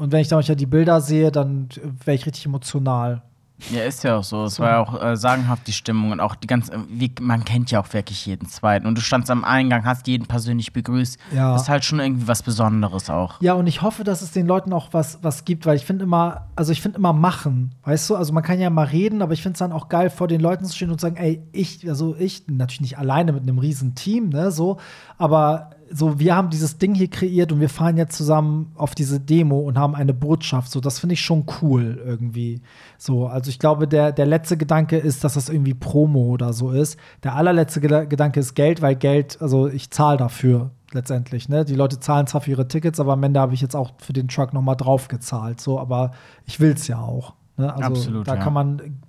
und 0.00 0.12
wenn 0.12 0.20
ich 0.20 0.28
da 0.28 0.36
manchmal 0.36 0.56
die 0.56 0.64
Bilder 0.64 1.02
sehe, 1.02 1.30
dann 1.30 1.68
wäre 2.04 2.14
ich 2.14 2.24
richtig 2.24 2.46
emotional. 2.46 3.22
Ja, 3.70 3.82
ist 3.82 4.02
ja 4.02 4.16
auch 4.16 4.24
so. 4.24 4.44
Es 4.44 4.58
war 4.58 4.70
ja 4.70 4.80
auch 4.80 5.02
äh, 5.02 5.14
sagenhaft 5.14 5.66
die 5.66 5.72
Stimmung 5.72 6.12
und 6.12 6.20
auch 6.20 6.34
die 6.34 6.46
ganze, 6.46 6.72
wie, 6.88 7.12
man 7.20 7.44
kennt 7.44 7.70
ja 7.70 7.80
auch 7.80 7.92
wirklich 7.92 8.24
jeden 8.24 8.48
zweiten. 8.48 8.86
Und 8.86 8.96
du 8.96 9.02
standst 9.02 9.30
am 9.30 9.44
Eingang, 9.44 9.84
hast 9.84 10.06
jeden 10.06 10.24
persönlich 10.24 10.72
begrüßt. 10.72 11.18
Ja. 11.34 11.52
Das 11.52 11.62
ist 11.62 11.68
halt 11.68 11.84
schon 11.84 12.00
irgendwie 12.00 12.26
was 12.26 12.42
Besonderes 12.42 13.10
auch. 13.10 13.42
Ja, 13.42 13.52
und 13.52 13.66
ich 13.66 13.82
hoffe, 13.82 14.02
dass 14.02 14.22
es 14.22 14.32
den 14.32 14.46
Leuten 14.46 14.72
auch 14.72 14.88
was, 14.92 15.18
was 15.20 15.44
gibt, 15.44 15.66
weil 15.66 15.76
ich 15.76 15.84
finde 15.84 16.04
immer, 16.04 16.46
also 16.56 16.72
ich 16.72 16.80
finde 16.80 16.96
immer 16.96 17.12
machen, 17.12 17.74
weißt 17.84 18.08
du? 18.08 18.16
Also 18.16 18.32
man 18.32 18.42
kann 18.42 18.58
ja 18.58 18.70
mal 18.70 18.86
reden, 18.86 19.20
aber 19.20 19.34
ich 19.34 19.42
finde 19.42 19.54
es 19.54 19.58
dann 19.58 19.72
auch 19.72 19.90
geil, 19.90 20.08
vor 20.08 20.28
den 20.28 20.40
Leuten 20.40 20.64
zu 20.64 20.74
stehen 20.74 20.90
und 20.90 20.98
zu 20.98 21.06
sagen, 21.06 21.16
ey, 21.16 21.42
ich, 21.52 21.86
also 21.86 22.16
ich, 22.18 22.48
natürlich 22.48 22.80
nicht 22.80 22.98
alleine 22.98 23.32
mit 23.32 23.42
einem 23.42 23.58
riesen 23.58 23.94
Team, 23.94 24.30
ne, 24.30 24.50
so, 24.50 24.78
aber 25.18 25.70
so, 25.92 26.20
wir 26.20 26.36
haben 26.36 26.50
dieses 26.50 26.78
Ding 26.78 26.94
hier 26.94 27.08
kreiert 27.08 27.50
und 27.52 27.60
wir 27.60 27.68
fahren 27.68 27.96
jetzt 27.96 28.16
zusammen 28.16 28.72
auf 28.76 28.94
diese 28.94 29.18
Demo 29.18 29.58
und 29.58 29.76
haben 29.76 29.94
eine 29.94 30.14
Botschaft. 30.14 30.70
So, 30.70 30.80
das 30.80 31.00
finde 31.00 31.14
ich 31.14 31.20
schon 31.20 31.44
cool 31.60 32.00
irgendwie. 32.04 32.60
So, 32.96 33.26
also 33.26 33.50
ich 33.50 33.58
glaube, 33.58 33.88
der, 33.88 34.12
der 34.12 34.26
letzte 34.26 34.56
Gedanke 34.56 34.96
ist, 34.98 35.24
dass 35.24 35.34
das 35.34 35.48
irgendwie 35.48 35.74
Promo 35.74 36.26
oder 36.26 36.52
so 36.52 36.70
ist. 36.70 36.96
Der 37.24 37.34
allerletzte 37.34 37.80
Geda- 37.80 38.04
Gedanke 38.06 38.38
ist 38.40 38.54
Geld, 38.54 38.82
weil 38.82 38.94
Geld, 38.94 39.38
also 39.40 39.66
ich 39.68 39.90
zahle 39.90 40.18
dafür 40.18 40.70
letztendlich. 40.92 41.48
Ne? 41.48 41.64
Die 41.64 41.74
Leute 41.74 41.98
zahlen 41.98 42.26
zwar 42.26 42.40
für 42.42 42.50
ihre 42.50 42.68
Tickets, 42.68 43.00
aber 43.00 43.14
am 43.14 43.22
Ende 43.22 43.40
habe 43.40 43.54
ich 43.54 43.60
jetzt 43.60 43.74
auch 43.74 43.92
für 43.98 44.12
den 44.12 44.28
Truck 44.28 44.52
noch 44.52 44.62
mal 44.62 44.76
drauf 44.76 45.08
gezahlt. 45.08 45.60
So, 45.60 45.80
aber 45.80 46.12
ich 46.46 46.60
will 46.60 46.72
es 46.72 46.86
ja 46.86 46.98
auch. 47.00 47.34
Ne? 47.56 47.72
Also 47.72 47.84
Absolut, 47.84 48.28
da 48.28 48.34
ja. 48.36 48.40
kann 48.40 48.52
man 48.52 49.00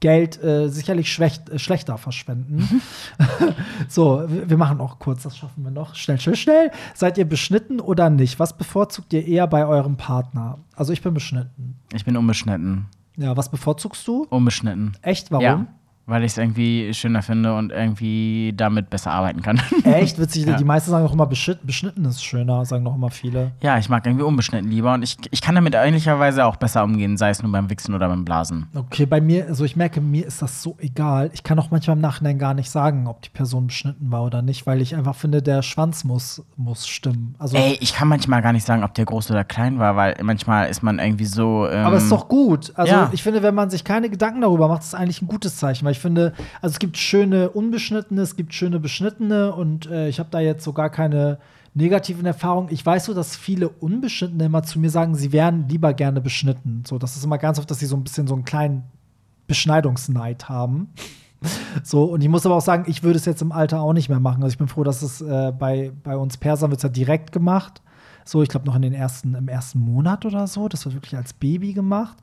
Geld 0.00 0.42
äh, 0.42 0.68
sicherlich 0.68 1.12
schlecht, 1.12 1.48
äh, 1.48 1.58
schlechter 1.58 1.96
verschwenden. 1.96 2.82
so, 3.88 4.24
wir 4.28 4.50
wir 4.50 4.56
machen 4.56 4.80
auch 4.80 4.98
kurz, 4.98 5.22
das 5.22 5.36
schaffen 5.36 5.64
wir 5.64 5.70
noch. 5.70 5.94
Schnell, 5.94 6.20
schnell, 6.20 6.36
schnell. 6.36 6.70
Seid 6.94 7.16
ihr 7.18 7.24
beschnitten 7.24 7.80
oder 7.80 8.10
nicht? 8.10 8.38
Was 8.38 8.56
bevorzugt 8.56 9.12
ihr 9.12 9.26
eher 9.26 9.46
bei 9.46 9.66
eurem 9.66 9.96
Partner? 9.96 10.58
Also 10.76 10.92
ich 10.92 11.02
bin 11.02 11.14
beschnitten. 11.14 11.76
Ich 11.92 12.04
bin 12.04 12.16
unbeschnitten. 12.16 12.86
Ja, 13.16 13.36
was 13.36 13.50
bevorzugst 13.50 14.06
du? 14.06 14.26
Unbeschnitten. 14.30 14.92
Echt? 15.02 15.30
Warum? 15.30 15.44
Ja. 15.44 15.66
Weil 16.06 16.24
ich 16.24 16.32
es 16.32 16.38
irgendwie 16.38 16.92
schöner 16.94 17.22
finde 17.22 17.54
und 17.54 17.70
irgendwie 17.70 18.52
damit 18.56 18.90
besser 18.90 19.12
arbeiten 19.12 19.42
kann. 19.42 19.60
Echt 19.84 20.18
witzig. 20.18 20.46
Ja. 20.46 20.56
Die 20.56 20.64
meisten 20.64 20.90
sagen 20.90 21.06
auch 21.06 21.12
immer, 21.12 21.26
beschnitten, 21.26 22.04
ist 22.04 22.24
schöner, 22.24 22.64
sagen 22.64 22.82
noch 22.82 22.94
immer 22.94 23.10
viele. 23.10 23.52
ja, 23.62 23.78
ich 23.78 23.88
mag 23.88 24.04
irgendwie 24.06 24.24
unbeschnitten 24.24 24.70
lieber 24.70 24.94
und 24.94 25.02
ich, 25.02 25.16
ich 25.30 25.40
kann 25.40 25.54
damit 25.54 25.74
ähnlicherweise 25.74 26.44
auch 26.44 26.56
besser 26.56 26.84
umgehen, 26.84 27.16
sei 27.16 27.30
es 27.30 27.42
nur 27.42 27.52
beim 27.52 27.70
Wichsen 27.70 27.94
oder 27.94 28.08
beim 28.08 28.24
Blasen. 28.24 28.66
Okay, 28.74 29.06
bei 29.06 29.20
mir, 29.20 29.46
also 29.46 29.64
ich 29.64 29.76
merke, 29.76 30.00
mir 30.00 30.26
ist 30.26 30.42
das 30.42 30.62
so 30.62 30.76
egal. 30.80 31.30
Ich 31.34 31.42
kann 31.42 31.58
auch 31.58 31.70
manchmal 31.70 31.96
im 31.96 32.02
Nachhinein 32.02 32.38
gar 32.38 32.54
nicht 32.54 32.70
sagen, 32.70 33.06
ob 33.06 33.22
die 33.22 33.30
Person 33.30 33.68
beschnitten 33.68 34.10
war 34.10 34.24
oder 34.24 34.42
nicht, 34.42 34.66
weil 34.66 34.80
ich 34.80 34.96
einfach 34.96 35.14
finde, 35.14 35.42
der 35.42 35.62
Schwanz 35.62 36.04
muss, 36.04 36.42
muss 36.56 36.86
stimmen. 36.86 37.34
Also, 37.38 37.56
Ey, 37.56 37.78
ich 37.80 37.94
kann 37.94 38.08
manchmal 38.08 38.42
gar 38.42 38.52
nicht 38.52 38.66
sagen, 38.66 38.84
ob 38.84 38.94
der 38.94 39.04
groß 39.04 39.30
oder 39.30 39.44
klein 39.44 39.78
war, 39.78 39.96
weil 39.96 40.16
manchmal 40.22 40.68
ist 40.68 40.82
man 40.82 40.98
irgendwie 40.98 41.26
so. 41.26 41.68
Ähm, 41.68 41.86
aber 41.86 41.96
es 41.96 42.04
ist 42.04 42.12
doch 42.12 42.28
gut. 42.28 42.72
Also 42.74 42.92
ja. 42.92 43.10
ich 43.12 43.22
finde, 43.22 43.42
wenn 43.42 43.54
man 43.54 43.70
sich 43.70 43.84
keine 43.84 44.10
Gedanken 44.10 44.40
darüber 44.40 44.68
macht, 44.68 44.82
ist 44.82 44.88
es 44.88 44.94
eigentlich 44.94 45.22
ein 45.22 45.28
gutes 45.28 45.56
Zeichen. 45.56 45.84
Weil 45.84 45.91
ich 45.92 46.00
finde, 46.00 46.32
also 46.60 46.72
es 46.72 46.78
gibt 46.78 46.96
schöne 46.96 47.50
unbeschnittene, 47.50 48.20
es 48.20 48.36
gibt 48.36 48.52
schöne 48.52 48.80
beschnittene 48.80 49.54
und 49.54 49.86
äh, 49.90 50.08
ich 50.08 50.18
habe 50.18 50.28
da 50.30 50.40
jetzt 50.40 50.64
so 50.64 50.72
gar 50.72 50.90
keine 50.90 51.38
negativen 51.74 52.26
Erfahrungen. 52.26 52.68
Ich 52.70 52.84
weiß 52.84 53.06
so, 53.06 53.14
dass 53.14 53.36
viele 53.36 53.68
Unbeschnittene 53.68 54.44
immer 54.44 54.62
zu 54.62 54.78
mir 54.78 54.90
sagen, 54.90 55.14
sie 55.14 55.32
wären 55.32 55.68
lieber 55.68 55.94
gerne 55.94 56.20
beschnitten. 56.20 56.82
So, 56.86 56.98
das 56.98 57.16
ist 57.16 57.24
immer 57.24 57.38
ganz 57.38 57.58
oft, 57.58 57.70
dass 57.70 57.78
sie 57.78 57.86
so 57.86 57.96
ein 57.96 58.04
bisschen 58.04 58.26
so 58.26 58.34
einen 58.34 58.44
kleinen 58.44 58.84
Beschneidungsneid 59.46 60.48
haben. 60.48 60.88
So, 61.82 62.04
und 62.04 62.22
ich 62.22 62.28
muss 62.28 62.46
aber 62.46 62.54
auch 62.54 62.62
sagen, 62.62 62.84
ich 62.86 63.02
würde 63.02 63.18
es 63.18 63.24
jetzt 63.24 63.42
im 63.42 63.50
Alter 63.50 63.80
auch 63.80 63.94
nicht 63.94 64.08
mehr 64.08 64.20
machen. 64.20 64.44
Also 64.44 64.52
ich 64.52 64.58
bin 64.58 64.68
froh, 64.68 64.84
dass 64.84 65.02
es 65.02 65.20
äh, 65.20 65.52
bei, 65.58 65.90
bei 66.04 66.16
uns 66.16 66.36
Persern 66.36 66.70
wird 66.70 66.78
es 66.78 66.84
ja 66.84 66.88
direkt 66.88 67.32
gemacht. 67.32 67.82
So, 68.24 68.44
ich 68.44 68.48
glaube 68.48 68.66
noch 68.66 68.76
in 68.76 68.82
den 68.82 68.92
ersten, 68.92 69.34
im 69.34 69.48
ersten 69.48 69.80
Monat 69.80 70.24
oder 70.24 70.46
so. 70.46 70.68
Das 70.68 70.84
wird 70.84 70.94
wirklich 70.94 71.16
als 71.16 71.32
Baby 71.32 71.72
gemacht. 71.72 72.16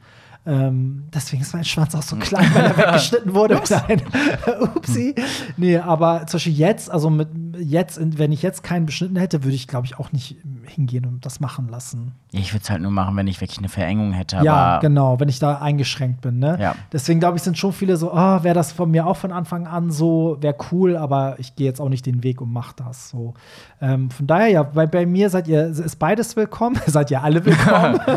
Ähm, 0.50 1.04
deswegen 1.14 1.44
ist 1.44 1.54
mein 1.54 1.64
Schwanz 1.64 1.94
auch 1.94 2.02
so 2.02 2.16
klein, 2.16 2.50
weil 2.56 2.66
er 2.66 2.78
weggeschnitten 2.78 3.36
wurde. 3.36 3.62
Nein. 3.70 4.02
Upsi. 4.76 5.14
Nee, 5.58 5.78
aber 5.78 6.26
zum 6.26 6.38
Beispiel 6.38 6.54
jetzt, 6.54 6.90
also 6.90 7.12
mit 7.12 7.28
jetzt, 7.60 8.00
wenn 8.18 8.32
ich 8.32 8.42
jetzt 8.42 8.64
keinen 8.64 8.88
beschnitten 8.88 9.16
hätte, 9.16 9.44
würde 9.44 9.56
ich, 9.56 9.68
glaube 9.68 9.86
ich, 9.86 10.00
auch 10.00 10.12
nicht 10.12 10.38
hingehen 10.70 11.06
und 11.06 11.26
das 11.26 11.40
machen 11.40 11.68
lassen. 11.68 12.14
Ich 12.32 12.54
würde 12.54 12.64
es 12.64 12.70
halt 12.70 12.82
nur 12.82 12.92
machen, 12.92 13.16
wenn 13.18 13.28
ich 13.28 13.42
wirklich 13.42 13.58
eine 13.58 13.70
Verengung 13.70 14.12
hätte. 14.12 14.40
Ja, 14.44 14.80
genau, 14.80 15.20
wenn 15.20 15.30
ich 15.30 15.40
da 15.40 15.58
eingeschränkt 15.58 16.22
bin. 16.22 16.40
Ne? 16.40 16.58
Ja. 16.60 16.76
Deswegen 16.92 17.20
glaube 17.20 17.38
ich, 17.38 17.44
sind 17.44 17.58
schon 17.58 17.74
viele 17.74 17.98
so, 17.98 18.14
oh, 18.14 18.44
wäre 18.44 18.54
das 18.54 18.72
von 18.72 18.90
mir 18.92 19.08
auch 19.08 19.18
von 19.18 19.32
Anfang 19.32 19.68
an 19.68 19.92
so, 19.92 20.38
wäre 20.40 20.56
cool, 20.72 20.96
aber 20.96 21.36
ich 21.40 21.56
gehe 21.56 21.68
jetzt 21.68 21.82
auch 21.82 21.90
nicht 21.90 22.06
den 22.06 22.24
Weg 22.24 22.40
und 22.42 22.54
mache 22.54 22.76
das. 22.78 23.10
So. 23.10 23.34
Ähm, 23.82 24.12
von 24.12 24.28
daher, 24.28 24.50
ja, 24.50 24.64
bei, 24.64 24.86
bei 24.86 25.06
mir 25.06 25.30
seid 25.30 25.48
ihr, 25.48 25.66
ist 25.66 25.98
beides 25.98 26.36
willkommen, 26.36 26.80
seid 26.86 27.12
ihr 27.12 27.24
alle 27.24 27.44
willkommen. 27.44 28.00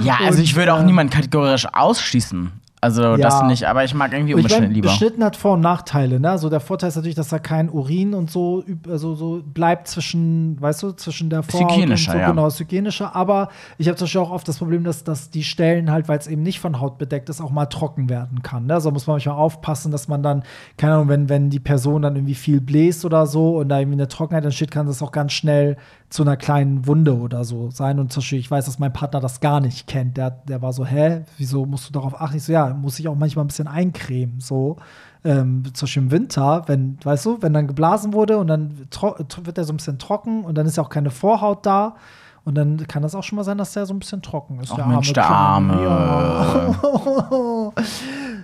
Ja, 0.00 0.18
also 0.24 0.38
Und, 0.38 0.44
ich 0.44 0.54
würde 0.54 0.72
auch 0.74 0.80
äh, 0.80 0.84
niemanden 0.84 1.12
kategorisch 1.12 1.66
ausschließen. 1.72 2.52
Also 2.80 3.16
das 3.16 3.40
Ja. 3.40 3.46
nicht, 3.46 3.64
aber 3.64 3.82
ich 3.84 3.92
mag 3.94 4.12
irgendwie 4.12 4.34
unbeschnitten 4.34 4.70
lieber. 4.72 4.88
beschnitten 4.88 5.24
hat 5.24 5.34
Vor- 5.36 5.54
und 5.54 5.60
Nachteile, 5.60 6.20
ne? 6.20 6.30
Also 6.30 6.48
der 6.48 6.60
Vorteil 6.60 6.88
ist 6.88 6.96
natürlich, 6.96 7.16
dass 7.16 7.28
da 7.28 7.38
kein 7.38 7.70
Urin 7.70 8.14
und 8.14 8.30
so, 8.30 8.62
also 8.88 9.14
so 9.16 9.42
bleibt 9.44 9.88
zwischen, 9.88 10.60
weißt 10.60 10.82
du, 10.84 10.92
zwischen 10.92 11.28
der 11.28 11.42
Vorhaut 11.42 11.72
hygienischer, 11.72 12.12
und 12.12 12.18
so, 12.18 12.20
ja. 12.20 12.30
genau, 12.30 12.46
ist 12.46 12.60
hygienischer. 12.60 13.16
Aber 13.16 13.48
ich 13.78 13.88
habe 13.88 13.96
zum 13.96 14.04
Beispiel 14.04 14.20
auch 14.20 14.30
oft 14.30 14.46
das 14.46 14.58
Problem, 14.58 14.84
dass, 14.84 15.02
dass 15.02 15.30
die 15.30 15.42
Stellen 15.42 15.90
halt, 15.90 16.08
weil 16.08 16.18
es 16.18 16.28
eben 16.28 16.42
nicht 16.42 16.60
von 16.60 16.80
Haut 16.80 16.98
bedeckt 16.98 17.28
ist, 17.28 17.40
auch 17.40 17.50
mal 17.50 17.66
trocken 17.66 18.08
werden 18.08 18.42
kann. 18.42 18.66
Ne? 18.66 18.74
Also 18.74 18.90
muss 18.92 19.06
man 19.06 19.14
manchmal 19.14 19.36
aufpassen, 19.36 19.90
dass 19.90 20.06
man 20.06 20.22
dann, 20.22 20.44
keine 20.76 20.94
Ahnung, 20.94 21.08
wenn, 21.08 21.28
wenn 21.28 21.50
die 21.50 21.60
Person 21.60 22.02
dann 22.02 22.14
irgendwie 22.14 22.34
viel 22.34 22.60
bläst 22.60 23.04
oder 23.04 23.26
so 23.26 23.58
und 23.58 23.68
da 23.70 23.80
irgendwie 23.80 23.96
eine 23.96 24.08
Trockenheit 24.08 24.44
entsteht, 24.44 24.70
kann 24.70 24.86
das 24.86 25.02
auch 25.02 25.10
ganz 25.12 25.32
schnell 25.32 25.76
zu 26.10 26.22
einer 26.22 26.36
kleinen 26.36 26.86
Wunde 26.86 27.16
oder 27.18 27.44
so 27.44 27.70
sein. 27.70 27.98
Und 27.98 28.12
zum 28.12 28.20
Beispiel, 28.22 28.38
ich 28.38 28.50
weiß, 28.50 28.64
dass 28.64 28.78
mein 28.78 28.92
Partner 28.92 29.20
das 29.20 29.40
gar 29.40 29.60
nicht 29.60 29.86
kennt. 29.86 30.16
Der, 30.16 30.30
der 30.30 30.62
war 30.62 30.72
so, 30.72 30.86
hä, 30.86 31.24
wieso 31.36 31.66
musst 31.66 31.88
du 31.88 31.92
darauf 31.92 32.18
achten? 32.18 32.36
Ich 32.36 32.44
so, 32.44 32.52
ja, 32.52 32.67
muss 32.74 32.98
ich 32.98 33.08
auch 33.08 33.14
manchmal 33.14 33.44
ein 33.44 33.48
bisschen 33.48 33.68
eincremen, 33.68 34.40
so. 34.40 34.76
Ähm, 35.24 35.64
zum 35.74 35.86
Beispiel 35.86 36.02
im 36.04 36.10
Winter, 36.10 36.62
wenn, 36.66 36.96
weißt 37.02 37.26
du, 37.26 37.42
wenn 37.42 37.52
dann 37.52 37.66
geblasen 37.66 38.12
wurde 38.12 38.38
und 38.38 38.46
dann 38.46 38.78
wird 38.78 39.56
der 39.56 39.64
so 39.64 39.72
ein 39.72 39.76
bisschen 39.76 39.98
trocken 39.98 40.44
und 40.44 40.56
dann 40.56 40.66
ist 40.66 40.76
ja 40.76 40.82
auch 40.82 40.90
keine 40.90 41.10
Vorhaut 41.10 41.66
da. 41.66 41.96
Und 42.44 42.54
dann 42.54 42.86
kann 42.86 43.02
das 43.02 43.14
auch 43.14 43.24
schon 43.24 43.36
mal 43.36 43.44
sein, 43.44 43.58
dass 43.58 43.74
der 43.74 43.84
so 43.84 43.92
ein 43.92 43.98
bisschen 43.98 44.22
trocken 44.22 44.60
ist. 44.60 44.72
Ach 44.72 44.86
Mensch, 44.86 45.12
der 45.12 45.28
Arme. 45.28 45.82
Ja. 45.82 47.72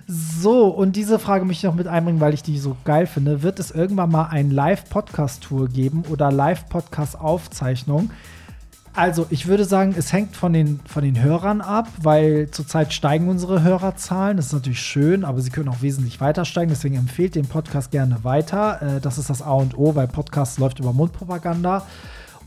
So, 0.07 0.67
und 0.67 0.95
diese 0.95 1.17
Frage 1.17 1.45
möchte 1.45 1.65
ich 1.65 1.71
noch 1.71 1.75
mit 1.75 1.87
einbringen, 1.87 2.19
weil 2.19 2.35
ich 2.35 2.43
die 2.43 2.59
so 2.59 2.77
geil 2.83 3.07
finde. 3.07 3.41
Wird 3.41 3.59
es 3.59 3.71
irgendwann 3.71 4.11
mal 4.11 4.27
ein 4.29 4.51
Live-Podcast-Tour 4.51 5.69
geben 5.69 6.03
oder 6.09 6.31
Live-Podcast-Aufzeichnung? 6.31 8.11
Also, 8.95 9.27
ich 9.29 9.47
würde 9.47 9.65
sagen, 9.65 9.93
es 9.97 10.13
hängt 10.13 10.37
von 10.37 10.53
den, 10.53 10.79
von 10.87 11.03
den 11.03 11.21
Hörern 11.21 11.59
ab, 11.59 11.89
weil 12.01 12.49
zurzeit 12.51 12.93
steigen 12.93 13.27
unsere 13.27 13.61
Hörerzahlen. 13.61 14.37
Das 14.37 14.47
ist 14.47 14.53
natürlich 14.53 14.79
schön, 14.79 15.25
aber 15.25 15.41
sie 15.41 15.49
können 15.49 15.67
auch 15.67 15.81
wesentlich 15.81 16.21
weiter 16.21 16.45
steigen. 16.45 16.69
Deswegen 16.69 16.95
empfehlt 16.95 17.35
den 17.35 17.45
Podcast 17.45 17.91
gerne 17.91 18.23
weiter. 18.23 18.81
Äh, 18.81 19.01
das 19.01 19.17
ist 19.17 19.29
das 19.29 19.41
A 19.41 19.51
und 19.51 19.77
O, 19.77 19.95
weil 19.95 20.07
Podcast 20.07 20.59
läuft 20.59 20.79
über 20.79 20.93
Mundpropaganda. 20.93 21.85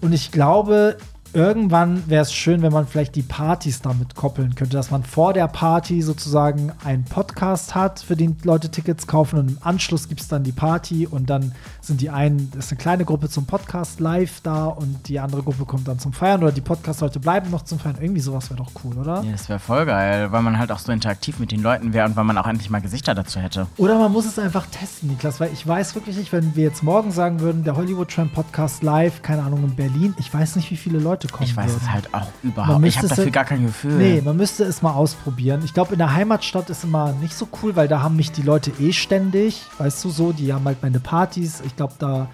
Und 0.01 0.15
ich 0.15 0.33
glaube, 0.33 0.97
irgendwann 1.33 2.09
wäre 2.09 2.23
es 2.23 2.33
schön, 2.33 2.63
wenn 2.63 2.73
man 2.73 2.87
vielleicht 2.87 3.15
die 3.15 3.23
Partys 3.23 3.81
damit 3.81 4.15
koppeln 4.15 4.55
könnte, 4.55 4.77
dass 4.77 4.91
man 4.91 5.03
vor 5.03 5.33
der 5.33 5.49
Party 5.49 6.03
sozusagen 6.03 6.73
einen 6.85 7.05
Podcast 7.05 7.75
hat, 7.75 8.01
für 8.01 8.17
den 8.17 8.37
Leute 8.45 8.71
Tickets 8.71 9.07
kaufen 9.07 9.39
und 9.39 9.51
im 9.51 9.59
Anschluss 9.61 10.09
gibt 10.09 10.21
es 10.21 10.29
dann 10.29 10.45
die 10.45 10.53
Party 10.53 11.07
und 11.07 11.31
dann 11.31 11.53
sind 11.81 12.01
die 12.01 12.11
einen, 12.11 12.51
ist 12.57 12.71
eine 12.71 12.79
kleine 12.79 13.05
Gruppe 13.05 13.29
zum 13.29 13.47
Podcast 13.47 14.01
live 14.01 14.41
da 14.43 14.67
und 14.67 15.09
die 15.09 15.19
andere 15.19 15.43
Gruppe 15.43 15.65
kommt 15.65 15.89
dann 15.89 15.99
zum 15.99 16.13
Feiern 16.13 16.43
oder 16.43 16.53
die 16.53 16.61
Podcast-Leute 16.61 17.21
bleiben 17.21 17.51
noch 17.51 17.63
zum 17.63 17.79
Feiern. 17.79 17.97
Irgendwie 18.01 18.21
sowas 18.21 18.51
wäre 18.51 18.59
doch 18.63 18.71
cool, 18.85 18.97
oder? 18.97 19.23
Ja, 19.23 19.33
das 19.33 19.49
wäre 19.49 19.59
voll 19.59 19.87
geil, 19.87 20.31
weil 20.31 20.43
man 20.43 20.59
halt 20.59 20.71
auch 20.71 20.79
so 20.79 20.93
interaktiv 20.93 21.39
mit 21.39 21.53
den 21.53 21.63
Leuten 21.63 21.93
wäre 21.93 22.07
und 22.07 22.17
weil 22.17 22.25
man 22.25 22.39
auch 22.39 22.47
endlich 22.47 22.71
mal 22.71 22.81
Gesichter 22.81 23.15
dazu 23.15 23.41
hätte. 23.41 23.67
Oder 23.77 23.99
man 23.99 24.13
muss 24.13 24.27
es 24.27 24.39
einfach 24.39 24.67
testen, 24.67 25.09
Niklas, 25.09 25.41
weil 25.41 25.53
ich 25.53 25.67
weiß 25.67 25.95
wirklich 25.95 26.17
nicht, 26.17 26.33
wenn 26.33 26.55
wir 26.55 26.65
jetzt 26.65 26.83
morgen 26.83 27.11
sagen 27.11 27.41
würden, 27.41 27.65
der 27.65 27.77
Hollywood 27.77 28.11
Tramp 28.11 28.33
Podcast 28.35 28.83
live, 28.83 29.23
keine 29.23 29.43
Ahnung, 29.43 29.65
in 29.65 29.75
Berlin, 29.75 30.15
ich 30.19 30.33
weiß 30.33 30.57
nicht, 30.57 30.71
wie 30.71 30.77
viele 30.77 30.99
Leute 30.99 31.18
kommen 31.27 31.49
Ich 31.49 31.57
weiß 31.57 31.73
würden. 31.73 31.81
es 31.83 31.91
halt 31.91 32.15
auch 32.15 32.29
überhaupt. 32.45 32.77
Ich 32.77 32.81
müsste 32.85 32.99
habe 33.01 33.09
dafür 33.09 33.31
gar 33.33 33.45
kein 33.45 33.67
Gefühl. 33.67 33.95
Nee, 33.97 34.23
man 34.25 34.37
müsste 34.37 34.63
es 34.63 34.81
mal 34.83 34.93
ausprobieren. 34.93 35.63
Ich 35.65 35.75
glaube, 35.75 35.95
in 35.95 35.99
der 35.99 36.15
Heimatstadt 36.15 36.71
ist 36.71 36.85
immer 36.85 37.13
nicht 37.15 37.35
so 37.35 37.49
cool, 37.63 37.75
weil 37.75 37.89
da 37.89 38.03
haben 38.03 38.15
mich 38.15 38.31
die 38.31 38.43
Leute 38.43 38.71
eh 38.79 38.93
ständig, 38.93 39.63
weißt 39.79 40.05
du 40.05 40.11
so, 40.11 40.33
die 40.33 40.53
haben 40.53 40.65
halt 40.67 40.81
meine 40.83 41.01
Partys. 41.01 41.61
Ich 41.67 41.75
glaube, 41.75 41.95
da 41.99 42.29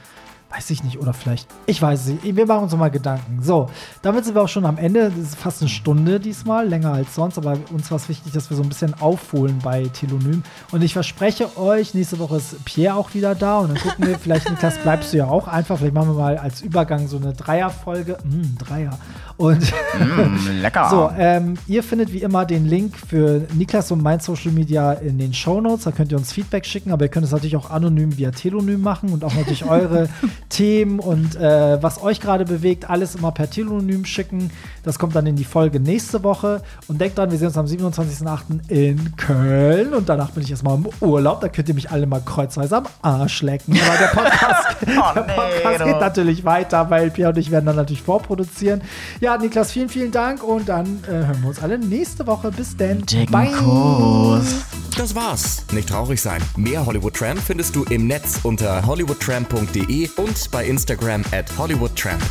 weiß 0.54 0.70
ich 0.70 0.84
nicht, 0.84 0.98
oder 1.00 1.12
vielleicht, 1.12 1.48
ich 1.66 1.80
weiß 1.82 2.00
es 2.00 2.06
nicht. 2.06 2.36
Wir 2.36 2.46
machen 2.46 2.64
uns 2.64 2.72
noch 2.72 2.78
mal 2.78 2.90
Gedanken. 2.90 3.42
So, 3.42 3.68
damit 4.02 4.24
sind 4.24 4.34
wir 4.34 4.42
auch 4.42 4.48
schon 4.48 4.64
am 4.66 4.78
Ende. 4.78 5.10
Das 5.10 5.18
ist 5.30 5.36
fast 5.36 5.60
eine 5.62 5.68
Stunde 5.68 6.20
diesmal, 6.20 6.68
länger 6.68 6.92
als 6.92 7.14
sonst, 7.14 7.38
aber 7.38 7.56
uns 7.72 7.90
war 7.90 7.96
es 7.96 8.08
wichtig, 8.08 8.32
dass 8.32 8.50
wir 8.50 8.56
so 8.56 8.62
ein 8.62 8.68
bisschen 8.68 8.94
aufholen 9.00 9.58
bei 9.62 9.84
Telonym. 9.84 10.42
Und 10.70 10.82
ich 10.82 10.92
verspreche 10.92 11.56
euch, 11.58 11.94
nächste 11.94 12.18
Woche 12.18 12.36
ist 12.36 12.64
Pierre 12.64 12.94
auch 12.96 13.14
wieder 13.14 13.34
da 13.34 13.58
und 13.58 13.70
dann 13.74 13.78
gucken 13.82 14.06
wir, 14.06 14.18
vielleicht, 14.18 14.48
Niklas, 14.48 14.78
bleibst 14.78 15.12
du 15.12 15.16
ja 15.18 15.26
auch 15.26 15.48
einfach. 15.48 15.78
Vielleicht 15.78 15.94
machen 15.94 16.10
wir 16.10 16.20
mal 16.22 16.38
als 16.38 16.60
Übergang 16.60 17.08
so 17.08 17.16
eine 17.16 17.32
Dreierfolge. 17.32 18.18
Mm, 18.24 18.56
Dreier. 18.58 18.98
Und 19.36 19.72
Mm, 19.98 20.60
lecker. 20.62 20.88
so, 20.90 21.10
ähm, 21.18 21.54
ihr 21.66 21.82
findet 21.82 22.12
wie 22.12 22.22
immer 22.22 22.44
den 22.44 22.66
Link 22.66 22.96
für 22.96 23.46
Niklas 23.54 23.90
und 23.90 24.02
mein 24.02 24.20
Social 24.20 24.52
Media 24.52 24.92
in 24.92 25.18
den 25.18 25.34
Show 25.34 25.60
Notes. 25.60 25.84
Da 25.84 25.90
könnt 25.92 26.12
ihr 26.12 26.18
uns 26.18 26.32
Feedback 26.32 26.64
schicken, 26.66 26.92
aber 26.92 27.04
ihr 27.04 27.08
könnt 27.08 27.26
es 27.26 27.32
natürlich 27.32 27.56
auch 27.56 27.70
anonym 27.70 28.16
via 28.16 28.30
Telonym 28.30 28.80
machen 28.80 29.10
und 29.12 29.24
auch 29.24 29.34
natürlich 29.34 29.64
eure 29.64 30.08
Themen 30.48 31.00
und 31.00 31.36
äh, 31.36 31.82
was 31.82 32.02
euch 32.02 32.20
gerade 32.20 32.44
bewegt, 32.44 32.88
alles 32.90 33.14
immer 33.14 33.32
per 33.32 33.50
Telonym 33.50 34.04
schicken. 34.04 34.50
Das 34.82 34.98
kommt 34.98 35.14
dann 35.16 35.26
in 35.26 35.36
die 35.36 35.44
Folge 35.44 35.80
nächste 35.80 36.22
Woche. 36.22 36.62
Und 36.88 37.00
denkt 37.00 37.18
dran, 37.18 37.30
wir 37.30 37.38
sehen 37.38 37.48
uns 37.48 37.56
am 37.56 37.66
27.08. 37.66 38.68
in 38.68 39.16
Köln 39.16 39.94
und 39.94 40.08
danach 40.08 40.30
bin 40.30 40.42
ich 40.42 40.50
erstmal 40.50 40.76
im 40.76 40.86
Urlaub. 41.00 41.40
Da 41.40 41.48
könnt 41.48 41.68
ihr 41.68 41.74
mich 41.74 41.90
alle 41.90 42.06
mal 42.06 42.20
kreuzweise 42.24 42.76
am 42.76 42.84
Arsch 43.02 43.42
lecken. 43.42 43.74
Aber 43.86 43.98
der 43.98 44.06
Podcast, 44.08 44.76
Oh, 44.86 45.14
der 45.14 45.26
nee, 45.26 45.32
Podcast 45.34 45.80
du. 45.80 45.84
geht 45.84 46.00
natürlich 46.00 46.44
weiter, 46.44 46.90
weil 46.90 47.10
Pierre 47.10 47.30
und 47.30 47.38
ich 47.38 47.50
werden 47.50 47.66
dann 47.66 47.76
natürlich 47.76 48.02
vorproduzieren. 48.02 48.82
Ja, 49.20 49.36
Niklas, 49.38 49.72
vielen, 49.72 49.88
vielen 49.88 50.12
Dank 50.12 50.42
und 50.42 50.68
dann 50.68 51.02
äh, 51.08 51.10
hören 51.12 51.38
wir 51.42 51.48
uns 51.48 51.62
alle 51.62 51.78
nächste 51.78 52.26
Woche. 52.26 52.50
Bis 52.50 52.76
dann. 52.76 53.00
Dicken 53.06 53.52
Kuss. 53.56 54.64
Das 54.96 55.14
war's. 55.14 55.64
Nicht 55.72 55.88
traurig 55.88 56.20
sein. 56.20 56.40
Mehr 56.56 56.84
Hollywood 56.86 57.14
Tramp 57.14 57.40
findest 57.40 57.74
du 57.74 57.84
im 57.84 58.06
Netz 58.06 58.40
unter 58.44 58.86
hollywoodtramp.de 58.86 60.08
und 60.24 60.50
bei 60.50 60.64
Instagram 60.64 61.22
at 61.32 61.56
hollywoodtramp. 61.58 62.22